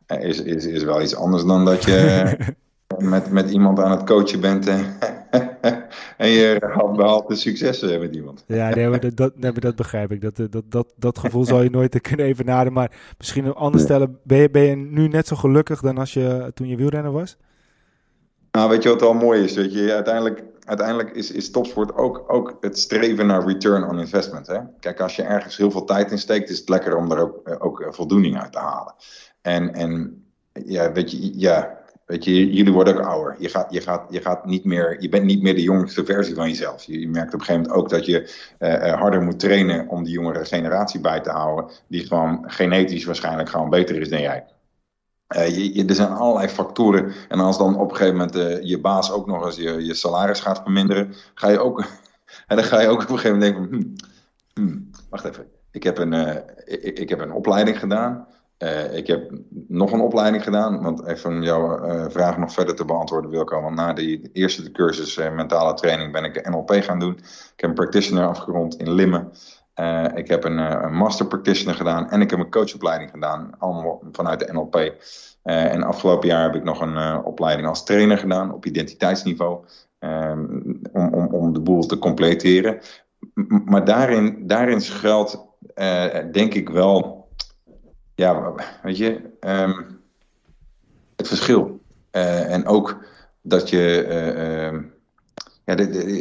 is, 0.06 0.42
is, 0.42 0.66
is 0.66 0.82
wel 0.82 1.02
iets 1.02 1.16
anders 1.16 1.44
dan 1.44 1.64
dat 1.64 1.84
je 1.84 2.36
met, 2.98 3.30
met 3.30 3.50
iemand 3.50 3.80
aan 3.80 3.90
het 3.90 4.04
coachen 4.04 4.40
bent 4.40 4.68
en 6.16 6.28
je 6.28 6.58
behaalt 6.96 7.28
de 7.28 7.34
successen 7.34 8.00
met 8.00 8.14
iemand. 8.14 8.44
Ja, 8.46 8.74
nee, 8.74 8.98
dat, 8.98 9.32
dat, 9.36 9.60
dat 9.60 9.76
begrijp 9.76 10.12
ik. 10.12 10.20
Dat, 10.20 10.36
dat, 10.36 10.64
dat, 10.68 10.92
dat 10.96 11.18
gevoel 11.18 11.44
zal 11.44 11.62
je 11.62 11.70
nooit 11.70 12.00
kunnen 12.00 12.26
evenaren. 12.26 12.72
Maar 12.72 12.90
misschien 13.18 13.54
anders 13.54 13.84
stellen, 13.84 14.18
ben 14.22 14.38
je, 14.38 14.50
ben 14.50 14.62
je 14.62 14.76
nu 14.76 15.08
net 15.08 15.26
zo 15.26 15.36
gelukkig 15.36 15.80
dan 15.80 15.98
als 15.98 16.12
je 16.12 16.50
toen 16.54 16.68
je 16.68 16.76
wielrenner 16.76 17.12
was? 17.12 17.36
Nou, 18.54 18.68
weet 18.68 18.82
je 18.82 18.88
wat 18.88 19.00
wel 19.00 19.14
mooi 19.14 19.42
is? 19.42 19.54
Weet 19.54 19.72
je, 19.72 19.92
uiteindelijk, 19.92 20.42
uiteindelijk 20.64 21.10
is, 21.10 21.30
is 21.30 21.50
topsport 21.50 21.94
ook, 21.94 22.24
ook 22.26 22.56
het 22.60 22.78
streven 22.78 23.26
naar 23.26 23.46
return 23.46 23.84
on 23.84 23.98
investment. 23.98 24.46
Hè? 24.46 24.58
Kijk, 24.80 25.00
als 25.00 25.16
je 25.16 25.22
ergens 25.22 25.56
heel 25.56 25.70
veel 25.70 25.84
tijd 25.84 26.10
in 26.10 26.18
steekt, 26.18 26.50
is 26.50 26.58
het 26.58 26.68
lekker 26.68 26.96
om 26.96 27.10
er 27.10 27.18
ook, 27.18 27.48
eh, 27.48 27.56
ook 27.58 27.86
voldoening 27.90 28.40
uit 28.40 28.52
te 28.52 28.58
halen. 28.58 28.94
En, 29.42 29.74
en 29.74 30.24
ja, 30.52 30.92
weet 30.92 31.10
je, 31.10 31.38
ja, 31.38 31.78
weet 32.06 32.24
je, 32.24 32.52
jullie 32.52 32.72
worden 32.72 32.96
ook 32.96 33.06
ouder. 33.06 33.36
Je, 33.38 33.48
gaat, 33.48 33.72
je, 33.72 33.80
gaat, 33.80 34.06
je, 34.08 34.20
gaat 34.20 34.44
niet 34.44 34.64
meer, 34.64 34.96
je 35.00 35.08
bent 35.08 35.24
niet 35.24 35.42
meer 35.42 35.54
de 35.54 35.62
jongste 35.62 36.04
versie 36.04 36.34
van 36.34 36.48
jezelf. 36.48 36.82
Je, 36.82 37.08
merkt 37.08 37.34
op 37.34 37.40
een 37.40 37.46
gegeven 37.46 37.68
moment 37.68 37.82
ook 37.82 37.90
dat 37.90 38.06
je 38.06 38.32
uh, 38.58 38.92
harder 38.92 39.22
moet 39.22 39.38
trainen 39.38 39.88
om 39.88 40.04
die 40.04 40.12
jongere 40.12 40.44
generatie 40.44 41.00
bij 41.00 41.20
te 41.20 41.30
houden, 41.30 41.70
die 41.88 42.06
gewoon 42.06 42.44
genetisch 42.46 43.04
waarschijnlijk 43.04 43.48
gewoon 43.48 43.70
beter 43.70 44.00
is 44.00 44.08
dan 44.08 44.20
jij. 44.20 44.44
Uh, 45.36 45.74
je, 45.74 45.84
er 45.84 45.94
zijn 45.94 46.12
allerlei 46.12 46.48
factoren. 46.48 47.12
En 47.28 47.40
als 47.40 47.58
dan 47.58 47.78
op 47.78 47.90
een 47.90 47.96
gegeven 47.96 48.16
moment 48.16 48.36
uh, 48.36 48.62
je 48.62 48.80
baas 48.80 49.12
ook 49.12 49.26
nog 49.26 49.44
eens 49.44 49.56
je, 49.56 49.84
je 49.84 49.94
salaris 49.94 50.40
gaat 50.40 50.60
verminderen, 50.62 51.14
ga 51.34 51.48
je 51.48 51.58
ook, 51.58 51.84
en 52.46 52.56
dan 52.56 52.64
ga 52.64 52.80
je 52.80 52.88
ook 52.88 53.02
op 53.02 53.08
een 53.10 53.18
gegeven 53.18 53.38
moment 53.38 53.54
denken: 53.54 53.78
hmm, 53.78 53.94
hmm, 54.54 54.90
wacht 55.10 55.24
even, 55.24 55.46
ik 55.70 55.82
heb 55.82 55.98
een, 55.98 56.12
uh, 56.12 56.36
ik, 56.94 57.08
heb 57.08 57.20
een 57.20 57.32
opleiding 57.32 57.78
gedaan. 57.78 58.26
ik 58.92 59.06
heb 59.06 59.30
nog 59.68 59.92
een 59.92 60.00
opleiding 60.00 60.42
gedaan. 60.42 60.82
Want 60.82 61.06
even 61.06 61.42
jouw 61.42 61.80
vraag 62.10 62.38
nog 62.38 62.52
verder 62.52 62.74
te 62.74 62.84
beantwoorden, 62.84 63.30
Wilco. 63.30 63.60
Want 63.60 63.76
na 63.76 63.92
die 63.92 64.30
eerste 64.32 64.70
cursus 64.70 65.16
mentale 65.16 65.74
training 65.74 66.12
ben 66.12 66.24
ik 66.24 66.48
NLP 66.48 66.70
gaan 66.70 66.98
doen. 66.98 67.14
Ik 67.14 67.52
heb 67.56 67.70
een 67.70 67.74
practitioner 67.74 68.26
afgerond 68.26 68.76
in 68.76 68.92
Limmen. 68.92 69.32
Ik 70.14 70.28
heb 70.28 70.44
een, 70.44 70.94
master 70.94 71.26
practitioner 71.26 71.74
gedaan 71.74 72.10
en 72.10 72.20
ik 72.20 72.30
heb 72.30 72.38
een 72.38 72.50
coachopleiding 72.50 73.10
gedaan, 73.10 73.50
allemaal 73.58 74.02
vanuit 74.12 74.40
de 74.40 74.52
NLP. 74.52 74.94
Eh, 75.44 75.72
en 75.72 75.82
afgelopen 75.82 76.28
jaar 76.28 76.42
heb 76.42 76.54
ik 76.54 76.64
nog 76.64 76.80
een 76.80 77.24
opleiding 77.24 77.68
als 77.68 77.84
trainer 77.84 78.18
gedaan 78.18 78.52
op 78.52 78.66
identiteitsniveau, 78.66 79.64
um, 79.98 80.80
om, 80.92 81.14
om, 81.14 81.52
de 81.52 81.60
boel 81.60 81.86
te 81.86 81.98
completeren. 81.98 82.78
Maar 83.64 83.84
daarin, 83.84 84.46
daarin 84.46 84.80
schuilt, 84.80 85.46
denk 86.32 86.54
ik 86.54 86.68
wel, 86.68 87.28
ja, 88.14 88.52
weet 88.82 88.96
je, 88.96 89.20
um, 89.40 90.00
het 91.16 91.28
verschil. 91.28 91.80
en 92.10 92.66
ook 92.66 93.04
dat 93.42 93.68
je, 93.68 94.02
ehm, 94.02 94.82
ja, 95.64 95.74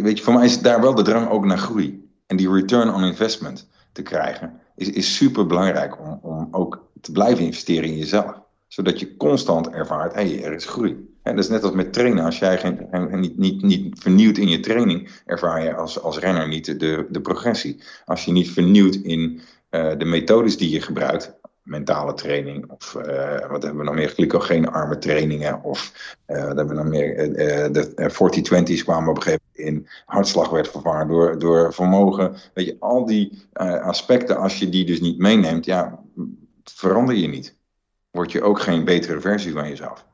weet 0.04 0.18
je, 0.18 0.24
voor 0.24 0.34
mij 0.34 0.46
is 0.46 0.62
daar 0.62 0.82
wel 0.82 0.96
de 0.96 1.02
drang 1.02 1.30
ook 1.30 1.46
naar 1.46 1.58
groei. 1.58 2.10
En 2.28 2.38
die 2.38 2.52
return 2.52 2.94
on 2.94 3.04
investment 3.04 3.68
te 3.92 4.02
krijgen, 4.02 4.60
is, 4.76 4.90
is 4.90 5.16
super 5.16 5.46
belangrijk 5.46 6.00
om, 6.00 6.20
om 6.22 6.48
ook 6.52 6.88
te 7.02 7.12
blijven 7.12 7.46
investeren 7.46 7.90
in 7.90 7.98
jezelf. 7.98 8.43
Zodat 8.74 9.00
je 9.00 9.18
constant 9.18 9.70
ervaart, 9.70 10.14
hé, 10.14 10.22
hey, 10.22 10.44
er 10.44 10.54
is 10.54 10.66
groei. 10.66 11.16
En 11.24 11.36
dat 11.36 11.44
is 11.44 11.50
net 11.50 11.64
als 11.64 11.72
met 11.72 11.94
trainen. 11.94 12.26
Als 12.26 12.40
jij 12.40 12.58
geen, 12.58 12.88
niet, 13.20 13.38
niet, 13.38 13.62
niet 13.62 14.00
vernieuwt 14.02 14.38
in 14.38 14.48
je 14.48 14.60
training, 14.60 15.22
ervaar 15.26 15.64
je 15.64 15.76
als, 15.76 16.02
als 16.02 16.20
renner 16.20 16.48
niet 16.48 16.80
de, 16.80 17.08
de 17.10 17.22
progressie. 17.22 17.84
Als 18.06 18.26
je 18.26 18.32
niet 18.32 18.52
vernieuwt 18.52 18.96
in 18.96 19.42
uh, 19.72 19.92
de 19.98 20.06
methodes 20.06 20.58
die 20.58 20.70
je 20.70 20.82
gebruikt, 20.82 21.34
mentale 21.64 22.14
training, 22.14 22.72
of 22.72 22.96
uh, 22.96 23.50
wat 23.50 23.64
hebben 23.64 23.78
we 23.78 23.84
nog 23.84 23.96
meer, 23.96 24.10
glycogeenarme 24.10 24.98
trainingen, 24.98 25.64
of 25.64 26.18
uh, 26.28 26.38
wat 26.38 26.58
hebben 26.58 26.68
we 26.68 26.74
nog 26.74 26.92
meer, 26.92 27.34
de 27.74 28.12
40-20's 28.12 28.84
kwamen 28.84 29.10
op 29.10 29.16
een 29.16 29.22
gegeven 29.22 29.46
moment 29.56 29.76
in, 29.76 29.88
hartslag 30.06 30.50
werd 30.50 30.68
vervangen 30.68 31.08
door, 31.08 31.40
door 31.40 31.74
vermogen. 31.74 32.36
Weet 32.54 32.66
je, 32.66 32.76
al 32.80 33.06
die 33.06 33.48
aspecten, 33.82 34.38
als 34.38 34.60
je 34.60 34.70
die 34.70 34.86
dus 34.86 35.02
niet 35.02 35.18
meeneemt, 35.18 35.66
ja, 35.66 36.00
verander 36.64 37.16
je 37.16 37.28
niet. 37.28 37.62
Word 38.14 38.32
je 38.32 38.42
ook 38.42 38.60
geen 38.60 38.86
betere 38.86 39.20
versie 39.20 39.52
van 39.52 39.68
jezelf. 39.68 40.06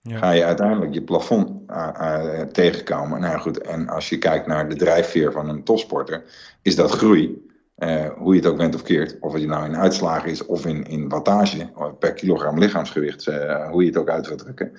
Ja. 0.00 0.18
Ga 0.18 0.30
je 0.30 0.44
uiteindelijk 0.44 0.94
je 0.94 1.02
plafond 1.02 1.70
uh, 1.70 1.88
uh, 2.00 2.40
tegenkomen. 2.40 3.20
Nou 3.20 3.40
goed, 3.40 3.60
en 3.60 3.88
als 3.88 4.08
je 4.08 4.18
kijkt 4.18 4.46
naar 4.46 4.68
de 4.68 4.76
drijfveer 4.76 5.32
van 5.32 5.48
een 5.48 5.64
topsporter, 5.64 6.24
is 6.62 6.76
dat 6.76 6.90
groei. 6.90 7.50
Uh, 7.78 8.08
hoe 8.08 8.34
je 8.34 8.40
het 8.40 8.48
ook 8.48 8.56
bent 8.56 8.74
of 8.74 8.82
keert. 8.82 9.16
Of 9.20 9.32
het 9.32 9.46
nou 9.46 9.64
in 9.64 9.76
uitslagen 9.76 10.30
is 10.30 10.46
of 10.46 10.66
in, 10.66 10.84
in 10.84 11.08
wattage 11.08 11.70
per 11.98 12.12
kilogram 12.12 12.58
lichaamsgewicht. 12.58 13.24
hoe 13.70 13.82
je 13.82 13.88
het 13.88 13.96
ook 13.96 14.10
uit 14.10 14.26
wilt 14.26 14.38
drukken. 14.38 14.72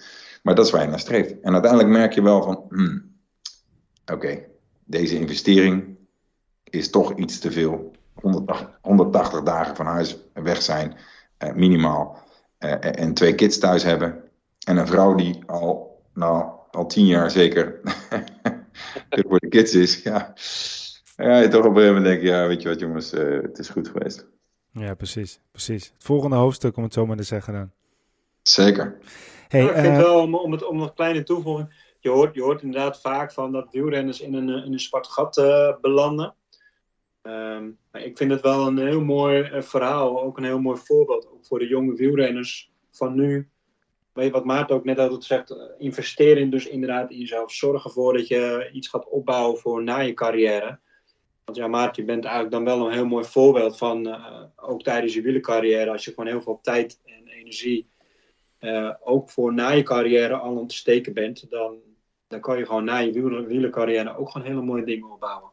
Maar 0.44 0.56
dat 0.56 0.66
is 0.66 0.72
waar 0.72 0.82
je 0.82 0.88
naar 0.88 1.00
streeft. 1.00 1.40
En 1.42 1.54
uiteindelijk 1.54 1.92
merk 1.92 2.14
je 2.14 2.22
wel 2.22 2.44
van, 2.44 2.66
hmm, 2.70 3.16
oké, 4.14 4.40
deze 4.84 5.20
investering 5.20 5.98
is 6.64 6.90
toch 6.90 7.16
iets 7.16 7.40
te 7.40 7.52
veel. 7.52 7.92
180, 8.14 8.80
180 8.82 9.44
dagen 9.44 9.76
van 9.76 9.86
huis 9.86 10.18
weg 10.34 10.62
zijn, 10.62 10.96
minimaal. 11.54 12.22
En 12.70 13.14
twee 13.14 13.36
kids 13.36 13.58
thuis 13.58 13.84
hebben 13.84 14.24
en 14.64 14.78
een 14.78 14.88
vrouw 14.88 15.16
die 15.16 15.40
al, 15.46 16.02
nou, 16.14 16.52
al 16.72 16.86
tien 16.86 17.06
jaar 17.06 17.32
zeker 17.32 17.80
voor 19.28 19.40
de 19.40 19.48
kids 19.48 19.74
is. 19.74 20.04
Ja, 20.04 20.34
ja 21.16 21.38
je 21.38 21.48
toch 21.48 21.66
op 21.66 21.70
een 21.70 21.76
gegeven 21.76 21.96
moment 21.96 22.06
denk 22.06 22.22
je, 22.22 22.28
ja, 22.28 22.48
weet 22.48 22.62
je 22.62 22.70
wat 22.70 22.80
jongens, 22.80 23.14
uh, 23.14 23.42
het 23.42 23.60
is 23.60 23.70
goed 23.70 23.88
geweest. 23.88 24.28
Ja, 24.72 24.94
precies, 24.94 25.40
precies. 25.52 25.92
Het 25.94 26.04
volgende 26.04 26.36
hoofdstuk, 26.36 26.78
om 26.78 26.84
het 26.84 26.94
zo 26.94 27.06
maar 27.06 27.18
te 27.18 27.24
zeggen 27.24 27.54
dan. 27.54 27.72
Zeker. 28.42 28.98
Hey, 29.48 29.64
ik 29.64 29.72
vind 29.72 29.98
uh, 29.98 29.98
wel, 29.98 30.22
om, 30.22 30.36
om, 30.36 30.52
het, 30.52 30.68
om 30.68 30.78
nog 30.78 30.94
kleine 30.94 31.24
toevoeging, 31.24 31.96
je 32.00 32.10
hoort, 32.10 32.36
je 32.36 32.42
hoort 32.42 32.62
inderdaad 32.62 33.02
vaak 33.02 33.32
van 33.32 33.52
dat 33.52 33.68
wielrenners 33.72 34.22
in 34.22 34.34
een, 34.34 34.50
in 34.50 34.74
een 34.74 34.80
zwart 34.80 35.08
gat 35.08 35.38
uh, 35.38 35.74
belanden. 35.82 36.36
Maar 37.24 38.04
ik 38.04 38.18
vind 38.18 38.32
het 38.32 38.42
wel 38.42 38.68
een 38.68 38.78
heel 38.78 39.02
mooi 39.02 39.62
verhaal, 39.62 40.22
ook 40.22 40.38
een 40.38 40.44
heel 40.44 40.60
mooi 40.60 40.80
voorbeeld, 40.84 41.28
ook 41.32 41.46
voor 41.46 41.60
de 41.60 41.68
jonge 41.68 41.94
wielrenners 41.94 42.72
van 42.92 43.16
nu 43.16 43.52
weet 44.14 44.26
je 44.26 44.32
wat 44.32 44.46
Maarten 44.46 44.76
ook 44.76 44.86
net 44.86 45.00
altijd 45.00 45.24
zegt, 45.24 45.52
eh, 45.52 45.58
investeren 45.78 46.50
dus 46.50 46.68
inderdaad 46.68 47.12
in 47.12 47.20
jezelf. 47.20 47.52
Zorg 47.52 47.84
ervoor 47.86 48.14
dat 48.14 48.28
je 48.28 48.70
iets 48.74 48.88
gaat 48.88 49.10
opbouwen 49.10 49.60
voor 49.60 49.84
na 49.84 50.00
je 50.00 50.14
carrière. 50.14 50.80
Want 51.46 51.58
ja, 51.58 51.68
Maarten, 51.68 52.02
je 52.02 52.12
bent 52.12 52.24
eigenlijk 52.24 52.54
dan 52.54 52.64
wel 52.64 52.86
een 52.86 52.94
heel 52.94 53.06
mooi 53.06 53.26
voorbeeld 53.26 53.78
van, 53.78 54.08
uh, 54.08 54.44
ook 54.56 54.84
tijdens 54.84 55.14
je 55.14 55.22
wielercarrière, 55.22 55.92
als 55.92 56.06
je 56.06 56.10
gewoon 56.10 56.30
heel 56.30 56.42
veel 56.42 56.60
tijd 56.62 57.02
en 57.06 57.28
energie 57.28 57.88
uh, 58.60 58.94
ook 59.04 59.30
voor 59.30 59.54
na 59.54 59.70
je 59.70 59.84
carrière 59.84 60.34
al 60.34 60.50
aan 60.50 60.58
het 60.58 60.72
steken 60.72 61.14
bent, 61.14 61.50
dan, 61.50 61.78
dan 62.28 62.40
kan 62.40 62.58
je 62.58 62.66
gewoon 62.66 62.84
na 62.84 62.98
je 62.98 63.12
wielercarrière 63.48 64.18
ook 64.18 64.30
gewoon 64.30 64.48
hele 64.48 64.62
mooie 64.62 64.84
dingen 64.84 65.12
opbouwen. 65.12 65.53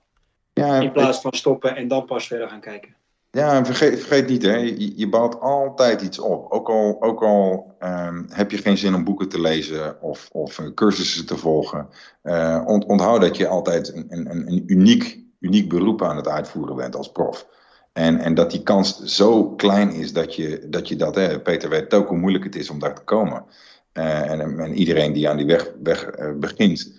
Ja, 0.67 0.81
in 0.81 0.93
plaats 0.93 1.21
van 1.21 1.33
stoppen 1.33 1.77
en 1.77 1.89
dan 1.89 2.05
pas 2.05 2.27
verder 2.27 2.49
gaan 2.49 2.61
kijken. 2.61 2.95
Ja, 3.33 3.57
en 3.57 3.67
vergeet, 3.67 3.99
vergeet 3.99 4.29
niet, 4.29 4.43
hè, 4.43 4.57
je, 4.57 4.99
je, 4.99 5.09
bouwt 5.09 5.41
altijd 5.41 6.03
iets 6.03 6.19
op. 6.19 6.53
Ook 6.53 6.69
al, 6.69 6.97
ook 7.01 7.23
al 7.23 7.75
um, 7.83 8.27
heb 8.29 8.51
je 8.51 8.59
geen 8.59 8.79
zin 8.79 8.95
om 8.95 9.05
boeken 9.05 9.29
te 9.29 9.41
lezen 9.41 10.03
of, 10.03 10.29
of 10.33 10.61
cursussen 10.75 11.27
te 11.27 11.37
volgen. 11.37 11.89
Uh, 12.23 12.63
ont, 12.67 12.85
onthoud 12.85 13.21
dat 13.21 13.37
je 13.37 13.49
altijd 13.49 13.95
een, 13.95 14.07
een, 14.09 14.47
een 14.47 14.63
uniek, 14.67 15.21
uniek 15.41 15.69
beroep 15.69 16.03
aan 16.03 16.17
het 16.17 16.29
uitvoeren 16.29 16.77
bent 16.77 16.97
als 16.97 17.13
prof. 17.13 17.47
En, 17.93 18.19
en 18.19 18.35
dat 18.35 18.51
die 18.51 18.63
kans 18.63 19.03
zo 19.05 19.55
klein 19.55 19.93
is 19.93 20.13
dat 20.13 20.35
je 20.35 20.67
dat, 20.69 20.89
je 20.89 20.97
dat 20.97 21.15
hè, 21.15 21.41
Peter 21.41 21.69
weet 21.69 21.95
ook 21.95 22.09
hoe 22.09 22.19
moeilijk 22.19 22.45
het 22.45 22.57
is 22.57 22.71
om 22.71 22.79
daar 22.79 22.95
te 22.95 23.05
komen. 23.05 23.45
Uh, 23.93 24.31
en, 24.31 24.59
en, 24.59 24.75
iedereen 24.75 25.13
die 25.13 25.29
aan 25.29 25.37
die 25.37 25.47
weg, 25.47 25.73
weg 25.83 26.19
uh, 26.19 26.33
begint, 26.37 26.93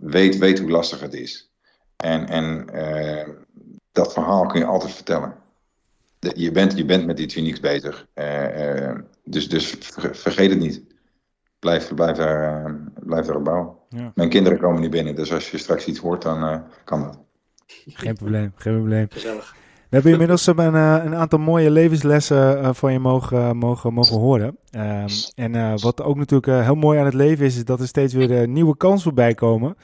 weet, 0.00 0.38
weet 0.38 0.58
hoe 0.58 0.70
lastig 0.70 1.00
het 1.00 1.14
is. 1.14 1.51
En, 2.02 2.28
en 2.28 2.66
dat 3.92 4.12
verhaal 4.12 4.46
kun 4.46 4.60
je 4.60 4.66
altijd 4.66 4.92
vertellen. 4.92 5.34
Je 6.34 6.50
bent, 6.50 6.76
je 6.76 6.84
bent 6.84 7.06
met 7.06 7.18
iets 7.18 7.36
unieks 7.36 7.60
bezig. 7.60 8.06
Uh, 8.14 8.84
uh, 8.86 8.98
dus, 9.24 9.48
dus 9.48 9.76
vergeet 10.12 10.50
het 10.50 10.58
niet. 10.58 10.82
Blijf, 11.58 11.94
blijf, 11.94 12.16
daar, 12.16 12.66
uh, 12.66 12.74
blijf 12.94 13.24
daarop 13.24 13.44
bouwen. 13.44 13.74
Ja. 13.88 14.12
Mijn 14.14 14.28
kinderen 14.28 14.58
komen 14.58 14.80
niet 14.80 14.90
binnen, 14.90 15.14
dus 15.14 15.32
als 15.32 15.50
je 15.50 15.58
straks 15.58 15.86
iets 15.86 15.98
hoort, 15.98 16.22
dan 16.22 16.62
kan 16.84 17.02
dat. 17.02 17.18
Geen 17.86 18.14
probleem, 18.14 18.52
geen 18.56 18.74
probleem. 18.74 19.06
Gezellig. 19.10 19.54
We 19.88 19.98
hebben 19.98 20.12
inmiddels 20.12 20.46
een, 20.46 20.58
een 20.58 21.14
aantal 21.14 21.38
mooie 21.38 21.70
levenslessen 21.70 22.74
van 22.74 22.92
je 22.92 22.98
mogen, 22.98 23.56
mogen, 23.56 23.92
mogen 23.92 24.16
horen. 24.16 24.56
Um, 24.70 25.06
en 25.34 25.80
wat 25.80 26.02
ook 26.02 26.16
natuurlijk 26.16 26.64
heel 26.64 26.74
mooi 26.74 26.98
aan 26.98 27.04
het 27.04 27.14
leven 27.14 27.46
is, 27.46 27.56
is 27.56 27.64
dat 27.64 27.80
er 27.80 27.86
steeds 27.86 28.14
weer 28.14 28.48
nieuwe 28.48 28.76
kansen 28.76 29.02
voorbij 29.02 29.34
komen. 29.34 29.76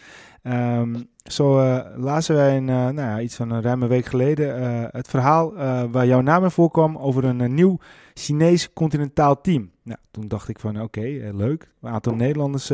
Um, 0.49 1.09
zo 1.22 1.61
uh, 1.61 1.84
lazen 1.96 2.34
wij 2.34 2.57
een, 2.57 2.68
uh, 2.68 2.74
nou 2.74 2.94
ja, 2.94 3.20
iets 3.20 3.36
van 3.36 3.51
een 3.51 3.62
ruime 3.62 3.86
week 3.86 4.07
geleden 4.07 4.61
uh, 4.61 4.84
het 4.90 5.09
verhaal 5.09 5.55
waar 5.90 6.07
jouw 6.07 6.20
naam 6.20 6.44
in 6.44 6.51
voorkwam 6.51 6.96
over 6.96 7.24
een 7.24 7.55
nieuw 7.55 7.78
Chinees 8.14 8.72
continentaal 8.72 9.40
team. 9.40 9.70
Nou, 9.82 9.99
toen 10.11 10.28
dacht 10.28 10.49
ik 10.49 10.59
van 10.59 10.74
oké, 10.74 10.84
okay, 10.84 11.30
leuk. 11.30 11.72
Een 11.80 11.90
aantal 11.90 12.14
Nederlanders 12.14 12.72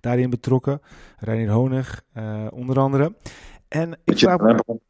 daarin 0.00 0.30
betrokken. 0.30 0.80
Reinier 1.18 1.50
Honig 1.50 2.02
onder 2.50 2.78
andere. 2.78 3.14
En 3.68 3.98
ik 4.04 4.18
vraag 4.18 4.38
me... 4.38 4.80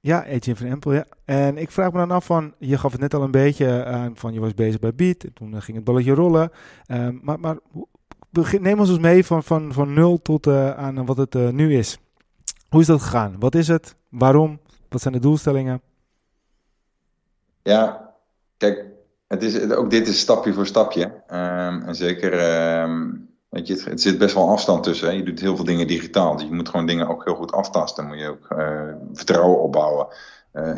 Ja, 0.00 0.24
Etienne 0.24 0.60
van 0.60 0.70
Empel, 0.70 0.92
ja. 0.92 1.06
En 1.24 1.56
ik 1.56 1.70
vraag 1.70 1.92
me 1.92 1.98
dan 1.98 2.10
af 2.10 2.24
van, 2.24 2.54
je 2.58 2.78
gaf 2.78 2.92
het 2.92 3.00
net 3.00 3.14
al 3.14 3.22
een 3.22 3.30
beetje 3.30 3.84
aan 3.84 4.16
van 4.16 4.32
je 4.32 4.40
was 4.40 4.54
bezig 4.54 4.80
bij 4.80 4.94
Beat. 4.94 5.26
Toen 5.34 5.62
ging 5.62 5.76
het 5.76 5.86
balletje 5.86 6.14
rollen. 6.14 6.50
Ehm, 6.86 7.18
maar, 7.22 7.58
maar 8.36 8.60
neem 8.60 8.78
ons 8.78 8.88
eens 8.88 8.98
mee 8.98 9.26
van, 9.26 9.42
van, 9.42 9.72
van 9.72 9.92
nul 9.92 10.22
tot 10.22 10.46
uh, 10.46 10.70
aan 10.70 11.06
wat 11.06 11.16
het 11.16 11.34
uh, 11.34 11.48
nu 11.48 11.76
is. 11.76 11.98
Hoe 12.68 12.80
is 12.80 12.86
dat 12.86 13.02
gegaan? 13.02 13.36
Wat 13.38 13.54
is 13.54 13.68
het? 13.68 13.96
Waarom? 14.08 14.60
Wat 14.88 15.00
zijn 15.00 15.14
de 15.14 15.20
doelstellingen? 15.20 15.82
Ja, 17.62 18.14
kijk, 18.56 18.86
het 19.28 19.42
is, 19.42 19.70
ook 19.70 19.90
dit 19.90 20.08
is 20.08 20.20
stapje 20.20 20.52
voor 20.52 20.66
stapje. 20.66 21.04
Um, 21.04 21.82
en 21.82 21.94
zeker, 21.94 22.32
um, 22.82 23.28
weet 23.48 23.66
je, 23.66 23.82
het, 23.84 24.00
zit 24.00 24.18
best 24.18 24.34
wel 24.34 24.50
afstand 24.50 24.82
tussen. 24.82 25.16
Je 25.16 25.22
doet 25.22 25.40
heel 25.40 25.56
veel 25.56 25.64
dingen 25.64 25.86
digitaal. 25.86 26.36
Dus 26.36 26.46
je 26.46 26.54
moet 26.54 26.68
gewoon 26.68 26.86
dingen 26.86 27.08
ook 27.08 27.24
heel 27.24 27.34
goed 27.34 27.52
aftasten. 27.52 28.06
Moet 28.06 28.18
je 28.18 28.28
ook 28.28 28.52
uh, 28.52 28.92
vertrouwen 29.12 29.62
opbouwen. 29.62 30.06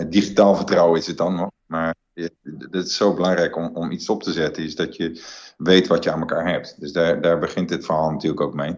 digitaal 0.09 0.57
vertrouwen 0.57 0.99
is 0.99 1.07
het 1.07 1.17
dan 1.17 1.35
nog. 1.35 1.51
Maar 1.67 1.95
het 2.13 2.75
is 2.75 2.97
zo 2.97 3.15
belangrijk 3.15 3.57
om, 3.57 3.71
om 3.75 3.91
iets 3.91 4.09
op 4.09 4.23
te 4.23 4.33
zetten, 4.33 4.63
is 4.63 4.77
dat 4.77 4.97
je 4.97 5.23
weet 5.57 5.87
wat 5.87 6.05
je 6.05 6.13
aan 6.13 6.21
elkaar 6.21 6.49
hebt. 6.49 6.81
Dus 6.81 6.93
daar, 6.93 7.21
daar 7.21 7.39
begint 7.39 7.69
dit 7.69 7.85
verhaal 7.85 8.11
natuurlijk 8.11 8.41
ook 8.41 8.55
mee. 8.55 8.77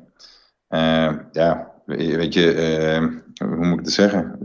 Uh, 0.69 1.13
ja, 1.33 1.71
weet 1.85 2.35
je, 2.35 2.55
uh, 2.55 3.47
hoe 3.49 3.67
moet 3.67 3.79
ik 3.79 3.85
het 3.85 3.95
zeggen? 3.95 4.39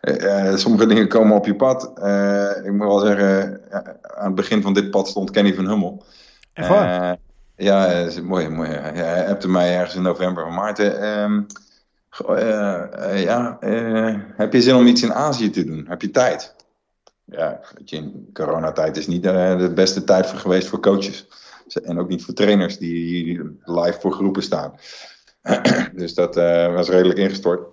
uh, 0.00 0.56
sommige 0.64 0.86
dingen 0.86 1.08
komen 1.08 1.36
op 1.36 1.46
je 1.46 1.56
pad. 1.56 1.84
ik 2.64 2.72
moet 2.72 2.86
wel 2.86 2.98
zeggen, 2.98 3.60
aan 4.16 4.26
het 4.26 4.34
begin 4.34 4.62
van 4.62 4.74
dit 4.74 4.90
pad 4.90 5.08
stond 5.08 5.30
Kenny 5.30 5.54
van 5.54 5.68
Hummel. 5.68 6.04
Echt 6.52 6.68
waar? 6.68 7.16
ja, 7.56 7.86
is 7.86 8.20
mooi. 8.20 8.48
mooi. 8.48 8.70
Hij 8.70 9.28
appte 9.28 9.48
mij 9.48 9.76
ergens 9.76 9.94
in 9.94 10.02
november 10.02 10.44
van 10.44 10.54
Maarten. 10.54 11.00
Ehm, 11.00 11.42
ja, 13.14 13.58
heb 14.36 14.52
je 14.52 14.62
zin 14.62 14.74
om 14.74 14.86
iets 14.86 15.02
in 15.02 15.14
Azië 15.14 15.50
te 15.50 15.64
doen? 15.64 15.86
Heb 15.88 16.02
je 16.02 16.10
tijd? 16.10 16.54
Ja, 17.30 17.60
weet 17.74 17.90
je, 17.90 17.96
in 17.96 18.30
coronatijd 18.32 18.96
is 18.96 19.06
niet 19.06 19.24
uh, 19.24 19.58
de 19.58 19.72
beste 19.72 20.04
tijd 20.04 20.26
voor 20.26 20.38
geweest 20.38 20.68
voor 20.68 20.80
coaches. 20.80 21.26
En 21.82 21.98
ook 21.98 22.08
niet 22.08 22.24
voor 22.24 22.34
trainers 22.34 22.78
die 22.78 23.40
live 23.64 24.00
voor 24.00 24.12
groepen 24.12 24.42
staan. 24.42 24.74
dus 25.94 26.14
dat 26.14 26.36
uh, 26.36 26.74
was 26.74 26.88
redelijk 26.88 27.18
ingestort. 27.18 27.68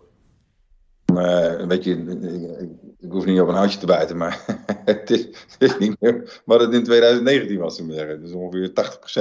Uh, 1.14 1.66
weet 1.66 1.84
je, 1.84 1.96
ik, 3.00 3.12
hoef 3.12 3.26
niet 3.26 3.40
op 3.40 3.48
een 3.48 3.56
houtje 3.56 3.80
te 3.80 3.86
bijten, 3.86 4.18
maar 4.18 4.46
het, 4.86 5.10
is, 5.10 5.20
het, 5.26 5.56
is, 5.60 5.78
niet 5.78 5.96
meer 6.00 6.42
wat 6.46 6.62
het 6.62 6.74
in 6.74 6.84
2019 6.84 7.58
was. 7.58 7.76
Zeggen. 7.76 8.22
Dus 8.22 8.32
ongeveer 8.32 8.70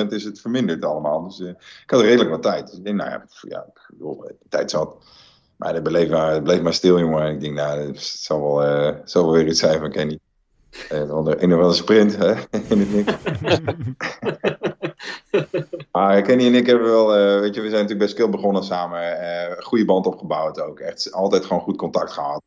80% 0.04 0.08
is 0.08 0.24
het 0.24 0.40
verminderd 0.40 0.84
allemaal. 0.84 1.22
Dus 1.22 1.40
ik 1.40 1.90
had 1.90 2.00
redelijk 2.00 2.30
wat 2.30 2.42
tijd. 2.42 2.66
Dus 2.66 2.76
ik 2.76 2.84
denk, 2.84 2.96
nou 2.96 3.10
ja, 3.10 3.24
ja 3.40 3.66
tijd 4.48 4.70
zat. 4.70 5.04
Maar 5.56 5.74
het 5.74 5.82
bleef 5.82 6.10
maar, 6.10 6.42
bleef 6.42 6.62
maar 6.62 6.74
stil, 6.74 6.98
jongen. 6.98 7.32
ik 7.32 7.40
denk, 7.40 7.54
nou, 7.54 7.80
het 7.80 8.02
zal 8.02 8.42
wel, 8.42 8.64
uh, 8.64 8.96
zal 9.04 9.24
wel 9.24 9.32
weer 9.32 9.46
iets 9.46 9.60
zijn 9.60 9.80
van 9.80 9.90
Kenny. 9.90 10.18
Een 10.88 11.10
of 11.10 11.10
andere 11.10 11.72
sprint, 11.72 12.16
hè? 12.16 12.30
In 12.68 12.78
het 12.78 12.94
niks. 12.94 13.12
maar 15.92 16.22
Kenny 16.22 16.46
en 16.46 16.54
ik 16.54 16.66
hebben 16.66 16.86
wel, 16.86 17.18
uh, 17.18 17.40
weet 17.40 17.54
je, 17.54 17.60
we 17.60 17.68
zijn 17.68 17.82
natuurlijk 17.82 17.98
bij 17.98 18.08
Skill 18.08 18.28
begonnen 18.28 18.64
samen. 18.64 19.00
Uh, 19.00 19.62
goede 19.62 19.84
band 19.84 20.06
opgebouwd 20.06 20.60
ook. 20.60 20.78
Echt 20.78 21.12
altijd 21.12 21.44
gewoon 21.44 21.62
goed 21.62 21.76
contact 21.76 22.12
gehad. 22.12 22.42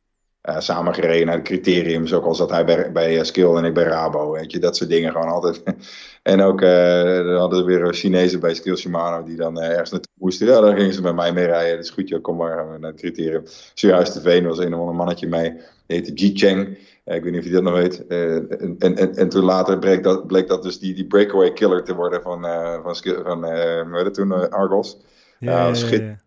uh, 0.49 0.59
samen 0.59 0.93
gereden 0.93 1.27
naar 1.27 1.35
de 1.35 1.41
criteriums. 1.41 2.13
Ook 2.13 2.25
al 2.25 2.35
zat 2.35 2.49
hij 2.49 2.65
bij, 2.65 2.91
bij 2.91 3.23
Skill 3.23 3.55
en 3.55 3.63
ik 3.63 3.73
bij 3.73 3.83
Rabo. 3.83 4.31
Weet 4.31 4.51
je, 4.51 4.59
dat 4.59 4.77
soort 4.77 4.89
dingen 4.89 5.11
gewoon 5.11 5.29
altijd. 5.29 5.63
en 6.23 6.41
ook 6.41 6.61
uh, 6.61 7.37
hadden 7.37 7.65
we 7.65 7.77
weer 7.77 7.93
Chinezen 7.93 8.39
bij 8.39 8.53
Skill 8.53 8.75
Shimano 8.75 9.23
die 9.23 9.35
dan 9.35 9.61
ergens 9.61 9.91
naartoe 9.91 10.13
moesten. 10.13 10.47
Ja, 10.47 10.61
dan 10.61 10.75
gingen 10.75 10.93
ze 10.93 11.01
met 11.01 11.15
mij 11.15 11.33
mee 11.33 11.45
rijden. 11.45 11.75
Dat 11.75 11.85
is 11.85 11.91
goed, 11.91 12.09
joh, 12.09 12.21
kom 12.21 12.35
maar 12.35 12.79
naar 12.79 12.91
het 12.91 12.99
criterium. 12.99 13.43
Zojuist 13.73 14.13
de 14.13 14.21
Veen 14.21 14.47
was 14.47 14.57
een 14.57 14.73
of 14.73 14.79
ander 14.79 14.95
mannetje 14.95 15.27
mee. 15.27 15.51
Die 15.51 15.97
heette 15.97 16.13
Ji 16.13 16.37
Cheng. 16.37 16.77
Ik 17.15 17.23
weet 17.23 17.31
niet 17.31 17.41
of 17.41 17.47
je 17.47 17.51
dat 17.51 17.63
nog 17.63 17.73
weet. 17.73 18.07
en, 18.07 18.77
en, 18.79 19.15
en, 19.15 19.29
toen 19.29 19.43
later 19.43 19.79
bleek 19.79 20.03
dat, 20.03 20.27
bleek 20.27 20.47
dat 20.47 20.63
dus 20.63 20.79
die, 20.79 20.93
die 20.93 21.07
breakaway 21.07 21.53
killer 21.53 21.83
te 21.83 21.95
worden 21.95 22.21
van, 22.21 22.41
van, 22.83 22.95
van, 22.95 23.41
van 23.89 24.11
toen, 24.11 24.51
Argos. 24.51 24.97
Ja, 25.39 25.67
ja, 25.67 25.87
ja, 25.89 26.17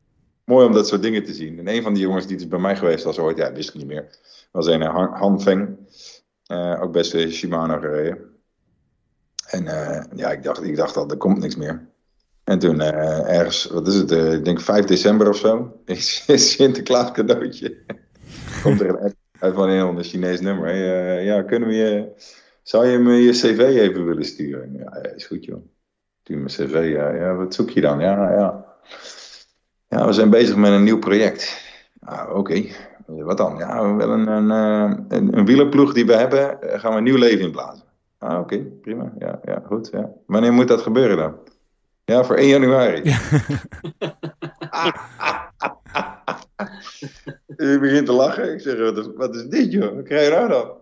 Mooi 0.44 0.66
om 0.66 0.72
dat 0.72 0.88
soort 0.88 1.02
dingen 1.02 1.24
te 1.24 1.32
zien. 1.34 1.58
En 1.58 1.68
een 1.68 1.82
van 1.82 1.94
die 1.94 2.02
jongens 2.02 2.26
die 2.26 2.36
dus 2.36 2.48
bij 2.48 2.58
mij 2.58 2.76
geweest 2.76 3.04
was 3.04 3.18
ooit, 3.18 3.36
ja, 3.36 3.52
wist 3.52 3.68
ik 3.68 3.74
niet 3.74 3.86
meer. 3.86 4.18
Was 4.50 4.66
een 4.66 4.82
Han 4.82 5.40
Feng. 5.40 5.76
Ook 6.80 6.92
best 6.92 7.16
Shimano 7.30 7.78
gereden. 7.78 8.18
En 9.46 9.64
ja, 10.14 10.30
ik 10.30 10.42
dacht, 10.42 10.62
ik 10.62 10.76
dacht 10.76 10.96
al, 10.96 11.08
er 11.08 11.16
komt 11.16 11.38
niks 11.38 11.56
meer. 11.56 11.88
En 12.44 12.58
toen 12.58 12.80
ergens, 12.80 13.64
wat 13.64 13.88
is 13.88 13.94
het, 13.94 14.10
ik 14.10 14.44
denk 14.44 14.60
5 14.60 14.84
december 14.84 15.28
of 15.28 15.36
zo, 15.36 15.80
is 16.26 16.50
Sinterklaas 16.52 17.12
cadeautje. 17.12 17.76
komt 18.62 18.80
er 18.80 18.88
een 18.88 19.14
uit 19.42 19.54
van 19.54 19.68
een 19.68 19.82
ander 19.82 20.04
Chinees 20.04 20.40
nummer. 20.40 20.66
Hey, 20.66 21.24
ja, 21.24 21.42
kunnen 21.42 21.68
we 21.68 21.74
je, 21.74 22.12
zou 22.62 22.86
je 22.86 22.98
me 22.98 23.12
je 23.12 23.30
cv 23.30 23.58
even 23.58 24.06
willen 24.06 24.24
sturen? 24.24 24.72
Ja, 24.72 25.02
is 25.14 25.26
goed 25.26 25.44
joh. 25.44 25.62
Stuur 26.22 26.38
me 26.38 26.46
cv, 26.46 26.92
ja, 26.94 27.14
ja, 27.14 27.34
wat 27.34 27.54
zoek 27.54 27.70
je 27.70 27.80
dan? 27.80 28.00
Ja, 28.00 28.32
ja. 28.32 28.64
Ja, 29.88 30.06
we 30.06 30.12
zijn 30.12 30.30
bezig 30.30 30.56
met 30.56 30.72
een 30.72 30.84
nieuw 30.84 30.98
project. 30.98 31.70
Ah, 32.00 32.36
Oké, 32.36 32.64
wat 33.06 33.36
dan? 33.36 33.56
Ja, 33.56 33.90
we 33.90 33.96
willen 33.96 34.26
een, 34.26 34.50
een, 34.50 35.06
een, 35.08 35.38
een 35.38 35.44
wielerploeg 35.44 35.92
die 35.92 36.06
we 36.06 36.14
hebben, 36.14 36.58
gaan 36.60 36.90
we 36.90 36.96
een 36.96 37.04
nieuw 37.04 37.18
leven 37.18 37.44
inblazen. 37.44 37.84
Ah, 38.18 38.40
oké, 38.40 38.58
prima. 38.58 39.12
Ja, 39.18 39.40
ja, 39.44 39.62
goed. 39.66 39.88
Ja. 39.92 40.10
Wanneer 40.26 40.52
moet 40.52 40.68
dat 40.68 40.80
gebeuren 40.80 41.16
dan? 41.16 41.34
Ja, 42.04 42.24
voor 42.24 42.36
1 42.36 42.48
januari. 42.48 43.00
Ja. 43.02 43.18
U 47.56 47.80
begint 47.80 48.06
te 48.06 48.12
lachen. 48.12 48.52
Ik 48.52 48.60
zeg, 48.60 48.92
wat 49.16 49.34
is, 49.34 49.44
dit 49.44 49.72
joh? 49.72 49.94
Wat 49.94 50.04
krijg 50.04 50.28
je 50.28 50.34
nou 50.34 50.48
dan? 50.48 50.76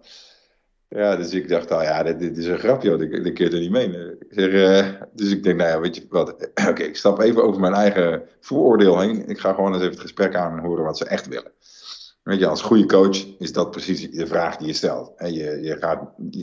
Ja, 0.89 1.17
dus 1.17 1.33
ik 1.33 1.49
dacht, 1.49 1.71
oh 1.71 1.83
ja, 1.83 2.03
dit, 2.03 2.37
is 2.37 2.47
een 2.47 2.59
grapje, 2.59 2.97
dit, 2.97 3.25
dit 3.25 3.33
kun 3.33 3.45
je 3.45 3.51
er 3.51 3.61
niet 3.61 3.71
mee. 3.71 3.89
Ik 4.19 4.27
zeg, 4.31 4.51
uh, 4.51 5.03
dus 5.13 5.31
ik 5.31 5.43
denk, 5.43 5.57
nou 5.57 5.71
ja, 5.71 5.81
weet 5.81 5.97
je 5.97 6.07
wat, 6.09 6.51
oké, 6.69 6.83
ik 6.83 6.97
stap 6.97 7.21
even 7.21 7.45
over 7.45 7.61
mijn 7.61 7.75
eigen 7.75 8.23
vooroordeel 8.41 9.01
heen. 9.01 9.29
Ik 9.29 9.39
ga 9.39 9.53
gewoon 9.53 9.73
eens 9.73 9.81
even 9.81 9.93
het 9.93 10.01
gesprek 10.01 10.35
aan 10.35 10.59
en 10.59 10.65
horen 10.65 10.85
wat 10.85 10.99
ze 10.99 11.05
echt 11.05 11.29
willen. 11.29 11.53
Weet 12.23 12.39
je, 12.39 12.47
als 12.47 12.63
goede 12.63 12.87
coach 12.87 13.27
is 13.39 13.53
dat 13.53 13.71
precies 13.71 14.11
de 14.11 14.27
vraag 14.27 14.57
die 14.57 14.67
je 14.67 14.73
stelt. 14.73 15.13
En 15.17 15.33
je, 15.33 15.61
je 15.63 15.77
gaat, 15.77 16.01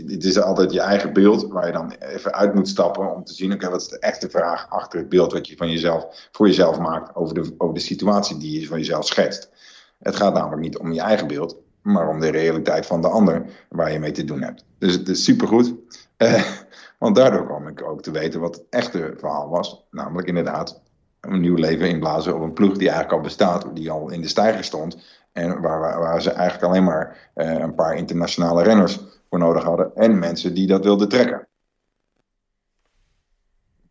het 0.08 0.24
is 0.24 0.40
altijd 0.40 0.72
je 0.72 0.80
eigen 0.80 1.14
beeld 1.14 1.48
waar 1.48 1.66
je 1.66 1.74
dan 1.74 1.92
even 1.92 2.34
uit 2.34 2.54
moet 2.54 2.68
stappen 2.68 3.16
om 3.16 3.24
te 3.24 3.34
zien, 3.34 3.54
oké, 3.54 3.70
wat 3.70 3.82
is 3.82 3.88
de 3.88 4.00
echte 4.00 4.30
vraag 4.30 4.70
achter 4.70 5.00
het 5.00 5.10
beeld 5.10 5.32
wat 5.32 5.48
je 5.48 5.58
van 5.58 5.72
jezelf, 5.72 6.28
voor 6.32 6.48
jezelf 6.48 6.80
maakt 6.80 7.16
over 7.16 7.34
de, 7.34 7.54
over 7.58 7.74
de 7.74 7.82
situatie 7.82 8.38
die 8.38 8.60
je 8.60 8.68
van 8.68 8.78
jezelf 8.78 9.06
schetst. 9.06 9.50
Het 10.00 10.16
gaat 10.16 10.34
namelijk 10.34 10.62
niet 10.62 10.78
om 10.78 10.92
je 10.92 11.02
eigen 11.02 11.28
beeld, 11.28 11.58
maar 11.82 12.10
om 12.10 12.20
de 12.20 12.30
realiteit 12.30 12.86
van 12.86 13.02
de 13.02 13.08
ander 13.08 13.46
waar 13.70 13.92
je 13.92 14.00
mee 14.00 14.12
te 14.12 14.24
doen 14.24 14.42
hebt. 14.42 14.66
Dus 14.80 14.94
het 14.94 15.10
is 15.10 15.24
supergoed. 15.24 15.74
Eh, 16.18 16.44
want 17.00 17.16
daardoor 17.16 17.46
kwam 17.46 17.68
ik 17.68 17.84
ook 17.84 18.02
te 18.02 18.12
weten 18.12 18.40
wat 18.40 18.56
het 18.56 18.66
echte 18.70 19.14
verhaal 19.18 19.50
was. 19.50 19.86
Namelijk 19.92 20.28
inderdaad 20.28 20.82
een 21.22 21.40
nieuw 21.40 21.56
leven 21.56 21.90
inblazen 21.90 22.36
op 22.36 22.42
een 22.42 22.54
ploeg 22.54 22.78
die 22.78 22.90
eigenlijk 22.90 23.12
al 23.12 23.22
bestaat, 23.22 23.76
die 23.76 23.92
al 23.92 24.10
in 24.10 24.22
de 24.22 24.28
stijger 24.28 24.64
stond. 24.64 24.98
En 25.38 25.62
waar, 25.62 26.00
waar, 26.00 26.22
ze 26.22 26.32
eigenlijk 26.32 26.64
alleen 26.64 26.84
maar 26.84 27.30
eh, 27.34 27.52
een 27.52 27.76
paar 27.76 27.96
internationale 27.96 28.64
renners 28.64 29.00
voor 29.30 29.40
nodig 29.40 29.64
hadden. 29.64 29.96
En 29.96 30.20
mensen 30.20 30.54
die 30.54 30.68
dat 30.68 30.84
wilden 30.84 31.10
trekken. 31.10 31.48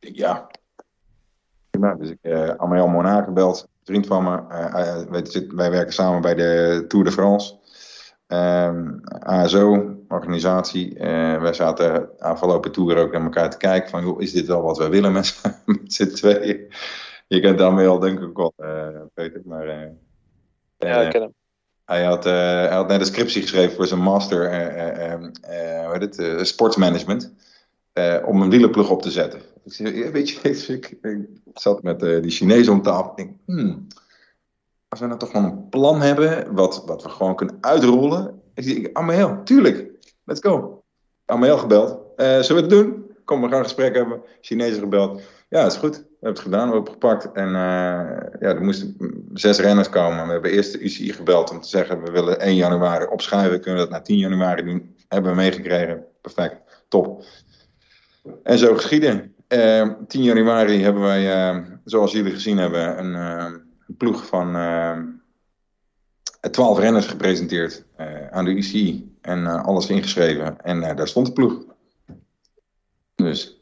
Ja. 0.01 0.51
Dus 1.71 2.11
ik 2.11 2.19
heb 2.21 2.33
uh, 2.33 2.49
Amel 2.57 2.89
Monaco 2.89 3.25
gebeld, 3.25 3.69
vriend 3.85 4.07
van 4.07 4.25
me. 4.25 4.31
Uh, 4.31 5.11
wij, 5.11 5.47
wij 5.49 5.71
werken 5.71 5.93
samen 5.93 6.21
bij 6.21 6.35
de 6.35 6.85
Tour 6.89 7.05
de 7.05 7.13
France. 7.13 7.59
Um, 8.29 9.01
ASO, 9.05 9.97
organisatie. 10.09 10.95
Wij 11.41 11.53
zaten 11.53 12.19
afgelopen 12.19 12.73
toer 12.73 12.97
ook 12.97 13.13
naar 13.13 13.23
elkaar 13.23 13.51
te 13.51 13.57
kijken 13.57 13.91
van, 13.91 14.21
is 14.21 14.33
dit 14.33 14.47
wel 14.47 14.63
wat 14.63 14.79
wij 14.79 14.91
willen 14.91 15.13
met, 15.13 15.41
met 15.67 15.93
z'n 15.93 16.15
tweeën? 16.15 16.73
Je 17.27 17.41
kent 17.41 17.61
al 17.61 17.99
denk 17.99 18.21
ik 18.21 18.37
wel, 18.37 18.55
Peter, 19.15 19.43
maar... 19.45 19.95
Ja, 20.79 21.01
ik 21.01 21.11
ken 21.11 21.23
hem. 21.23 21.35
Hij 21.85 22.05
had, 22.05 22.25
hij 22.25 22.69
had 22.69 22.89
net 22.89 23.01
een 23.01 23.07
scriptie 23.07 23.43
geschreven 23.43 23.77
voor 23.77 23.87
zijn 23.87 24.01
master, 24.01 24.49
hoe 25.85 25.97
heet 25.99 26.17
het, 26.17 26.47
sportsmanagement, 26.49 27.33
om 28.25 28.43
een 28.43 28.51
wielerplug 28.51 28.91
op 28.91 29.03
te 29.03 29.11
zetten. 29.11 29.41
Ik 29.65 29.73
zei, 29.73 30.11
weet 30.11 30.31
je, 30.31 30.49
ik, 30.49 30.99
ik 31.03 31.29
zat 31.55 31.83
met 31.83 32.01
die 32.01 32.31
Chinezen 32.31 32.73
om 32.73 32.83
tafel, 32.83 33.13
ik 33.17 33.31
hmm, 33.45 33.87
als 34.89 35.01
we 35.01 35.07
nou 35.07 35.19
toch 35.19 35.31
gewoon 35.31 35.53
een 35.53 35.69
plan 35.69 36.01
hebben, 36.01 36.55
wat, 36.55 36.85
wat 36.87 37.03
we 37.03 37.09
gewoon 37.09 37.37
kunnen 37.37 37.59
uitrollen. 37.61 38.43
Ik 38.55 38.65
zeg, 38.65 38.93
Amahel, 38.93 39.43
tuurlijk, 39.45 39.91
let's 40.25 40.41
go. 40.41 40.83
Amahel 41.25 41.59
gebeld. 41.59 42.01
Zullen 42.17 42.47
we 42.47 42.55
het 42.55 42.71
doen? 42.71 43.11
Kom, 43.25 43.41
we 43.41 43.49
gaan 43.49 43.59
een 43.59 43.65
gesprek 43.65 43.95
hebben. 43.95 44.23
Chinezen 44.41 44.81
gebeld. 44.81 45.21
Ja, 45.49 45.67
is 45.67 45.77
goed. 45.77 46.05
Hebben 46.27 46.45
het 46.45 46.53
gedaan, 46.53 46.69
we 46.69 46.75
hebben 46.75 46.93
het 46.93 47.03
gepakt. 47.03 47.37
En 47.37 47.49
uh, 47.49 48.41
ja, 48.41 48.55
er 48.55 48.65
moesten 48.65 48.97
zes 49.35 49.59
renners 49.59 49.89
komen. 49.89 50.27
We 50.27 50.33
hebben 50.33 50.51
eerst 50.51 50.73
de 50.73 50.79
UCI 50.79 51.13
gebeld 51.13 51.51
om 51.51 51.61
te 51.61 51.69
zeggen, 51.69 52.03
we 52.03 52.11
willen 52.11 52.41
1 52.41 52.55
januari 52.55 53.05
opschuiven. 53.05 53.61
Kunnen 53.61 53.83
we 53.83 53.89
dat 53.89 53.99
na 53.99 54.05
10 54.05 54.19
januari 54.19 54.65
doen? 54.65 54.95
Hebben 55.09 55.31
we 55.31 55.37
meegekregen. 55.37 56.05
Perfect, 56.21 56.85
top. 56.89 57.25
En 58.43 58.59
zo 58.59 58.75
geschieden. 58.75 59.35
Uh, 59.49 59.81
eh, 59.81 59.91
10 60.09 60.23
januari 60.23 60.83
hebben 60.83 61.03
wij, 61.03 61.65
zoals 61.85 62.13
jullie 62.13 62.33
gezien 62.33 62.59
hebben, 62.59 62.99
een 62.99 63.15
een 63.87 63.97
ploeg 63.97 64.27
van 64.27 64.53
twaalf 66.51 66.79
renners 66.79 67.07
gepresenteerd 67.07 67.85
uh, 68.01 68.29
aan 68.31 68.45
de 68.45 68.51
UCI. 68.51 69.17
En 69.21 69.39
uh, 69.39 69.65
alles 69.65 69.89
ingeschreven. 69.89 70.61
En 70.61 70.81
daar 70.81 71.09
stond 71.09 71.27
de 71.27 71.33
ploeg. 71.33 71.65
Dus 73.15 73.61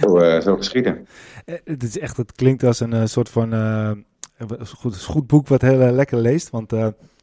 zo, 0.00 0.40
zo 0.40 0.56
geschieden. 0.56 1.06
Het, 1.64 1.82
is 1.82 1.98
echt, 1.98 2.16
het 2.16 2.32
klinkt 2.32 2.64
als 2.64 2.80
een 2.80 3.08
soort 3.08 3.28
van 3.28 3.52
goed, 4.76 5.02
goed 5.02 5.26
boek 5.26 5.48
wat 5.48 5.62
heel 5.62 5.76
lekker 5.76 6.18
leest. 6.18 6.50
Want 6.50 6.72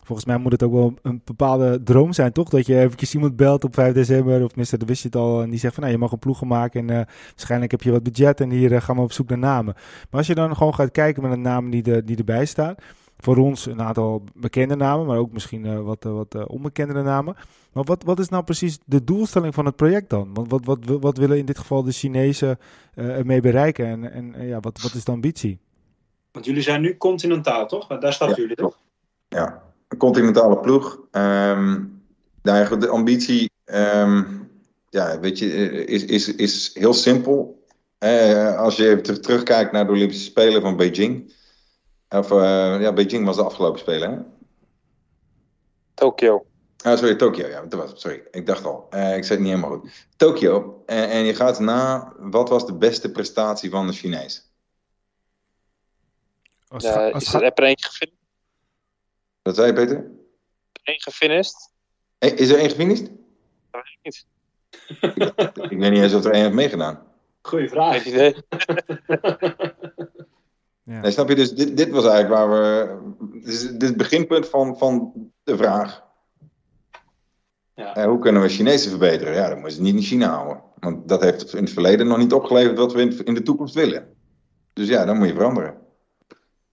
volgens 0.04 0.28
mij 0.28 0.38
moet 0.38 0.52
het 0.52 0.64
ook 0.64 0.72
wel 0.72 0.94
een 1.02 1.22
bepaalde 1.24 1.84
droom 1.84 2.14
zijn, 2.14 2.32
toch? 2.32 2.50
Dat 2.50 2.66
je 2.66 2.80
eventjes 2.80 3.14
iemand 3.14 3.36
belt 3.36 3.64
op 3.64 3.74
5 3.74 3.94
december, 3.94 4.44
of 4.44 4.56
mister, 4.56 4.80
de 4.80 4.86
wist 4.86 5.02
je 5.02 5.08
het 5.08 5.18
al, 5.18 5.42
en 5.42 5.50
die 5.50 5.60
zegt 5.60 5.74
van, 5.74 5.84
nou, 5.84 5.96
je 5.96 6.02
mag 6.02 6.12
een 6.12 6.20
ploeg 6.20 6.44
maken 6.44 6.90
en 6.90 7.08
waarschijnlijk 7.30 7.72
heb 7.72 7.82
je 7.82 7.92
wat 7.92 8.04
budget 8.04 8.42
en 8.42 8.50
hier 8.50 8.82
gaan 8.82 8.96
we 8.96 9.02
op 9.02 9.12
zoek 9.12 9.30
naar 9.30 9.38
namen. 9.38 9.74
Maar 9.74 10.20
als 10.20 10.28
je 10.28 10.36
dan 10.36 10.56
gewoon 10.56 10.76
gaat 10.76 10.92
kijken 10.92 11.22
met 11.22 11.32
de 11.32 11.38
namen 11.38 11.72
die, 11.72 11.84
de, 11.84 12.04
die 12.04 12.18
erbij 12.18 12.46
staan, 12.46 12.76
voor 13.18 13.38
ons 13.38 13.66
een 13.66 13.82
aantal 13.82 14.24
bekende 14.34 14.76
namen, 14.76 15.06
maar 15.06 15.18
ook 15.18 15.32
misschien 15.32 15.66
uh, 15.66 15.80
wat, 15.80 16.04
wat 16.04 16.48
onbekendere 16.48 17.04
namen. 17.04 17.36
Maar 17.74 17.84
wat, 17.84 18.04
wat 18.04 18.20
is 18.20 18.30
nou 18.30 18.44
precies 18.44 18.80
de 18.86 19.04
doelstelling 19.04 19.54
van 19.54 19.66
het 19.66 19.76
project 19.76 20.10
dan? 20.10 20.34
Want 20.34 20.50
wat, 20.50 20.66
wat, 20.66 20.80
wat 20.86 21.18
willen 21.18 21.38
in 21.38 21.46
dit 21.46 21.58
geval 21.58 21.84
de 21.84 21.92
Chinezen 21.92 22.60
ermee 22.96 23.42
bereiken 23.42 23.86
en, 23.86 24.12
en 24.12 24.48
ja, 24.48 24.60
wat, 24.60 24.82
wat 24.82 24.94
is 24.94 25.04
de 25.04 25.12
ambitie? 25.12 25.60
Want 26.32 26.46
jullie 26.46 26.62
zijn 26.62 26.82
nu 26.82 26.98
continentaal, 26.98 27.68
toch? 27.68 27.88
Daar 27.88 28.14
staat 28.14 28.36
jullie 28.36 28.56
toch? 28.56 28.78
Ja, 29.28 29.64
een 29.88 29.98
continentale 29.98 30.60
ploeg. 30.60 31.00
Um, 31.12 32.02
de 32.42 32.88
ambitie, 32.90 33.52
um, 33.66 34.50
ja, 34.90 35.20
weet 35.20 35.40
je, 35.40 35.46
is, 35.86 36.06
is, 36.06 36.36
is 36.36 36.72
heel 36.74 36.94
simpel. 36.94 37.64
Uh, 38.00 38.58
als 38.58 38.76
je 38.76 38.90
even 38.90 39.22
terugkijkt 39.22 39.72
naar 39.72 39.86
de 39.86 39.92
Olympische 39.92 40.24
Spelen 40.24 40.62
van 40.62 40.76
Beijing. 40.76 41.34
Of 42.14 42.32
uh, 42.32 42.82
ja, 42.82 42.94
Beijing 42.94 43.26
was 43.26 43.36
de 43.36 43.44
afgelopen 43.44 43.80
Spelen, 43.80 44.12
hè? 44.12 44.18
Tokio. 45.94 46.46
Ah, 46.84 46.98
sorry, 46.98 47.16
Tokio, 47.16 47.48
ja, 47.48 47.62
dat 47.62 47.80
was 47.80 48.02
Sorry, 48.02 48.24
ik 48.32 48.46
dacht 48.46 48.66
al. 48.66 48.88
Uh, 48.92 49.16
ik 49.16 49.24
zei 49.24 49.40
het 49.40 49.40
niet 49.40 49.58
helemaal 49.58 49.80
goed. 49.80 50.08
Tokio. 50.16 50.84
En, 50.86 51.10
en 51.10 51.24
je 51.24 51.36
gaat 51.36 51.60
na, 51.60 52.14
wat 52.18 52.50
was 52.50 52.66
de 52.66 52.74
beste 52.74 53.12
prestatie 53.12 53.70
van 53.70 53.88
de 53.88 53.94
Chinees? 53.94 54.52
Ja, 56.78 57.14
is 57.14 57.34
er 57.34 57.64
één 57.64 57.80
gevonden? 57.80 58.18
Wat 59.42 59.56
zei 59.56 59.68
je, 59.68 59.74
Peter? 59.74 60.12
Eén 60.84 61.02
gefinished. 61.02 61.72
Is 62.20 62.50
er 62.50 62.60
één 62.60 62.70
gefinished? 62.70 63.12
Dat 63.72 63.82
weet 63.84 63.98
ik 64.02 64.04
niet. 64.04 64.26
ik, 65.72 65.78
weet 65.78 65.92
niet 65.92 66.02
eens 66.02 66.14
of 66.14 66.26
er 66.26 66.32
één 66.32 66.44
heeft 66.44 66.56
meegedaan. 66.56 67.08
Goeie 67.42 67.70
vraag. 67.70 68.04
Geen 68.04 68.14
idee. 68.14 68.36
ja. 70.84 71.00
nee, 71.00 71.12
snap 71.12 71.30
je, 71.30 71.36
dus 71.36 71.54
dit, 71.54 71.78
dit 71.78 71.90
was 71.90 72.06
eigenlijk 72.06 72.36
waar 72.36 72.50
we... 72.50 72.98
Dit 73.32 73.54
is, 73.54 73.62
dit 73.62 73.82
het 73.82 73.98
beginpunt 73.98 74.48
van, 74.50 74.78
van 74.78 75.14
de 75.44 75.58
vraag. 75.58 76.04
Ja. 77.76 77.98
Uh, 77.98 78.06
hoe 78.06 78.20
kunnen 78.20 78.42
we 78.42 78.50
Chinezen 78.50 78.90
verbeteren? 78.90 79.34
Ja, 79.34 79.48
dan 79.50 79.58
moeten 79.60 79.76
ze 79.76 79.82
niet 79.82 79.96
in 79.96 80.02
China 80.02 80.28
houden. 80.28 80.62
Want 80.80 81.08
dat 81.08 81.22
heeft 81.22 81.54
in 81.54 81.64
het 81.64 81.74
verleden 81.74 82.08
nog 82.08 82.18
niet 82.18 82.34
opgeleverd 82.34 82.78
wat 82.78 82.94
we 82.94 83.02
in, 83.02 83.26
in 83.26 83.34
de 83.34 83.42
toekomst 83.42 83.76
willen. 83.76 84.08
Dus 84.74 84.88
ja, 84.88 85.06
dan 85.06 85.18
moet 85.18 85.28
je 85.28 85.34
veranderen 85.34 85.84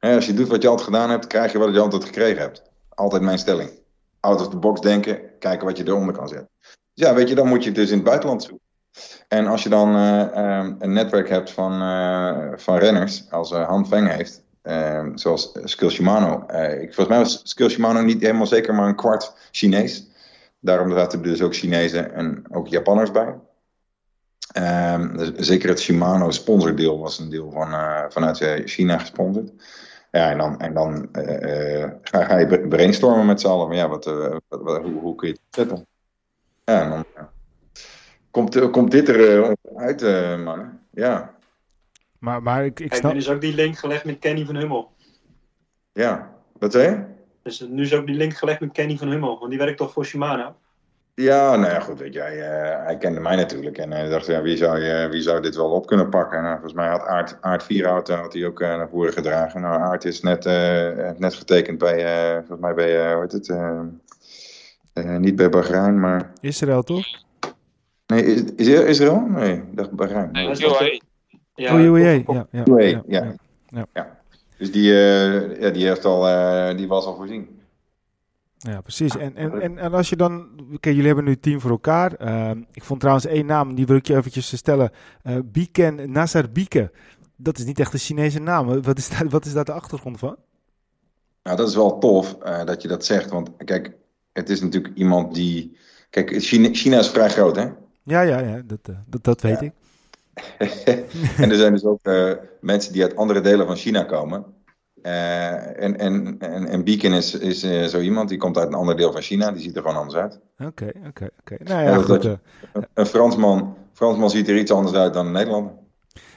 als 0.00 0.26
je 0.26 0.34
doet 0.34 0.48
wat 0.48 0.62
je 0.62 0.68
altijd 0.68 0.86
gedaan 0.86 1.10
hebt, 1.10 1.26
krijg 1.26 1.52
je 1.52 1.58
wat 1.58 1.74
je 1.74 1.80
altijd 1.80 2.04
gekregen 2.04 2.40
hebt. 2.40 2.62
Altijd 2.88 3.22
mijn 3.22 3.38
stelling. 3.38 3.70
out 4.20 4.40
of 4.40 4.48
the 4.48 4.56
box 4.56 4.80
denken, 4.80 5.38
kijken 5.38 5.66
wat 5.66 5.76
je 5.76 5.86
eronder 5.86 6.14
kan 6.14 6.28
zetten. 6.28 6.48
Dus 6.60 7.06
ja, 7.06 7.14
weet 7.14 7.28
je, 7.28 7.34
dan 7.34 7.48
moet 7.48 7.62
je 7.62 7.68
het 7.68 7.78
dus 7.78 7.90
in 7.90 7.94
het 7.94 8.04
buitenland 8.04 8.42
zoeken. 8.42 8.66
En 9.28 9.46
als 9.46 9.62
je 9.62 9.68
dan 9.68 9.94
een 9.94 10.92
netwerk 10.92 11.28
hebt 11.28 11.50
van, 11.50 11.72
van 12.58 12.76
renners, 12.76 13.30
als 13.30 13.50
Han 13.50 13.86
Feng 13.86 14.08
heeft, 14.08 14.42
zoals 15.14 15.50
Skill 15.64 15.90
Shimano. 15.90 16.46
ik, 16.80 16.94
volgens 16.94 17.08
mij 17.08 17.18
was 17.18 17.40
Skill 17.44 17.68
Shimano 17.68 18.00
niet 18.00 18.22
helemaal 18.22 18.46
zeker, 18.46 18.74
maar 18.74 18.88
een 18.88 18.96
kwart 18.96 19.32
Chinees. 19.50 20.08
Daarom 20.60 20.92
zaten 20.92 21.18
er 21.18 21.24
dus 21.24 21.42
ook 21.42 21.54
Chinezen 21.54 22.14
en 22.14 22.44
ook 22.50 22.68
Japanners 22.68 23.10
bij. 23.10 23.34
Um, 24.94 25.16
dus 25.16 25.30
zeker 25.34 25.68
het 25.68 25.80
Shimano 25.80 26.30
sponsordeel 26.30 26.98
was 26.98 27.18
een 27.18 27.30
deel 27.30 27.50
van, 27.50 27.68
vanuit 28.12 28.62
China 28.64 28.98
gesponsord. 28.98 29.52
Ja, 30.10 30.30
en 30.30 30.38
dan, 30.38 30.60
en 30.60 30.74
dan 30.74 31.08
ga, 32.02 32.38
je 32.38 32.66
brainstormen 32.68 33.26
met 33.26 33.40
z'n 33.40 33.46
allen. 33.46 33.68
Maar 33.68 33.76
ja, 33.76 33.88
wat, 33.88 34.04
wat, 34.48 34.82
hoe, 34.82 35.00
hoe, 35.00 35.14
kun 35.14 35.28
je 35.28 35.34
het 35.34 35.42
zetten? 35.50 35.86
Ja, 36.64 36.82
en 36.82 36.90
dan 36.90 37.04
komt, 38.30 38.70
komt 38.70 38.90
dit 38.90 39.08
er 39.08 39.56
uit, 39.76 40.00
man. 40.44 40.78
Ja. 40.90 41.34
Maar, 42.18 42.42
maar 42.42 42.64
ik, 42.64 42.80
ik 42.80 42.94
snap... 42.94 43.10
Hey, 43.10 43.20
is 43.20 43.30
ook 43.30 43.40
die 43.40 43.54
link 43.54 43.78
gelegd 43.78 44.04
met 44.04 44.18
Kenny 44.18 44.44
van 44.44 44.56
Hummel. 44.56 44.92
Ja, 45.92 46.30
wat 46.58 46.72
zei 46.72 46.88
je? 46.88 47.02
Dus 47.42 47.60
nu 47.60 47.82
is 47.82 47.94
ook 47.94 48.06
die 48.06 48.16
link 48.16 48.34
gelegd 48.34 48.60
met 48.60 48.72
Kenny 48.72 48.96
van 48.96 49.08
Hummel, 49.08 49.38
want 49.38 49.50
die 49.50 49.58
werkt 49.58 49.78
toch 49.78 49.92
voor 49.92 50.04
Shimano? 50.04 50.54
Ja, 51.14 51.56
nou 51.56 51.72
ja, 51.72 51.80
goed, 51.80 51.98
weet 51.98 52.14
je, 52.14 52.20
hij, 52.20 52.36
uh, 52.36 52.84
hij 52.84 52.96
kende 52.96 53.20
mij 53.20 53.36
natuurlijk 53.36 53.78
en 53.78 53.90
hij 53.90 54.08
dacht, 54.08 54.26
ja, 54.26 54.42
wie 54.42 54.56
zou, 54.56 54.78
je, 54.78 55.08
wie 55.10 55.20
zou 55.20 55.42
dit 55.42 55.56
wel 55.56 55.70
op 55.70 55.86
kunnen 55.86 56.08
pakken? 56.08 56.42
Nou, 56.42 56.52
volgens 56.52 56.72
mij 56.72 56.88
had 56.88 57.06
Aard, 57.06 57.36
Aard 57.40 57.62
Vierhout 57.62 58.08
had 58.08 58.32
hij 58.32 58.46
ook 58.46 58.60
uh, 58.60 58.68
naar 58.68 58.88
voren 58.88 59.12
gedragen. 59.12 59.60
Nou, 59.60 59.80
Aard 59.80 60.04
is 60.04 60.20
net, 60.20 60.46
uh, 60.46 61.10
net 61.16 61.34
getekend 61.34 61.78
bij, 61.78 62.34
volgens 62.36 62.60
mij 62.60 62.74
bij, 62.74 63.12
hoe 63.12 63.22
heet 63.22 63.32
het, 63.32 65.18
niet 65.18 65.36
bij 65.36 65.48
Bahrein, 65.48 66.00
maar... 66.00 66.32
Israël, 66.40 66.82
toch? 66.82 67.06
Nee, 68.10 68.24
is, 68.24 68.42
is 68.56 68.68
Israël? 68.68 69.20
Nee, 69.20 69.54
ik 69.56 69.76
dacht 69.76 69.90
Bahrein. 69.90 70.30
Nee, 70.32 70.46
UAE. 70.46 71.00
Ja, 71.54 71.74
oh, 71.74 71.80
UAE, 71.80 72.22
ja. 72.26 72.46
ja, 72.50 72.64
ja, 72.78 73.02
ja. 73.06 73.34
ja. 73.68 73.86
ja. 73.92 74.18
Dus 74.58 74.72
die, 74.72 74.92
ja, 74.92 75.70
die, 75.70 75.86
heeft 75.86 76.04
al, 76.04 76.76
die 76.76 76.88
was 76.88 77.04
al 77.04 77.16
voorzien. 77.16 77.60
Ja, 78.62 78.80
precies. 78.80 79.16
En, 79.16 79.36
en, 79.36 79.60
en, 79.60 79.78
en 79.78 79.92
als 79.92 80.08
je 80.08 80.16
dan... 80.16 80.48
Kijk, 80.80 80.94
jullie 80.94 81.06
hebben 81.06 81.24
nu 81.24 81.36
team 81.36 81.60
voor 81.60 81.70
elkaar. 81.70 82.22
Uh, 82.22 82.50
ik 82.72 82.84
vond 82.84 83.00
trouwens 83.00 83.26
één 83.26 83.46
naam, 83.46 83.74
die 83.74 83.86
wil 83.86 83.96
ik 83.96 84.06
je 84.06 84.16
eventjes 84.16 84.56
stellen. 84.56 84.90
Uh, 85.24 85.36
Biken 85.44 86.12
Nazar 86.12 86.50
Bieke. 86.50 86.90
Dat 87.36 87.58
is 87.58 87.64
niet 87.64 87.78
echt 87.78 87.92
een 87.92 87.98
Chinese 87.98 88.40
naam. 88.40 88.82
Wat 88.82 88.98
is 88.98 89.08
daar, 89.08 89.28
wat 89.28 89.44
is 89.44 89.52
daar 89.52 89.64
de 89.64 89.72
achtergrond 89.72 90.18
van? 90.18 90.36
Nou, 91.42 91.56
dat 91.56 91.68
is 91.68 91.74
wel 91.74 91.98
tof 91.98 92.36
uh, 92.44 92.64
dat 92.64 92.82
je 92.82 92.88
dat 92.88 93.04
zegt. 93.04 93.30
Want 93.30 93.50
kijk, 93.64 93.92
het 94.32 94.50
is 94.50 94.60
natuurlijk 94.60 94.96
iemand 94.96 95.34
die... 95.34 95.76
Kijk, 96.10 96.34
China, 96.38 96.68
China 96.72 96.98
is 96.98 97.08
vrij 97.08 97.28
groot, 97.28 97.56
hè? 97.56 97.68
Ja, 98.02 98.20
ja, 98.20 98.38
ja. 98.38 98.62
Dat, 98.64 98.88
uh, 98.90 98.96
dat, 99.06 99.24
dat 99.24 99.40
weet 99.40 99.60
ja. 99.60 99.66
ik. 99.66 99.72
en 101.42 101.50
er 101.50 101.56
zijn 101.56 101.72
dus 101.72 101.84
ook 101.84 102.00
mensen 102.60 102.92
die 102.92 103.02
uit 103.02 103.16
andere 103.16 103.40
delen 103.40 103.66
van 103.66 103.76
China 103.76 104.02
komen. 104.02 104.44
Uh, 105.02 105.82
en, 105.82 105.98
en, 105.98 106.38
en, 106.38 106.66
en 106.66 106.84
Beacon 106.84 107.12
is, 107.12 107.34
is 107.34 107.64
uh, 107.64 107.84
zo 107.84 108.00
iemand, 108.00 108.28
die 108.28 108.38
komt 108.38 108.58
uit 108.58 108.68
een 108.68 108.74
ander 108.74 108.96
deel 108.96 109.12
van 109.12 109.22
China, 109.22 109.50
die 109.50 109.62
ziet 109.62 109.76
er 109.76 109.82
gewoon 109.82 109.96
anders 109.96 110.16
uit. 110.16 110.40
Oké, 110.58 110.92
oké, 111.06 111.28
oké. 111.40 111.56
Nou 111.64 111.82
ja, 111.82 111.96
goed. 112.02 112.24
Een, 112.94 113.06
Fransman, 113.06 113.76
Fransman 113.92 114.30
ziet 114.30 114.48
er 114.48 114.58
iets 114.58 114.70
anders 114.70 114.96
uit 114.96 115.14
dan 115.14 115.26
een 115.26 115.32
Nederlander. 115.32 115.72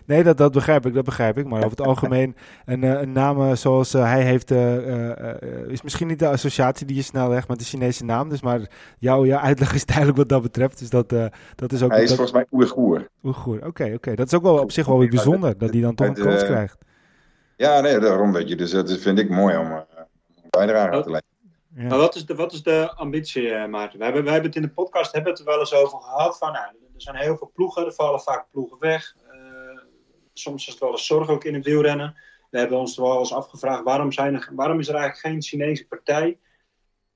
Nee, 0.06 0.24
dat, 0.24 0.38
dat 0.38 0.52
begrijp 0.52 0.86
ik, 0.86 0.94
dat 0.94 1.04
begrijp 1.04 1.38
ik. 1.38 1.46
Maar 1.46 1.58
over 1.58 1.78
het 1.78 1.88
algemeen, 1.88 2.36
een, 2.66 2.84
een 2.84 3.12
naam 3.12 3.56
zoals 3.56 3.94
hij 3.94 4.24
heeft, 4.24 4.52
is 5.68 5.82
misschien 5.82 6.08
niet 6.08 6.20
de 6.20 6.28
associatie 6.28 6.86
die 6.86 6.96
je 6.96 7.02
snel 7.02 7.30
legt 7.30 7.48
met 7.48 7.60
de 7.60 7.66
Chinese 7.66 8.06
naam. 8.06 8.30
Dus 8.30 8.42
maar 8.42 8.60
jouw, 9.00 9.26
jouw 9.26 9.40
uitleg 9.40 9.74
is 9.74 9.86
duidelijk 9.86 10.18
wat 10.18 10.30
dat 10.30 10.42
betreft. 10.42 10.80
Dus 10.80 10.90
dat, 10.90 11.10
dat 11.56 11.72
is 11.72 11.84
ook... 11.84 11.92
Hij 11.92 12.04
is 12.04 12.08
dat... 12.08 12.18
volgens 12.18 12.38
mij 12.38 12.46
Oeigoer. 12.52 13.08
Oeigoer, 13.24 13.66
oké, 13.66 13.92
oké. 13.94 14.16
Dat 14.16 14.28
is 14.28 14.34
ook 14.34 14.44
wel 14.44 14.60
op 14.60 14.72
zich 14.72 14.86
wel 14.86 15.00
weer 15.00 15.10
bijzonder, 15.10 15.58
dat 15.58 15.70
hij 15.70 15.82
dan 15.82 15.96
toch 15.96 16.08
een 16.08 16.14
kans 16.14 16.44
krijgt. 16.44 16.78
Ja, 17.58 17.80
nee, 17.80 18.00
daarom 18.00 18.32
weet 18.32 18.50
je. 18.50 18.56
Dus 18.56 18.72
dat 18.72 18.98
vind 18.98 19.20
ik 19.20 19.30
mooi 19.30 19.58
om 19.58 19.72
uh, 19.72 19.80
bijdrage 20.50 20.90
te 20.90 21.10
leveren. 21.10 21.32
Ja. 21.76 21.88
Maar 21.88 21.98
wat 21.98 22.16
is 22.16 22.26
de, 22.26 22.36
wat 22.36 22.54
is 22.54 22.64
de 22.64 22.94
ambitie, 22.96 23.68
Maarten? 23.68 23.98
We 24.00 24.04
hebben, 24.04 24.24
wij 24.24 24.34
hebben 24.34 24.52
het 24.52 24.60
in 24.60 24.68
de 24.68 24.74
podcast 24.74 25.12
hebben 25.12 25.32
het 25.32 25.40
er 25.40 25.46
wel 25.46 25.60
eens 25.60 25.74
over 25.74 26.00
gehad. 26.00 26.38
Van, 26.38 26.52
nou, 26.52 26.66
er 26.66 27.02
zijn 27.02 27.16
heel 27.16 27.38
veel 27.38 27.52
ploegen, 27.54 27.86
er 27.86 27.94
vallen 27.94 28.22
vaak 28.22 28.46
ploegen 28.52 28.80
weg. 28.80 29.16
Soms 30.34 30.68
is 30.68 30.74
het 30.74 30.82
wel 30.82 30.92
eens 30.92 31.06
zorg 31.06 31.30
ook 31.30 31.44
in 31.44 31.54
het 31.54 31.66
wielrennen. 31.66 32.16
We 32.50 32.60
hebben 32.60 32.78
ons 32.78 32.98
wel 32.98 33.20
eens 33.20 33.34
afgevraagd, 33.34 33.84
waarom, 33.84 34.12
zijn 34.12 34.36
er, 34.36 34.50
waarom 34.52 34.80
is 34.80 34.88
er 34.88 34.96
eigenlijk 34.96 35.26
geen 35.26 35.42
Chinese 35.42 35.88
partij 35.88 36.38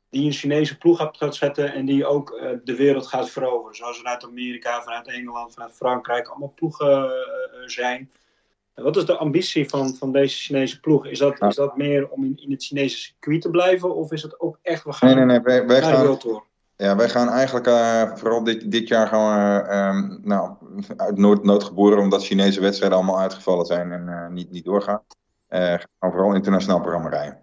die 0.09 0.25
een 0.25 0.31
Chinese 0.31 0.77
ploeg 0.77 1.01
op 1.01 1.15
gaat 1.15 1.35
zetten 1.35 1.73
en 1.73 1.85
die 1.85 2.05
ook 2.05 2.31
uh, 2.31 2.49
de 2.63 2.75
wereld 2.75 3.07
gaat 3.07 3.29
veroveren? 3.29 3.75
Zoals 3.75 3.97
vanuit 3.97 4.23
Amerika, 4.23 4.81
vanuit 4.81 5.07
Engeland, 5.07 5.53
vanuit 5.53 5.73
Frankrijk 5.73 6.27
allemaal 6.27 6.53
ploegen 6.55 7.11
zijn 7.65 8.11
wat 8.83 8.97
is 8.97 9.05
de 9.05 9.17
ambitie 9.17 9.69
van, 9.69 9.95
van 9.95 10.11
deze 10.11 10.37
Chinese 10.37 10.79
ploeg? 10.79 11.05
Is 11.05 11.19
dat, 11.19 11.41
is 11.41 11.55
dat 11.55 11.77
meer 11.77 12.09
om 12.09 12.23
in, 12.23 12.39
in 12.41 12.51
het 12.51 12.63
Chinese 12.63 12.97
circuit 12.97 13.41
te 13.41 13.49
blijven? 13.49 13.95
Of 13.95 14.11
is 14.11 14.21
het 14.21 14.39
ook 14.39 14.59
echt, 14.61 14.83
we 14.83 14.93
gaan 14.93 15.15
nee, 15.15 15.25
nee, 15.25 15.39
nee, 15.39 15.61
wij, 15.65 15.81
gaan, 15.81 16.19
Ja, 16.77 16.95
wij 16.95 17.09
gaan 17.09 17.29
eigenlijk 17.29 17.67
uh, 17.67 18.15
vooral 18.15 18.43
dit, 18.43 18.71
dit 18.71 18.87
jaar 18.87 19.07
gaan 19.07 19.55
we 19.55 19.75
um, 19.75 20.19
nou, 20.23 20.55
uit 20.97 21.17
nood, 21.17 21.43
nood 21.43 21.63
geboren 21.63 21.99
omdat 21.99 22.25
Chinese 22.25 22.61
wedstrijden 22.61 22.97
allemaal 22.97 23.19
uitgevallen 23.19 23.65
zijn 23.65 23.91
en 23.91 24.07
uh, 24.07 24.27
niet, 24.27 24.51
niet 24.51 24.65
doorgaan. 24.65 25.01
Uh, 25.49 25.59
gaan 25.59 25.87
we 25.99 26.11
vooral 26.11 26.33
internationaal 26.33 26.81
programma 26.81 27.09
rijden. 27.09 27.39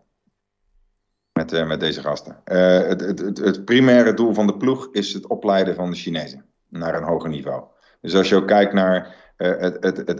Met, 1.32 1.66
met 1.66 1.80
deze 1.80 2.00
gasten. 2.00 2.40
Het, 2.44 3.00
het, 3.00 3.18
het, 3.18 3.38
het 3.38 3.64
primaire 3.64 4.14
doel 4.14 4.34
van 4.34 4.46
de 4.46 4.56
ploeg 4.56 4.88
is 4.92 5.12
het 5.12 5.26
opleiden 5.26 5.74
van 5.74 5.90
de 5.90 5.96
Chinezen 5.96 6.44
naar 6.68 6.94
een 6.94 7.02
hoger 7.02 7.28
niveau. 7.28 7.64
Dus 8.00 8.14
als 8.14 8.28
je 8.28 8.36
ook 8.36 8.46
kijkt 8.46 8.72
naar 8.72 9.14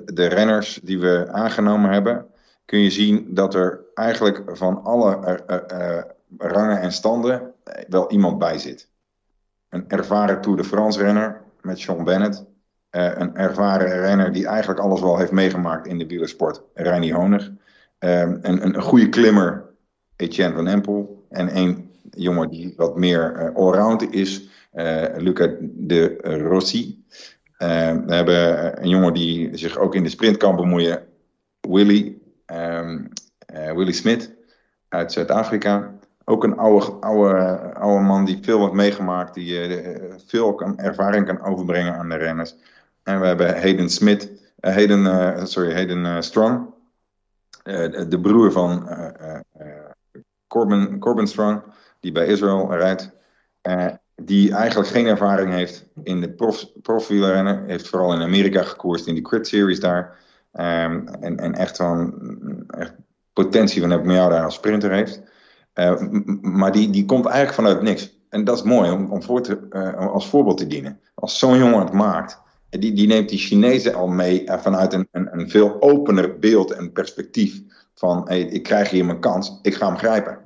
de 0.07 0.27
renners 0.27 0.81
die 0.83 1.01
we 1.01 1.29
aangenomen 1.33 1.91
hebben, 1.91 2.27
kun 2.65 2.79
je 2.79 2.91
zien 2.91 3.35
dat 3.35 3.55
er 3.55 3.81
eigenlijk 3.95 4.43
van 4.47 4.83
alle 4.83 5.41
rangen 6.39 6.81
en 6.81 6.93
standen 6.93 7.53
wel 7.89 8.11
iemand 8.11 8.39
bij 8.39 8.59
zit. 8.59 8.93
Een 9.75 9.85
ervaren 9.89 10.41
Tour 10.41 10.57
de 10.57 10.65
France 10.65 11.03
renner 11.03 11.43
met 11.61 11.79
Sean 11.79 12.05
Bennett. 12.05 12.45
een 12.91 13.37
ervaren 13.37 14.01
renner 14.01 14.33
die 14.33 14.47
eigenlijk 14.47 14.81
alles 14.81 15.01
wel 15.01 15.19
heeft 15.19 15.33
meegemaakt 15.33 15.87
in 15.87 15.99
de 15.99 16.07
wielersport, 16.07 16.63
Reini 16.75 17.13
Honig. 17.13 17.51
een, 17.99 18.39
een, 18.43 18.65
een 18.65 18.83
goede 18.83 19.09
klimmer, 19.09 19.65
Etienne 20.17 20.55
van 20.55 20.67
Empel. 20.67 21.27
En 21.31 21.57
een 21.57 21.91
jongen 22.11 22.51
die 22.51 22.73
wat 22.77 22.97
meer 22.97 23.53
allround 23.55 24.13
is, 24.13 24.49
Luca 25.17 25.55
de 25.61 26.17
Rossi. 26.23 27.05
Uh, 27.59 27.93
we 28.07 28.15
hebben 28.15 28.83
een 28.83 28.89
jongen 28.89 29.15
die 29.15 29.57
zich 29.57 29.79
ook 29.79 29.95
in 29.95 30.03
de 30.03 30.09
sprint 30.09 30.37
kan 30.37 30.57
bemoeien. 30.57 31.03
Willy, 31.61 32.19
uh, 32.53 33.01
Willy 33.47 33.93
Smit 33.93 34.35
uit 34.89 35.13
Zuid-Afrika. 35.13 35.94
Ook 36.25 36.45
een 36.45 36.57
oude, 36.57 36.87
oude, 36.87 37.75
oude 37.75 38.05
man 38.05 38.25
die 38.25 38.39
veel 38.43 38.61
heeft 38.61 38.73
meegemaakt. 38.73 39.35
Die 39.35 39.69
uh, 39.69 40.15
veel 40.27 40.55
kan, 40.55 40.79
ervaring 40.79 41.27
kan 41.27 41.43
overbrengen 41.43 41.95
aan 41.95 42.09
de 42.09 42.17
renners. 42.17 42.57
En 43.03 43.21
we 43.21 43.27
hebben 43.27 43.61
Hayden 43.61 43.89
Smit. 43.89 44.31
Hayden, 44.61 45.49
sorry, 45.49 45.73
Hayden 45.73 46.23
Strong. 46.23 46.67
de 48.09 48.19
broer 48.23 48.53
van 48.53 48.89
Corbin, 50.47 50.99
Corbin 50.99 51.27
Strong. 51.27 51.63
Die 52.01 52.13
bij 52.13 52.27
Israël 52.27 52.75
rijdt 52.75 53.11
die 54.17 54.55
eigenlijk 54.55 54.91
geen 54.91 55.07
ervaring 55.07 55.53
heeft 55.53 55.87
in 56.03 56.21
de 56.21 56.31
prof, 56.31 56.67
profwielrennen. 56.83 57.65
Heeft 57.67 57.89
vooral 57.89 58.13
in 58.13 58.23
Amerika 58.23 58.63
gekoerst 58.63 59.07
in 59.07 59.15
die 59.15 59.23
crit 59.23 59.47
series 59.47 59.81
daar. 59.81 60.19
Um, 60.53 61.09
en, 61.09 61.37
en 61.37 61.55
echt 61.55 61.77
van 61.77 62.15
echt 62.67 62.93
potentie 63.33 63.81
van 63.81 63.91
heb 63.91 64.05
jou 64.05 64.31
daar 64.31 64.45
als 64.45 64.55
sprinter 64.55 64.91
heeft. 64.91 65.23
Uh, 65.75 66.01
maar 66.41 66.73
die, 66.73 66.91
die 66.91 67.05
komt 67.05 67.27
eigenlijk 67.27 67.55
vanuit 67.55 67.83
niks. 67.83 68.19
En 68.29 68.45
dat 68.45 68.57
is 68.57 68.63
mooi 68.63 68.91
om, 68.91 69.11
om 69.11 69.23
voor 69.23 69.43
te, 69.43 69.67
uh, 69.71 70.13
als 70.13 70.29
voorbeeld 70.29 70.59
te 70.59 70.67
dienen. 70.67 71.01
Als 71.15 71.39
zo'n 71.39 71.59
jongen 71.59 71.79
het 71.79 71.93
maakt, 71.93 72.41
die, 72.71 72.93
die 72.93 73.07
neemt 73.07 73.29
die 73.29 73.39
Chinezen 73.39 73.95
al 73.95 74.07
mee 74.07 74.45
vanuit 74.47 74.93
een, 74.93 75.09
een, 75.13 75.29
een, 75.33 75.51
veel 75.51 75.83
opener 75.83 76.39
beeld 76.39 76.71
en 76.71 76.93
perspectief. 76.93 77.61
Van 77.95 78.23
hey, 78.29 78.41
ik 78.41 78.63
krijg 78.63 78.91
hier 78.91 79.05
mijn 79.05 79.21
kans, 79.21 79.59
ik 79.63 79.75
ga 79.75 79.87
hem 79.87 79.97
grijpen. 79.97 80.39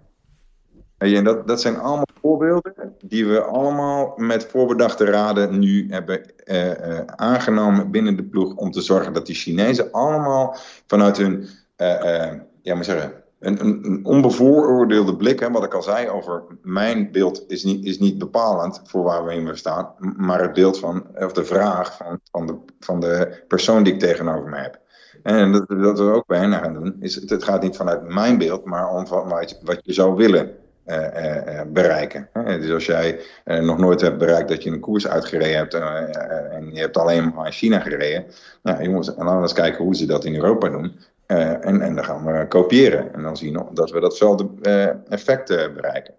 En 0.98 1.24
dat, 1.24 1.48
dat 1.48 1.60
zijn 1.60 1.78
allemaal 1.78 2.08
voorbeelden 2.20 2.74
die 3.04 3.26
we 3.26 3.40
allemaal 3.40 4.14
met 4.16 4.46
voorbedachte 4.46 5.04
raden 5.04 5.58
nu 5.58 5.86
hebben 5.90 6.22
aangenomen 7.06 7.90
binnen 7.90 8.16
de 8.16 8.24
ploeg. 8.24 8.54
Om 8.54 8.70
te 8.70 8.80
zorgen 8.80 9.12
dat 9.12 9.26
die 9.26 9.34
Chinezen 9.34 9.92
allemaal 9.92 10.56
vanuit 10.86 11.16
hun, 11.16 11.48
ja 12.62 12.74
maar 12.74 12.84
zeggen, 12.84 13.12
een, 13.40 13.64
een, 13.64 14.04
onbevooroordeelde 14.04 15.16
blik, 15.16 15.40
hè, 15.40 15.50
wat 15.50 15.64
ik 15.64 15.74
al 15.74 15.82
zei 15.82 16.08
over 16.08 16.42
mijn 16.62 17.10
beeld 17.12 17.44
is 17.48 17.64
niet, 17.64 17.84
is 17.84 17.98
niet 17.98 18.18
bepalend 18.18 18.80
voor 18.84 19.02
waar 19.02 19.24
we 19.24 19.32
in 19.32 19.56
staan. 19.56 19.94
Maar 20.16 20.42
het 20.42 20.52
beeld 20.52 20.78
van, 20.78 21.06
of 21.14 21.32
de 21.32 21.44
vraag 21.44 21.96
van, 21.96 22.20
van, 22.30 22.46
de, 22.46 22.54
van 22.80 23.00
de 23.00 23.42
persoon 23.48 23.82
die 23.82 23.92
ik 23.92 24.00
tegenover 24.00 24.48
me 24.48 24.56
heb. 24.56 24.80
En 25.22 25.52
dat, 25.52 25.68
dat 25.68 25.98
we 25.98 26.12
ook 26.12 26.26
bij 26.26 26.38
hen 26.38 26.52
gaan 26.52 26.74
doen, 26.74 26.96
is 27.00 27.14
het 27.14 27.44
gaat 27.44 27.62
niet 27.62 27.76
vanuit 27.76 28.08
mijn 28.08 28.38
beeld, 28.38 28.64
maar 28.64 28.90
om 28.90 29.06
wat, 29.06 29.58
wat 29.62 29.78
je 29.82 29.92
zou 29.92 30.16
willen 30.16 30.56
bereiken. 31.66 32.28
Dus 32.32 32.70
als 32.70 32.86
jij 32.86 33.20
nog 33.44 33.78
nooit 33.78 34.00
hebt 34.00 34.18
bereikt 34.18 34.48
dat 34.48 34.62
je 34.62 34.70
een 34.70 34.80
koers 34.80 35.08
uitgereden 35.08 35.56
hebt 35.56 35.74
en 35.74 36.70
je 36.72 36.80
hebt 36.80 36.96
alleen 36.96 37.32
maar 37.34 37.46
in 37.46 37.52
China 37.52 37.80
gereden, 37.80 38.24
nou 38.62 38.82
jongens, 38.82 39.08
laten 39.08 39.36
we 39.36 39.42
eens 39.42 39.52
kijken 39.52 39.84
hoe 39.84 39.96
ze 39.96 40.06
dat 40.06 40.24
in 40.24 40.34
Europa 40.34 40.68
doen. 40.68 40.98
En, 41.36 41.80
en 41.80 41.94
dan 41.94 42.04
gaan 42.04 42.24
we 42.24 42.48
kopiëren. 42.48 43.12
En 43.12 43.22
dan 43.22 43.36
zien 43.36 43.58
we 43.58 43.72
dat 43.72 43.90
we 43.90 44.00
datzelfde 44.00 44.48
effect 45.08 45.46
bereiken. 45.46 46.14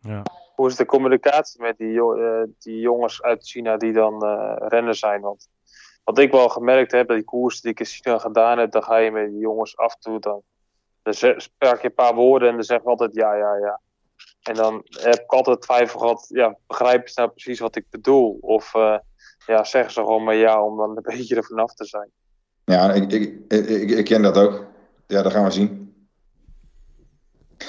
Ja. 0.00 0.22
Hoe 0.54 0.68
is 0.68 0.76
de 0.76 0.84
communicatie 0.84 1.60
met 1.60 1.78
die, 1.78 2.00
die 2.58 2.80
jongens 2.80 3.22
uit 3.22 3.46
China 3.46 3.76
die 3.76 3.92
dan 3.92 4.24
rennen 4.68 4.94
zijn? 4.94 5.20
Want 5.20 5.48
wat 6.04 6.18
ik 6.18 6.30
wel 6.30 6.48
gemerkt 6.48 6.92
heb, 6.92 7.08
dat 7.08 7.16
die 7.16 7.24
koers 7.24 7.60
die 7.60 7.70
ik 7.70 7.80
in 7.80 7.86
China 7.86 8.18
gedaan 8.18 8.58
heb, 8.58 8.72
dan 8.72 8.82
ga 8.82 8.96
je 8.96 9.10
met 9.10 9.30
die 9.30 9.38
jongens 9.38 9.76
af 9.76 9.94
en 9.94 10.00
toe, 10.00 10.20
dan, 10.20 10.42
dan 11.02 11.14
sprak 11.40 11.80
je 11.80 11.88
een 11.88 11.94
paar 11.94 12.14
woorden 12.14 12.48
en 12.48 12.54
dan 12.54 12.64
zeg 12.64 12.78
ik 12.78 12.86
altijd 12.86 13.14
ja, 13.14 13.34
ja, 13.34 13.56
ja. 13.56 13.80
En 14.42 14.54
dan 14.54 14.84
heb 14.90 15.14
ik 15.14 15.32
altijd 15.32 15.62
twijfel 15.62 16.00
gehad, 16.00 16.26
ja, 16.28 16.56
begrijpen 16.66 17.08
ze 17.08 17.20
nou 17.20 17.32
precies 17.32 17.60
wat 17.60 17.76
ik 17.76 17.86
bedoel? 17.90 18.38
Of 18.40 18.74
uh, 18.74 18.98
ja, 19.46 19.64
zeggen 19.64 19.92
ze 19.92 20.00
gewoon 20.00 20.24
maar 20.24 20.34
ja, 20.34 20.64
om 20.64 20.76
dan 20.76 20.90
een 20.90 21.02
beetje 21.16 21.36
er 21.36 21.44
vanaf 21.44 21.74
te 21.74 21.84
zijn. 21.84 22.10
Ja, 22.64 22.92
ik, 22.92 23.12
ik, 23.12 23.34
ik, 23.48 23.90
ik 23.90 24.04
ken 24.04 24.22
dat 24.22 24.36
ook. 24.36 24.66
Ja, 25.06 25.22
dat 25.22 25.32
gaan 25.32 25.44
we 25.44 25.50
zien. 25.50 25.94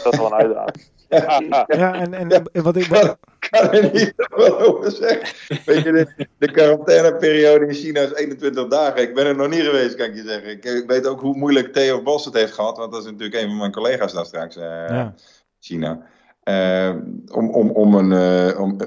Dat 0.04 0.14
is 0.14 0.20
wel 0.20 0.28
een 0.28 0.34
uitdaging. 0.34 0.94
ja, 1.80 1.94
en, 1.94 2.14
en 2.14 2.64
wat 2.64 2.76
ik... 2.76 2.86
Wat... 2.86 3.18
kan 3.50 3.72
er 3.72 3.92
niet 3.94 4.14
veel 4.16 4.60
over 4.60 4.92
zeggen. 4.92 5.64
Weet 5.66 5.84
je, 5.84 5.92
de, 5.92 6.28
de 6.38 6.52
quarantaineperiode 6.52 7.68
in 7.68 7.74
China 7.74 8.02
is 8.02 8.14
21 8.14 8.68
dagen. 8.68 9.02
Ik 9.02 9.14
ben 9.14 9.26
er 9.26 9.36
nog 9.36 9.50
niet 9.50 9.62
geweest, 9.62 9.96
kan 9.96 10.06
ik 10.06 10.16
je 10.16 10.24
zeggen. 10.24 10.52
Ik, 10.52 10.84
weet 10.88 11.08
ook 11.08 11.22
hoe 11.22 11.36
moeilijk 11.36 11.74
Theo 11.74 12.02
Bos 12.02 12.26
het 12.26 12.34
heeft 12.34 12.54
gehad. 12.54 12.78
Want 12.78 12.92
dat 12.92 13.06
is 13.06 13.12
natuurlijk 13.12 13.42
een 13.42 13.48
van 13.48 13.58
mijn 13.58 13.72
collega's 13.72 14.14
daar 14.14 14.26
straks. 14.26 14.58
Uh, 14.58 14.64
ja. 14.64 15.14
China. 15.60 16.02
Uh, 16.44 16.96
om, 17.32 17.50
om, 17.50 17.70
om, 17.70 17.96
een, 17.96 18.12
uh, 18.12 18.60
om 18.60 18.78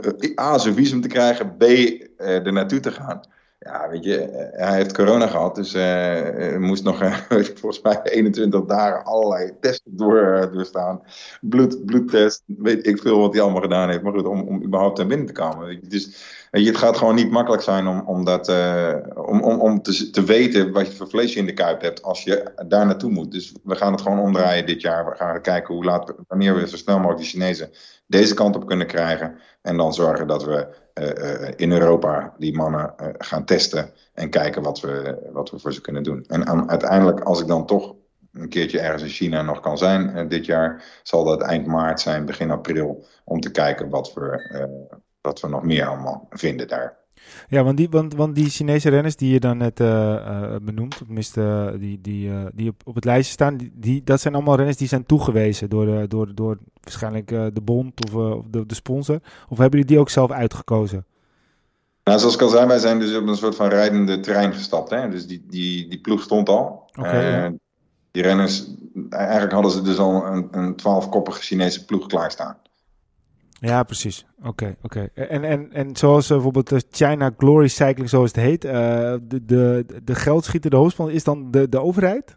A, 0.41 0.59
zijn 0.59 0.75
visum 0.75 1.01
te 1.01 1.09
krijgen. 1.09 1.57
B, 1.57 1.63
er 2.17 2.53
naartoe 2.53 2.81
te 2.81 2.91
gaan. 2.91 3.21
Ja, 3.61 3.89
weet 3.89 4.05
je, 4.05 4.21
eh, 4.21 4.67
hij 4.67 4.77
heeft 4.77 4.93
corona 4.93 5.27
gehad, 5.27 5.55
dus 5.55 5.75
uh, 5.75 6.57
moest 6.57 6.85
nog, 6.85 6.99
volgens 7.61 7.81
mij, 7.81 8.01
21 8.03 8.65
dagen 8.65 9.05
allerlei 9.05 9.53
testen 9.61 9.97
door, 9.97 10.51
doorstaan. 10.53 11.03
Bloed, 11.41 11.85
bloedtest, 11.87 12.43
weet 12.47 12.87
ik 12.87 12.99
veel 13.01 13.19
wat 13.19 13.33
hij 13.33 13.43
allemaal 13.43 13.63
gedaan 13.63 13.89
heeft. 13.89 14.03
Maar 14.03 14.13
goed, 14.13 14.27
om, 14.27 14.41
om 14.41 14.63
überhaupt 14.63 14.99
naar 14.99 15.07
binnen 15.07 15.27
te 15.27 15.33
komen. 15.33 15.81
Dus 15.89 16.05
weet 16.51 16.63
je, 16.63 16.69
het 16.69 16.79
gaat 16.79 16.97
gewoon 16.97 17.15
niet 17.15 17.31
makkelijk 17.31 17.63
zijn 17.63 17.87
om, 17.87 18.01
om, 18.01 18.25
dat, 18.25 18.49
om, 19.15 19.43
om, 19.43 19.61
om 19.61 19.83
te, 19.83 20.11
te 20.11 20.25
weten 20.25 20.73
wat 20.73 20.87
je 20.87 20.97
voor 20.97 21.09
vlees 21.09 21.33
je 21.33 21.41
in 21.41 21.47
de 21.47 21.53
kuip 21.53 21.81
hebt 21.81 22.03
als 22.03 22.23
je 22.23 22.53
daar 22.67 22.87
naartoe 22.87 23.11
moet. 23.11 23.33
Dus 23.33 23.55
we 23.63 23.75
gaan 23.77 23.93
het 23.93 24.01
gewoon 24.01 24.21
omdraaien 24.21 24.67
dit 24.67 24.81
jaar. 24.81 25.05
We 25.11 25.17
gaan 25.17 25.41
kijken 25.41 25.75
hoe 25.75 25.85
laat, 25.85 26.15
wanneer 26.29 26.55
we 26.55 26.69
zo 26.69 26.77
snel 26.77 26.97
mogelijk 26.97 27.21
die 27.21 27.31
Chinezen 27.31 27.71
deze 28.07 28.35
kant 28.35 28.57
op 28.57 28.67
kunnen 28.67 28.87
krijgen. 28.87 29.39
En 29.63 29.77
dan 29.77 29.95
zorgen 29.95 30.27
dat 30.27 30.45
we 30.45 30.67
in 31.57 31.73
Europa 31.73 32.35
die 32.39 32.57
mannen 32.57 32.95
uh, 33.01 33.09
gaan 33.19 33.45
testen 33.45 33.91
en 34.15 34.31
kijken 34.31 34.63
wat 34.63 34.81
we, 34.81 35.19
wat 35.33 35.51
we 35.51 35.59
voor 35.59 35.73
ze 35.73 35.81
kunnen 35.81 36.03
doen. 36.03 36.25
En 36.27 36.69
uiteindelijk, 36.69 37.21
als 37.21 37.41
ik 37.41 37.47
dan 37.47 37.67
toch 37.67 37.95
een 38.33 38.49
keertje 38.49 38.81
ergens 38.81 39.03
in 39.03 39.09
China 39.09 39.43
nog 39.43 39.61
kan 39.61 39.79
zijn 39.79 40.29
dit 40.29 40.47
jaar, 40.47 41.01
zal 41.03 41.25
dat 41.25 41.43
eind 41.43 41.67
maart 41.67 42.01
zijn, 42.01 42.25
begin 42.25 42.51
april, 42.51 43.05
om 43.25 43.41
te 43.41 43.51
kijken 43.51 43.89
wat 43.89 44.15
we, 44.15 44.91
wat 45.21 45.41
we 45.41 45.49
nog 45.49 45.63
meer 45.63 45.87
allemaal 45.87 46.27
vinden 46.31 46.69
daar. 46.69 46.97
Ja, 47.49 47.63
want 47.63 47.77
die, 47.77 47.89
want, 47.91 48.15
want 48.15 48.35
die 48.35 48.49
Chinese 48.49 48.89
renners 48.89 49.17
die 49.17 49.33
je 49.33 49.41
dan 49.41 49.57
net 49.57 49.81
uh, 49.81 50.57
benoemt, 50.63 50.97
tenminste 50.97 51.75
die, 51.79 52.01
die, 52.01 52.29
uh, 52.29 52.47
die 52.55 52.69
op, 52.69 52.83
op 52.85 52.95
het 52.95 53.05
lijstje 53.05 53.33
staan, 53.33 53.57
die, 53.57 53.73
die, 53.75 54.03
dat 54.05 54.21
zijn 54.21 54.35
allemaal 54.35 54.57
renners 54.57 54.77
die 54.77 54.89
zijn 54.89 55.07
toegewezen 55.07 55.69
door, 55.69 56.09
door, 56.09 56.35
door 56.35 56.59
waarschijnlijk 56.81 57.29
de 57.29 57.61
bond 57.63 58.13
of, 58.13 58.43
de, 58.51 58.67
de 58.67 58.75
sponsor. 58.75 59.21
Of 59.49 59.59
hebben 59.59 59.71
jullie 59.71 59.95
die 59.95 59.99
ook 59.99 60.11
zelf 60.11 60.31
uitgekozen? 60.31 61.05
Nou, 62.05 62.21
zoals 62.21 62.35
ik 62.35 62.43
al 62.43 62.49
zei, 62.49 62.67
wij 62.67 62.79
zijn 62.79 62.99
dus 62.99 63.17
op 63.17 63.27
een 63.27 63.37
soort 63.37 63.55
van 63.55 63.69
rijdende 63.69 64.21
trein 64.21 64.53
gestapt. 64.53 64.91
Hè? 64.91 65.09
Dus 65.09 65.27
die, 65.27 65.45
die, 65.49 65.89
die 65.89 66.01
ploeg 66.01 66.23
stond 66.23 66.49
al. 66.49 66.91
Okay, 66.99 67.59
Die 68.11 68.23
renners, 68.23 68.67
eigenlijk 69.09 69.53
hadden 69.53 69.71
ze 69.71 69.83
dus 69.83 69.99
al 69.99 70.27
een, 70.27 70.49
een 70.51 70.77
twaalfkoppige 70.77 71.41
Chinese 71.41 71.85
ploeg 71.85 72.07
klaarstaan. 72.07 72.57
Ja, 73.61 73.83
precies. 73.83 74.27
Oké, 74.45 74.77
oké. 74.83 75.09
En, 75.15 75.45
en, 75.45 75.73
en 75.73 75.97
zoals 75.97 76.25
uh, 76.25 76.31
bijvoorbeeld 76.31 76.69
de 76.69 76.83
China 76.91 77.35
Glory 77.37 77.69
Cycling, 77.69 78.09
zoals 78.09 78.33
het 78.33 78.41
heet, 78.41 78.65
uh, 78.65 78.73
de, 79.23 79.45
de, 79.45 79.87
de 80.05 80.15
geldschieter, 80.15 80.71
de 80.71 80.77
hoofdsponsor, 80.77 81.15
is 81.15 81.25
dan 81.25 81.51
de, 81.51 81.69
de 81.69 81.81
overheid? 81.81 82.37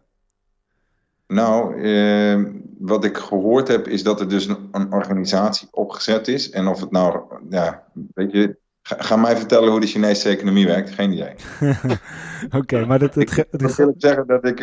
Nou, 1.28 1.76
uh, 1.76 2.46
wat 2.80 3.06
ik 3.06 3.18
gehoord 3.18 3.68
heb, 3.68 3.88
is 3.88 4.04
dat 4.04 4.20
er 4.20 4.30
dus 4.30 4.48
een, 4.48 4.58
een, 4.72 4.94
organisatie 4.94 5.68
opgezet 5.72 6.28
is. 6.28 6.50
En 6.50 6.68
of 6.68 6.80
het 6.80 6.92
nou, 6.92 7.22
ja, 7.50 7.84
weet 8.14 8.32
je, 8.32 8.58
ga, 8.82 8.96
ga 9.00 9.16
mij 9.16 9.38
vertellen 9.38 9.72
hoe 9.72 9.80
de 9.80 9.88
Chinese 9.88 10.30
economie 10.30 10.68
werkt, 10.68 10.90
geen 10.90 11.12
idee. 11.12 11.34
oké, 12.60 12.86
maar 12.86 13.00
dat... 13.00 13.16
Het, 13.16 13.36
het, 13.36 13.62
ik 13.62 13.76
wil 13.76 13.94
zeggen 13.98 14.28
dat 14.28 14.46
ik, 14.46 14.60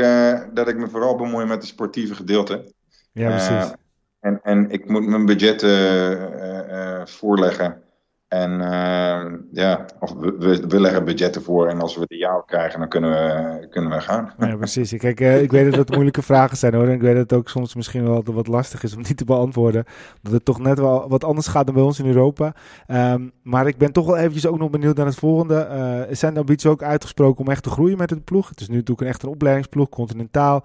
dat 0.54 0.68
ik 0.68 0.76
me 0.76 0.88
vooral 0.88 1.16
bemoei 1.16 1.46
met 1.46 1.56
het 1.56 1.66
sportieve 1.66 2.14
gedeelte. 2.14 2.72
Ja, 3.12 3.28
precies. 3.28 3.72
En, 4.20 4.40
en 4.42 4.70
ik 4.70 4.88
moet 4.88 5.06
mijn 5.06 5.26
budget 5.26 5.62
uh, 5.62 7.04
voorleggen. 7.04 7.82
En 8.28 8.50
uh, 8.50 9.24
ja, 9.52 9.84
of 10.00 10.12
we, 10.12 10.64
we, 10.68 10.80
leggen 10.80 11.04
budgetten 11.04 11.42
voor 11.42 11.68
en 11.68 11.80
als 11.80 11.96
we 11.96 12.04
de 12.06 12.16
ja 12.16 12.42
krijgen, 12.46 12.78
dan 12.78 12.88
kunnen 12.88 13.10
we, 13.10 13.66
kunnen 13.68 13.90
we 13.90 14.00
gaan. 14.00 14.32
Ja, 14.38 14.56
precies. 14.56 14.96
Kijk, 14.96 15.20
uh, 15.20 15.42
ik 15.42 15.50
weet 15.50 15.64
dat 15.64 15.74
het 15.74 15.90
moeilijke 15.90 16.22
vragen 16.22 16.56
zijn 16.56 16.74
hoor. 16.74 16.86
En 16.86 16.92
ik 16.92 17.00
weet 17.00 17.14
dat 17.14 17.30
het 17.30 17.32
ook 17.32 17.48
soms 17.48 17.74
misschien 17.74 18.04
wel 18.04 18.22
wat 18.24 18.46
lastig 18.46 18.82
is 18.82 18.96
om 18.96 19.02
die 19.02 19.14
te 19.14 19.24
beantwoorden. 19.24 19.84
Dat 20.22 20.32
het 20.32 20.44
toch 20.44 20.58
net 20.58 20.78
wel 20.78 21.08
wat 21.08 21.24
anders 21.24 21.46
gaat 21.46 21.66
dan 21.66 21.74
bij 21.74 21.84
ons 21.84 21.98
in 21.98 22.06
Europa. 22.06 22.54
Um, 22.86 23.32
maar 23.42 23.66
ik 23.66 23.76
ben 23.76 23.92
toch 23.92 24.06
wel 24.06 24.16
eventjes 24.16 24.46
ook 24.46 24.58
nog 24.58 24.70
benieuwd 24.70 24.96
naar 24.96 25.06
het 25.06 25.14
volgende. 25.14 25.68
Uh, 26.08 26.14
zijn 26.16 26.34
de 26.34 26.40
ambities 26.40 26.70
ook 26.70 26.82
uitgesproken 26.82 27.44
om 27.44 27.50
echt 27.50 27.62
te 27.62 27.70
groeien 27.70 27.98
met 27.98 28.10
het 28.10 28.24
ploeg? 28.24 28.48
Het 28.48 28.60
is 28.60 28.68
nu 28.68 28.74
natuurlijk 28.74 29.00
een 29.00 29.06
echt 29.06 29.22
een 29.22 29.28
opleidingsploeg, 29.28 29.88
continentaal. 29.88 30.64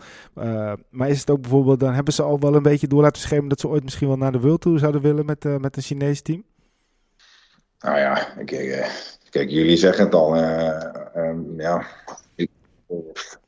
maar 0.90 1.10
is 1.10 1.20
het 1.20 1.30
ook 1.30 1.42
bijvoorbeeld, 1.42 1.80
dan 1.80 1.94
hebben 1.94 2.14
ze 2.14 2.24
al 2.24 2.40
wel 2.40 2.56
een 2.56 2.64
beetje 2.64 2.88
door 2.88 3.02
laten 3.02 3.22
schemen 3.22 3.50
dat 3.50 3.60
ze 3.60 3.68
ooit 3.68 3.84
misschien 3.84 4.08
wel 4.08 4.18
naar 4.18 4.32
de 4.32 4.40
World 4.40 4.62
Tour 4.62 4.80
zouden 4.80 5.02
willen 5.02 5.26
met, 5.26 5.60
met 5.60 5.76
een 5.76 5.84
Chinees 5.84 6.22
team? 6.22 6.44
Nou 7.84 7.98
ja, 7.98 8.14
kijk, 8.46 8.70
eh, 8.70 8.90
kijk 9.30 9.50
jullie 9.50 9.78
zeggen 9.78 10.04
het 10.04 10.14
al. 10.14 10.38
Uh, 10.38 10.84
um, 11.16 11.54
ja, 11.62 11.86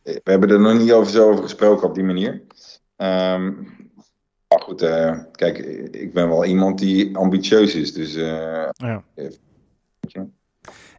we 0.03 0.21
hebben 0.23 0.49
er 0.49 0.59
nog 0.59 0.77
niet 0.77 0.91
over 0.91 1.11
zo 1.11 1.29
over 1.29 1.43
gesproken 1.43 1.87
op 1.87 1.95
die 1.95 2.03
manier. 2.03 2.31
Um, 2.97 3.73
maar 4.47 4.61
goed, 4.61 4.83
uh, 4.83 5.17
kijk, 5.31 5.57
ik 5.91 6.13
ben 6.13 6.29
wel 6.29 6.45
iemand 6.45 6.79
die 6.79 7.17
ambitieus 7.17 7.75
is. 7.75 7.93
Dus 7.93 8.15
uh, 8.15 8.69
ja. 8.75 9.03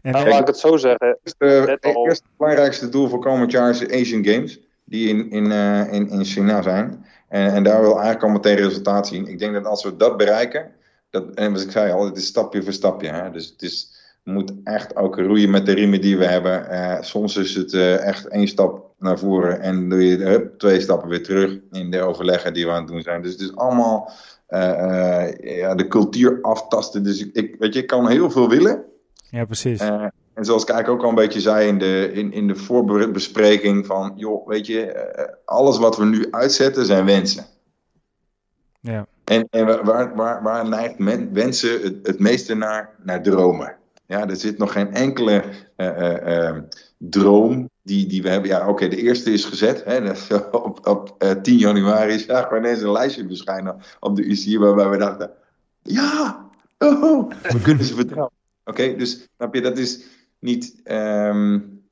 En 0.02 0.12
nou, 0.12 0.28
laat 0.28 0.40
ik 0.40 0.46
het 0.46 0.58
zo 0.58 0.76
zeggen. 0.76 1.18
Het 1.22 1.84
eerste 1.84 2.24
belangrijkste 2.36 2.88
doel 2.88 3.08
voor 3.08 3.20
komend 3.20 3.50
jaar 3.50 3.70
is 3.70 3.78
de 3.78 3.92
Asian 3.92 4.24
Games. 4.24 4.60
Die 4.84 5.08
in, 5.08 5.30
in, 5.30 5.44
uh, 5.44 5.92
in, 5.92 6.08
in 6.08 6.24
China 6.24 6.62
zijn. 6.62 7.06
En, 7.28 7.52
en 7.52 7.62
daar 7.62 7.80
wil 7.80 7.92
eigenlijk 7.92 8.22
al 8.22 8.28
meteen 8.28 8.56
resultaat 8.56 9.06
zien. 9.06 9.26
Ik 9.26 9.38
denk 9.38 9.54
dat 9.54 9.64
als 9.64 9.84
we 9.84 9.96
dat 9.96 10.16
bereiken 10.16 10.74
dat, 11.20 11.34
en 11.34 11.52
wat 11.52 11.62
ik 11.62 11.70
zei 11.70 11.92
al, 11.92 12.04
het 12.04 12.16
is 12.16 12.26
stapje 12.26 12.62
voor 12.62 12.72
stapje. 12.72 13.08
Hè? 13.08 13.30
Dus 13.30 13.48
het 13.48 13.62
is, 13.62 13.92
moet 14.22 14.52
echt 14.64 14.96
ook 14.96 15.18
roeien 15.18 15.50
met 15.50 15.66
de 15.66 15.72
riemen 15.72 16.00
die 16.00 16.18
we 16.18 16.24
hebben. 16.24 16.66
Uh, 16.70 17.00
soms 17.00 17.36
is 17.36 17.54
het 17.54 17.72
uh, 17.72 18.06
echt 18.06 18.28
één 18.28 18.48
stap 18.48 18.94
naar 18.98 19.18
voren 19.18 19.60
en 19.60 19.88
doe 19.88 20.04
je 20.04 20.16
hup, 20.16 20.58
twee 20.58 20.80
stappen 20.80 21.08
weer 21.08 21.22
terug 21.22 21.58
in 21.72 21.90
de 21.90 22.00
overleggen 22.00 22.54
die 22.54 22.64
we 22.64 22.70
aan 22.70 22.82
het 22.82 22.88
doen 22.88 23.02
zijn. 23.02 23.22
Dus 23.22 23.32
het 23.32 23.40
is 23.40 23.56
allemaal 23.56 24.12
uh, 24.48 25.32
ja, 25.38 25.74
de 25.74 25.88
cultuur 25.88 26.38
aftasten. 26.42 27.02
Dus 27.02 27.30
ik, 27.32 27.56
weet 27.58 27.74
je, 27.74 27.80
ik 27.80 27.86
kan 27.86 28.08
heel 28.08 28.30
veel 28.30 28.48
willen. 28.48 28.84
Ja, 29.30 29.44
precies. 29.44 29.80
en 29.80 30.44
zoals 30.44 30.62
ik 30.62 30.68
eigenlijk 30.68 30.98
ook 30.98 31.04
al 31.04 31.08
een 31.08 31.24
beetje 31.24 31.40
zei 31.40 31.68
in 31.68 31.78
de, 31.78 32.10
in, 32.12 32.32
in 32.32 32.46
de 32.46 32.56
voorbespreking 32.56 33.86
van, 33.86 34.12
joh, 34.16 34.48
weet 34.48 34.66
je, 34.66 35.40
alles 35.44 35.78
wat 35.78 35.96
we 35.96 36.04
nu 36.04 36.26
uitzetten 36.30 36.86
zijn 36.86 37.04
wensen. 37.04 37.44
Ja. 38.80 39.06
En, 39.26 39.46
en 39.50 39.66
waar, 39.84 40.14
waar, 40.14 40.42
waar 40.42 40.68
neigt 40.68 40.98
men, 40.98 41.30
mensen 41.32 41.82
het, 41.82 42.06
het 42.06 42.18
meeste 42.18 42.54
naar? 42.54 42.94
Naar 43.02 43.22
dromen. 43.22 43.76
Ja, 44.06 44.28
er 44.28 44.36
zit 44.36 44.58
nog 44.58 44.72
geen 44.72 44.94
enkele 44.94 45.44
uh, 45.76 46.16
uh, 46.26 46.58
droom 46.98 47.70
die, 47.82 48.06
die 48.06 48.22
we 48.22 48.28
hebben. 48.28 48.50
Ja, 48.50 48.68
oké, 48.68 48.88
de 48.88 48.96
eerste 48.96 49.32
is 49.32 49.44
gezet. 49.44 49.84
Hè, 49.84 50.10
op 50.50 50.86
op 50.86 51.24
10 51.42 51.56
januari 51.56 52.18
zag 52.28 52.48
we 52.48 52.56
ineens 52.56 52.82
een 52.82 52.92
lijstje 52.92 53.26
verschijnen 53.26 53.76
op 54.00 54.16
de 54.16 54.30
UC 54.30 54.58
waarbij 54.58 54.88
we 54.88 54.96
dachten: 54.96 55.30
ja, 55.82 56.46
oh, 56.78 57.30
we 57.52 57.60
kunnen 57.62 57.84
ze 57.84 57.94
vertrouwen. 57.94 58.32
Oké, 58.64 58.96
dus 58.96 59.28
snap 59.36 59.54
je, 59.54 59.60
dat 59.60 59.78
is 59.78 60.04
niet. 60.38 60.80
Um, 60.84 61.82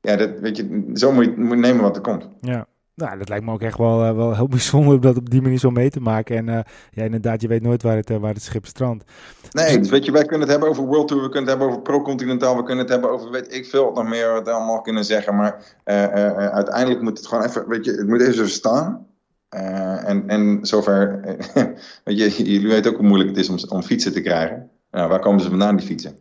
ja, 0.00 0.16
dat, 0.16 0.40
weet 0.40 0.56
je, 0.56 0.90
zo 0.94 1.12
moet 1.12 1.24
je, 1.24 1.34
moet 1.36 1.50
je 1.50 1.56
nemen 1.56 1.82
wat 1.82 1.96
er 1.96 2.02
komt. 2.02 2.28
Ja. 2.40 2.66
Nou, 2.96 3.18
dat 3.18 3.28
lijkt 3.28 3.44
me 3.44 3.52
ook 3.52 3.62
echt 3.62 3.78
wel, 3.78 4.04
uh, 4.04 4.16
wel 4.16 4.34
heel 4.34 4.48
bijzonder 4.58 4.94
om 4.94 5.00
dat 5.00 5.16
op 5.16 5.30
die 5.30 5.42
manier 5.42 5.58
zo 5.58 5.70
mee 5.70 5.90
te 5.90 6.00
maken. 6.00 6.36
En 6.36 6.46
uh, 6.46 6.58
ja, 6.90 7.02
inderdaad, 7.04 7.40
je 7.40 7.48
weet 7.48 7.62
nooit 7.62 7.82
waar 7.82 7.96
het, 7.96 8.10
uh, 8.10 8.16
waar 8.16 8.34
het 8.34 8.42
schip 8.42 8.66
strandt. 8.66 9.04
Nee, 9.50 9.78
dus 9.78 9.90
weet 9.90 10.04
je, 10.04 10.12
wij 10.12 10.24
kunnen 10.24 10.40
het 10.40 10.50
hebben 10.50 10.68
over 10.68 10.84
World 10.84 11.08
Tour, 11.08 11.22
we 11.22 11.28
kunnen 11.28 11.50
het 11.50 11.58
hebben 11.58 11.68
over 11.68 11.82
Pro-Continentaal, 11.82 12.56
we 12.56 12.62
kunnen 12.62 12.84
het 12.84 12.92
hebben 12.92 13.10
over 13.10 13.30
weet 13.30 13.54
ik 13.54 13.66
veel 13.66 13.92
nog 13.92 14.08
meer 14.08 14.32
wat 14.32 14.44
we 14.44 14.50
allemaal 14.50 14.80
kunnen 14.80 15.04
zeggen. 15.04 15.36
Maar 15.36 15.76
uiteindelijk 15.84 17.02
moet 17.02 17.18
het 17.18 17.26
gewoon 17.26 17.44
even, 17.44 17.68
weet 17.68 17.84
je, 17.84 17.90
het 17.90 18.08
moet 18.08 18.20
even 18.20 18.48
staan. 18.48 19.06
en, 19.48 20.28
en 20.28 20.58
zover, 20.62 21.20
weet 22.04 22.36
je, 22.36 22.44
jullie 22.52 22.68
weten 22.68 22.90
ook 22.90 22.98
hoe 22.98 23.06
moeilijk 23.06 23.30
het 23.30 23.38
is 23.38 23.48
om, 23.48 23.56
om 23.68 23.82
fietsen 23.82 24.12
te 24.12 24.20
krijgen. 24.20 24.70
Nou, 24.90 25.08
waar 25.08 25.20
komen 25.20 25.40
ze 25.40 25.48
vandaan, 25.48 25.76
die 25.76 25.86
fietsen? 25.86 26.16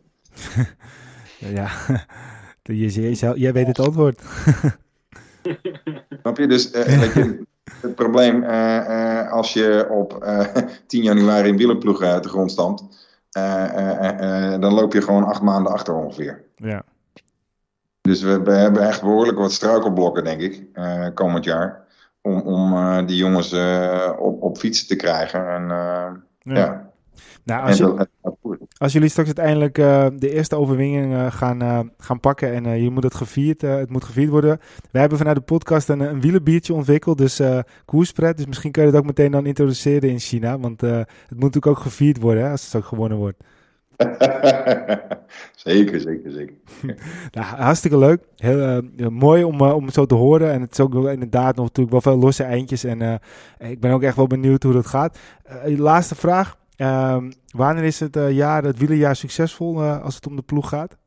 ja, 1.55 1.69
jij 3.36 3.53
weet 3.53 3.67
het 3.67 3.80
antwoord. 3.80 4.21
Snap 6.22 6.38
je? 6.38 6.48
Dus 6.48 6.72
weet 6.72 7.14
je, 7.14 7.46
het 7.82 7.96
probleem 7.96 8.44
als 9.30 9.54
je 9.54 9.88
op 9.89 10.26
10 10.88 11.04
januari 11.04 11.50
een 11.50 11.58
wielerploeg 11.58 12.02
uit 12.02 12.24
de 12.24 12.30
grond 12.30 12.52
stamt, 12.52 13.08
dan 14.60 14.74
loop 14.74 14.94
je 14.94 15.02
gewoon 15.02 15.24
acht 15.24 15.41
maanden 15.41 15.72
achter 15.72 15.96
ongeveer. 15.96 16.44
Ja. 16.56 16.84
Dus 18.04 18.22
we, 18.22 18.41
we, 18.41 18.52
hebben 18.52 18.88
echt 18.88 19.02
behoorlijk 19.02 19.38
wat 19.38 19.52
struikelblokken, 19.52 20.24
denk 20.24 20.41
ik, 20.41 20.64
uh, 20.74 21.08
komend 21.14 21.44
jaar. 21.44 21.86
Om, 22.22 22.41
om 22.41 22.74
uh, 22.74 23.06
die 23.06 23.16
jongens 23.16 23.54
uh, 23.54 24.12
op, 24.20 24.41
op 24.41 24.58
fietsen 24.58 24.88
te 24.88 24.96
krijgen. 24.96 25.48
En, 25.48 25.68
ja. 25.68 26.56
ja. 26.56 26.91
Nou, 27.44 27.68
als, 27.68 27.78
je, 27.78 28.08
als, 28.78 28.93
jullie 28.93 29.09
straks 29.09 29.28
uiteindelijk 29.28 29.76
de 30.19 30.34
eerste 30.34 30.55
overwinning 30.55 31.34
gaan, 31.34 31.91
gaan 31.97 32.19
pakken 32.19 32.53
en 32.53 32.82
je 32.82 32.89
moet 32.89 33.03
het, 33.03 33.15
gevierd, 33.15 33.61
het 33.61 33.89
moet 33.89 34.03
gevierd 34.03 34.30
worden. 34.30 34.59
We 34.91 34.99
hebben 34.99 35.17
vanuit 35.17 35.36
de 35.36 35.41
podcast 35.41 35.89
een, 35.89 35.99
een 35.99 36.21
wielenbiertje 36.21 36.74
ontwikkeld, 36.74 37.17
dus 37.17 37.41
koerspret. 37.86 38.38
Dus 38.38 38.45
misschien 38.45 38.71
kun 38.71 38.82
je 38.82 38.89
het 38.89 38.97
ook 38.97 39.05
meteen 39.05 39.32
dan 39.32 39.45
introduceren 39.45 40.09
in 40.09 40.19
China. 40.19 40.59
Want 40.59 40.82
het 40.82 41.07
moet 41.30 41.39
natuurlijk 41.39 41.67
ook 41.67 41.80
gevierd 41.80 42.21
worden 42.21 42.43
hè, 42.43 42.49
als 42.49 42.65
het 42.65 42.76
ook 42.76 42.86
gewonnen 42.88 43.17
wordt. 43.17 43.38
zeker, 45.55 45.99
zeker, 45.99 46.32
zeker. 46.32 46.55
nou, 47.32 47.45
hartstikke 47.45 47.97
leuk. 47.97 48.21
Heel 48.36 48.82
uh, 48.97 49.07
mooi 49.07 49.43
om, 49.43 49.61
uh, 49.61 49.76
om 49.76 49.86
het 49.86 49.93
zo 49.93 50.05
te 50.05 50.15
horen. 50.15 50.51
En 50.51 50.61
het 50.61 50.71
is 50.71 50.80
ook 50.80 50.93
inderdaad 50.93 51.55
nog 51.55 51.65
natuurlijk 51.65 51.91
wel 51.91 52.13
veel 52.13 52.17
losse 52.17 52.43
eindjes. 52.43 52.84
En 52.84 53.01
uh, 53.01 53.13
ik 53.69 53.80
ben 53.80 53.91
ook 53.91 54.03
echt 54.03 54.15
wel 54.15 54.28
benieuwd 54.28 54.63
hoe 54.63 54.74
dat 54.74 54.88
gaat. 54.88 55.19
laatste 55.65 56.15
vraag. 56.15 56.57
Ehm, 56.84 57.32
wanneer 57.48 57.84
is 57.84 58.00
het 58.00 58.18
jaar, 58.30 58.64
het 58.64 58.78
wielerjaar 58.78 59.16
succesvol 59.16 59.84
als 59.84 60.16
het 60.16 60.28
om 60.28 60.36
de 60.36 60.42
ploeg 60.42 60.70
gaat? 60.70 60.98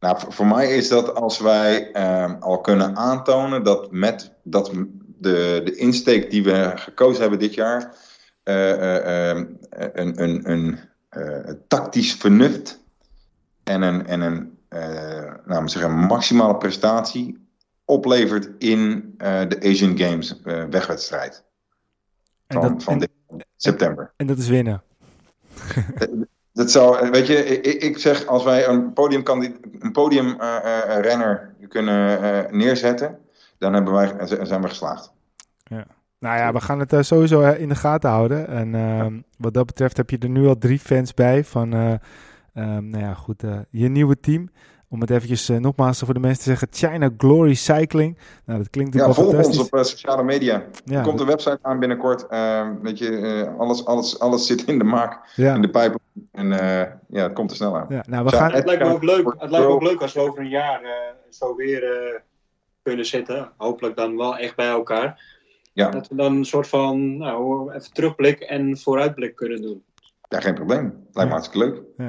Nou, 0.00 0.18
voor 0.28 0.46
mij 0.46 0.76
is 0.76 0.88
dat 0.88 1.14
als 1.14 1.38
wij 1.38 1.92
ehm, 1.92 2.36
al 2.40 2.60
kunnen 2.60 2.96
aantonen 2.96 3.64
dat 3.64 3.90
met 3.90 4.32
dat 4.42 4.72
de, 5.18 5.60
de 5.64 5.76
insteek 5.76 6.30
die 6.30 6.42
we 6.42 6.72
gekozen 6.74 7.20
hebben 7.20 7.38
dit 7.38 7.54
jaar... 7.54 7.94
Ehm, 8.42 9.44
een, 9.70 10.22
een, 10.22 10.50
een 10.50 10.78
tactisch 11.68 12.14
vernuft 12.14 12.80
en 13.64 13.82
een, 13.82 14.06
en 14.06 14.20
een, 14.20 14.58
uh, 14.70 15.32
nou, 15.46 15.68
zeggen, 15.68 15.92
maximale 15.92 16.56
prestatie 16.56 17.48
oplevert 17.84 18.50
in 18.58 19.14
uh, 19.18 19.40
de 19.48 19.60
Asian 19.62 19.98
Games 19.98 20.40
wegwedstrijd. 20.70 21.44
Van, 22.48 22.60
dat, 22.60 22.82
van 22.82 22.92
en, 22.92 23.10
september. 23.56 24.12
En 24.16 24.26
dat 24.26 24.38
is 24.38 24.48
winnen. 24.48 24.82
dat 26.52 26.70
zou, 26.70 27.10
weet 27.10 27.26
je, 27.26 27.60
ik, 27.60 27.98
zeg 27.98 28.26
als 28.26 28.44
wij 28.44 28.68
een, 28.68 28.92
podium 28.92 29.22
een 29.78 29.92
podiumrenner 29.92 31.54
kunnen 31.68 32.18
neerzetten, 32.56 33.18
dan 33.58 33.74
hebben 33.74 33.92
wij, 33.92 34.14
zijn 34.42 34.62
we 34.62 34.68
geslaagd. 34.68 35.12
Ja. 35.64 35.86
Nou 36.20 36.38
ja, 36.38 36.52
we 36.52 36.60
gaan 36.60 36.78
het 36.78 37.06
sowieso 37.06 37.50
in 37.50 37.68
de 37.68 37.74
gaten 37.74 38.10
houden. 38.10 38.48
En 38.48 38.74
uh, 38.74 39.06
wat 39.38 39.54
dat 39.54 39.66
betreft 39.66 39.96
heb 39.96 40.10
je 40.10 40.18
er 40.18 40.28
nu 40.28 40.46
al 40.46 40.58
drie 40.58 40.78
fans 40.78 41.14
bij 41.14 41.44
van, 41.44 41.74
uh, 41.74 41.94
nou 42.54 42.98
ja, 42.98 43.14
goed, 43.14 43.42
eh, 43.42 43.58
je 43.70 43.88
nieuwe 43.88 44.20
team. 44.20 44.50
Om 44.92 45.00
het 45.00 45.10
eventjes 45.10 45.48
nogmaals 45.48 45.98
voor 45.98 46.14
de 46.14 46.20
mensen 46.20 46.42
te 46.42 46.48
zeggen, 46.48 46.68
China 46.70 47.10
Glory 47.16 47.54
Cycling. 47.54 48.18
Nou, 48.44 48.58
dat 48.58 48.70
klinkt 48.70 48.94
ja, 48.94 49.12
volg 49.12 49.34
ons 49.34 49.58
op 49.58 49.84
sociale 49.84 50.22
media. 50.22 50.64
Ja, 50.84 50.98
er 50.98 51.04
komt 51.04 51.20
een 51.20 51.26
website 51.26 51.58
aan 51.62 51.78
binnenkort. 51.78 52.26
weet 52.82 52.98
je, 52.98 53.54
alles, 53.58 53.84
alles, 53.84 54.18
alles 54.18 54.46
zit 54.46 54.64
in 54.64 54.78
de 54.78 54.84
maak, 54.84 55.32
ja. 55.36 55.54
in 55.54 55.62
de 55.62 55.70
pijp. 55.70 55.98
En 56.32 56.48
ja, 57.08 57.22
het 57.22 57.32
komt 57.32 57.50
er 57.50 57.56
snel 57.56 57.76
aan. 57.76 57.86
Ja, 57.88 58.04
nou, 58.08 58.24
we 58.24 58.30
gaan... 58.30 58.52
Het 58.52 58.64
lijkt 58.64 58.82
me 58.82 58.92
ook 58.92 59.02
leuk, 59.02 59.34
het 59.38 59.50
lijkt 59.50 59.66
me 59.66 59.72
ook 59.72 59.82
leuk 59.82 60.02
als 60.02 60.12
we 60.12 60.20
over 60.20 60.38
een 60.40 60.48
jaar 60.48 60.80
zo 61.30 61.56
weer 61.56 62.22
kunnen 62.82 63.06
zitten. 63.06 63.52
Hopelijk 63.56 63.96
dan 63.96 64.16
wel 64.16 64.36
echt 64.36 64.56
bij 64.56 64.68
elkaar. 64.68 65.38
Ja. 65.72 65.90
Dat 65.90 66.08
we 66.08 66.14
dan 66.14 66.36
een 66.36 66.44
soort 66.44 66.68
van 66.68 67.16
nou, 67.16 67.72
even 67.72 67.92
terugblik 67.92 68.40
en 68.40 68.78
vooruitblik 68.78 69.34
kunnen 69.34 69.62
doen. 69.62 69.84
Ja, 70.28 70.40
geen 70.40 70.54
probleem. 70.54 71.06
Lijkt 71.12 71.30
me 71.30 71.36
hartstikke 71.36 71.66
leuk. 71.66 71.82
Ja. 71.96 72.08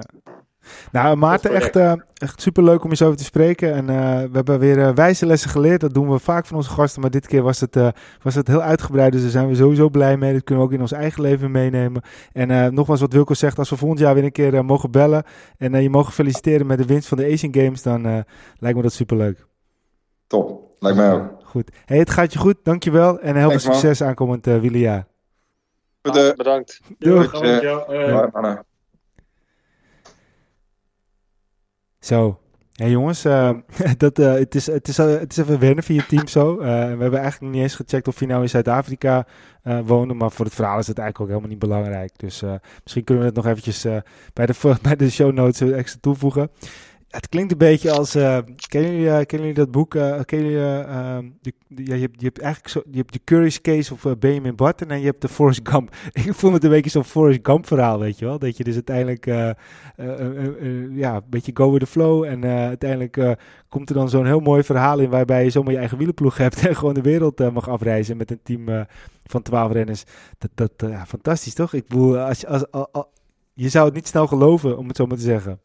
Nou, 0.92 1.16
Maarten, 1.16 1.54
echt, 1.54 1.76
uh, 1.76 1.94
echt 2.14 2.42
superleuk 2.42 2.84
om 2.84 2.90
je 2.90 2.96
zo 2.96 3.06
over 3.06 3.18
te 3.18 3.24
spreken. 3.24 3.74
En 3.74 3.90
uh, 3.90 4.22
we 4.22 4.30
hebben 4.32 4.60
weer 4.60 4.78
uh, 4.78 4.90
wijze 4.90 5.26
lessen 5.26 5.50
geleerd. 5.50 5.82
Dat 5.82 5.94
doen 5.94 6.10
we 6.10 6.20
vaak 6.20 6.46
van 6.46 6.58
onze 6.58 6.70
gasten. 6.70 7.02
Maar 7.02 7.12
dit 7.12 7.28
keer 7.28 7.42
was 7.42 7.60
het, 7.60 7.76
was 8.22 8.36
het 8.36 8.48
heel 8.48 8.62
uitgebreid. 8.62 9.12
Dus 9.12 9.22
daar 9.22 9.32
zijn 9.32 9.48
we 9.48 9.56
sowieso 9.56 9.90
blij 9.90 10.18
mee. 10.18 10.34
Dat 10.34 10.44
kunnen 10.44 10.64
we 10.64 10.70
ook 10.70 10.76
in 10.76 10.82
ons 10.82 10.92
eigen 10.92 11.22
leven 11.22 11.52
meenemen. 11.52 12.02
En 12.34 12.74
nogmaals, 12.74 13.02
wat 13.02 13.14
Wilco 13.14 13.34
zegt. 13.34 13.60
Als 13.60 13.70
we 13.70 13.78
volgend 13.78 14.00
jaar 14.00 14.14
weer 14.14 14.24
een 14.24 14.32
keer 14.32 14.66
mogen 14.66 14.92
bellen. 14.92 15.24
En 15.58 15.82
je 15.82 15.90
mogen 15.90 16.14
feliciteren 16.14 16.68
met 16.68 16.78
de 16.78 16.86
winst 16.86 17.08
van 17.08 17.18
de 17.18 17.32
Asian 17.32 17.56
Games. 17.56 17.82
Dan 17.82 18.02
lijkt 18.58 18.78
me 18.78 18.82
dat 18.82 18.94
superleuk. 18.94 19.46
Top. 20.28 20.70
Lijkt 20.80 20.98
mij 20.98 21.14
ook. 21.14 21.40
Goed. 21.44 21.72
Hey, 21.86 21.98
het 21.98 22.10
gaat 22.10 22.34
je 22.34 22.40
goed. 22.40 22.56
Dankjewel. 22.64 23.20
En 23.20 23.36
heel 23.36 23.50
veel 23.50 23.60
succes 23.60 24.02
aankomend 24.04 24.48
uh, 24.48 24.60
wielerjaar. 24.60 25.06
Ah, 26.02 26.36
bedankt. 26.36 26.82
Doei. 27.00 27.28
Doei. 27.32 28.60
Zo. 32.02 32.40
Hey 32.72 32.90
jongens, 32.90 33.26
uh, 33.26 33.52
dat, 33.98 34.20
uh, 34.20 34.34
het, 34.34 34.56
is, 34.56 34.68
het, 34.68 34.88
is, 34.88 35.00
uh, 35.00 35.06
het 35.06 35.32
is 35.32 35.38
even 35.38 35.60
wennen 35.60 35.84
via 35.84 35.96
je 35.96 36.06
team 36.06 36.28
zo. 36.28 36.58
we 36.58 36.66
hebben 36.66 37.20
eigenlijk 37.20 37.54
niet 37.54 37.62
eens 37.62 37.76
gecheckt 37.76 38.08
of 38.08 38.20
hij 38.20 38.28
nou 38.28 38.42
in 38.42 38.50
Zuid-Afrika 38.50 39.26
woonde. 39.86 40.14
Maar 40.14 40.32
voor 40.32 40.46
het 40.46 40.54
verhaal 40.54 40.80
is 40.80 40.88
het 40.88 40.98
eigenlijk 40.98 41.20
ook 41.20 41.28
helemaal 41.38 41.58
niet 41.58 41.70
belangrijk. 41.70 42.12
Dus 42.18 42.44
misschien 42.84 43.04
kunnen 43.04 43.24
we 43.24 43.30
het 43.30 43.38
nog 43.40 43.48
eventjes 43.48 43.86
bij, 44.34 44.46
de, 44.46 44.54
bij 44.82 44.96
de 44.96 45.10
show 45.10 45.34
notes 45.34 45.72
extra 45.72 46.00
toevoegen. 46.02 46.50
Het 47.12 47.30
klinkt 47.30 47.52
een 47.52 47.58
beetje 47.58 47.92
als. 47.92 48.16
Uh, 48.16 48.38
kennen, 48.68 48.92
jullie, 48.92 49.06
uh, 49.06 49.12
kennen 49.12 49.48
jullie 49.48 49.54
dat 49.54 49.72
boek? 49.72 49.94
Uh, 49.94 50.20
kennen 50.26 50.52
jullie, 50.52 50.84
ehm, 50.84 51.30
ja, 51.68 51.96
je, 51.96 52.02
hebt, 52.02 52.22
hebt 52.22 52.40
eigenlijk 52.40 52.74
zo, 52.74 52.82
je 52.92 52.98
hebt 52.98 53.14
de 53.14 53.20
Curious 53.24 53.62
Case 53.62 53.94
of 53.94 54.06
Benjamin 54.20 54.56
Button 54.56 54.90
en 54.90 55.00
je 55.00 55.06
hebt 55.06 55.22
de 55.22 55.28
Forrest 55.28 55.60
Gump. 55.64 55.96
Ik 56.12 56.34
vond 56.34 56.54
het 56.54 56.64
een 56.64 56.70
beetje 56.70 56.90
zo'n 56.90 57.04
Forrest 57.04 57.40
Gump 57.44 57.68
verhaal, 57.68 58.00
weet 58.00 58.20
je 58.20 58.26
wel? 58.26 58.40
Dat 58.40 58.58
je 58.58 58.64
dus 58.64 58.74
uiteindelijk 58.74 59.26
ja, 60.96 61.16
een 61.16 61.22
beetje 61.30 61.52
go 61.54 61.72
with 61.72 61.80
the 61.80 61.86
flow 61.86 62.24
en 62.24 62.46
uiteindelijk 62.46 63.38
komt 63.70 63.90
er 63.90 63.96
dan 63.96 64.10
zo'n 64.10 64.26
heel 64.26 64.40
mooi 64.40 64.64
verhaal 64.64 65.00
in 65.00 65.10
waarbij 65.10 65.44
je 65.44 65.50
zomaar 65.50 65.72
je 65.72 65.78
eigen 65.78 65.98
wielenploeg 65.98 66.38
hebt 66.38 66.60
en 66.68 66.76
gewoon 66.76 66.94
de 66.94 67.02
wereld 67.02 67.54
mag 67.54 67.70
afreizen 67.70 68.18
met 68.18 68.32
een 68.32 68.42
team 68.44 68.86
van 69.24 69.42
twaalf 69.42 69.72
renners. 69.72 70.04
Dat, 70.38 70.52
dat 70.56 70.92
ja, 70.92 71.06
fantastisch 71.06 71.54
toch? 71.54 71.74
Ik 71.74 71.88
bedoel, 71.88 72.20
als, 72.20 72.46
als, 72.46 72.72
als, 72.72 72.88
als, 72.92 73.06
je 73.54 73.70
zou 73.70 73.86
het 73.86 73.94
niet 73.94 74.08
snel 74.08 74.28
geloven, 74.28 74.78
om 74.78 74.88
het 74.88 74.96
zo 74.96 75.06
maar 75.06 75.18
te 75.18 75.24
zeggen. 75.24 75.60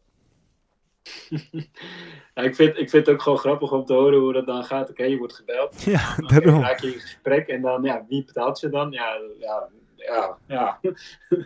ja, 2.35 2.43
ik, 2.43 2.55
vind, 2.55 2.79
ik 2.79 2.91
vind 2.91 3.07
het 3.07 3.15
ook 3.15 3.23
gewoon 3.23 3.39
grappig 3.39 3.73
om 3.73 3.85
te 3.85 3.93
horen 3.93 4.19
hoe 4.19 4.33
dat 4.33 4.47
dan 4.47 4.65
gaat. 4.65 4.91
Oké, 4.91 5.05
je 5.05 5.17
wordt 5.17 5.35
gebeld. 5.35 5.83
Ja, 5.85 6.15
dan 6.17 6.29
daarom. 6.29 6.63
raak 6.63 6.81
je 6.81 6.93
in 6.93 7.01
gesprek 7.01 7.49
en 7.49 7.63
dan, 7.63 7.83
ja, 7.83 8.05
wie 8.09 8.25
betaalt 8.25 8.59
ze 8.59 8.69
dan? 8.69 8.91
Ja, 8.91 9.19
ja, 9.41 9.69
ja. 9.97 10.37
Ja, 10.47 10.79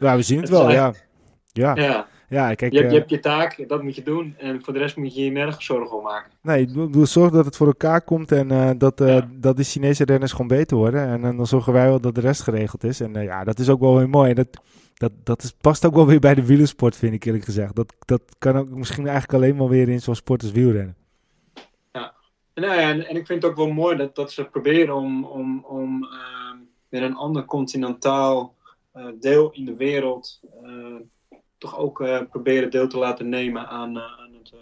ja 0.01 0.17
we 0.17 0.23
zien 0.23 0.41
het, 0.41 0.49
wel, 0.49 0.71
ja. 0.71 0.93
Ja. 1.53 1.75
ja. 1.75 2.09
Ja, 2.31 2.55
kijk, 2.55 2.73
je, 2.73 2.79
hebt, 2.79 2.91
je 2.91 2.99
hebt 2.99 3.11
je 3.11 3.19
taak, 3.19 3.69
dat 3.69 3.83
moet 3.83 3.95
je 3.97 4.03
doen. 4.03 4.35
En 4.39 4.63
voor 4.63 4.73
de 4.73 4.79
rest 4.79 4.97
moet 4.97 5.15
je 5.15 5.25
je 5.25 5.31
nergens 5.31 5.65
zorgen 5.65 5.97
om 5.97 6.03
maken. 6.03 6.31
Nee, 6.43 6.61
ik 6.61 6.73
bedoel, 6.73 7.07
zorg 7.07 7.31
dat 7.33 7.45
het 7.45 7.57
voor 7.57 7.67
elkaar 7.67 8.03
komt 8.03 8.33
en 8.33 8.53
uh, 8.53 8.71
dat, 8.79 9.01
uh, 9.01 9.09
ja. 9.09 9.29
dat 9.33 9.57
de 9.57 9.65
Chinese 9.65 10.05
renners 10.05 10.33
gewoon 10.33 10.47
beter 10.47 10.77
worden. 10.77 11.07
En, 11.07 11.25
en 11.25 11.37
dan 11.37 11.47
zorgen 11.47 11.73
wij 11.73 11.87
wel 11.87 12.01
dat 12.01 12.15
de 12.15 12.21
rest 12.21 12.43
geregeld 12.43 12.85
is. 12.85 13.01
En 13.01 13.17
uh, 13.17 13.25
ja, 13.25 13.45
dat 13.45 13.59
is 13.59 13.69
ook 13.69 13.81
wel 13.81 13.99
heel 13.99 14.09
mooi. 14.09 14.29
En 14.29 14.35
dat, 14.35 14.61
dat, 15.01 15.13
dat 15.25 15.43
is, 15.43 15.53
past 15.53 15.87
ook 15.87 15.95
wel 15.95 16.07
weer 16.07 16.21
bij 16.21 16.35
de 16.35 16.47
wielersport, 16.47 16.97
vind 16.97 17.15
ik 17.15 17.25
eerlijk 17.25 17.45
gezegd. 17.45 17.77
Dat, 17.77 17.95
dat 17.99 18.23
kan 18.39 18.57
ook 18.57 18.69
misschien 18.69 19.07
eigenlijk 19.07 19.35
alleen 19.35 19.57
maar 19.57 19.69
weer 19.69 19.89
in 19.89 20.01
zo'n 20.01 20.15
sport 20.15 20.43
als 20.43 20.51
wielrennen. 20.51 20.97
Ja, 21.93 22.15
nou 22.55 22.75
ja 22.75 22.91
en, 22.91 23.07
en 23.07 23.17
ik 23.17 23.27
vind 23.27 23.43
het 23.43 23.51
ook 23.51 23.57
wel 23.57 23.71
mooi 23.71 23.97
dat, 23.97 24.15
dat 24.15 24.33
ze 24.33 24.45
proberen 24.45 24.95
om, 24.95 25.25
om, 25.25 25.65
om 25.65 26.03
uh, 26.03 26.11
weer 26.89 27.03
een 27.03 27.17
ander 27.17 27.45
continentaal 27.45 28.55
uh, 28.97 29.07
deel 29.21 29.53
in 29.53 29.65
de 29.65 29.77
wereld 29.77 30.41
uh, 30.65 30.97
toch 31.59 31.79
ook 31.79 32.27
proberen 32.31 32.71
deel 32.71 32.89
te 32.89 32.99
laten 32.99 33.29
nemen 33.29 33.69
aan, 33.69 33.99
aan 33.99 34.35
het 34.35 34.55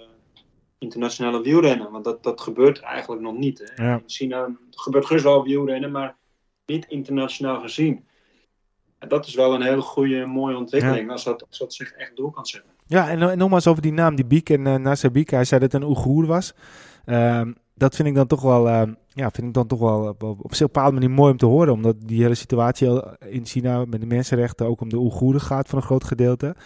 internationale 0.78 1.42
wielrennen. 1.42 1.90
Want 1.90 2.04
dat, 2.04 2.22
dat 2.22 2.40
gebeurt 2.40 2.80
eigenlijk 2.80 3.22
nog 3.22 3.36
niet. 3.36 3.72
Hè? 3.74 3.84
Ja. 3.84 3.94
In 3.94 4.02
China 4.06 4.56
gebeurt 4.70 5.06
gerust 5.06 5.24
wel 5.24 5.42
wielrennen, 5.42 5.90
maar 5.90 6.16
niet 6.66 6.86
internationaal 6.88 7.60
gezien 7.60 8.07
dat 9.08 9.26
is 9.26 9.34
wel 9.34 9.54
een 9.54 9.62
hele 9.62 9.80
goede, 9.80 10.26
mooie 10.26 10.56
ontwikkeling 10.56 11.10
als, 11.10 11.24
dat, 11.24 11.46
als 11.48 11.58
dat 11.58 11.74
zich 11.74 11.92
echt 11.92 12.16
door 12.16 12.30
kan 12.30 12.46
zetten. 12.46 12.70
Ja, 12.86 13.08
en, 13.08 13.22
en 13.30 13.38
nogmaals 13.38 13.66
over 13.66 13.82
die 13.82 13.92
naam, 13.92 14.14
die 14.14 14.26
Biek 14.26 14.50
en 14.50 14.66
uh, 14.66 15.10
Biek. 15.12 15.30
Hij 15.30 15.44
zei 15.44 15.60
dat 15.60 15.72
het 15.72 15.82
een 15.82 15.88
Oeigoer 15.88 16.26
was. 16.26 16.54
Uh, 17.06 17.42
dat 17.74 17.96
vind 17.96 18.08
ik 18.08 18.14
dan 18.14 18.26
toch 18.26 18.42
wel, 18.42 18.66
uh, 18.66 18.82
ja, 19.08 19.30
vind 19.30 19.46
ik 19.46 19.54
dan 19.54 19.66
toch 19.66 19.78
wel 19.78 20.08
op, 20.08 20.22
op 20.22 20.54
zich 20.54 20.66
bepaalde 20.66 20.92
manier 20.92 21.10
mooi 21.10 21.32
om 21.32 21.38
te 21.38 21.46
horen. 21.46 21.72
Omdat 21.72 21.96
die 21.98 22.22
hele 22.22 22.34
situatie 22.34 23.02
in 23.18 23.46
China 23.46 23.84
met 23.84 24.00
de 24.00 24.06
mensenrechten 24.06 24.66
ook 24.66 24.80
om 24.80 24.88
de 24.88 24.98
Oeigoeren 24.98 25.40
gaat 25.40 25.68
voor 25.68 25.78
een 25.78 25.84
groot 25.84 26.04
gedeelte. 26.04 26.56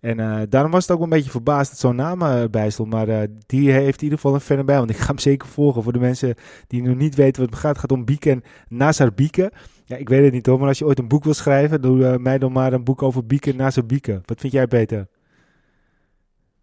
En 0.00 0.18
uh, 0.18 0.40
daarom 0.48 0.70
was 0.70 0.86
het 0.86 0.96
ook 0.96 1.02
een 1.02 1.08
beetje 1.08 1.30
verbaasd 1.30 1.70
dat 1.70 1.78
zo'n 1.78 1.96
naam 1.96 2.22
erbij 2.22 2.70
stond. 2.70 2.92
Maar 2.92 3.08
uh, 3.08 3.18
die 3.46 3.70
heeft 3.70 3.98
in 3.98 4.02
ieder 4.02 4.18
geval 4.18 4.34
een 4.34 4.40
fan 4.40 4.66
bij. 4.66 4.78
Want 4.78 4.90
ik 4.90 4.96
ga 4.96 5.06
hem 5.06 5.18
zeker 5.18 5.48
volgen 5.48 5.82
voor 5.82 5.92
de 5.92 5.98
mensen 5.98 6.34
die 6.66 6.82
nog 6.82 6.96
niet 6.96 7.14
weten 7.14 7.42
wat 7.42 7.50
het 7.50 7.60
gaat. 7.60 7.70
Het 7.70 7.80
gaat 7.80 7.92
om 7.92 8.04
Bieken 8.04 8.42
Nazar 8.68 9.12
Bieken. 9.14 9.50
Ja, 9.92 9.98
ik 9.98 10.08
weet 10.08 10.24
het 10.24 10.32
niet 10.32 10.46
hoor, 10.46 10.58
maar 10.58 10.68
als 10.68 10.78
je 10.78 10.84
ooit 10.84 10.98
een 10.98 11.08
boek 11.08 11.24
wil 11.24 11.34
schrijven, 11.34 11.80
doe 11.80 12.18
mij 12.18 12.38
dan 12.38 12.52
maar 12.52 12.72
een 12.72 12.84
boek 12.84 13.02
over 13.02 13.26
bieken 13.26 13.56
na 13.56 13.70
zijn 13.70 13.86
bieken. 13.86 14.22
Wat 14.24 14.40
vind 14.40 14.52
jij, 14.52 14.66
Peter? 14.66 15.06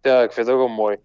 Ja, 0.02 0.22
ik 0.22 0.32
vind 0.32 0.46
het 0.46 0.56
ook 0.56 0.66
wel 0.66 0.76
mooi. 0.76 0.96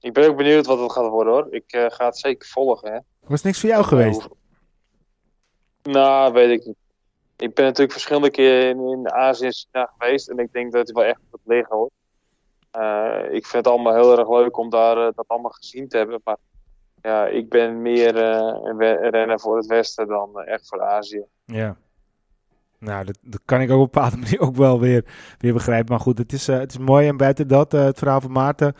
Ik 0.00 0.12
ben 0.12 0.28
ook 0.28 0.36
benieuwd 0.36 0.66
wat 0.66 0.78
het 0.78 0.92
gaat 0.92 1.08
worden 1.08 1.32
hoor. 1.32 1.46
Ik 1.50 1.64
ga 1.66 2.06
het 2.06 2.18
zeker 2.18 2.48
volgen. 2.48 2.92
Hè. 2.92 2.98
Was 3.20 3.42
niks 3.42 3.60
voor 3.60 3.68
jou 3.68 3.84
geweest? 3.84 4.28
Nou, 5.82 6.32
weet 6.32 6.60
ik 6.60 6.66
niet. 6.66 6.76
Ik 7.36 7.54
ben 7.54 7.64
natuurlijk 7.64 7.92
verschillende 7.92 8.30
keren 8.30 8.68
in, 8.68 8.88
in 8.88 9.12
Azië 9.12 9.50
geweest 9.70 10.28
en 10.28 10.38
ik 10.38 10.52
denk 10.52 10.72
dat 10.72 10.86
het 10.86 10.96
wel 10.96 11.04
echt 11.04 11.20
goed 11.30 11.40
liggen 11.44 11.76
hoor. 11.76 11.90
Uh, 12.78 13.24
ik 13.24 13.46
vind 13.46 13.64
het 13.64 13.66
allemaal 13.66 13.94
heel 13.94 14.18
erg 14.18 14.28
leuk 14.28 14.56
om 14.56 14.70
daar 14.70 14.96
uh, 14.96 15.08
dat 15.14 15.24
allemaal 15.28 15.50
gezien 15.50 15.88
te 15.88 15.96
hebben. 15.96 16.20
Maar 16.24 16.36
ja, 17.02 17.26
ik 17.26 17.48
ben 17.48 17.82
meer 17.82 18.16
uh, 18.16 18.60
een 18.62 19.10
renner 19.10 19.40
voor 19.40 19.56
het 19.56 19.66
Westen 19.66 20.06
dan 20.06 20.40
echt 20.40 20.68
voor 20.68 20.82
Azië. 20.82 21.24
Ja. 21.44 21.76
Nou, 22.78 23.04
dat, 23.04 23.18
dat, 23.22 23.40
kan 23.44 23.60
ik 23.60 23.70
ook 23.70 23.80
op 23.80 23.84
een 23.84 23.90
bepaalde 23.92 24.16
manier 24.22 24.40
ook 24.40 24.56
wel 24.56 24.80
weer, 24.80 25.04
weer 25.38 25.52
begrijpen. 25.52 25.90
Maar 25.90 26.00
goed, 26.00 26.18
het 26.18 26.32
is, 26.32 26.46
het 26.46 26.70
is 26.70 26.78
mooi. 26.78 27.08
En 27.08 27.16
buiten 27.16 27.48
dat, 27.48 27.72
het 27.72 27.98
verhaal 27.98 28.20
van 28.20 28.32
Maarten. 28.32 28.74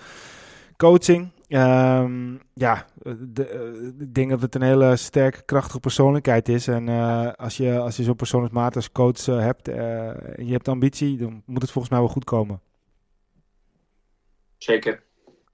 Coaching, 0.77 1.31
Um, 1.49 2.41
ja, 2.55 2.87
de, 3.19 3.95
ik 3.99 4.15
denk 4.15 4.31
dat 4.31 4.41
het 4.41 4.55
een 4.55 4.63
hele 4.63 4.97
sterke, 4.97 5.43
krachtige 5.43 5.81
persoonlijkheid 5.81 6.49
is. 6.49 6.69
En 6.69 6.89
uh, 6.89 7.33
als 7.33 7.57
je, 7.57 7.79
als 7.79 7.97
je 7.97 8.03
zo'n 8.03 8.17
persoon 8.17 8.43
als 8.43 8.51
Maarten 8.51 8.77
als 8.77 8.93
coach 8.93 9.27
uh, 9.27 9.41
hebt 9.41 9.69
uh, 9.69 10.09
en 10.39 10.47
je 10.47 10.53
hebt 10.53 10.69
ambitie, 10.69 11.17
dan 11.17 11.43
moet 11.47 11.63
het 11.63 11.71
volgens 11.71 11.93
mij 11.93 12.03
wel 12.03 12.13
goed 12.13 12.25
komen. 12.25 12.61
Zeker. 14.57 15.03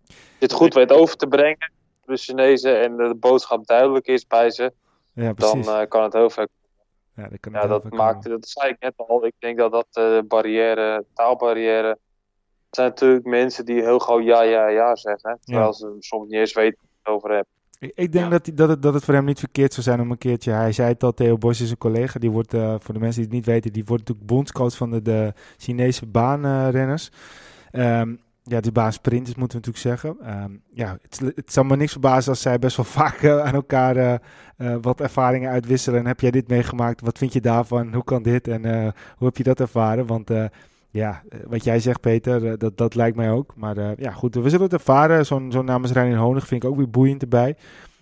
Als 0.08 0.16
je 0.38 0.44
het 0.44 0.52
goed 0.52 0.74
weet 0.74 0.92
over 0.92 1.16
te 1.16 1.26
brengen, 1.26 1.72
de 2.06 2.16
Chinezen, 2.16 2.82
en 2.82 2.96
de 2.96 3.14
boodschap 3.14 3.66
duidelijk 3.66 4.06
is 4.06 4.26
bij 4.26 4.50
ze, 4.50 4.72
ja, 5.12 5.32
dan 5.32 5.88
kan 5.88 6.02
het 6.02 6.12
heel 6.12 6.30
veel 6.30 6.46
ja, 7.16 7.28
dat, 7.28 7.40
kan 7.40 7.52
ja, 7.52 7.66
dat 7.66 7.90
maakt, 7.90 8.28
dat 8.28 8.48
zei 8.48 8.70
ik 8.70 8.76
net 8.80 8.92
al. 8.96 9.26
Ik 9.26 9.34
denk 9.38 9.58
dat 9.58 9.72
dat 9.72 9.86
de 9.90 10.24
barrière, 10.28 11.04
taalbarrière, 11.14 11.98
zijn 12.70 12.88
natuurlijk 12.88 13.24
mensen 13.24 13.64
die 13.64 13.82
heel 13.82 13.98
gauw 13.98 14.20
ja, 14.20 14.42
ja, 14.42 14.68
ja 14.68 14.96
zeggen. 14.96 15.38
Terwijl 15.44 15.74
ze 15.74 15.96
soms 15.98 16.28
niet 16.28 16.38
eens 16.38 16.52
weten 16.52 16.78
het 17.02 17.14
over 17.14 17.30
hebben. 17.30 17.52
Ik 17.94 18.12
denk 18.12 18.30
dat, 18.30 18.50
dat, 18.54 18.68
het, 18.68 18.82
dat 18.82 18.94
het 18.94 19.04
voor 19.04 19.14
hem 19.14 19.24
niet 19.24 19.38
verkeerd 19.38 19.72
zou 19.72 19.82
zijn 19.82 20.00
om 20.00 20.10
een 20.10 20.18
keertje... 20.18 20.50
Hij 20.50 20.72
zei 20.72 20.88
het 20.88 21.02
al, 21.02 21.12
Theo 21.12 21.38
Bos 21.38 21.60
is 21.60 21.70
een 21.70 21.78
collega. 21.78 22.18
Die 22.18 22.30
wordt, 22.30 22.54
uh, 22.54 22.74
voor 22.78 22.94
de 22.94 23.00
mensen 23.00 23.20
die 23.22 23.30
het 23.30 23.32
niet 23.32 23.46
weten... 23.46 23.72
die 23.72 23.84
wordt 23.84 24.02
natuurlijk 24.02 24.28
bondscoach 24.28 24.76
van 24.76 24.90
de, 24.90 25.02
de 25.02 25.32
Chinese 25.56 26.06
baanrenners. 26.06 27.10
Um, 27.72 28.20
ja, 28.46 28.60
de 28.60 28.72
baansprinters 28.72 29.36
moeten 29.36 29.60
we 29.60 29.66
natuurlijk 29.66 30.02
zeggen. 30.02 30.42
Um, 30.42 30.62
ja, 30.72 30.98
het, 31.02 31.32
het 31.36 31.52
zal 31.52 31.64
me 31.64 31.76
niks 31.76 31.92
verbazen 31.92 32.30
als 32.30 32.40
zij 32.40 32.58
best 32.58 32.76
wel 32.76 32.86
vaak 33.02 33.22
uh, 33.22 33.40
aan 33.40 33.54
elkaar 33.54 33.96
uh, 34.58 34.76
wat 34.80 35.00
ervaringen 35.00 35.50
uitwisselen. 35.50 36.00
En 36.00 36.06
heb 36.06 36.20
jij 36.20 36.30
dit 36.30 36.48
meegemaakt? 36.48 37.00
Wat 37.00 37.18
vind 37.18 37.32
je 37.32 37.40
daarvan? 37.40 37.94
Hoe 37.94 38.04
kan 38.04 38.22
dit? 38.22 38.48
En 38.48 38.62
hoe 39.16 39.26
heb 39.26 39.36
je 39.36 39.42
dat 39.42 39.60
ervaren? 39.60 40.06
Want 40.06 40.30
ja, 40.94 41.22
eh, 41.28 41.38
wat 41.46 41.64
jij 41.64 41.80
zegt, 41.80 42.00
Peter, 42.00 42.46
eh, 42.46 42.58
dat, 42.58 42.76
dat 42.76 42.94
lijkt 42.94 43.16
mij 43.16 43.30
ook. 43.30 43.56
Maar 43.56 44.00
ja, 44.00 44.10
goed, 44.10 44.34
we 44.34 44.48
zullen 44.48 44.64
het 44.64 44.72
ervaren. 44.72 45.26
Zo'n 45.26 45.52
zo 45.52 45.62
namens 45.62 45.92
in 45.92 46.14
Honig 46.14 46.46
vind 46.46 46.64
ik 46.64 46.70
ook 46.70 46.76
weer 46.76 46.90
boeiend 46.90 47.22
erbij. 47.22 47.56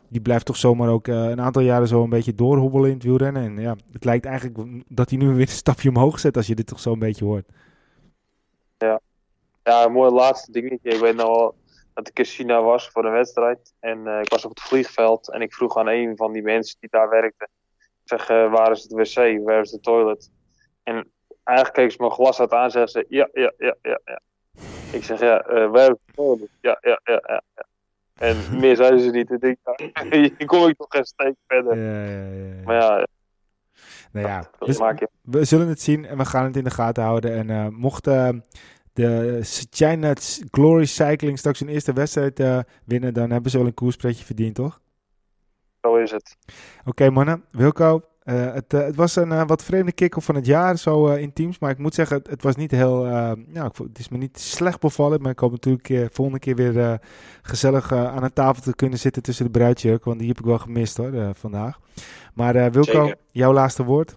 Die 0.08 0.20
blijft 0.20 0.46
toch 0.46 0.56
zomaar 0.56 0.88
ook 0.88 1.06
een 1.06 1.40
aantal 1.40 1.62
jaren 1.62 1.88
zo 1.88 2.02
een 2.02 2.10
beetje 2.10 2.34
doorhobbelen 2.34 2.88
in 2.88 2.94
het 2.94 3.04
wielrennen. 3.04 3.42
En 3.42 3.58
ja, 3.58 3.76
het 3.92 4.04
lijkt 4.04 4.26
eigenlijk 4.26 4.84
dat 4.88 5.10
hij 5.10 5.18
nu 5.18 5.28
weer 5.28 5.40
een 5.40 5.48
stapje 5.48 5.88
omhoog 5.88 6.18
zet 6.18 6.36
als 6.36 6.46
je 6.46 6.54
dit 6.54 6.66
toch 6.66 6.80
zo 6.80 6.92
een 6.92 6.98
beetje 6.98 7.24
hoort. 7.24 7.48
Ja, 8.78 9.00
ja 9.62 9.84
een 9.84 9.92
mooi 9.92 10.10
laatste 10.10 10.52
dingetje. 10.52 10.90
Ik 10.90 11.00
weet 11.00 11.16
nog 11.16 11.54
dat 11.94 12.08
ik 12.08 12.18
in 12.18 12.24
China 12.24 12.62
was 12.62 12.88
voor 12.88 13.04
een 13.04 13.12
wedstrijd. 13.12 13.74
En 13.80 13.98
uh, 13.98 14.20
ik 14.20 14.28
was 14.28 14.44
op 14.44 14.50
het 14.50 14.60
vliegveld 14.60 15.30
en 15.30 15.40
ik 15.40 15.54
vroeg 15.54 15.76
aan 15.76 15.88
een 15.88 16.16
van 16.16 16.32
die 16.32 16.42
mensen 16.42 16.76
die 16.80 16.90
daar 16.90 17.08
werkte. 17.08 17.48
Ik 17.78 18.18
zeg, 18.18 18.26
waar 18.26 18.70
is 18.70 18.82
het 18.82 18.92
wc? 18.92 19.44
Waar 19.44 19.60
is 19.60 19.70
de 19.70 19.80
toilet? 19.80 20.30
En 20.82 21.10
eigenlijk 21.44 21.76
keek 21.76 21.90
ze 21.90 21.96
mijn 21.98 22.12
glas 22.12 22.40
uit 22.40 22.52
aan 22.52 22.64
en 22.64 22.70
zei 22.70 22.86
ze, 22.86 23.06
ja, 23.08 23.28
ja, 23.32 23.52
ja, 23.58 23.76
ja, 23.82 23.98
ja. 24.04 24.20
Ik 24.92 25.04
zeg, 25.04 25.20
ja, 25.20 25.50
uh, 25.50 25.70
wij 25.70 25.82
hebben 25.82 26.00
het 26.38 26.48
Ja, 26.60 26.78
ja, 26.80 27.00
ja, 27.04 27.20
ja, 27.26 27.42
ja. 27.54 27.66
En 28.14 28.36
meer 28.60 28.76
zeiden 28.76 29.00
ze 29.00 29.10
niet. 29.10 29.30
Ik 29.30 29.40
denk, 29.40 29.58
kom 30.46 30.68
ik 30.68 30.76
toch 30.76 30.86
geen 30.88 31.04
steek 31.04 31.34
verder. 31.46 31.76
Ja, 31.76 32.04
ja, 32.04 32.26
ja, 32.26 32.62
Maar 32.64 32.74
ja, 32.74 33.06
nou 34.12 34.26
ja, 34.26 34.50
we, 34.58 35.08
we, 35.22 35.44
zullen 35.44 35.68
het 35.68 35.80
zien 35.80 36.06
en 36.06 36.16
we 36.16 36.24
gaan 36.24 36.44
het 36.44 36.56
in 36.56 36.64
de 36.64 36.70
gaten 36.70 37.02
houden. 37.02 37.32
En 37.32 37.48
uh, 37.48 37.68
mocht 37.68 38.06
uh, 38.06 38.28
de 38.92 39.40
China 39.70 40.12
Glory 40.50 40.84
Cycling 40.84 41.38
straks 41.38 41.60
een 41.60 41.68
eerste 41.68 41.92
wedstrijd 41.92 42.40
uh, 42.40 42.58
winnen, 42.84 43.14
dan 43.14 43.30
hebben 43.30 43.50
ze 43.50 43.58
wel 43.58 43.66
een 43.66 43.74
koerspretje 43.74 44.24
verdiend, 44.24 44.54
toch? 44.54 44.80
Zo 45.80 45.96
is 45.96 46.10
het. 46.10 46.36
Oké, 46.80 46.88
okay, 46.88 47.08
mannen. 47.08 47.44
Wilco, 47.50 48.02
uh, 48.24 48.52
het, 48.52 48.74
uh, 48.74 48.80
het, 48.80 48.96
was 48.96 49.16
een 49.16 49.30
uh, 49.30 49.42
wat 49.46 49.64
vreemde 49.64 49.92
kick 49.92 50.14
van 50.18 50.34
het 50.34 50.46
jaar, 50.46 50.76
zo 50.76 51.06
in 51.06 51.32
teams. 51.32 51.58
Maar 51.58 51.70
ik 51.70 51.78
moet 51.78 51.94
zeggen, 51.94 52.16
het, 52.16 52.30
het 52.30 52.42
was 52.42 52.56
niet 52.56 52.70
heel. 52.70 53.04
nou, 53.46 53.70
het 53.76 53.98
is 53.98 54.08
me 54.08 54.18
niet 54.18 54.38
slecht 54.38 54.80
bevallen. 54.80 55.22
Maar 55.22 55.30
ik 55.30 55.38
hoop 55.38 55.50
natuurlijk 55.50 56.14
volgende 56.14 56.40
keer 56.40 56.56
weer 56.56 57.00
gezellig 57.42 57.92
aan 57.92 58.22
een 58.22 58.32
tafel 58.32 58.62
te 58.62 58.74
kunnen 58.74 58.98
zitten 58.98 59.22
tussen 59.22 59.44
de 59.44 59.50
bruidjurk. 59.50 60.04
Want 60.04 60.18
die 60.18 60.28
heb 60.28 60.38
ik 60.38 60.44
wel 60.44 60.58
gemist 60.58 60.96
hoor, 60.96 61.34
vandaag. 61.34 61.78
Maar 62.34 62.70
Wilco, 62.70 63.04
Zeker. 63.04 63.16
jouw 63.30 63.52
laatste 63.52 63.84
woord? 63.84 64.16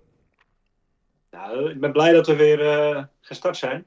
Nou, 1.32 1.70
ik 1.70 1.80
ben 1.80 1.92
blij 1.92 2.12
dat 2.12 2.28
we 2.28 2.36
weer 2.36 3.10
gestart 3.22 3.58
zijn. 3.58 3.86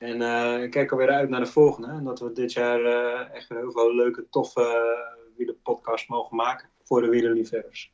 En 0.00 0.22
ik 0.62 0.70
kijk 0.70 0.92
alweer 0.92 1.10
uit 1.10 1.28
naar 1.28 1.40
de 1.40 1.46
volgende. 1.46 1.88
En 1.88 2.04
dat 2.04 2.20
we 2.20 2.32
dit 2.32 2.52
jaar 2.52 2.84
echt 3.30 3.48
heel 3.48 3.72
veel 3.72 3.94
leuke, 3.94 4.26
toffe 4.30 4.96
wielerpodcasts 5.36 6.08
mogen 6.08 6.36
maken 6.36 6.68
voor 6.82 7.00
de 7.00 7.08
wielerliefhebbers. 7.08 7.92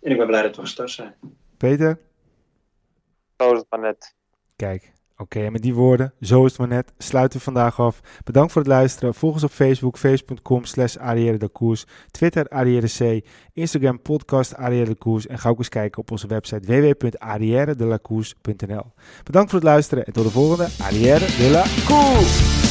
En 0.00 0.10
ik 0.10 0.16
ben 0.16 0.26
blij 0.26 0.42
dat 0.42 0.56
we 0.56 0.62
gestart 0.62 0.90
zijn. 0.90 1.14
Peter? 1.56 2.00
Zo 3.36 3.52
is 3.52 3.58
het 3.58 3.66
maar 3.70 3.80
net. 3.80 4.16
Kijk, 4.56 4.92
oké, 5.18 5.44
en 5.44 5.52
met 5.52 5.62
die 5.62 5.74
woorden, 5.74 6.12
zo 6.20 6.44
is 6.44 6.50
het 6.50 6.60
maar 6.60 6.68
net, 6.68 6.92
sluiten 6.98 7.38
we 7.38 7.44
vandaag 7.44 7.80
af. 7.80 8.00
Bedankt 8.24 8.52
voor 8.52 8.62
het 8.62 8.70
luisteren. 8.70 9.14
Volg 9.14 9.32
ons 9.32 9.44
op 9.44 9.50
Facebook, 9.50 9.98
facebook.com 9.98 10.64
slash 10.64 10.92
de 10.92 11.48
Koers. 11.52 11.84
Twitter, 12.10 12.48
Arrière 12.48 12.88
C. 12.98 13.24
Instagram, 13.52 14.02
podcast 14.02 14.54
Arrière 14.54 14.88
de 14.88 14.94
Koers. 14.94 15.26
En 15.26 15.38
ga 15.38 15.48
ook 15.48 15.58
eens 15.58 15.68
kijken 15.68 16.00
op 16.00 16.10
onze 16.10 16.26
website 16.26 16.66
www.arrièredelacours.nl 16.66 18.92
Bedankt 19.24 19.50
voor 19.50 19.58
het 19.58 19.68
luisteren 19.68 20.04
en 20.04 20.12
tot 20.12 20.24
de 20.24 20.30
volgende 20.30 20.68
Arrière 20.82 21.26
de 21.26 21.50
la 21.50 21.64
Koers. 21.86 22.67